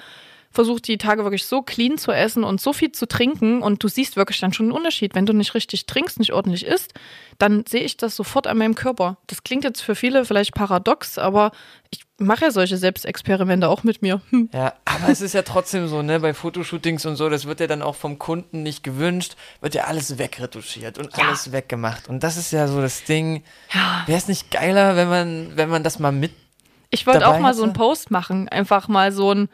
versuche 0.52 0.82
die 0.82 0.98
Tage 0.98 1.24
wirklich 1.24 1.46
so 1.46 1.62
clean 1.62 1.98
zu 1.98 2.12
essen 2.12 2.44
und 2.44 2.60
so 2.60 2.74
viel 2.74 2.92
zu 2.92 3.08
trinken 3.08 3.62
und 3.62 3.82
du 3.82 3.88
siehst 3.88 4.18
wirklich 4.18 4.40
dann 4.40 4.54
schon 4.54 4.68
einen 4.68 4.76
Unterschied. 4.76 5.16
Wenn 5.16 5.26
du 5.26 5.34
nicht 5.34 5.56
richtig 5.56 5.86
trinkst, 5.86 6.20
nicht 6.20 6.34
ordentlich 6.34 6.66
isst, 6.66 6.94
dann 7.38 7.66
sehe 7.66 7.84
ich 7.84 7.98
das 7.98 8.16
sofort 8.16 8.48
an 8.48 8.58
meinem 8.58 8.76
Körper. 8.76 9.18
Das 9.28 9.44
klingt 9.44 9.64
jetzt 9.64 9.82
für 9.82 9.96
viele 9.96 10.26
vielleicht 10.26 10.54
paradox, 10.54 11.18
aber 11.18 11.52
ich 11.90 12.02
mache 12.22 12.45
ja 12.45 12.51
solche 12.51 12.78
Selbstexperimente 12.78 13.67
auch 13.67 13.84
mit 13.84 14.01
mir. 14.01 14.22
Hm. 14.30 14.49
Ja, 14.53 14.74
aber 14.86 15.09
es 15.09 15.22
ist 15.22 15.34
ja 15.34 15.41
trotzdem 15.41 15.88
so, 15.88 16.01
ne, 16.01 16.19
bei 16.19 16.34
Fotoshootings 16.34 17.05
und 17.05 17.15
so, 17.15 17.30
das 17.30 17.45
wird 17.45 17.59
ja 17.59 17.67
dann 17.67 17.82
auch 17.82 17.95
vom 17.95 18.19
Kunden 18.19 18.63
nicht 18.63 18.84
gewünscht, 18.84 19.36
wird 19.61 19.76
ja 19.76 19.86
alles 19.86 20.17
wegretuschiert 20.17 20.97
und 20.97 21.15
Ja. 21.17 21.28
alles 21.28 21.51
weggemacht. 21.51 22.07
Und 22.07 22.24
das 22.24 22.38
ist 22.38 22.51
ja 22.51 22.67
so 22.67 22.82
das 22.82 23.03
Ding. 23.03 23.43
Ja. 23.74 24.03
Wäre 24.05 24.17
es 24.17 24.28
nicht 24.28 24.51
geiler, 24.51 24.95
wenn 24.95 25.09
man, 25.09 25.51
wenn 25.55 25.69
man 25.69 25.84
das 25.84 25.99
mal 25.99 26.11
mit. 26.11 26.32
Ich 26.89 27.07
wollte 27.07 27.28
auch 27.28 27.39
mal 27.39 27.53
so 27.53 27.63
einen? 27.63 27.74
Post 27.74 28.11
machen, 28.11 28.49
einfach 28.49 28.88
mal 28.88 29.11
so 29.11 29.32
ein 29.34 29.49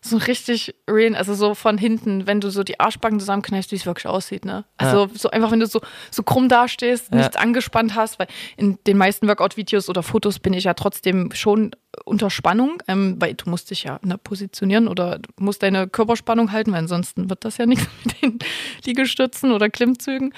so 0.00 0.16
richtig 0.16 0.74
real, 0.88 1.14
also 1.16 1.34
so 1.34 1.54
von 1.54 1.76
hinten, 1.78 2.26
wenn 2.26 2.40
du 2.40 2.50
so 2.50 2.62
die 2.62 2.78
Arschbacken 2.78 3.18
zusammenkneifst, 3.20 3.72
wie 3.72 3.76
es 3.76 3.86
wirklich 3.86 4.06
aussieht, 4.06 4.44
ne? 4.44 4.64
Also 4.76 5.08
so 5.14 5.30
einfach, 5.30 5.50
wenn 5.50 5.60
du 5.60 5.66
so, 5.66 5.80
so 6.10 6.22
krumm 6.22 6.48
dastehst, 6.48 7.10
Ja. 7.10 7.18
nichts 7.18 7.36
angespannt 7.36 7.94
hast, 7.94 8.18
weil 8.18 8.28
in 8.56 8.78
den 8.86 8.96
meisten 8.96 9.26
Workout-Videos 9.28 9.88
oder 9.88 10.02
Fotos 10.02 10.38
bin 10.38 10.52
ich 10.52 10.64
ja 10.64 10.74
trotzdem 10.74 11.30
schon 11.32 11.72
unter 12.04 12.30
Spannung, 12.30 12.82
ähm, 12.86 13.16
weil 13.18 13.34
du 13.34 13.50
musst 13.50 13.70
dich 13.70 13.84
ja 13.84 13.98
ne, 14.02 14.18
positionieren 14.18 14.86
oder 14.88 15.18
du 15.18 15.28
musst 15.38 15.62
deine 15.62 15.88
Körperspannung 15.88 16.52
halten, 16.52 16.70
weil 16.72 16.78
ansonsten 16.80 17.28
wird 17.28 17.44
das 17.44 17.56
ja 17.58 17.66
nichts 17.66 17.86
mit 18.04 18.22
den 18.22 18.38
Liegestützen 18.84 19.52
oder 19.52 19.68
Klimmzügen. 19.68 20.32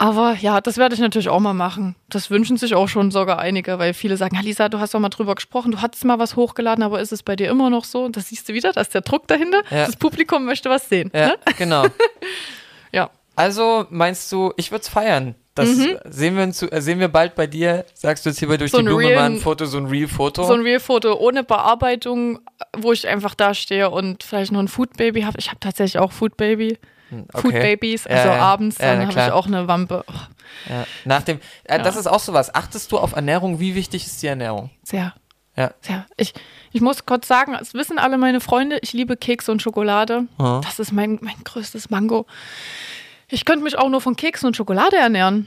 Aber 0.00 0.36
ja, 0.40 0.60
das 0.60 0.76
werde 0.76 0.94
ich 0.94 1.00
natürlich 1.00 1.28
auch 1.28 1.40
mal 1.40 1.54
machen. 1.54 1.96
Das 2.08 2.30
wünschen 2.30 2.56
sich 2.56 2.76
auch 2.76 2.86
schon 2.88 3.10
sogar 3.10 3.40
einige, 3.40 3.80
weil 3.80 3.94
viele 3.94 4.16
sagen, 4.16 4.36
"Ja, 4.36 4.42
Lisa, 4.42 4.68
du 4.68 4.78
hast 4.78 4.94
doch 4.94 5.00
mal 5.00 5.08
drüber 5.08 5.34
gesprochen, 5.34 5.72
du 5.72 5.82
hattest 5.82 6.04
mal 6.04 6.20
was 6.20 6.36
hochgeladen, 6.36 6.84
aber 6.84 7.00
ist 7.00 7.10
es 7.12 7.24
bei 7.24 7.34
dir 7.34 7.50
immer 7.50 7.68
noch 7.68 7.84
so? 7.84 8.04
Und 8.04 8.16
das 8.16 8.28
siehst 8.28 8.48
du 8.48 8.54
wieder, 8.54 8.72
da 8.72 8.80
ist 8.80 8.94
der 8.94 9.00
Druck 9.00 9.26
dahinter. 9.26 9.62
Ja. 9.70 9.86
Das 9.86 9.96
Publikum 9.96 10.44
möchte 10.44 10.70
was 10.70 10.88
sehen. 10.88 11.10
Ja, 11.12 11.26
Ne? 11.28 11.34
genau. 11.58 11.84
Ja. 12.92 13.10
Also 13.36 13.86
meinst 13.90 14.30
du, 14.32 14.52
ich 14.56 14.70
würde 14.70 14.82
es 14.82 14.88
feiern. 14.88 15.34
Das 15.54 15.68
sehen, 16.08 16.36
wir 16.36 16.44
uns, 16.44 16.62
äh, 16.62 16.80
sehen 16.80 17.00
wir 17.00 17.08
bald 17.08 17.34
bei 17.34 17.48
dir. 17.48 17.84
Sagst 17.92 18.24
du 18.24 18.30
jetzt 18.30 18.38
hier 18.38 18.46
bei 18.46 18.56
durch 18.56 18.72
Mhm. 18.72 18.76
So 18.76 18.82
die 18.82 18.86
Blume 18.88 19.14
mal 19.16 19.24
ein 19.24 19.38
Foto, 19.38 19.66
so 19.66 19.76
ein 19.78 19.86
Real-Foto? 19.86 20.44
So 20.44 20.52
ein 20.54 20.60
Real-Foto 20.62 21.14
ohne 21.18 21.42
Bearbeitung, 21.42 22.38
wo 22.76 22.92
ich 22.92 23.08
einfach 23.08 23.34
da 23.34 23.54
stehe 23.54 23.90
und 23.90 24.22
vielleicht 24.22 24.52
noch 24.52 24.60
ein 24.60 24.68
Food 24.68 24.96
Baby 24.96 25.22
habe. 25.22 25.36
Ich 25.38 25.48
habe 25.48 25.58
tatsächlich 25.58 25.98
auch 26.00 26.12
Food 26.12 26.36
Food 27.10 27.44
okay. 27.46 27.60
Babys, 27.76 28.04
Ja, 28.04 28.10
also 28.16 28.28
ja. 28.28 28.36
abends, 28.40 28.78
Ja, 28.78 28.94
dann 28.94 29.06
habe 29.06 29.12
ich 29.12 29.32
auch 29.32 29.46
eine 29.46 29.66
Wampe. 29.68 30.04
Oh, 30.08 30.12
Ja. 30.68 30.86
Nach 31.04 31.22
dem, 31.22 31.40
äh, 31.64 31.82
Das 31.82 31.96
ist 31.96 32.06
auch 32.06 32.20
sowas. 32.20 32.54
Achtest 32.54 32.92
du 32.92 32.98
auf 32.98 33.12
Ernährung? 33.14 33.60
Wie 33.60 33.74
wichtig 33.74 34.06
ist 34.06 34.22
die 34.22 34.26
Ernährung? 34.26 34.70
sehr, 34.82 35.14
Ja. 35.56 35.72
sehr. 35.80 36.06
Ich, 36.16 36.34
ich 36.72 36.80
muss 36.80 37.06
kurz 37.06 37.26
sagen, 37.28 37.54
es 37.60 37.74
wissen 37.74 37.98
alle 37.98 38.18
meine 38.18 38.40
Freunde, 38.40 38.78
ich 38.82 38.92
liebe 38.92 39.16
Kekse 39.16 39.52
und 39.52 39.62
Schokolade. 39.62 40.22
Mhm. 40.38 40.60
Das 40.62 40.78
ist 40.78 40.92
mein, 40.92 41.18
mein 41.22 41.36
größtes 41.44 41.90
Mango. 41.90 42.26
Ich 43.28 43.44
könnte 43.44 43.64
mich 43.64 43.78
auch 43.78 43.88
nur 43.88 44.00
von 44.00 44.16
Keksen 44.16 44.46
und 44.46 44.56
Schokolade 44.56 44.96
ernähren. 44.96 45.46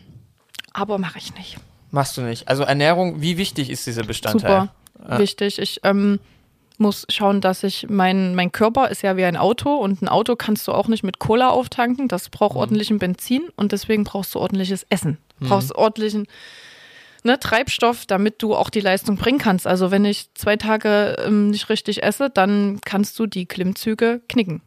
Aber 0.74 0.98
mache 0.98 1.18
ich 1.18 1.34
nicht. 1.36 1.58
Machst 1.90 2.16
du 2.16 2.22
nicht. 2.22 2.48
Also 2.48 2.64
Ernährung, 2.64 3.22
wie 3.22 3.38
wichtig 3.38 3.70
ist 3.70 3.86
dieser 3.86 4.04
Bestandteil? 4.04 4.70
Super 4.98 5.20
wichtig. 5.20 5.60
Ich 5.60 5.82
ähm, 5.84 6.20
muss 6.82 7.06
schauen, 7.10 7.40
dass 7.40 7.64
ich 7.64 7.88
mein, 7.90 8.36
mein 8.36 8.52
Körper 8.52 8.90
ist 8.90 9.04
ja 9.04 9.16
wie 9.16 9.24
ein 9.24 9.38
Auto 9.38 9.74
und 9.74 10.02
ein 10.02 10.10
Auto 10.10 10.36
kannst 10.36 10.68
du 10.68 10.74
auch 10.74 10.90
nicht 10.90 11.04
mit 11.04 11.20
Cola 11.20 11.50
auftanken. 11.50 12.10
Das 12.10 12.30
braucht 12.30 12.58
ordentlichen 12.58 13.00
Benzin 13.00 13.44
und 13.56 13.72
deswegen 13.72 14.04
brauchst 14.04 14.36
du 14.36 14.40
ordentliches 14.40 14.86
Essen. 14.90 15.18
Brauchst 15.40 15.74
ordentlichen 15.74 16.28
ne, 17.24 17.40
Treibstoff, 17.40 18.06
damit 18.06 18.42
du 18.42 18.56
auch 18.56 18.70
die 18.70 18.80
Leistung 18.80 19.18
bringen 19.18 19.40
kannst. 19.40 19.68
Also 19.68 19.92
wenn 19.92 20.06
ich 20.06 20.34
zwei 20.34 20.58
Tage 20.58 21.18
ähm, 21.26 21.50
nicht 21.50 21.70
richtig 21.70 22.04
esse, 22.04 22.30
dann 22.30 22.80
kannst 22.84 23.18
du 23.20 23.26
die 23.26 23.46
Klimmzüge 23.46 24.22
knicken. 24.28 24.62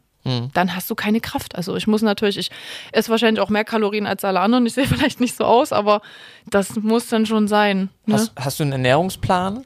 dann 0.53 0.75
hast 0.75 0.89
du 0.89 0.95
keine 0.95 1.21
Kraft. 1.21 1.55
Also 1.55 1.75
ich 1.75 1.85
muss 1.85 2.01
natürlich, 2.01 2.37
ich 2.37 2.49
esse 2.91 3.09
wahrscheinlich 3.09 3.41
auch 3.41 3.49
mehr 3.49 3.63
Kalorien 3.63 4.07
als 4.07 4.25
alle 4.25 4.39
anderen. 4.39 4.65
Ich 4.65 4.73
sehe 4.73 4.87
vielleicht 4.87 5.19
nicht 5.19 5.35
so 5.37 5.45
aus, 5.45 5.71
aber 5.71 6.01
das 6.49 6.75
muss 6.77 7.07
dann 7.07 7.25
schon 7.25 7.47
sein. 7.47 7.89
Ne? 8.05 8.15
Hast, 8.15 8.31
hast 8.35 8.59
du 8.59 8.63
einen 8.63 8.73
Ernährungsplan? 8.73 9.63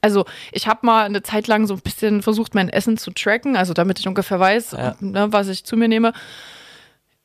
Also 0.00 0.24
ich 0.52 0.66
habe 0.66 0.86
mal 0.86 1.04
eine 1.04 1.22
Zeit 1.22 1.46
lang 1.46 1.66
so 1.66 1.74
ein 1.74 1.80
bisschen 1.80 2.22
versucht, 2.22 2.54
mein 2.54 2.68
Essen 2.68 2.96
zu 2.96 3.10
tracken, 3.10 3.56
also 3.56 3.72
damit 3.74 3.98
ich 3.98 4.08
ungefähr 4.08 4.38
weiß, 4.40 4.72
Ja. 4.72 4.96
ne, 5.00 5.32
was 5.32 5.48
ich 5.48 5.64
zu 5.64 5.76
mir 5.76 5.88
nehme. 5.88 6.12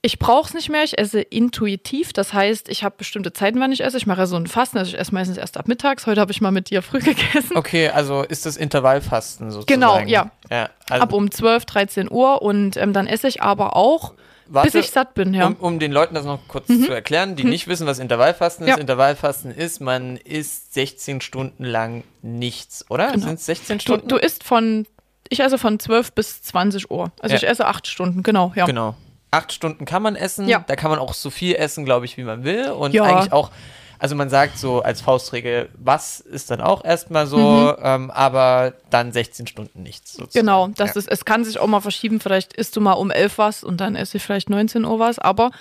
Ich 0.04 0.20
brauche 0.20 0.48
es 0.48 0.54
nicht 0.54 0.70
mehr, 0.70 0.84
ich 0.84 0.98
esse 0.98 1.20
intuitiv. 1.22 2.14
Das 2.14 2.32
heißt, 2.32 2.70
ich 2.70 2.84
habe 2.84 2.96
bestimmte 2.98 3.34
Zeiten, 3.34 3.60
wann 3.60 3.72
ich 3.72 3.84
esse. 3.84 3.98
Ich 3.98 4.06
mache 4.06 4.20
ja 4.20 4.26
so 4.28 4.36
ein 4.38 4.48
Fasten, 4.48 4.78
also 4.78 4.90
ich 4.94 5.00
esse 5.00 5.14
meistens 5.14 5.38
erst 5.38 5.58
ab 5.58 5.68
mittags. 5.68 6.06
Heute 6.06 6.22
habe 6.22 6.32
ich 6.32 6.40
mal 6.40 6.52
mit 6.52 6.70
dir 6.70 6.82
früh 6.82 7.00
gegessen. 7.02 7.56
Okay, 7.58 7.90
also 7.90 8.22
ist 8.24 8.46
das 8.46 8.58
Intervallfasten 8.58 9.50
sozusagen? 9.52 9.74
Genau, 9.82 10.00
ja. 10.00 10.32
ja 10.50 10.70
also, 10.90 11.04
Ab 11.04 11.14
um 11.14 11.32
12, 11.32 11.66
13 11.66 12.12
Uhr 12.12 12.42
und 12.42 12.78
ähm, 12.78 12.94
dann 12.94 13.08
esse 13.08 13.28
ich 13.28 13.42
aber 13.42 13.76
auch, 13.76 14.14
warte, 14.50 14.72
bis 14.72 14.86
ich 14.86 14.92
satt 14.92 15.14
bin. 15.14 15.34
Ja. 15.34 15.50
Mhm. 15.50 15.56
Um, 15.58 15.74
um 15.74 15.80
den 15.80 15.92
Leuten 15.92 16.16
das 16.16 16.26
noch 16.26 16.40
kurz 16.48 16.68
zu 16.68 16.92
erklären, 16.92 17.36
die 17.36 17.44
nicht 17.44 17.68
wissen, 17.68 17.88
was 17.88 18.00
Intervallfasten 18.00 18.66
ist. 18.68 18.72
Ja. 18.76 18.78
Intervallfasten 18.78 19.52
ist, 19.52 19.80
man 19.82 20.18
isst 20.18 20.74
16 20.74 21.22
Stunden 21.22 21.64
lang 21.64 22.04
nichts, 22.22 22.86
oder? 22.90 23.12
Genau. 23.12 23.26
Sind 23.26 23.40
es 23.40 23.46
16 23.46 23.78
Du, 23.78 23.82
Stunden? 23.82 24.08
du 24.08 24.16
isst 24.18 24.44
von, 24.44 24.86
ich 25.30 25.40
esse 25.40 25.58
von 25.58 25.80
12 25.80 26.12
bis 26.14 26.42
20 26.42 26.92
Uhr. 26.92 27.12
Also 27.20 27.34
Ja. 27.34 27.42
ich 27.42 27.48
esse 27.48 27.66
acht 27.68 27.88
Stunden, 27.88 28.24
genau, 28.24 28.52
ja. 28.56 28.66
Genau. 28.66 28.96
Acht 29.32 29.52
Stunden 29.52 29.86
kann 29.86 30.02
man 30.02 30.16
essen. 30.16 30.48
Ja. 30.48 30.64
Da 30.66 30.76
kann 30.76 30.90
man 30.90 31.00
auch 31.00 31.14
so 31.14 31.30
viel 31.30 31.56
essen, 31.56 31.84
glaube 31.86 32.06
ich, 32.06 32.16
wie 32.18 32.24
man 32.24 32.44
will. 32.44 32.70
Und 32.72 32.98
eigentlich 33.00 33.34
auch, 33.34 33.52
also 34.00 34.16
man 34.16 34.30
sagt 34.30 34.58
so 34.58 34.82
als 34.82 35.02
Faustregel, 35.02 35.70
was 35.78 36.20
ist 36.20 36.52
dann 36.52 36.62
auch 36.62 36.84
erstmal 36.84 37.28
so, 37.28 37.38
Mhm. 37.38 37.76
ähm, 37.82 38.12
aber 38.12 38.74
dann 38.90 39.12
16 39.12 39.48
Stunden 39.48 39.84
nichts. 39.84 40.14
Sozusagen. 40.14 40.46
Genau, 40.46 40.68
das 40.70 40.96
ja. 40.96 41.00
ist, 41.00 41.10
es 41.10 41.26
kann 41.26 41.44
sich 41.44 41.60
auch 41.60 41.68
mal 41.68 41.82
verschieben. 41.82 42.20
Vielleicht 42.20 42.54
isst 42.54 42.76
du 42.76 42.82
mal 42.82 42.94
um 42.94 43.12
11 43.12 43.38
was 43.38 43.64
und 43.64 43.82
dann 43.82 43.96
esse 43.96 44.18
ich 44.18 44.24
vielleicht 44.24 44.50
19 44.50 44.86
Uhr 44.86 45.00
was. 45.00 45.20
Aber 45.20 45.52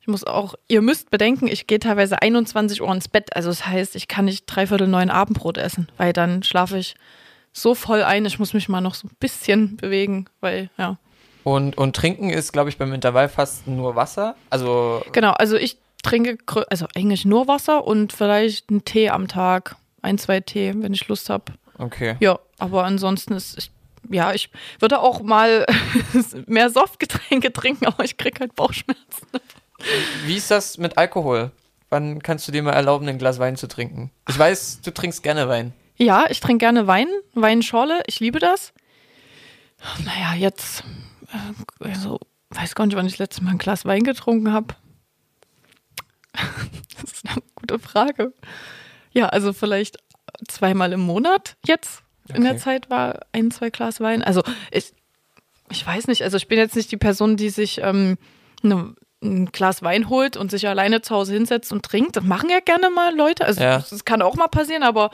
ich 0.00 0.06
muss 0.08 0.24
auch, 0.24 0.54
ihr 0.68 0.82
müsst 0.82 1.10
bedenken, 1.10 1.46
ich 1.48 1.66
gehe 1.66 1.80
teilweise 1.80 2.22
21 2.22 2.80
Uhr 2.82 2.92
ins 2.92 3.08
Bett. 3.08 3.34
Also 3.34 3.48
das 3.48 3.66
heißt, 3.66 3.96
ich 3.96 4.08
kann 4.08 4.26
nicht 4.26 4.44
dreiviertel 4.46 4.86
neun 4.88 5.10
Abendbrot 5.10 5.58
essen, 5.58 5.88
weil 5.96 6.12
dann 6.12 6.42
schlafe 6.42 6.78
ich 6.78 6.94
so 7.52 7.74
voll 7.74 8.02
ein. 8.02 8.24
Ich 8.26 8.38
muss 8.38 8.52
mich 8.54 8.68
mal 8.68 8.80
noch 8.80 8.94
so 8.94 9.08
ein 9.08 9.16
bisschen 9.18 9.76
bewegen, 9.76 10.26
weil, 10.40 10.70
ja. 10.78 10.98
Und, 11.42 11.78
und 11.78 11.94
trinken 11.96 12.28
ist, 12.30 12.52
glaube 12.52 12.68
ich, 12.70 12.76
beim 12.76 12.92
Intervallfasten 12.92 13.76
nur 13.76 13.94
Wasser. 13.96 14.34
Also, 14.50 15.02
Genau, 15.12 15.30
also 15.30 15.56
ich 15.56 15.78
trinke, 16.06 16.38
also 16.70 16.86
eigentlich 16.94 17.24
nur 17.24 17.48
Wasser 17.48 17.86
und 17.86 18.12
vielleicht 18.12 18.70
einen 18.70 18.84
Tee 18.84 19.10
am 19.10 19.28
Tag. 19.28 19.76
Ein, 20.02 20.18
zwei 20.18 20.40
Tee, 20.40 20.72
wenn 20.76 20.92
ich 20.92 21.08
Lust 21.08 21.30
habe. 21.30 21.52
okay. 21.78 22.16
Ja, 22.20 22.38
aber 22.58 22.84
ansonsten 22.84 23.34
ist, 23.34 23.58
ich, 23.58 23.70
ja, 24.10 24.32
ich 24.32 24.50
würde 24.78 25.00
auch 25.00 25.20
mal 25.22 25.66
mehr 26.46 26.70
Softgetränke 26.70 27.52
trinken, 27.52 27.86
aber 27.86 28.04
ich 28.04 28.16
kriege 28.16 28.40
halt 28.40 28.54
Bauchschmerzen. 28.54 29.26
Wie 30.24 30.36
ist 30.36 30.50
das 30.50 30.78
mit 30.78 30.96
Alkohol? 30.96 31.50
Wann 31.90 32.22
kannst 32.22 32.48
du 32.48 32.52
dir 32.52 32.62
mal 32.62 32.72
erlauben, 32.72 33.08
ein 33.08 33.18
Glas 33.18 33.38
Wein 33.38 33.56
zu 33.56 33.68
trinken? 33.68 34.10
Ich 34.28 34.38
weiß, 34.38 34.80
du 34.82 34.92
trinkst 34.92 35.22
gerne 35.22 35.48
Wein. 35.48 35.72
Ja, 35.96 36.26
ich 36.28 36.40
trinke 36.40 36.64
gerne 36.64 36.86
Wein, 36.86 37.08
Weinschorle, 37.34 38.02
ich 38.06 38.20
liebe 38.20 38.38
das. 38.38 38.72
Naja, 40.04 40.34
jetzt, 40.34 40.84
äh, 41.32 41.84
also, 41.84 42.20
weiß 42.50 42.74
gar 42.74 42.86
nicht, 42.86 42.96
wann 42.96 43.06
ich 43.06 43.12
das 43.12 43.18
letzte 43.18 43.44
Mal 43.44 43.52
ein 43.52 43.58
Glas 43.58 43.84
Wein 43.84 44.02
getrunken 44.04 44.52
habe. 44.52 44.74
das 47.00 47.12
ist 47.12 47.28
eine 47.28 47.42
gute 47.54 47.78
Frage. 47.78 48.32
Ja, 49.12 49.26
also 49.28 49.52
vielleicht 49.52 49.98
zweimal 50.48 50.92
im 50.92 51.00
Monat 51.00 51.56
jetzt. 51.66 52.02
In 52.34 52.42
der 52.42 52.52
Okay. 52.52 52.60
Zeit 52.60 52.90
war 52.90 53.20
ein, 53.32 53.50
zwei 53.50 53.70
Glas 53.70 54.00
Wein. 54.00 54.22
Also 54.22 54.42
ich, 54.70 54.92
ich 55.70 55.86
weiß 55.86 56.08
nicht, 56.08 56.22
also 56.22 56.36
ich 56.36 56.48
bin 56.48 56.58
jetzt 56.58 56.74
nicht 56.76 56.90
die 56.90 56.96
Person, 56.96 57.36
die 57.36 57.50
sich 57.50 57.80
ähm, 57.82 58.18
eine, 58.62 58.94
ein 59.22 59.46
Glas 59.46 59.82
Wein 59.82 60.08
holt 60.08 60.36
und 60.36 60.50
sich 60.50 60.66
alleine 60.68 61.02
zu 61.02 61.14
Hause 61.14 61.34
hinsetzt 61.34 61.70
und 61.72 61.84
trinkt. 61.84 62.16
Das 62.16 62.24
machen 62.24 62.50
ja 62.50 62.58
gerne 62.60 62.90
mal 62.90 63.14
Leute. 63.16 63.44
Also 63.44 63.62
Ja. 63.62 63.78
das 63.78 64.04
kann 64.04 64.22
auch 64.22 64.34
mal 64.34 64.48
passieren, 64.48 64.82
aber 64.82 65.10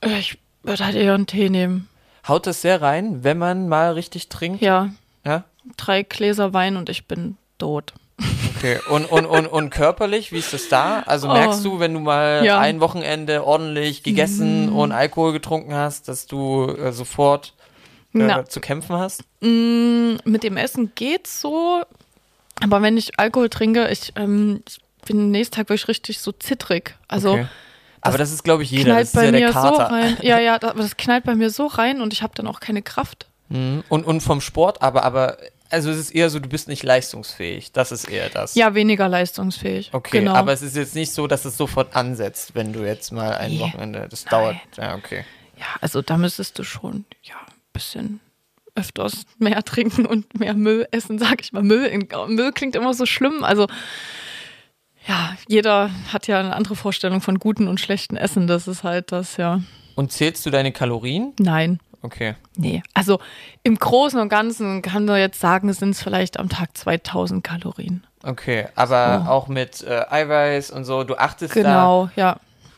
äh, 0.00 0.18
ich 0.18 0.38
würde 0.62 0.84
halt 0.84 0.94
eher 0.96 1.14
einen 1.14 1.26
Tee 1.26 1.50
nehmen. 1.50 1.88
Haut 2.26 2.46
das 2.46 2.62
sehr 2.62 2.80
rein, 2.80 3.22
wenn 3.24 3.36
man 3.38 3.68
mal 3.68 3.92
richtig 3.92 4.28
trinkt? 4.28 4.62
Ja, 4.62 4.90
Ja? 5.26 5.44
drei 5.76 6.02
Gläser 6.04 6.52
Wein 6.54 6.76
und 6.76 6.88
ich 6.88 7.06
bin 7.06 7.36
tot. 7.58 7.92
Okay. 8.56 8.78
Und, 8.88 9.06
und, 9.06 9.26
und, 9.26 9.46
und 9.46 9.70
körperlich, 9.70 10.32
wie 10.32 10.38
ist 10.38 10.52
das 10.52 10.68
da? 10.68 11.00
Also 11.06 11.28
Oh. 11.28 11.32
merkst 11.32 11.64
du, 11.64 11.80
wenn 11.80 11.92
du 11.94 12.00
mal 12.00 12.44
Ja. 12.44 12.58
ein 12.60 12.80
Wochenende 12.80 13.44
ordentlich 13.44 14.02
gegessen 14.02 14.68
und 14.70 14.92
Alkohol 14.92 15.32
getrunken 15.32 15.74
hast, 15.74 16.08
dass 16.08 16.26
du 16.26 16.66
äh, 16.68 16.92
sofort 16.92 17.54
äh, 18.14 18.44
zu 18.44 18.60
kämpfen 18.60 18.96
hast? 18.96 19.24
Mm, 19.40 20.14
mit 20.24 20.44
dem 20.44 20.56
Essen 20.56 20.92
geht's 20.94 21.40
so, 21.40 21.82
aber 22.62 22.80
wenn 22.82 22.96
ich 22.96 23.18
Alkohol 23.18 23.48
trinke, 23.50 23.88
ich, 23.88 24.12
ähm, 24.16 24.62
ich 24.68 24.78
bin 25.06 25.18
am 25.18 25.30
nächsten 25.30 25.56
Tag 25.56 25.68
wirklich 25.68 25.88
richtig 25.88 26.20
so 26.20 26.32
zittrig. 26.32 26.96
Also 27.08 27.32
okay. 27.32 27.46
Aber 28.00 28.18
das 28.18 28.30
ist, 28.32 28.44
glaube 28.44 28.62
ich, 28.62 28.70
jeder. 28.70 28.84
Das 28.84 28.92
knallt 28.94 29.06
ist 29.06 29.14
bei 29.14 29.24
ja 29.24 29.30
der 29.32 29.40
mir 29.40 29.52
so 29.52 29.76
Kater. 29.78 29.92
rein. 29.92 30.16
Ja, 30.20 30.38
ja, 30.38 30.58
das, 30.58 30.70
aber 30.70 30.82
das 30.82 30.96
knallt 30.96 31.24
bei 31.24 31.34
mir 31.34 31.48
so 31.50 31.66
rein 31.66 32.00
und 32.02 32.12
ich 32.12 32.22
habe 32.22 32.34
dann 32.36 32.46
auch 32.46 32.60
keine 32.60 32.82
Kraft. 32.82 33.26
Mhm. 33.48 33.82
Und, 33.88 34.04
und 34.06 34.20
vom 34.22 34.40
Sport, 34.40 34.80
aber, 34.82 35.04
aber, 35.04 35.36
also 35.74 35.90
es 35.90 35.98
ist 35.98 36.10
eher 36.14 36.30
so, 36.30 36.38
du 36.40 36.48
bist 36.48 36.68
nicht 36.68 36.82
leistungsfähig. 36.82 37.72
Das 37.72 37.92
ist 37.92 38.04
eher 38.08 38.30
das. 38.30 38.54
Ja, 38.54 38.74
weniger 38.74 39.08
leistungsfähig. 39.08 39.90
Okay, 39.92 40.20
genau. 40.20 40.32
aber 40.34 40.52
es 40.52 40.62
ist 40.62 40.76
jetzt 40.76 40.94
nicht 40.94 41.12
so, 41.12 41.26
dass 41.26 41.44
es 41.44 41.56
sofort 41.56 41.94
ansetzt, 41.94 42.54
wenn 42.54 42.72
du 42.72 42.84
jetzt 42.86 43.12
mal 43.12 43.34
ein 43.36 43.52
Nee. 43.52 43.60
Wochenende, 43.60 44.06
das 44.08 44.24
Nein. 44.24 44.30
dauert. 44.30 44.56
Ja, 44.78 44.94
okay. 44.96 45.24
ja, 45.58 45.66
also 45.80 46.00
da 46.02 46.16
müsstest 46.16 46.58
du 46.58 46.64
schon 46.64 47.04
ja 47.22 47.34
ein 47.36 47.52
bisschen 47.72 48.20
öfters 48.74 49.24
mehr 49.38 49.62
trinken 49.64 50.06
und 50.06 50.38
mehr 50.38 50.54
Müll 50.54 50.86
essen, 50.90 51.18
sag 51.18 51.40
ich 51.42 51.52
mal. 51.52 51.62
Müll, 51.62 51.84
in- 51.86 52.08
Müll 52.34 52.52
klingt 52.52 52.74
immer 52.76 52.94
so 52.94 53.06
schlimm. 53.06 53.44
Also 53.44 53.66
ja, 55.06 55.36
jeder 55.48 55.90
hat 56.12 56.26
ja 56.28 56.40
eine 56.40 56.56
andere 56.56 56.76
Vorstellung 56.76 57.20
von 57.20 57.38
guten 57.38 57.68
und 57.68 57.78
schlechten 57.80 58.16
Essen. 58.16 58.46
Das 58.46 58.66
ist 58.66 58.84
halt 58.84 59.12
das, 59.12 59.36
ja. 59.36 59.60
Und 59.96 60.12
zählst 60.12 60.44
du 60.46 60.50
deine 60.50 60.72
Kalorien? 60.72 61.34
Nein. 61.38 61.78
Okay. 62.04 62.34
Nee, 62.54 62.82
also 62.92 63.18
im 63.62 63.76
Großen 63.78 64.20
und 64.20 64.28
Ganzen 64.28 64.82
kann 64.82 65.06
man 65.06 65.18
jetzt 65.18 65.40
sagen, 65.40 65.72
sind 65.72 65.90
es 65.90 66.02
vielleicht 66.02 66.38
am 66.38 66.50
Tag 66.50 66.76
2000 66.76 67.42
Kalorien. 67.42 68.06
Okay, 68.22 68.66
aber 68.74 69.22
So. 69.24 69.30
auch 69.30 69.48
mit 69.48 69.82
äh, 69.82 70.02
Eiweiß 70.10 70.70
und 70.70 70.84
so, 70.84 71.04
du 71.04 71.16
achtest 71.16 71.56
da, 71.56 71.62
Genau, 71.62 72.10
ja. 72.14 72.36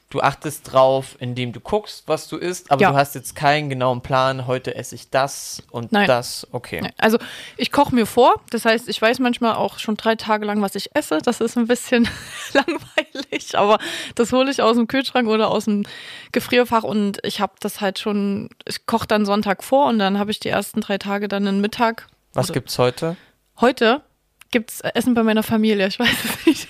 Du 0.08 0.20
achtest 0.20 0.72
drauf, 0.72 1.16
indem 1.18 1.52
du 1.52 1.58
guckst, 1.60 2.04
was 2.06 2.28
du 2.28 2.36
isst, 2.36 2.70
aber 2.70 2.80
Ja. 2.80 2.90
du 2.92 2.96
hast 2.96 3.16
jetzt 3.16 3.34
keinen 3.34 3.68
genauen 3.68 4.02
Plan, 4.02 4.46
heute 4.46 4.74
esse 4.76 4.94
ich 4.94 5.10
das 5.10 5.62
und 5.72 5.90
Nein. 5.90 6.06
das. 6.06 6.46
Okay. 6.52 6.80
Nee, 6.82 6.90
Also 6.96 7.18
ich 7.56 7.72
koche 7.72 7.92
mir 7.94 8.06
vor, 8.06 8.36
das 8.50 8.64
heißt, 8.64 8.88
ich 8.88 9.02
weiß 9.02 9.18
manchmal 9.18 9.54
auch 9.56 9.78
schon 9.80 9.96
drei 9.96 10.14
Tage 10.14 10.46
lang, 10.46 10.62
was 10.62 10.76
ich 10.76 10.94
esse. 10.94 11.18
Das 11.18 11.40
ist 11.40 11.56
ein 11.58 11.66
bisschen 11.66 12.08
langweilig, 12.52 13.56
aber 13.58 13.78
das 14.14 14.32
hole 14.32 14.50
ich 14.50 14.62
aus 14.62 14.76
dem 14.76 14.86
Kühlschrank 14.86 15.28
oder 15.28 15.50
aus 15.50 15.64
dem 15.64 15.84
Gefrierfach 16.32 16.84
und 16.84 17.18
ich 17.24 17.40
habe 17.40 17.54
das 17.60 17.80
halt 17.80 17.98
schon, 17.98 18.48
ich 18.64 18.86
koche 18.86 19.06
dann 19.06 19.26
Sonntag 19.26 19.64
vor 19.64 19.88
und 19.88 19.98
dann 19.98 20.18
habe 20.18 20.30
ich 20.30 20.38
die 20.40 20.48
ersten 20.48 20.80
drei 20.80 20.98
Tage 20.98 21.28
dann 21.28 21.46
einen 21.48 21.60
Mittag. 21.60 22.06
Was 22.32 22.44
Also- 22.44 22.52
gibt's 22.54 22.78
heute? 22.78 23.16
Heute 23.60 24.02
gibt's 24.52 24.80
Essen 24.82 25.14
bei 25.14 25.22
meiner 25.24 25.42
Familie, 25.42 25.86
ich 25.88 25.98
weiß 25.98 26.08
es 26.24 26.46
nicht. 26.46 26.68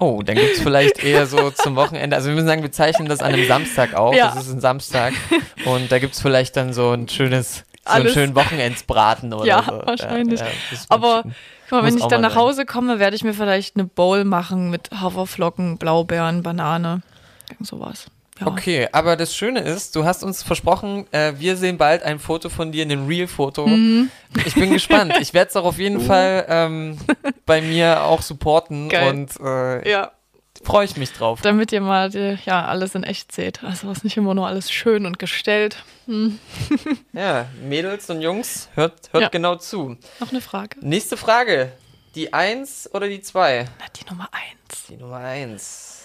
Oh, 0.00 0.22
dann 0.22 0.36
gibt's 0.36 0.60
vielleicht 0.60 1.04
eher 1.04 1.26
so 1.26 1.50
zum 1.50 1.76
Wochenende. 1.76 2.16
Also 2.16 2.28
wir 2.28 2.34
müssen 2.34 2.46
sagen, 2.46 2.62
wir 2.62 2.72
zeichnen 2.72 3.08
das 3.08 3.20
an 3.20 3.32
einem 3.34 3.46
Samstag 3.46 3.94
auf. 3.94 4.14
Ja. 4.14 4.32
Das 4.34 4.46
ist 4.46 4.52
ein 4.52 4.60
Samstag. 4.60 5.12
Und 5.64 5.92
da 5.92 5.98
gibt's 5.98 6.20
vielleicht 6.20 6.56
dann 6.56 6.72
so 6.72 6.92
ein 6.92 7.08
schönes, 7.08 7.64
so 7.86 7.92
einen 7.92 8.08
schönen 8.08 8.34
Wochenendsbraten 8.34 9.32
oder 9.34 9.44
Ja, 9.46 9.62
so. 9.68 9.82
wahrscheinlich. 9.84 10.40
das 10.40 10.50
ist 10.72 10.90
Aber 10.90 11.22
Guck 11.68 11.80
mal, 11.80 11.84
wenn 11.84 11.96
ich 11.98 12.04
dann 12.06 12.20
nach 12.22 12.30
sein. 12.34 12.40
Hause 12.42 12.66
komme, 12.66 12.98
werde 12.98 13.16
ich 13.16 13.24
mir 13.24 13.34
vielleicht 13.34 13.76
eine 13.76 13.84
Bowl 13.84 14.24
machen 14.24 14.70
mit 14.70 14.90
Haferflocken, 14.98 15.78
Blaubeeren, 15.78 16.42
Banane, 16.42 17.02
irgend 17.50 17.66
sowas. 17.66 18.06
Ja. 18.44 18.52
Okay, 18.52 18.88
aber 18.92 19.16
das 19.16 19.34
Schöne 19.34 19.60
ist, 19.60 19.96
du 19.96 20.04
hast 20.04 20.22
uns 20.22 20.42
versprochen, 20.42 21.06
äh, 21.12 21.32
wir 21.38 21.56
sehen 21.56 21.78
bald 21.78 22.02
ein 22.02 22.18
Foto 22.18 22.48
von 22.48 22.72
dir, 22.72 22.84
ein 22.84 23.06
Real-Foto. 23.06 23.66
Mhm. 23.66 24.10
Ich 24.46 24.54
bin 24.54 24.72
gespannt. 24.72 25.14
Ich 25.20 25.32
werde 25.34 25.48
es 25.50 25.56
auch 25.56 25.64
auf 25.64 25.78
jeden 25.78 26.00
Fall 26.06 26.44
ähm, 26.48 26.98
bei 27.46 27.60
mir 27.62 28.02
auch 28.04 28.22
supporten 28.22 28.88
Geil. 28.88 29.08
und 29.10 29.38
äh, 29.40 29.88
Ja, 29.90 30.12
freue 30.64 30.84
ich 30.84 30.96
mich 30.96 31.12
drauf. 31.12 31.40
damit 31.42 31.72
ihr 31.72 31.80
mal 31.80 32.10
die, 32.10 32.38
ja, 32.44 32.64
alles 32.66 32.94
in 32.94 33.02
echt 33.04 33.32
seht. 33.32 33.62
Also 33.64 33.90
es 33.90 33.98
ist 33.98 34.04
nicht 34.04 34.16
immer 34.16 34.34
nur 34.34 34.46
alles 34.46 34.70
schön 34.70 35.06
und 35.06 35.18
gestellt. 35.18 35.76
Ja, 37.12 37.46
Mädels 37.62 38.08
und 38.10 38.20
Jungs, 38.22 38.68
hört, 38.74 39.12
hört 39.12 39.22
Ja. 39.22 39.28
genau 39.28 39.56
zu. 39.56 39.96
Noch 40.20 40.30
eine 40.30 40.40
Frage? 40.40 40.76
Nächste 40.80 41.16
Frage. 41.16 41.72
Die 42.14 42.32
1 42.32 42.90
oder 42.92 43.08
die 43.08 43.20
2? 43.22 43.64
Na, 43.78 43.84
die 43.98 44.08
Nummer 44.10 44.28
eins. 44.32 44.84
Die 44.88 44.96
Nummer 44.96 45.18
1. 45.18 46.01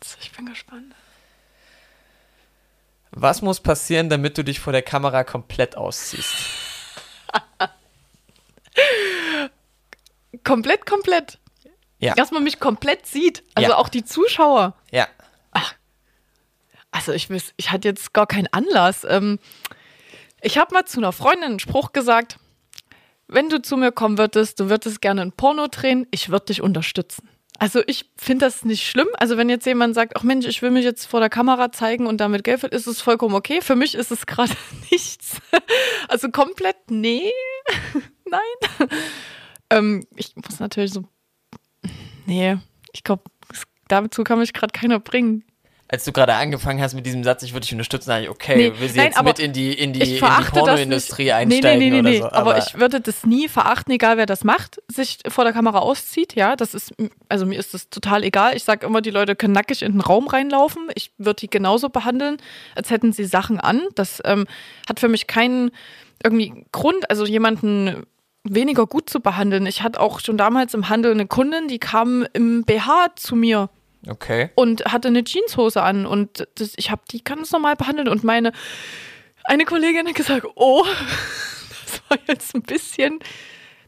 Jetzt, 0.00 0.18
ich 0.20 0.30
bin 0.32 0.46
gespannt. 0.46 0.94
Was 3.10 3.42
muss 3.42 3.60
passieren, 3.60 4.08
damit 4.10 4.38
du 4.38 4.44
dich 4.44 4.60
vor 4.60 4.72
der 4.72 4.82
Kamera 4.82 5.24
komplett 5.24 5.76
ausziehst? 5.76 6.34
Komplett, 10.44 10.86
komplett. 10.86 11.38
Ja. 11.98 12.14
Dass 12.14 12.30
man 12.30 12.44
mich 12.44 12.60
komplett 12.60 13.06
sieht. 13.06 13.42
Also 13.54 13.70
Ja. 13.70 13.76
auch 13.76 13.88
die 13.88 14.04
Zuschauer. 14.04 14.74
Ja. 14.92 15.08
Also 16.90 17.12
ich 17.12 17.28
weiß, 17.28 17.52
ich 17.58 17.70
hatte 17.70 17.86
jetzt 17.88 18.14
gar 18.14 18.26
keinen 18.26 18.46
Anlass. 18.52 19.04
Ähm, 19.04 19.38
Ich 20.40 20.56
habe 20.56 20.72
mal 20.72 20.84
zu 20.86 21.00
einer 21.00 21.12
Freundin 21.12 21.44
einen 21.50 21.58
Spruch 21.60 21.92
gesagt, 21.92 22.38
wenn 23.26 23.50
du 23.50 23.60
zu 23.60 23.76
mir 23.76 23.90
kommen 23.92 24.16
würdest, 24.16 24.58
du 24.60 24.70
würdest 24.70 25.00
gerne 25.02 25.20
ein 25.22 25.32
Porno 25.32 25.66
drehen, 25.66 26.06
ich 26.12 26.28
würde 26.30 26.46
dich 26.46 26.62
unterstützen. 26.62 27.28
Also 27.58 27.82
ich 27.86 28.08
finde 28.16 28.46
das 28.46 28.64
nicht 28.64 28.86
schlimm. 28.86 29.08
Also 29.18 29.36
wenn 29.36 29.48
jetzt 29.48 29.66
jemand 29.66 29.94
sagt, 29.94 30.14
ach 30.16 30.22
Mensch, 30.22 30.46
ich 30.46 30.62
will 30.62 30.70
mich 30.70 30.84
jetzt 30.84 31.06
vor 31.06 31.18
der 31.18 31.28
Kamera 31.28 31.72
zeigen 31.72 32.06
und 32.06 32.18
damit 32.20 32.44
Geld 32.44 32.62
wird, 32.62 32.72
ist 32.72 32.86
es 32.86 33.00
vollkommen 33.00 33.34
okay. 33.34 33.60
Für 33.60 33.74
mich 33.74 33.94
ist 33.96 34.12
es 34.12 34.26
gerade 34.26 34.54
nichts. 34.90 35.40
Also 36.08 36.30
komplett 36.30 36.76
nee, 36.90 37.32
nein. 38.24 38.88
Ähm, 39.70 40.06
ich 40.16 40.34
muss 40.36 40.60
natürlich 40.60 40.92
so, 40.92 41.04
nee, 42.26 42.56
ich 42.92 43.02
glaube, 43.04 43.24
dazu 43.88 44.24
kann 44.24 44.38
mich 44.38 44.52
gerade 44.52 44.72
keiner 44.72 45.00
bringen 45.00 45.44
als 45.90 46.04
du 46.04 46.12
gerade 46.12 46.34
angefangen 46.34 46.82
hast 46.82 46.92
mit 46.92 47.06
diesem 47.06 47.24
Satz, 47.24 47.42
ich 47.42 47.54
würde 47.54 47.62
dich 47.62 47.72
unterstützen, 47.72 48.10
dachte 48.10 48.24
ich, 48.24 48.28
okay, 48.28 48.56
Nee, 48.56 48.78
will 48.78 48.88
sie 48.88 48.98
nein, 48.98 49.06
jetzt 49.06 49.18
aber 49.18 49.30
mit 49.30 49.38
in 49.38 49.54
die, 49.54 49.72
in 49.72 49.94
die, 49.94 50.00
in 50.00 50.06
die 50.06 50.20
Pornoindustrie 50.20 51.32
einsteigen 51.32 51.78
nee, 51.78 51.90
nee, 51.90 51.90
nee, 51.90 52.00
oder 52.00 52.10
nee. 52.10 52.18
so. 52.18 52.30
Aber, 52.30 52.58
ich 52.58 52.78
würde 52.78 53.00
das 53.00 53.24
nie 53.24 53.48
verachten, 53.48 53.92
egal 53.92 54.18
wer 54.18 54.26
das 54.26 54.44
macht, 54.44 54.82
sich 54.88 55.18
vor 55.28 55.44
der 55.44 55.54
Kamera 55.54 55.78
auszieht. 55.78 56.34
Ja, 56.34 56.56
das 56.56 56.74
ist, 56.74 56.92
also 57.30 57.46
mir 57.46 57.58
ist 57.58 57.72
das 57.72 57.88
total 57.88 58.22
egal. 58.22 58.54
Ich 58.54 58.64
sage 58.64 58.86
immer, 58.86 59.00
die 59.00 59.10
Leute 59.10 59.34
können 59.34 59.54
nackig 59.54 59.82
in 59.82 59.92
den 59.92 60.00
Raum 60.02 60.28
reinlaufen. 60.28 60.88
Ich 60.94 61.12
würde 61.16 61.40
die 61.40 61.50
genauso 61.50 61.88
behandeln, 61.88 62.36
als 62.74 62.90
hätten 62.90 63.12
sie 63.14 63.24
Sachen 63.24 63.58
an. 63.58 63.80
Das 63.94 64.20
ähm, 64.26 64.46
hat 64.86 65.00
für 65.00 65.08
mich 65.08 65.26
keinen 65.26 65.70
irgendwie 66.22 66.66
Grund, 66.70 67.08
also 67.10 67.24
jemanden 67.24 68.04
weniger 68.44 68.86
gut 68.86 69.08
zu 69.08 69.20
behandeln. 69.20 69.64
Ich 69.64 69.82
hatte 69.82 70.00
auch 70.00 70.20
schon 70.20 70.36
damals 70.36 70.74
im 70.74 70.90
Handel 70.90 71.12
eine 71.12 71.26
Kundin, 71.26 71.68
die 71.68 71.78
kam 71.78 72.26
im 72.34 72.64
BH 72.64 73.16
zu 73.16 73.36
mir 73.36 73.70
okay. 74.08 74.50
und 74.54 74.84
hatte 74.86 75.08
eine 75.08 75.24
Jeanshose 75.24 75.82
an 75.82 76.06
und 76.06 76.48
das, 76.56 76.72
ich 76.76 76.90
habe 76.90 77.02
die 77.10 77.22
ganz 77.22 77.52
normal 77.52 77.76
behandelt 77.76 78.08
und 78.08 78.24
meine 78.24 78.52
eine 79.44 79.64
Kollegin 79.64 80.06
hat 80.06 80.14
gesagt, 80.14 80.46
oh, 80.56 80.84
das 81.84 82.02
war 82.08 82.18
jetzt 82.28 82.54
ein 82.54 82.62
bisschen 82.62 83.20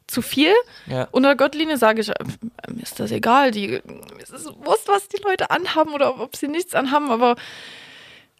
zu 0.06 0.22
viel. 0.22 0.52
Ja. 0.86 1.06
Unter 1.12 1.36
Gottlinie 1.36 1.76
sage 1.76 2.00
ich, 2.00 2.08
mir 2.08 2.82
ist 2.82 2.98
das 2.98 3.12
egal, 3.12 3.50
die, 3.50 3.80
es 4.20 4.30
ist 4.30 4.46
wurscht, 4.64 4.88
was 4.88 5.08
die 5.08 5.22
Leute 5.22 5.50
anhaben 5.50 5.92
oder 5.92 6.20
ob 6.20 6.34
sie 6.34 6.48
nichts 6.48 6.74
anhaben, 6.74 7.10
aber 7.10 7.36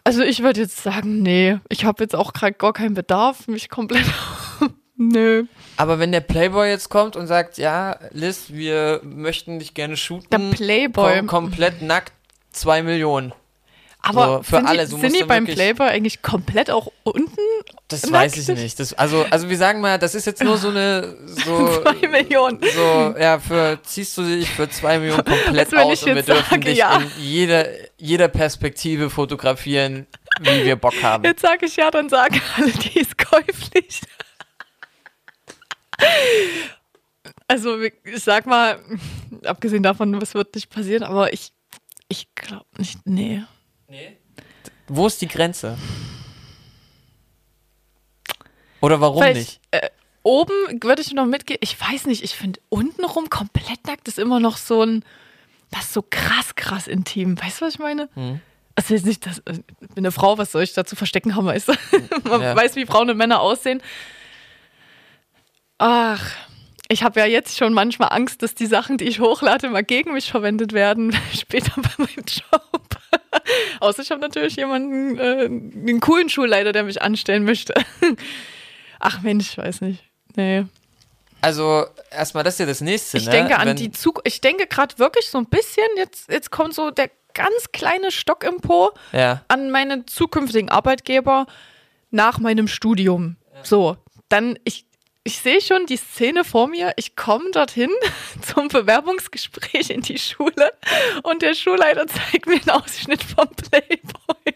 also 0.02 0.22
ich 0.22 0.42
würde 0.42 0.60
jetzt 0.60 0.82
sagen, 0.82 1.22
nee, 1.22 1.58
ich 1.68 1.84
habe 1.84 2.02
jetzt 2.02 2.16
auch 2.16 2.32
gerade 2.32 2.54
gar 2.54 2.72
keinen 2.72 2.94
Bedarf, 2.94 3.46
mich 3.48 3.68
komplett, 3.68 4.06
nö. 5.00 5.44
Aber 5.76 5.98
wenn 5.98 6.12
der 6.12 6.20
Playboy 6.20 6.68
jetzt 6.68 6.90
kommt 6.90 7.16
und 7.16 7.26
sagt, 7.26 7.58
ja, 7.58 7.98
Liz, 8.12 8.46
wir 8.48 9.00
möchten 9.02 9.58
dich 9.58 9.74
gerne 9.74 9.96
shooten. 9.96 10.28
Der 10.30 10.56
Playboy. 10.56 11.18
Kom 11.18 11.26
komplett 11.26 11.82
nackt, 11.82 12.12
zwei 12.52 12.82
Millionen. 12.82 13.32
Aber 14.02 14.26
So, 14.26 14.42
für 14.42 14.56
sind 14.56 14.66
alle, 14.66 14.86
die, 14.86 14.96
sind 14.96 15.14
die 15.16 15.24
beim 15.24 15.44
Playboy 15.44 15.88
eigentlich 15.88 16.22
komplett 16.22 16.70
auch 16.70 16.90
unten? 17.02 17.40
Das 17.88 18.10
weiß 18.10 18.36
ich 18.36 18.48
nicht. 18.48 18.80
Das, 18.80 18.94
also, 18.94 19.26
also 19.30 19.50
wir 19.50 19.58
sagen 19.58 19.80
mal, 19.80 19.98
das 19.98 20.14
ist 20.14 20.26
jetzt 20.26 20.42
nur 20.42 20.56
so 20.56 20.68
eine, 20.68 21.16
so, 21.26 21.82
Zwei 21.82 22.08
Millionen. 22.08 22.60
so, 22.74 23.14
ja, 23.18 23.38
für, 23.38 23.78
ziehst 23.82 24.16
du 24.16 24.22
dich 24.22 24.48
für 24.48 24.70
zwei 24.70 24.98
Millionen 24.98 25.24
komplett 25.24 25.76
aus 25.76 26.02
ich 26.02 26.08
und 26.08 26.14
wir 26.14 26.22
dürfen 26.22 26.48
sage, 26.48 26.60
dich 26.60 26.78
ja. 26.78 26.96
in 26.96 27.10
jeder, 27.18 27.66
jeder 27.98 28.28
Perspektive 28.28 29.10
fotografieren, 29.10 30.06
wie 30.40 30.64
wir 30.64 30.76
Bock 30.76 31.02
haben. 31.02 31.24
Jetzt 31.24 31.42
sage 31.42 31.66
ich 31.66 31.76
ja, 31.76 31.90
dann 31.90 32.08
sagen 32.08 32.40
alle, 32.56 32.70
die 32.70 33.00
ist 33.00 33.18
käuflich. 33.18 34.00
Also 37.48 37.80
ich 37.80 37.92
sag 38.16 38.46
mal, 38.46 38.80
abgesehen 39.44 39.82
davon, 39.82 40.20
was 40.20 40.34
wird 40.34 40.54
nicht 40.54 40.70
passieren, 40.70 41.02
aber 41.02 41.32
ich, 41.32 41.52
ich 42.08 42.32
glaube 42.34 42.66
nicht, 42.78 42.98
nee. 43.04 43.42
Wo 44.88 45.06
ist 45.06 45.20
die 45.20 45.28
Grenze? 45.28 45.76
Oder 48.80 49.00
warum 49.00 49.22
Vielleicht, 49.22 49.36
nicht? 49.36 49.60
Äh, 49.72 49.90
oben 50.22 50.52
würde 50.82 51.02
ich 51.02 51.12
noch 51.12 51.26
mitgehen, 51.26 51.58
ich 51.60 51.78
weiß 51.80 52.06
nicht, 52.06 52.22
ich 52.22 52.34
finde 52.34 52.60
untenrum 52.68 53.28
komplett 53.30 53.86
nackt 53.86 54.08
ist 54.08 54.18
immer 54.18 54.40
noch 54.40 54.56
so 54.56 54.82
ein, 54.82 55.04
das 55.70 55.82
ist 55.86 55.92
so 55.92 56.02
krass, 56.08 56.54
krass 56.54 56.86
intim. 56.88 57.40
Weißt 57.40 57.60
du, 57.60 57.66
was 57.66 57.74
ich 57.74 57.80
meine? 57.80 58.08
Hm. 58.14 58.40
Also 58.76 58.94
jetzt 58.94 59.06
nicht, 59.06 59.26
dass, 59.26 59.38
ich 59.38 59.88
bin 59.88 60.04
eine 60.04 60.12
Frau, 60.12 60.38
was 60.38 60.52
soll 60.52 60.62
ich 60.62 60.72
dazu 60.72 60.96
verstecken 60.96 61.34
haben, 61.36 61.46
weißt 61.46 61.68
du? 61.68 61.72
Man 62.28 62.40
Ja. 62.40 62.56
weiß, 62.56 62.76
wie 62.76 62.86
Frauen 62.86 63.10
und 63.10 63.16
Männer 63.16 63.40
aussehen. 63.40 63.82
Ach, 65.82 66.22
ich 66.88 67.02
habe 67.02 67.20
ja 67.20 67.26
jetzt 67.26 67.56
schon 67.56 67.72
manchmal 67.72 68.08
Angst, 68.12 68.42
dass 68.42 68.54
die 68.54 68.66
Sachen, 68.66 68.98
die 68.98 69.04
ich 69.04 69.18
hochlade, 69.20 69.70
mal 69.70 69.82
gegen 69.82 70.12
mich 70.12 70.30
verwendet 70.30 70.72
werden, 70.74 71.16
später 71.34 71.72
bei 71.80 71.90
meinem 72.04 72.24
Job. 72.26 72.80
Außer 73.80 74.02
ich 74.02 74.10
habe 74.10 74.20
natürlich 74.20 74.56
jemanden, 74.56 75.18
äh, 75.18 75.44
einen 75.46 76.00
coolen 76.00 76.28
Schulleiter, 76.28 76.72
der 76.72 76.82
mich 76.84 77.00
anstellen 77.00 77.44
möchte. 77.44 77.72
Ach 79.00 79.22
Mensch, 79.22 79.52
ich 79.52 79.58
weiß 79.58 79.80
nicht. 79.80 80.04
Nee. 80.36 80.66
Also, 81.40 81.86
erstmal, 82.10 82.44
das 82.44 82.54
ist 82.54 82.60
ja 82.60 82.66
das 82.66 82.82
nächste, 82.82 83.16
Ich 83.16 83.24
ne? 83.24 83.30
denke 83.30 83.56
an 83.56 83.68
Wenn- 83.68 83.76
die 83.76 83.90
Zukunft. 83.90 84.28
Ich 84.28 84.42
denke 84.42 84.66
gerade 84.66 84.98
wirklich 84.98 85.28
so 85.30 85.38
ein 85.38 85.46
bisschen, 85.46 85.86
jetzt, 85.96 86.30
jetzt 86.30 86.50
kommt 86.50 86.74
so 86.74 86.90
der 86.90 87.10
ganz 87.32 87.72
kleine 87.72 88.10
Stock 88.10 88.44
im 88.44 88.60
Po 88.60 88.90
Ja. 89.12 89.42
an 89.48 89.70
meine 89.70 90.04
zukünftigen 90.04 90.68
Arbeitgeber 90.68 91.46
nach 92.10 92.38
meinem 92.40 92.68
Studium. 92.68 93.36
So, 93.62 93.96
dann 94.28 94.58
ich 94.64 94.84
ich 95.24 95.38
sehe 95.38 95.60
schon 95.60 95.86
die 95.86 95.96
Szene 95.98 96.44
vor 96.44 96.66
mir. 96.68 96.92
Ich 96.96 97.14
komme 97.16 97.50
dorthin 97.52 97.90
zum 98.42 98.68
Bewerbungsgespräch 98.68 99.90
in 99.90 100.00
die 100.02 100.18
Schule 100.18 100.72
und 101.22 101.42
der 101.42 101.54
Schulleiter 101.54 102.06
zeigt 102.06 102.46
mir 102.46 102.54
einen 102.60 102.70
Ausschnitt 102.70 103.22
vom 103.22 103.48
Playboy. 103.48 104.54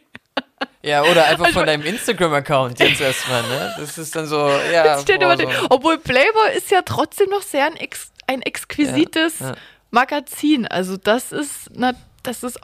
Ja, 0.83 1.03
oder 1.03 1.27
einfach 1.27 1.47
Also- 1.47 1.59
von 1.61 1.67
deinem 1.67 1.85
Instagram-Account 1.85 2.79
jetzt 2.79 3.01
erstmal, 3.01 3.43
ne? 3.43 3.75
Das 3.79 3.97
ist 3.99 4.15
dann 4.17 4.27
so, 4.27 4.49
ja. 4.49 4.99
Jetzt 4.99 5.07
boah, 5.19 5.37
so. 5.39 5.49
obwohl 5.71 5.99
Playboy 5.99 6.57
ist 6.57 6.71
ja 6.71 6.83
trotzdem 6.83 7.31
noch 7.31 7.43
sehr 7.43 7.67
ein, 7.67 7.77
ex, 7.77 8.11
ein 8.27 8.43
exquisites 8.43 9.41
Ja, 9.41 9.49
ja. 9.51 9.55
Magazin. 9.91 10.67
Also 10.67 10.97
das 10.99 11.33
ist, 11.33 11.71
na, 11.73 11.93
das 12.23 12.43
ist, 12.43 12.59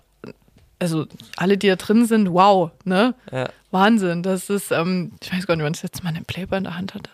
also 0.79 1.07
alle, 1.37 1.57
die 1.57 1.69
da 1.69 1.77
drin 1.77 2.05
sind, 2.07 2.33
wow, 2.33 2.71
ne? 2.85 3.15
Ja. 3.33 3.49
Wahnsinn. 3.71 4.23
Das 4.23 4.51
ist, 4.51 4.71
ähm, 4.71 5.13
ich 5.23 5.33
weiß 5.33 5.47
gar 5.47 5.57
nicht, 5.57 5.65
wann 5.65 5.73
ich 5.73 5.81
das 5.81 5.91
letzte 5.91 6.03
Mal 6.05 6.11
einen 6.15 6.25
Playboy 6.25 6.59
in 6.59 6.65
der 6.65 6.77
Hand 6.77 6.95
hatte. 6.95 7.11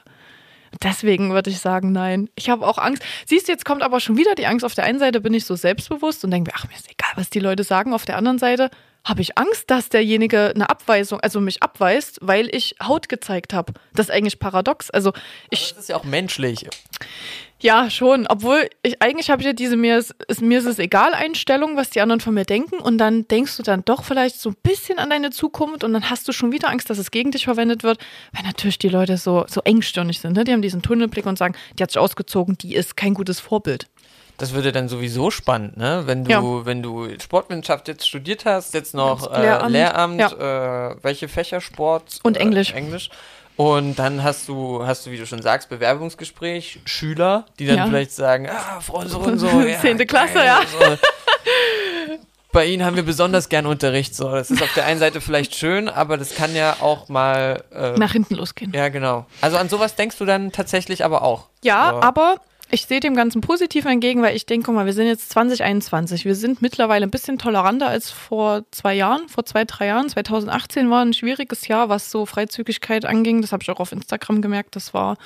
Deswegen 0.83 1.33
würde 1.33 1.51
ich 1.51 1.59
sagen, 1.59 1.93
nein. 1.93 2.29
Ich 2.35 2.51
habe 2.51 2.67
auch 2.67 2.79
Angst. 2.79 3.03
Siehst 3.27 3.49
du, 3.49 3.53
jetzt 3.53 3.65
kommt 3.65 3.83
aber 3.83 4.01
schon 4.01 4.17
wieder 4.17 4.35
die 4.35 4.47
Angst. 4.47 4.65
Auf 4.65 4.75
der 4.75 4.85
einen 4.85 4.99
Seite 4.99 5.21
bin 5.21 5.35
ich 5.35 5.45
so 5.45 5.57
selbstbewusst 5.57 6.25
und 6.25 6.31
denke 6.31 6.51
mir, 6.51 6.57
ach, 6.57 6.69
mir 6.69 6.75
ist 6.77 6.91
egal, 6.91 7.13
was 7.17 7.31
die 7.31 7.41
Leute 7.41 7.65
sagen. 7.65 7.95
Auf 7.95 8.05
der 8.05 8.17
anderen 8.17 8.39
Seite 8.39 8.71
habe 9.05 9.23
ich 9.23 9.39
Angst, 9.39 9.71
dass 9.71 9.89
derjenige 9.89 10.53
eine 10.55 10.69
Abweisung, 10.69 11.21
also 11.21 11.41
mich 11.41 11.63
abweist, 11.63 12.19
weil 12.23 12.53
ich 12.55 12.75
Haut 12.83 13.09
gezeigt 13.09 13.55
habe. 13.55 13.73
Das 13.95 14.07
ist 14.07 14.11
eigentlich 14.11 14.41
paradox. 14.41 14.91
Also 14.91 15.13
ich, 15.51 15.71
Das 15.71 15.83
ist 15.85 15.89
ja 15.89 15.97
auch 15.97 16.05
menschlich. 16.05 16.69
Ja, 17.67 17.91
schon. 17.91 18.27
Obwohl, 18.29 18.69
ich, 18.83 19.03
eigentlich 19.03 19.29
habe 19.29 19.43
ich 19.43 19.47
ja 19.47 19.53
diese 19.53 19.77
mir 19.77 19.99
ist, 19.99 20.15
ist, 20.29 20.41
mir 20.41 20.59
ist 20.59 20.67
es 20.67 20.79
egal 20.79 21.13
Einstellung, 21.15 21.77
was 21.77 21.91
die 21.91 22.01
anderen 22.01 22.21
von 22.21 22.33
mir 22.33 22.45
denken. 22.45 22.77
Und 22.77 22.99
dann 22.99 23.27
denkst 23.29 23.57
du 23.57 23.63
dann 23.63 23.85
doch 23.85 24.05
vielleicht 24.05 24.41
so 24.41 24.51
ein 24.51 24.57
bisschen 24.63 24.99
an 24.99 25.11
deine 25.11 25.31
Zukunft 25.31 25.85
und 25.85 25.93
dann 25.93 26.09
hast 26.09 26.27
du 26.29 26.33
schon 26.33 26.53
wieder 26.53 26.69
Angst, 26.71 26.89
dass 26.89 26.99
es 26.99 27.11
gegen 27.11 27.33
dich 27.33 27.45
verwendet 27.45 27.83
wird, 27.83 27.99
weil 28.33 28.45
natürlich 28.45 28.79
die 28.79 28.89
Leute 28.89 29.17
so, 29.17 29.45
so 29.49 29.61
engstirnig 29.63 30.21
sind. 30.21 30.37
Ne? 30.37 30.45
Die 30.45 30.53
haben 30.53 30.63
diesen 30.63 30.81
Tunnelblick 30.83 31.27
und 31.27 31.37
sagen, 31.39 31.55
die 31.79 31.83
hat 31.83 31.91
sich 31.91 31.99
ausgezogen, 31.99 32.57
die 32.57 32.75
ist 32.75 32.97
kein 32.97 33.13
gutes 33.15 33.41
Vorbild. 33.41 33.87
Das 34.39 34.53
würde 34.53 34.71
dann 34.71 34.89
sowieso 34.91 35.31
spannend, 35.31 35.79
ne? 35.79 36.03
Wenn 36.05 36.23
du, 36.25 36.31
Ja. 36.31 36.67
wenn 36.67 36.83
du 36.83 37.09
Sportwissenschaft 37.19 37.89
jetzt 37.89 38.07
studiert 38.07 38.45
hast, 38.45 38.75
jetzt 38.75 38.93
noch 38.95 39.33
äh, 39.33 39.41
Lehramt, 39.41 39.73
Lehramt, 39.73 40.21
ja. 40.21 40.91
äh, 40.91 40.97
welche 41.03 41.27
Fächer 41.27 41.63
Sport 41.63 42.21
Und 42.23 42.37
äh, 42.37 42.41
Englisch. 42.41 42.73
Englisch. 42.73 43.09
Und 43.57 43.99
dann 43.99 44.23
hast 44.23 44.49
du, 44.49 44.87
hast 44.87 45.07
du, 45.07 45.11
wie 45.11 45.17
du 45.17 45.27
schon 45.27 45.41
sagst, 45.41 45.69
Bewerbungsgespräch, 45.71 46.81
Schüler, 46.85 47.47
die 47.59 47.67
dann 47.67 47.77
Ja. 47.79 47.87
vielleicht 47.87 48.13
sagen, 48.13 48.49
ah, 48.51 48.81
Frau 48.81 49.05
so 49.07 49.19
und 49.21 49.39
so. 49.39 49.47
Ja, 49.67 49.81
Zehnte 49.81 50.05
Klasse, 50.07 50.35
geil, 50.35 50.45
ja. 50.47 50.61
So. 50.71 50.97
Bei 52.53 52.65
Ihnen 52.67 52.85
haben 52.87 52.97
wir 52.97 53.03
besonders 53.03 53.49
gern 53.51 53.67
Unterricht. 53.67 54.15
So, 54.15 54.31
das 54.31 54.51
ist 54.51 54.63
auf 54.63 54.73
der 54.75 54.87
einen 54.87 54.99
Seite 54.99 55.21
vielleicht 55.21 55.55
schön, 55.55 55.89
aber 55.91 56.17
das 56.17 56.35
kann 56.35 56.55
ja 56.55 56.77
auch 56.81 57.09
mal. 57.11 57.63
Äh, 57.71 57.99
Nach 57.99 58.13
hinten 58.13 58.35
losgehen. 58.35 58.73
ja, 58.75 58.89
genau. 58.89 59.27
Also 59.43 59.59
an 59.59 59.69
sowas 59.69 59.95
denkst 59.95 60.17
du 60.17 60.25
dann 60.25 60.53
tatsächlich 60.53 61.05
aber 61.05 61.23
auch. 61.23 61.49
Ja, 61.63 61.91
So. 61.91 62.01
aber 62.01 62.37
ich 62.71 62.87
sehe 62.87 63.01
dem 63.01 63.15
Ganzen 63.15 63.41
positiv 63.41 63.85
entgegen, 63.85 64.23
weil 64.23 64.35
ich 64.35 64.47
denke, 64.47 64.67
guck 64.67 64.75
mal, 64.75 64.87
wir 64.87 64.93
sind 64.93 65.07
jetzt 65.07 65.31
2021. 65.31 66.25
Wir 66.25 66.35
sind 66.35 66.63
mittlerweile 66.63 67.07
ein 67.07 67.11
bisschen 67.11 67.39
toleranter 67.39 67.89
als 67.89 68.11
vor 68.11 68.65
zwei 68.71 68.95
Jahren, 68.95 69.29
vor 69.29 69.45
zwei, 69.45 69.65
drei 69.65 69.87
Jahren. 69.87 70.09
2018 70.09 70.91
war 70.91 71.05
ein 71.05 71.13
schwieriges 71.13 71.69
Jahr, 71.69 71.89
was 71.89 72.11
so 72.11 72.27
Freizügigkeit 72.27 73.05
anging. 73.05 73.41
Das 73.41 73.53
habe 73.53 73.63
ich 73.63 73.71
auch 73.71 73.81
auf 73.81 73.93
Instagram 73.93 74.43
gemerkt. 74.43 74.75
Das 74.77 74.93
war 74.95 75.17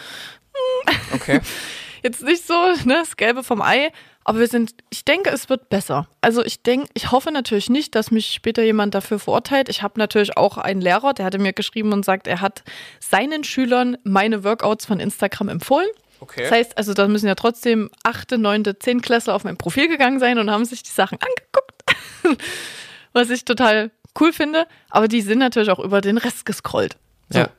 Okay. 1.12 1.40
jetzt 2.02 2.22
nicht 2.22 2.46
so 2.46 2.54
ne, 2.84 2.94
das 3.00 3.16
Gelbe 3.16 3.42
vom 3.42 3.62
Ei. 3.62 3.90
Aber 4.24 4.38
wir 4.38 4.48
sind, 4.48 4.74
ich 4.90 5.04
denke, 5.04 5.30
es 5.30 5.48
wird 5.48 5.70
besser. 5.70 6.06
Also 6.20 6.44
ich 6.44 6.62
denke, 6.62 6.88
ich 6.92 7.10
hoffe 7.10 7.32
natürlich 7.32 7.70
nicht, 7.70 7.94
dass 7.94 8.10
mich 8.10 8.32
später 8.32 8.62
jemand 8.62 8.94
dafür 8.94 9.18
verurteilt. 9.18 9.68
Ich 9.70 9.82
habe 9.82 9.98
natürlich 9.98 10.36
auch 10.36 10.58
einen 10.58 10.82
Lehrer, 10.82 11.14
der 11.14 11.24
hatte 11.24 11.38
mir 11.38 11.54
geschrieben 11.54 11.92
und 11.92 12.04
sagt, 12.04 12.26
er 12.26 12.40
hat 12.40 12.62
seinen 13.00 13.44
Schülern 13.44 13.96
meine 14.04 14.44
Workouts 14.44 14.84
von 14.84 15.00
Instagram 15.00 15.48
empfohlen. 15.48 15.88
Okay. 16.20 16.42
Das 16.42 16.52
heißt, 16.52 16.78
also 16.78 16.94
da 16.94 17.08
müssen 17.08 17.26
ja 17.26 17.34
trotzdem 17.34 17.90
achte, 18.02 18.38
neunte, 18.38 18.78
zehn 18.78 19.00
Klässler 19.00 19.34
auf 19.34 19.44
mein 19.44 19.56
Profil 19.56 19.88
gegangen 19.88 20.20
sein 20.20 20.38
und 20.38 20.50
haben 20.50 20.64
sich 20.64 20.82
die 20.82 20.90
Sachen 20.90 21.18
angeguckt. 21.20 22.42
Was 23.12 23.30
ich 23.30 23.44
total 23.44 23.90
cool 24.18 24.32
finde. 24.32 24.66
Aber 24.88 25.08
die 25.08 25.22
sind 25.22 25.38
natürlich 25.38 25.70
auch 25.70 25.78
über 25.78 26.00
den 26.00 26.18
Rest 26.18 26.44
gescrollt. 26.44 26.96
So. 27.30 27.40
Ja. 27.40 27.50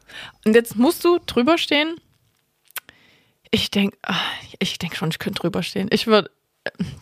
Und 0.46 0.56
jetzt 0.56 0.76
musst 0.76 1.04
du 1.04 1.20
drüber 1.26 1.58
stehen. 1.58 1.96
Ich 3.52 3.72
denke, 3.72 3.98
ich 4.60 4.80
denke 4.80 4.96
schon, 4.96 5.10
ich 5.10 5.20
könnte 5.20 5.42
drüber 5.42 5.64
stehen. 5.64 5.90
Ich 5.92 6.08
würde, 6.08 6.30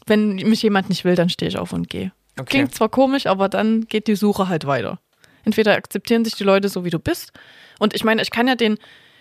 wenn 0.07 0.35
mich 0.35 0.63
jemand 0.63 0.89
nicht 0.89 1.03
will, 1.05 1.15
dann 1.15 1.29
stehe 1.29 1.49
ich 1.49 1.57
auf 1.57 1.73
und 1.73 1.89
gehe. 1.89 2.11
Okay. 2.39 2.49
Klingt 2.49 2.75
zwar 2.75 2.89
komisch, 2.89 3.25
aber 3.25 3.49
dann 3.49 3.85
geht 3.85 4.07
die 4.07 4.15
Suche 4.15 4.47
halt 4.47 4.65
weiter. 4.65 4.99
Entweder 5.43 5.75
akzeptieren 5.75 6.25
sich 6.25 6.35
die 6.35 6.43
Leute 6.43 6.69
so, 6.69 6.85
wie 6.85 6.89
du 6.89 6.99
bist. 6.99 7.33
Und 7.79 7.93
ich 7.93 8.03
meine, 8.03 8.21
ich 8.21 8.31
kann 8.31 8.47
ja 8.47 8.55
den 8.55 8.77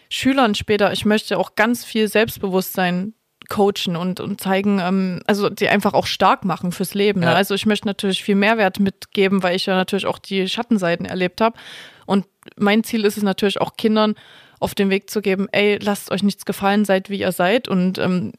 Schülern 0.08 0.54
später, 0.54 0.92
ich 0.92 1.04
möchte 1.04 1.38
auch 1.38 1.54
ganz 1.54 1.84
viel 1.84 2.08
Selbstbewusstsein 2.08 3.14
coachen 3.48 3.96
und, 3.96 4.20
und 4.20 4.40
zeigen, 4.40 4.78
ähm, 4.78 5.20
also 5.26 5.48
die 5.48 5.68
einfach 5.68 5.94
auch 5.94 6.06
stark 6.06 6.44
machen 6.44 6.72
fürs 6.72 6.94
Leben. 6.94 7.22
Ja. 7.22 7.30
Ne? 7.30 7.36
Also 7.36 7.54
ich 7.54 7.66
möchte 7.66 7.86
natürlich 7.86 8.22
viel 8.22 8.34
Mehrwert 8.34 8.78
mitgeben, 8.78 9.42
weil 9.42 9.56
ich 9.56 9.66
ja 9.66 9.74
natürlich 9.74 10.06
auch 10.06 10.18
die 10.18 10.48
Schattenseiten 10.48 11.06
erlebt 11.06 11.40
habe. 11.40 11.58
Und 12.06 12.26
mein 12.56 12.84
Ziel 12.84 13.04
ist 13.04 13.16
es 13.16 13.22
natürlich 13.22 13.60
auch 13.60 13.76
Kindern 13.76 14.14
auf 14.60 14.74
den 14.74 14.90
Weg 14.90 15.08
zu 15.08 15.22
geben, 15.22 15.46
ey, 15.52 15.78
lasst 15.80 16.10
euch 16.10 16.22
nichts 16.22 16.44
gefallen, 16.44 16.84
seid 16.84 17.10
wie 17.10 17.20
ihr 17.20 17.32
seid 17.32 17.68
und 17.68 17.98
ähm, 17.98 18.32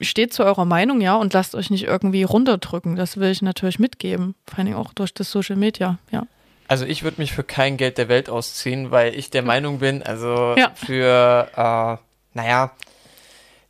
steht 0.00 0.32
zu 0.32 0.44
eurer 0.44 0.64
Meinung, 0.64 1.00
ja, 1.00 1.16
und 1.16 1.32
lasst 1.34 1.54
euch 1.54 1.70
nicht 1.70 1.84
irgendwie 1.84 2.22
runterdrücken. 2.22 2.96
Das 2.96 3.16
will 3.16 3.30
ich 3.30 3.42
natürlich 3.42 3.78
mitgeben, 3.78 4.34
vor 4.46 4.60
allem 4.60 4.74
auch 4.74 4.92
durch 4.92 5.12
das 5.12 5.30
Social 5.30 5.56
Media, 5.56 5.98
ja. 6.10 6.26
Also 6.68 6.84
ich 6.84 7.02
würde 7.02 7.20
mich 7.20 7.32
für 7.32 7.42
kein 7.44 7.76
Geld 7.78 7.98
der 7.98 8.08
Welt 8.08 8.28
ausziehen, 8.28 8.90
weil 8.90 9.14
ich 9.14 9.30
der 9.30 9.42
Meinung 9.42 9.78
bin, 9.78 10.02
also 10.02 10.54
Ja. 10.56 10.70
für, 10.74 11.48
äh, 11.56 12.36
naja, 12.38 12.70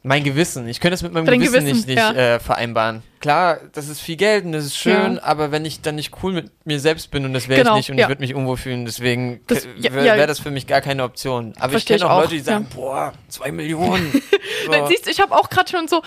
mein 0.02 0.24
Gewissen. 0.24 0.68
Ich 0.68 0.80
könnte 0.80 0.92
das 0.92 1.02
mit 1.02 1.12
meinem 1.12 1.26
Dein 1.26 1.38
Gewissen, 1.38 1.60
Gewissen, 1.66 1.76
nicht, 1.76 1.86
nicht 1.88 1.98
ja. 1.98 2.12
äh, 2.34 2.40
vereinbaren. 2.40 3.02
Klar, 3.20 3.58
das 3.72 3.88
ist 3.88 4.00
viel 4.00 4.16
Geld 4.16 4.44
und 4.44 4.52
das 4.52 4.64
ist 4.64 4.76
schön, 4.76 5.14
Ja. 5.14 5.22
aber 5.22 5.50
wenn 5.50 5.64
ich 5.64 5.80
dann 5.80 5.96
nicht 5.96 6.12
cool 6.22 6.32
mit 6.32 6.50
mir 6.64 6.78
selbst 6.78 7.10
bin 7.10 7.24
und 7.24 7.32
das 7.32 7.48
wäre 7.48 7.62
Genau, 7.62 7.72
ich 7.72 7.78
nicht 7.78 7.90
und 7.90 7.98
ja. 7.98 8.04
ich 8.04 8.08
würde 8.08 8.20
mich 8.20 8.34
unwohl 8.34 8.56
fühlen, 8.56 8.84
deswegen 8.84 9.40
wäre 9.48 10.06
ja, 10.06 10.16
wär 10.16 10.26
das 10.26 10.38
für 10.38 10.50
mich 10.50 10.66
gar 10.66 10.80
keine 10.80 11.02
Option. 11.02 11.54
Aber 11.58 11.74
ich 11.74 11.86
kenne 11.86 12.06
auch 12.06 12.10
auch, 12.10 12.20
Leute, 12.22 12.34
die 12.34 12.40
sagen, 12.40 12.66
boah, 12.74 13.12
zwei 13.28 13.50
Millionen. 13.50 14.12
so. 14.64 14.70
Nein, 14.70 14.84
siehst 14.88 15.06
du, 15.06 15.10
ich 15.10 15.20
habe 15.20 15.34
auch 15.34 15.50
gerade 15.50 15.68
schon 15.68 15.88
so, 15.88 16.02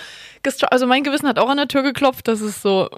also 0.69 0.88
mein 0.88 1.03
Gewissen 1.03 1.27
hat 1.27 1.38
auch 1.38 1.49
an 1.49 1.57
der 1.57 1.67
Tür 1.67 1.83
geklopft, 1.83 2.27
das 2.27 2.41
ist 2.41 2.61
so, 2.61 2.89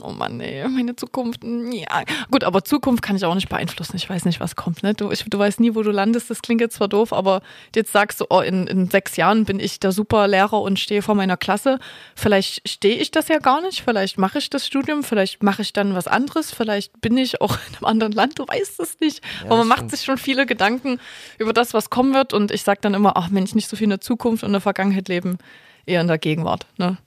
oh 0.00 0.10
Mann, 0.10 0.36
nee, 0.36 0.66
meine 0.68 0.94
Zukunft, 0.96 1.42
ja. 1.44 2.02
Gut, 2.30 2.44
aber 2.44 2.62
Zukunft 2.64 3.02
kann 3.02 3.16
ich 3.16 3.24
auch 3.24 3.34
nicht 3.34 3.48
beeinflussen, 3.48 3.96
ich 3.96 4.08
weiß 4.08 4.24
nicht, 4.24 4.40
was 4.40 4.54
kommt, 4.56 4.82
ne? 4.82 4.94
Du, 4.94 5.10
ich, 5.10 5.24
du 5.24 5.38
weißt 5.38 5.60
nie, 5.60 5.74
wo 5.74 5.82
du 5.82 5.90
landest, 5.90 6.30
das 6.30 6.42
klingt 6.42 6.60
jetzt 6.60 6.76
zwar 6.76 6.88
doof, 6.88 7.12
aber 7.12 7.42
jetzt 7.74 7.92
sagst 7.92 8.20
du, 8.20 8.26
oh, 8.30 8.40
in, 8.40 8.66
in 8.66 8.90
sechs 8.90 9.16
Jahren 9.16 9.44
bin 9.44 9.60
ich 9.60 9.80
der 9.80 9.92
super 9.92 10.28
Lehrer 10.28 10.60
und 10.60 10.78
stehe 10.78 11.02
vor 11.02 11.14
meiner 11.14 11.36
Klasse, 11.36 11.78
vielleicht 12.14 12.68
stehe 12.68 12.97
ich 12.98 13.10
das 13.10 13.28
ja 13.28 13.38
gar 13.38 13.60
nicht, 13.60 13.82
vielleicht 13.82 14.18
mache 14.18 14.38
ich 14.38 14.50
das 14.50 14.66
Studium, 14.66 15.02
vielleicht 15.02 15.42
mache 15.42 15.62
ich 15.62 15.72
dann 15.72 15.94
was 15.94 16.06
anderes, 16.06 16.52
vielleicht 16.52 17.00
bin 17.00 17.16
ich 17.16 17.40
auch 17.40 17.54
in 17.68 17.76
einem 17.76 17.84
anderen 17.84 18.12
Land, 18.12 18.38
du 18.38 18.46
weißt 18.46 18.80
es 18.80 19.00
nicht, 19.00 19.22
aber 19.40 19.50
das 19.50 19.58
man 19.58 19.68
macht 19.68 19.78
stimmt. 19.78 19.90
sich 19.92 20.04
schon 20.04 20.18
viele 20.18 20.46
Gedanken 20.46 21.00
über 21.38 21.52
das, 21.52 21.74
was 21.74 21.90
kommen 21.90 22.14
wird 22.14 22.32
und 22.32 22.50
ich 22.50 22.62
sage 22.62 22.80
dann 22.82 22.94
immer, 22.94 23.16
ach 23.16 23.28
Mensch, 23.28 23.54
nicht 23.54 23.68
so 23.68 23.76
viel 23.76 23.84
in 23.84 23.90
der 23.90 24.00
Zukunft 24.00 24.42
und 24.42 24.48
in 24.48 24.52
der 24.52 24.60
Vergangenheit 24.60 25.08
leben, 25.08 25.38
eher 25.86 26.00
in 26.00 26.08
der 26.08 26.18
Gegenwart. 26.18 26.66
Ne? 26.76 26.98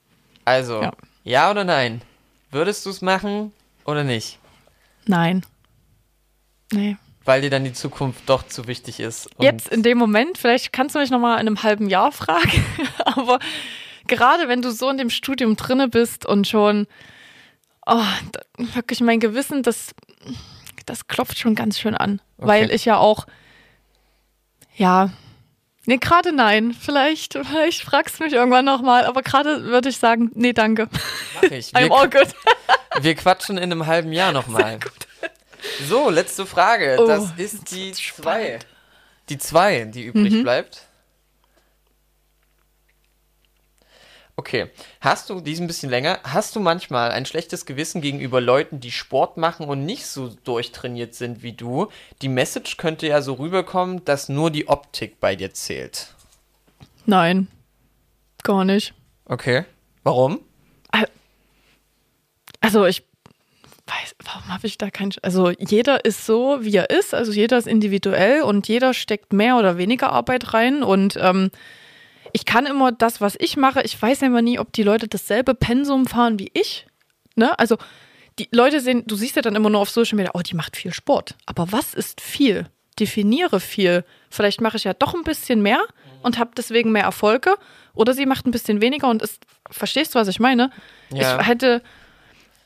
Also, 0.46 0.82
ja. 0.82 0.92
Ja. 1.24 1.52
oder 1.52 1.64
nein? 1.64 2.02
Würdest 2.52 2.86
du 2.86 2.90
es 2.90 3.02
machen 3.02 3.54
oder 3.86 4.04
nicht? 4.04 4.40
Nein. 5.06 5.46
Nee. 6.72 6.98
Weil 7.24 7.42
dir 7.42 7.50
dann 7.50 7.64
die 7.64 7.74
Zukunft 7.74 8.22
doch 8.26 8.48
zu 8.48 8.68
wichtig 8.68 9.00
ist. 9.00 9.30
Jetzt 9.40 9.68
in 9.68 9.84
dem 9.84 9.98
Moment, 9.98 10.38
vielleicht 10.38 10.74
kannst 10.74 10.96
du 10.96 11.00
mich 11.00 11.12
nochmal 11.12 11.36
in 11.36 11.48
einem 11.48 11.62
halben 11.62 11.88
Jahr 11.88 12.12
fragen, 12.12 12.66
aber 13.06 13.40
gerade 14.08 14.48
wenn 14.48 14.62
du 14.62 14.72
so 14.72 14.90
in 14.90 14.98
dem 14.98 15.10
Studium 15.10 15.56
drinne 15.56 15.88
bist 15.88 16.26
und 16.26 16.48
schon, 16.48 16.88
oh, 17.86 18.04
da, 18.32 18.42
wirklich 18.58 19.02
mein 19.02 19.20
Gewissen, 19.20 19.64
das, 19.64 19.94
das 20.86 21.08
klopft 21.08 21.40
schon 21.40 21.56
ganz 21.56 21.80
schön 21.80 21.96
an. 21.96 22.22
Okay. 22.38 22.48
Weil 22.48 22.72
ich 22.72 22.86
ja 22.86 22.98
auch, 22.98 23.26
ja, 24.76 25.10
nee, 25.86 25.98
gerade 25.98 26.32
nein. 26.32 26.74
Vielleicht, 26.80 27.34
vielleicht 27.34 27.82
fragst 27.82 28.20
du 28.20 28.24
mich 28.24 28.34
irgendwann 28.34 28.66
nochmal, 28.66 29.06
aber 29.06 29.22
gerade 29.22 29.64
würde 29.66 29.90
ich 29.90 29.98
sagen, 29.98 30.32
nee, 30.34 30.54
danke. 30.54 30.88
mach 31.36 31.44
ich. 31.44 31.68
I'm 31.76 31.86
Wir, 31.90 31.92
all 31.92 32.10
good. 32.10 32.28
wir 33.02 33.16
quatschen 33.16 33.58
in 33.58 33.72
einem 33.72 33.86
halben 33.86 34.12
Jahr 34.14 34.32
nochmal. 34.32 34.80
So, 35.88 36.10
letzte 36.10 36.46
Frage. 36.46 36.98
Oh, 37.00 37.06
das 37.06 37.32
ist 37.38 37.72
die 37.72 37.92
zwei. 37.92 38.60
Die 39.30 39.38
zwei, 39.38 39.86
die 39.86 40.06
übrig 40.06 40.34
Mhm. 40.34 40.44
bleibt. 40.44 40.88
Okay. 44.36 44.70
Hast 45.00 45.30
du, 45.30 45.42
die 45.42 45.52
ist 45.52 45.60
ein 45.60 45.68
bisschen 45.68 45.90
länger, 45.90 46.20
hast 46.24 46.56
du 46.56 46.60
manchmal 46.60 47.12
ein 47.12 47.26
schlechtes 47.26 47.66
Gewissen 47.66 48.02
gegenüber 48.02 48.42
Leuten, 48.42 48.80
die 48.80 48.92
Sport 48.92 49.38
machen 49.38 49.68
und 49.68 49.86
nicht 49.86 50.06
so 50.06 50.30
durchtrainiert 50.44 51.14
sind 51.14 51.44
wie 51.44 51.54
du? 51.54 51.90
Die 52.22 52.30
Message 52.30 52.78
könnte 52.78 53.08
ja 53.08 53.22
so 53.22 53.34
rüberkommen, 53.34 54.04
dass 54.06 54.30
nur 54.30 54.50
die 54.50 54.68
Optik 54.68 55.20
bei 55.20 55.36
dir 55.36 55.54
zählt. 55.54 56.14
Nein, 57.06 57.48
gar 58.44 58.66
nicht. 58.66 58.94
Okay. 59.26 59.66
Warum? 60.04 60.40
Also 62.62 62.86
ich 62.86 63.04
weiß, 63.88 64.16
warum 64.24 64.48
habe 64.48 64.68
ich 64.68 64.78
da 64.78 64.90
kein... 64.92 65.12
Also 65.24 65.50
jeder 65.50 66.06
ist 66.06 66.26
so, 66.26 66.60
wie 66.62 66.76
er 66.76 66.90
ist. 66.92 67.14
Also 67.14 67.32
jeder 67.32 67.58
ist 67.58 67.68
individuell 67.68 68.44
und 68.44 68.68
jeder 68.68 68.94
steckt 68.94 69.34
mehr 69.34 69.58
oder 69.58 69.78
weniger 69.78 70.12
Arbeit 70.12 70.54
rein. 70.54 70.84
Und 70.84 71.18
ähm, 71.20 71.50
ich 72.34 72.46
kann 72.46 72.66
immer 72.66 72.92
das, 72.92 73.22
was 73.22 73.36
ich 73.40 73.58
mache, 73.58 73.82
ich 73.84 74.00
weiß 74.00 74.22
immer 74.24 74.42
nie, 74.42 74.60
ob 74.60 74.72
die 74.74 74.84
Leute 74.84 75.08
dasselbe 75.08 75.54
Pensum 75.54 76.06
fahren 76.06 76.40
wie 76.40 76.52
ich. 76.54 76.88
Ne? 77.36 77.58
Also 77.60 77.78
die 78.40 78.48
Leute 78.52 78.80
sehen, 78.80 79.04
du 79.06 79.16
siehst 79.16 79.36
ja 79.36 79.42
dann 79.42 79.56
immer 79.56 79.70
nur 79.70 79.82
auf 79.82 79.90
Social 79.90 80.16
Media, 80.16 80.32
oh, 80.34 80.42
die 80.42 80.56
macht 80.56 80.78
viel 80.78 80.94
Sport. 80.94 81.36
Aber 81.46 81.72
was 81.72 81.94
ist 81.94 82.22
viel? 82.22 82.68
Definiere 83.00 83.60
viel. 83.60 84.04
Vielleicht 84.30 84.62
mache 84.62 84.78
ich 84.78 84.84
ja 84.84 84.94
doch 84.94 85.14
ein 85.14 85.24
bisschen 85.24 85.62
mehr 85.62 85.82
und 86.24 86.38
habe 86.40 86.52
deswegen 86.56 86.92
mehr 86.92 87.04
Erfolge. 87.04 87.56
Oder 87.94 88.14
sie 88.14 88.26
macht 88.26 88.46
ein 88.46 88.52
bisschen 88.52 88.82
weniger 88.82 89.10
und 89.10 89.22
ist, 89.22 89.44
verstehst 89.70 90.16
du, 90.16 90.20
was 90.20 90.28
ich 90.28 90.40
meine? 90.40 90.72
Ja. 91.12 91.40
Ich 91.40 91.48
hätte, 91.48 91.82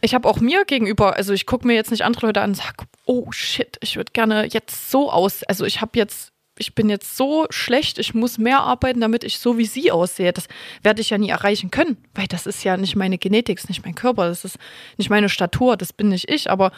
ich 0.02 0.14
habe 0.14 0.28
auch 0.28 0.40
mir 0.40 0.66
gegenüber, 0.66 1.16
also 1.16 1.34
ich 1.34 1.46
gucke 1.46 1.66
mir 1.66 1.74
jetzt 1.74 1.92
nicht 1.92 2.04
andere 2.04 2.28
Leute 2.28 2.42
an 2.42 2.52
und 2.52 2.56
sage, 2.56 2.86
oh 3.06 3.32
shit, 3.32 3.78
ich 3.82 3.96
würde 3.96 4.12
gerne 4.12 4.46
jetzt 4.46 4.92
so 4.92 5.12
aus, 5.12 5.44
also 5.44 5.66
ich 5.66 5.82
habe 5.82 5.98
jetzt, 5.98 6.32
ich 6.58 6.74
bin 6.76 6.90
jetzt 6.90 7.18
so 7.18 7.46
schlecht, 7.50 8.00
ich 8.00 8.14
muss 8.14 8.38
mehr 8.38 8.62
arbeiten, 8.62 9.02
damit 9.02 9.24
ich 9.24 9.40
so 9.40 9.58
wie 9.58 9.66
sie 9.66 9.92
aussehe. 9.92 10.32
Das 10.34 10.48
werde 10.84 11.02
ich 11.02 11.10
ja 11.10 11.18
nie 11.18 11.30
erreichen 11.30 11.72
können, 11.72 11.98
weil 12.14 12.28
das 12.28 12.46
ist 12.46 12.64
ja 12.64 12.78
nicht 12.78 12.96
meine 12.96 13.18
Genetik, 13.18 13.58
ist 13.58 13.70
nicht 13.70 13.84
mein 13.86 13.96
Körper, 13.96 14.28
das 14.28 14.46
ist 14.46 14.58
nicht 14.98 15.10
meine 15.10 15.30
Statur, 15.30 15.78
das 15.78 15.94
bin 15.94 16.10
nicht 16.10 16.30
ich, 16.30 16.50
aber 16.50 16.72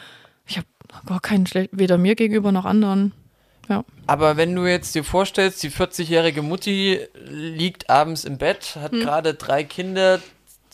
ich 0.48 0.58
habe 0.58 0.68
gar 1.06 1.20
keinen, 1.20 1.46
Schle- 1.46 1.70
weder 1.72 1.98
mir 1.98 2.16
gegenüber 2.16 2.52
noch 2.52 2.66
anderen. 2.66 3.14
Ja. 3.70 3.84
Aber 4.08 4.38
wenn 4.38 4.56
du 4.56 4.66
jetzt 4.66 4.96
dir 4.96 5.04
vorstellst, 5.04 5.62
die 5.62 5.70
40-jährige 5.70 6.42
Mutti 6.42 7.02
liegt 7.30 7.90
abends 7.90 8.24
im 8.24 8.38
Bett, 8.38 8.78
hat 8.82 8.94
gerade 8.94 9.34
drei 9.34 9.66
Kinder 9.66 10.22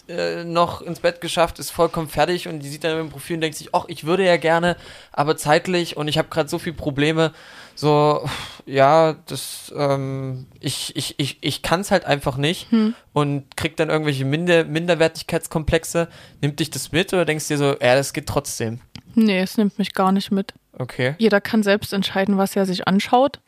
äh, 0.07 0.43
noch 0.43 0.81
ins 0.81 0.99
Bett 0.99 1.19
geschafft, 1.19 1.57
ist 1.59 1.71
vollkommen 1.71 2.07
fertig 2.07 2.47
und 2.47 2.59
die 2.59 2.69
sieht 2.69 2.83
dann 2.83 2.99
im 2.99 3.09
Profil 3.09 3.37
und 3.37 3.41
denkt 3.41 3.57
sich, 3.57 3.69
ach, 3.73 3.85
ich 3.87 4.03
würde 4.03 4.25
ja 4.25 4.37
gerne, 4.37 4.77
aber 5.11 5.37
zeitlich 5.37 5.97
und 5.97 6.07
ich 6.07 6.17
habe 6.17 6.27
gerade 6.29 6.49
so 6.49 6.59
viele 6.59 6.75
Probleme. 6.75 7.33
So, 7.75 8.27
ja, 8.65 9.13
das, 9.25 9.73
ähm, 9.75 10.45
ich, 10.59 10.95
ich, 10.95 11.15
ich, 11.17 11.37
ich 11.41 11.61
kann 11.61 11.81
es 11.81 11.91
halt 11.91 12.05
einfach 12.05 12.37
nicht 12.37 12.67
und 13.13 13.57
kriegt 13.57 13.79
dann 13.79 13.89
irgendwelche 13.89 14.25
Minder 14.25 14.63
Minderwertigkeitskomplexe. 14.63 16.07
Nimmt 16.41 16.59
dich 16.59 16.69
das 16.69 16.91
mit 16.91 17.13
oder 17.13 17.25
denkst 17.25 17.47
dir 17.47 17.57
so, 17.57 17.75
ja, 17.79 17.95
das 17.95 18.13
geht 18.13 18.27
trotzdem? 18.27 18.79
Nee, 19.15 19.41
es 19.41 19.57
nimmt 19.57 19.77
mich 19.79 19.93
gar 19.93 20.11
nicht 20.11 20.31
mit. 20.31 20.53
Okay. 20.77 21.15
Jeder 21.17 21.41
kann 21.41 21.63
selbst 21.63 21.93
entscheiden, 21.93 22.37
was 22.37 22.55
er 22.55 22.65
sich 22.65 22.87
anschaut. 22.87 23.39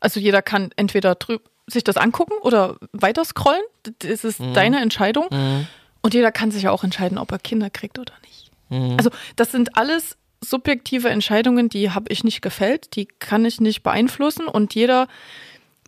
Also 0.00 0.20
jeder 0.20 0.42
kann 0.42 0.70
entweder 0.76 1.14
drüb 1.14 1.48
sich 1.66 1.84
das 1.84 1.96
angucken 1.96 2.34
oder 2.42 2.76
weiter 2.92 3.24
scrollen. 3.24 3.62
Das 4.00 4.24
ist 4.24 4.40
deine 4.40 4.80
Entscheidung. 4.80 5.26
Mhm. 5.30 5.66
Und 6.02 6.14
jeder 6.14 6.32
kann 6.32 6.50
sich 6.50 6.64
ja 6.64 6.70
auch 6.70 6.84
entscheiden, 6.84 7.18
ob 7.18 7.30
er 7.30 7.38
Kinder 7.38 7.70
kriegt 7.70 7.98
oder 7.98 8.14
nicht. 8.22 8.50
Mhm. 8.70 8.96
Also 8.96 9.10
das 9.36 9.52
sind 9.52 9.76
alles 9.76 10.16
subjektive 10.42 11.08
Entscheidungen, 11.08 11.68
die 11.68 11.90
habe 11.90 12.10
ich 12.12 12.24
nicht 12.24 12.42
gefällt, 12.42 12.96
die 12.96 13.06
kann 13.06 13.44
ich 13.44 13.60
nicht 13.60 13.82
beeinflussen 13.82 14.46
und 14.46 14.74
jeder, 14.74 15.06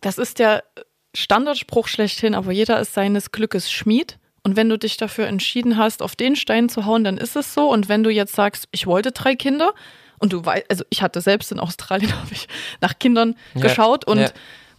das 0.01 0.17
ist 0.17 0.39
der 0.39 0.63
Standardspruch 1.15 1.87
schlechthin, 1.87 2.35
aber 2.35 2.51
jeder 2.51 2.79
ist 2.79 2.93
seines 2.93 3.31
Glückes 3.31 3.71
Schmied. 3.71 4.17
Und 4.45 4.57
wenn 4.57 4.67
du 4.67 4.77
dich 4.77 4.97
dafür 4.97 5.27
entschieden 5.27 5.77
hast, 5.77 6.01
auf 6.01 6.15
den 6.15 6.35
Stein 6.35 6.67
zu 6.67 6.85
hauen, 6.85 7.03
dann 7.03 7.17
ist 7.17 7.35
es 7.35 7.53
so. 7.53 7.69
Und 7.71 7.87
wenn 7.87 8.03
du 8.03 8.09
jetzt 8.09 8.35
sagst, 8.35 8.67
ich 8.71 8.87
wollte 8.87 9.11
drei 9.11 9.35
Kinder 9.35 9.73
und 10.19 10.33
du 10.33 10.43
weißt, 10.43 10.65
also 10.69 10.83
ich 10.89 11.01
hatte 11.01 11.21
selbst 11.21 11.51
in 11.51 11.59
Australien, 11.59 12.11
habe 12.19 12.33
ich 12.33 12.47
nach 12.81 12.99
Kindern 12.99 13.35
Ja, 13.53 13.61
geschaut 13.61 14.05
und 14.05 14.19
ja. 14.19 14.29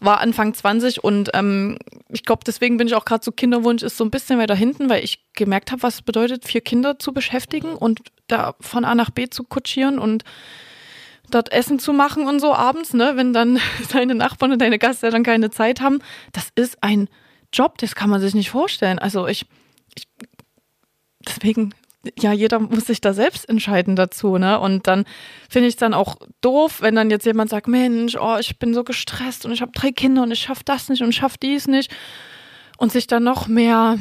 War 0.05 0.20
Anfang 0.20 0.55
20 0.55 1.02
und 1.02 1.31
ähm, 1.35 1.78
ich 2.09 2.24
glaube, 2.24 2.43
deswegen 2.47 2.76
bin 2.76 2.86
ich 2.86 2.94
auch 2.94 3.05
gerade 3.05 3.24
so 3.24 3.32
Kinderwunsch 3.32 3.82
ist 3.82 3.97
so 3.97 4.05
ein 4.05 4.10
bisschen 4.10 4.39
weiter 4.39 4.55
hinten, 4.55 4.89
weil 4.89 5.05
ich 5.05 5.24
gemerkt 5.35 5.72
habe, 5.72 5.82
was 5.82 5.94
es 5.94 6.02
bedeutet, 6.02 6.44
vier 6.44 6.60
Kinder 6.60 6.98
zu 6.98 7.12
beschäftigen 7.12 7.74
und 7.74 8.01
da 8.26 8.55
von 8.60 8.85
A 8.85 8.94
nach 8.94 9.10
B 9.10 9.28
zu 9.28 9.44
kutschieren 9.44 9.98
und 9.98 10.24
dort 11.31 11.52
Essen 11.52 11.78
zu 11.78 11.93
machen 11.93 12.26
und 12.26 12.40
so 12.40 12.55
abends, 12.55 12.94
ne, 12.94 13.12
wenn 13.16 13.32
dann 13.32 13.60
deine 13.93 14.14
Nachbarn 14.14 14.52
und 14.52 14.60
deine 14.60 14.78
Gäste 14.78 15.10
dann 15.10 15.22
keine 15.22 15.51
Zeit 15.51 15.81
haben. 15.81 16.01
Das 16.32 16.48
ist 16.55 16.82
ein 16.82 17.09
Job, 17.52 17.78
das 17.78 17.94
kann 17.94 18.10
man 18.10 18.20
sich 18.20 18.35
nicht 18.35 18.51
vorstellen. 18.51 18.98
Also 18.98 19.26
ich, 19.26 19.47
ich 19.97 20.06
deswegen 21.26 21.74
ja, 22.18 22.32
jeder 22.32 22.59
muss 22.60 22.86
sich 22.86 23.01
da 23.01 23.12
selbst 23.14 23.48
entscheiden 23.48 23.97
dazu, 23.97 24.39
ne? 24.39 24.59
Und 24.59 24.86
dann 24.86 25.05
finde 25.48 25.68
ich 25.68 25.74
es 25.74 25.78
dann 25.78 25.94
auch 25.94 26.16
doof, 26.40 26.81
wenn 26.81 26.94
dann 26.94 27.10
jetzt 27.10 27.26
jemand 27.26 27.51
sagt, 27.51 27.68
Mensch, 27.68 28.16
oh, 28.16 28.36
ich 28.39 28.59
bin 28.59 28.74
so 28.74 28.85
gestresst 28.85 29.44
und 29.44 29.52
ich 29.52 29.62
habe 29.62 29.72
drei 29.72 29.93
Kinder 29.93 30.22
und 30.22 30.31
ich 30.31 30.40
schaffe 30.40 30.62
das 30.64 30.89
nicht 30.89 31.02
und 31.02 31.14
schaffe 31.14 31.36
dies 31.43 31.66
nicht 31.66 31.94
und 32.78 32.93
sich 32.93 33.06
dann 33.06 33.24
noch 33.24 33.47
mehr 33.47 33.98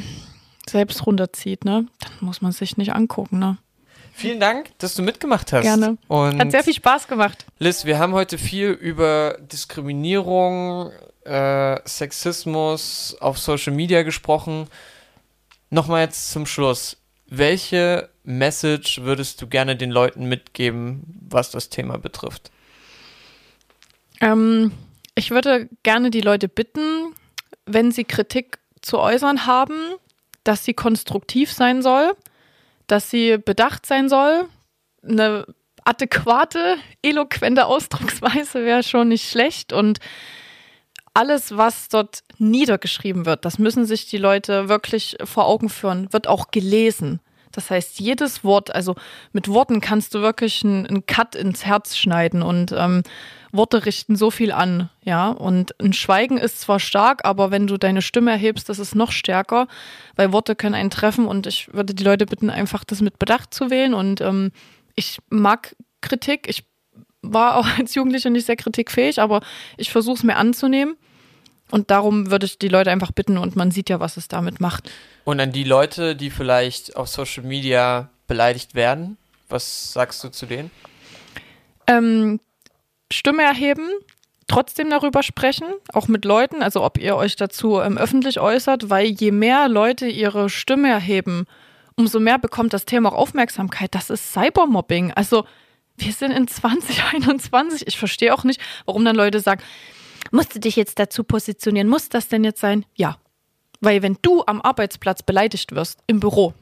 selbst 0.69 1.05
runterzieht, 1.05 1.65
ne? 1.65 1.87
Dann 1.99 2.11
muss 2.21 2.41
man 2.41 2.51
sich 2.51 2.77
nicht 2.77 2.93
angucken, 2.93 3.39
ne? 3.39 3.57
Vielen 4.15 4.39
Dank, 4.39 4.77
dass 4.77 4.93
du 4.93 5.01
mitgemacht 5.01 5.51
hast. 5.51 5.63
Gerne. 5.63 5.97
Und 6.07 6.39
Hat 6.39 6.51
sehr 6.51 6.63
viel 6.63 6.75
Spaß 6.75 7.07
gemacht. 7.07 7.45
Liz, 7.57 7.83
wir 7.83 7.97
haben 7.97 8.13
heute 8.13 8.37
viel 8.37 8.69
über 8.69 9.37
Diskriminierung, 9.41 10.91
äh, 11.25 11.79
Sexismus 11.87 13.17
auf 13.19 13.39
Social 13.39 13.73
Media 13.73 14.03
gesprochen. 14.03 14.67
Nochmal 15.71 16.03
jetzt 16.03 16.31
zum 16.31 16.45
Schluss. 16.45 16.97
Welche 17.35 18.09
Message 18.23 19.01
würdest 19.01 19.41
du 19.41 19.47
gerne 19.47 19.75
den 19.75 19.89
Leuten 19.89 20.25
mitgeben, 20.25 21.01
was 21.27 21.49
das 21.49 21.69
Thema 21.69 21.97
betrifft? 21.97 22.51
Ähm, 24.21 24.71
ich 25.15 25.31
würde 25.31 25.67
gerne 25.81 26.11
die 26.11 26.21
Leute 26.21 26.47
bitten, 26.47 27.15
wenn 27.65 27.91
sie 27.91 28.03
Kritik 28.03 28.59
zu 28.83 28.99
äußern 28.99 29.47
haben, 29.47 29.73
dass 30.43 30.63
sie 30.63 30.75
konstruktiv 30.75 31.51
sein 31.51 31.81
soll, 31.81 32.11
dass 32.85 33.09
sie 33.09 33.39
bedacht 33.39 33.87
sein 33.87 34.09
soll. 34.09 34.47
Eine 35.01 35.47
adäquate, 35.85 36.77
eloquente 37.01 37.65
Ausdrucksweise 37.65 38.63
wäre 38.63 38.83
schon 38.83 39.07
nicht 39.07 39.27
schlecht 39.27 39.73
und 39.73 39.97
alles, 41.15 41.57
was 41.57 41.89
dort 41.89 42.23
niedergeschrieben 42.37 43.25
wird, 43.25 43.43
das 43.43 43.57
müssen 43.57 43.85
sich 43.85 44.05
die 44.05 44.17
Leute 44.19 44.69
wirklich 44.69 45.17
vor 45.23 45.47
Augen 45.47 45.69
führen, 45.69 46.13
wird 46.13 46.27
auch 46.27 46.51
gelesen. 46.51 47.19
Das 47.53 47.71
heißt, 47.71 47.99
jedes 47.99 48.43
Wort, 48.43 48.75
also 48.75 48.95
mit 49.31 49.47
Worten 49.47 49.79
kannst 49.79 50.13
du 50.13 50.21
wirklich 50.21 50.63
einen, 50.63 50.85
einen 50.85 51.05
Cut 51.05 51.35
ins 51.35 51.65
Herz 51.65 51.95
schneiden 51.95 52.41
und 52.41 52.73
ähm, 52.73 53.03
Worte 53.53 53.85
richten 53.85 54.15
so 54.15 54.31
viel 54.31 54.51
an, 54.51 54.89
ja. 55.03 55.29
Und 55.29 55.79
ein 55.79 55.93
Schweigen 55.93 56.39
ist 56.39 56.59
zwar 56.59 56.79
stark, 56.79 57.23
aber 57.23 57.51
wenn 57.51 57.67
du 57.67 57.77
deine 57.77 58.01
Stimme 58.01 58.31
erhebst, 58.31 58.67
das 58.67 58.79
ist 58.79 58.95
noch 58.95 59.11
stärker, 59.11 59.67
weil 60.15 60.33
Worte 60.33 60.55
können 60.55 60.73
einen 60.73 60.89
treffen 60.89 61.27
und 61.27 61.45
ich 61.45 61.71
würde 61.71 61.93
die 61.93 62.03
Leute 62.03 62.25
bitten, 62.25 62.49
einfach 62.49 62.83
das 62.83 63.01
mit 63.01 63.19
Bedacht 63.19 63.53
zu 63.53 63.69
wählen. 63.69 63.93
Und 63.93 64.21
ähm, 64.21 64.51
ich 64.95 65.19
mag 65.29 65.75
Kritik. 66.01 66.47
Ich 66.49 66.65
war 67.21 67.55
auch 67.55 67.67
als 67.77 67.93
Jugendliche 67.93 68.31
nicht 68.31 68.47
sehr 68.47 68.55
kritikfähig, 68.55 69.21
aber 69.21 69.41
ich 69.77 69.91
versuche 69.91 70.17
es 70.17 70.23
mir 70.23 70.35
anzunehmen. 70.35 70.95
Und 71.73 71.89
darum 71.89 72.29
würde 72.29 72.45
ich 72.45 72.59
die 72.59 72.67
Leute 72.67 72.91
einfach 72.91 73.11
bitten 73.11 73.35
und 73.35 73.55
man 73.55 73.71
sieht 73.71 73.89
ja, 73.89 73.99
was 73.99 74.15
es 74.15 74.27
damit 74.27 74.61
macht. 74.61 74.91
Und 75.23 75.39
an 75.39 75.51
die 75.51 75.63
Leute, 75.63 76.15
die 76.15 76.29
vielleicht 76.29 76.95
auf 76.95 77.07
Social 77.07 77.43
Media 77.43 78.09
beleidigt 78.27 78.75
werden, 78.75 79.17
was 79.49 79.91
sagst 79.91 80.23
du 80.23 80.29
zu 80.29 80.45
denen? 80.45 80.69
Ähm, 81.87 82.39
Stimme 83.11 83.41
erheben, 83.41 83.89
trotzdem 84.47 84.91
darüber 84.91 85.23
sprechen, 85.23 85.65
auch 85.93 86.07
mit 86.07 86.25
Leuten, 86.25 86.61
also 86.61 86.83
ob 86.83 86.99
ihr 86.99 87.15
euch 87.15 87.37
dazu 87.37 87.81
ähm, 87.81 87.97
öffentlich 87.97 88.39
äußert, 88.39 88.91
weil 88.91 89.07
je 89.07 89.31
mehr 89.31 89.67
Leute 89.67 90.05
ihre 90.05 90.51
Stimme 90.51 90.91
erheben, 90.91 91.47
umso 91.95 92.19
mehr 92.19 92.37
bekommt 92.37 92.73
das 92.73 92.85
Thema 92.85 93.09
auch 93.09 93.17
Aufmerksamkeit. 93.17 93.95
Das 93.95 94.11
ist 94.11 94.31
Cybermobbing. 94.31 95.11
Also 95.13 95.45
wir 95.97 96.13
sind 96.13 96.33
in 96.33 96.47
2021. 96.47 97.87
Ich 97.87 97.97
verstehe 97.97 98.31
auch 98.31 98.43
nicht, 98.43 98.61
warum 98.85 99.03
dann 99.03 99.15
Leute 99.15 99.39
sagen, 99.39 99.63
musst 100.31 100.55
du 100.55 100.59
dich 100.59 100.75
jetzt 100.75 100.99
dazu 100.99 101.23
positionieren? 101.23 101.87
Muss 101.87 102.09
das 102.09 102.27
denn 102.27 102.43
jetzt 102.43 102.61
sein? 102.61 102.85
Ja. 102.95 103.17
Weil 103.81 104.01
wenn 104.01 104.17
du 104.21 104.43
am 104.45 104.61
Arbeitsplatz 104.61 105.23
beleidigt 105.23 105.73
wirst, 105.73 105.99
im 106.07 106.19
Büro, 106.19 106.53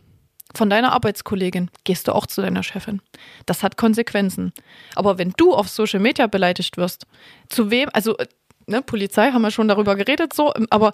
von 0.56 0.70
deiner 0.70 0.92
Arbeitskollegin, 0.92 1.70
gehst 1.84 2.08
du 2.08 2.16
auch 2.16 2.28
zu 2.28 2.42
deiner 2.42 2.64
Chefin. 2.64 3.02
Das 3.46 3.64
hat 3.64 3.78
Konsequenzen. 3.78 4.54
Aber 4.96 5.18
wenn 5.18 5.34
du 5.38 5.54
auf 5.54 5.70
Social 5.70 6.00
Media 6.00 6.28
beleidigt 6.28 6.78
wirst, 6.78 7.06
zu 7.50 7.72
wem, 7.72 7.90
also 7.94 8.18
äh, 8.18 8.28
ne, 8.68 8.82
Polizei 8.82 9.32
haben 9.32 9.42
wir 9.42 9.52
schon 9.52 9.68
darüber 9.68 9.96
geredet, 9.96 10.34
so, 10.34 10.54
ähm, 10.56 10.68
aber 10.70 10.94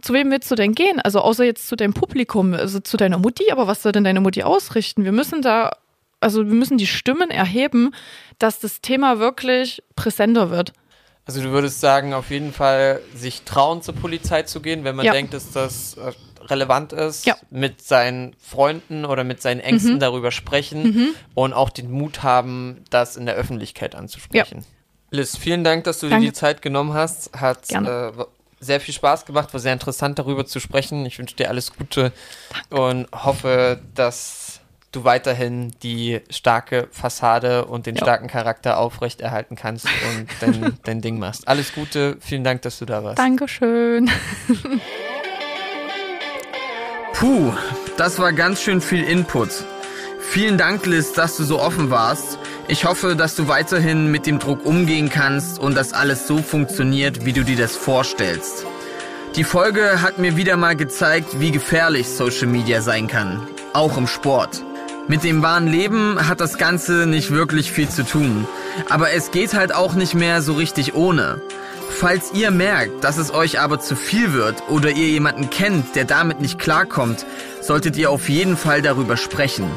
zu 0.00 0.12
wem 0.12 0.30
willst 0.30 0.50
du 0.50 0.54
denn 0.54 0.74
gehen? 0.74 1.00
Also 1.00 1.20
außer 1.20 1.44
jetzt 1.44 1.68
zu 1.68 1.76
deinem 1.76 1.94
Publikum, 1.94 2.54
also 2.54 2.80
zu 2.80 2.96
deiner 2.96 3.18
Mutti, 3.18 3.50
aber 3.50 3.66
was 3.66 3.82
soll 3.82 3.92
denn 3.92 4.04
deine 4.04 4.20
Mutti 4.20 4.42
ausrichten? 4.42 5.04
Wir 5.04 5.12
müssen 5.12 5.42
da, 5.42 5.70
also 6.20 6.46
wir 6.46 6.54
müssen 6.54 6.78
die 6.78 6.86
Stimmen 6.86 7.30
erheben, 7.30 7.94
dass 8.38 8.60
das 8.60 8.80
Thema 8.80 9.18
wirklich 9.18 9.82
präsenter 9.96 10.50
wird. 10.50 10.72
Also 11.26 11.42
du 11.42 11.50
würdest 11.50 11.80
sagen, 11.80 12.12
auf 12.12 12.30
jeden 12.30 12.52
Fall 12.52 13.00
sich 13.14 13.42
trauen, 13.42 13.80
zur 13.80 13.94
Polizei 13.94 14.42
zu 14.42 14.60
gehen, 14.60 14.84
wenn 14.84 14.94
man 14.94 15.06
Ja. 15.06 15.12
denkt, 15.12 15.32
dass 15.32 15.50
das 15.52 15.96
äh, 15.96 16.12
relevant 16.44 16.92
ist, 16.92 17.24
Ja. 17.24 17.36
mit 17.50 17.80
seinen 17.82 18.34
Freunden 18.38 19.06
oder 19.06 19.24
mit 19.24 19.40
seinen 19.40 19.60
Ängsten 19.60 19.94
Mhm. 19.94 20.00
darüber 20.00 20.30
sprechen 20.30 21.14
und 21.34 21.54
auch 21.54 21.70
den 21.70 21.90
Mut 21.90 22.22
haben, 22.22 22.84
das 22.90 23.16
in 23.16 23.24
der 23.24 23.36
Öffentlichkeit 23.36 23.94
anzusprechen. 23.94 24.66
Liz, 25.10 25.36
vielen 25.36 25.64
Dank, 25.64 25.84
dass 25.84 26.00
du 26.00 26.08
Danke. 26.10 26.26
dir 26.26 26.30
die 26.32 26.36
Zeit 26.36 26.60
genommen 26.60 26.92
hast. 26.92 27.30
Hat 27.40 27.70
äh, 27.70 28.12
sehr 28.60 28.80
viel 28.80 28.92
Spaß 28.92 29.24
gemacht, 29.24 29.52
war 29.54 29.60
sehr 29.60 29.72
interessant 29.72 30.18
darüber 30.18 30.44
zu 30.44 30.60
sprechen. 30.60 31.06
Ich 31.06 31.18
wünsche 31.18 31.36
dir 31.36 31.48
alles 31.48 31.72
Gute 31.74 32.12
und 32.68 33.06
hoffe, 33.12 33.80
dass 33.94 34.43
du 34.94 35.04
weiterhin 35.04 35.72
die 35.82 36.20
starke 36.30 36.88
Fassade 36.90 37.64
und 37.66 37.86
den 37.86 37.96
Ja. 37.96 38.02
starken 38.02 38.28
Charakter 38.28 38.78
aufrechterhalten 38.78 39.56
kannst 39.56 39.86
und 39.86 40.26
dein, 40.40 40.78
dein 40.84 41.00
Ding 41.00 41.18
machst. 41.18 41.46
Alles 41.48 41.72
Gute, 41.74 42.16
vielen 42.20 42.44
Dank, 42.44 42.62
dass 42.62 42.78
du 42.78 42.84
da 42.86 43.02
warst. 43.04 43.18
Dankeschön. 43.18 44.10
Puh, 47.12 47.52
das 47.96 48.18
war 48.18 48.32
ganz 48.32 48.60
schön 48.62 48.80
viel 48.80 49.04
Input. 49.04 49.50
Vielen 50.20 50.58
Dank, 50.58 50.84
Liz, 50.86 51.12
dass 51.12 51.36
du 51.36 51.44
so 51.44 51.60
offen 51.60 51.90
warst. 51.90 52.38
Ich 52.66 52.86
hoffe, 52.86 53.14
dass 53.14 53.36
du 53.36 53.46
weiterhin 53.46 54.10
mit 54.10 54.26
dem 54.26 54.38
Druck 54.38 54.64
umgehen 54.64 55.10
kannst 55.10 55.58
und 55.58 55.76
dass 55.76 55.92
alles 55.92 56.26
so 56.26 56.38
funktioniert, 56.38 57.24
wie 57.24 57.32
du 57.32 57.44
dir 57.44 57.56
das 57.56 57.76
vorstellst. 57.76 58.64
Die 59.36 59.44
Folge 59.44 60.00
hat 60.00 60.18
mir 60.18 60.36
wieder 60.36 60.56
mal 60.56 60.74
gezeigt, 60.76 61.40
wie 61.40 61.50
gefährlich 61.50 62.08
Social 62.08 62.46
Media 62.46 62.80
sein 62.80 63.06
kann, 63.06 63.46
auch 63.74 63.96
im 63.98 64.06
Sport. 64.06 64.62
Mit 65.06 65.22
dem 65.22 65.42
wahren 65.42 65.66
Leben 65.66 66.28
hat 66.28 66.40
das 66.40 66.56
Ganze 66.56 67.06
nicht 67.06 67.30
wirklich 67.30 67.70
viel 67.70 67.88
zu 67.90 68.06
tun, 68.06 68.46
aber 68.88 69.12
es 69.12 69.30
geht 69.30 69.52
halt 69.52 69.74
auch 69.74 69.92
nicht 69.92 70.14
mehr 70.14 70.40
so 70.40 70.54
richtig 70.54 70.94
ohne. 70.94 71.42
Falls 71.90 72.32
ihr 72.32 72.50
merkt, 72.50 73.04
dass 73.04 73.18
es 73.18 73.32
euch 73.32 73.60
aber 73.60 73.80
zu 73.80 73.96
viel 73.96 74.32
wird 74.32 74.62
oder 74.68 74.90
ihr 74.90 75.08
jemanden 75.08 75.50
kennt, 75.50 75.94
der 75.94 76.06
damit 76.06 76.40
nicht 76.40 76.58
klarkommt, 76.58 77.26
solltet 77.60 77.98
ihr 77.98 78.10
auf 78.10 78.30
jeden 78.30 78.56
Fall 78.56 78.80
darüber 78.80 79.18
sprechen. 79.18 79.70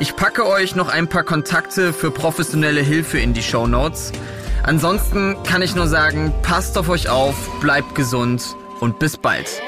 Ich 0.00 0.16
packe 0.16 0.44
euch 0.46 0.74
noch 0.74 0.88
ein 0.88 1.06
paar 1.06 1.22
Kontakte 1.22 1.92
für 1.92 2.10
professionelle 2.10 2.82
Hilfe 2.82 3.18
in 3.18 3.34
die 3.34 3.42
Show 3.42 3.68
Notes. 3.68 4.10
Ansonsten 4.64 5.36
kann 5.44 5.62
ich 5.62 5.76
nur 5.76 5.86
sagen, 5.86 6.34
passt 6.42 6.76
auf 6.76 6.88
euch 6.88 7.08
auf, 7.08 7.36
bleibt 7.60 7.94
gesund 7.94 8.56
und 8.80 8.98
bis 8.98 9.16
bald. 9.16 9.62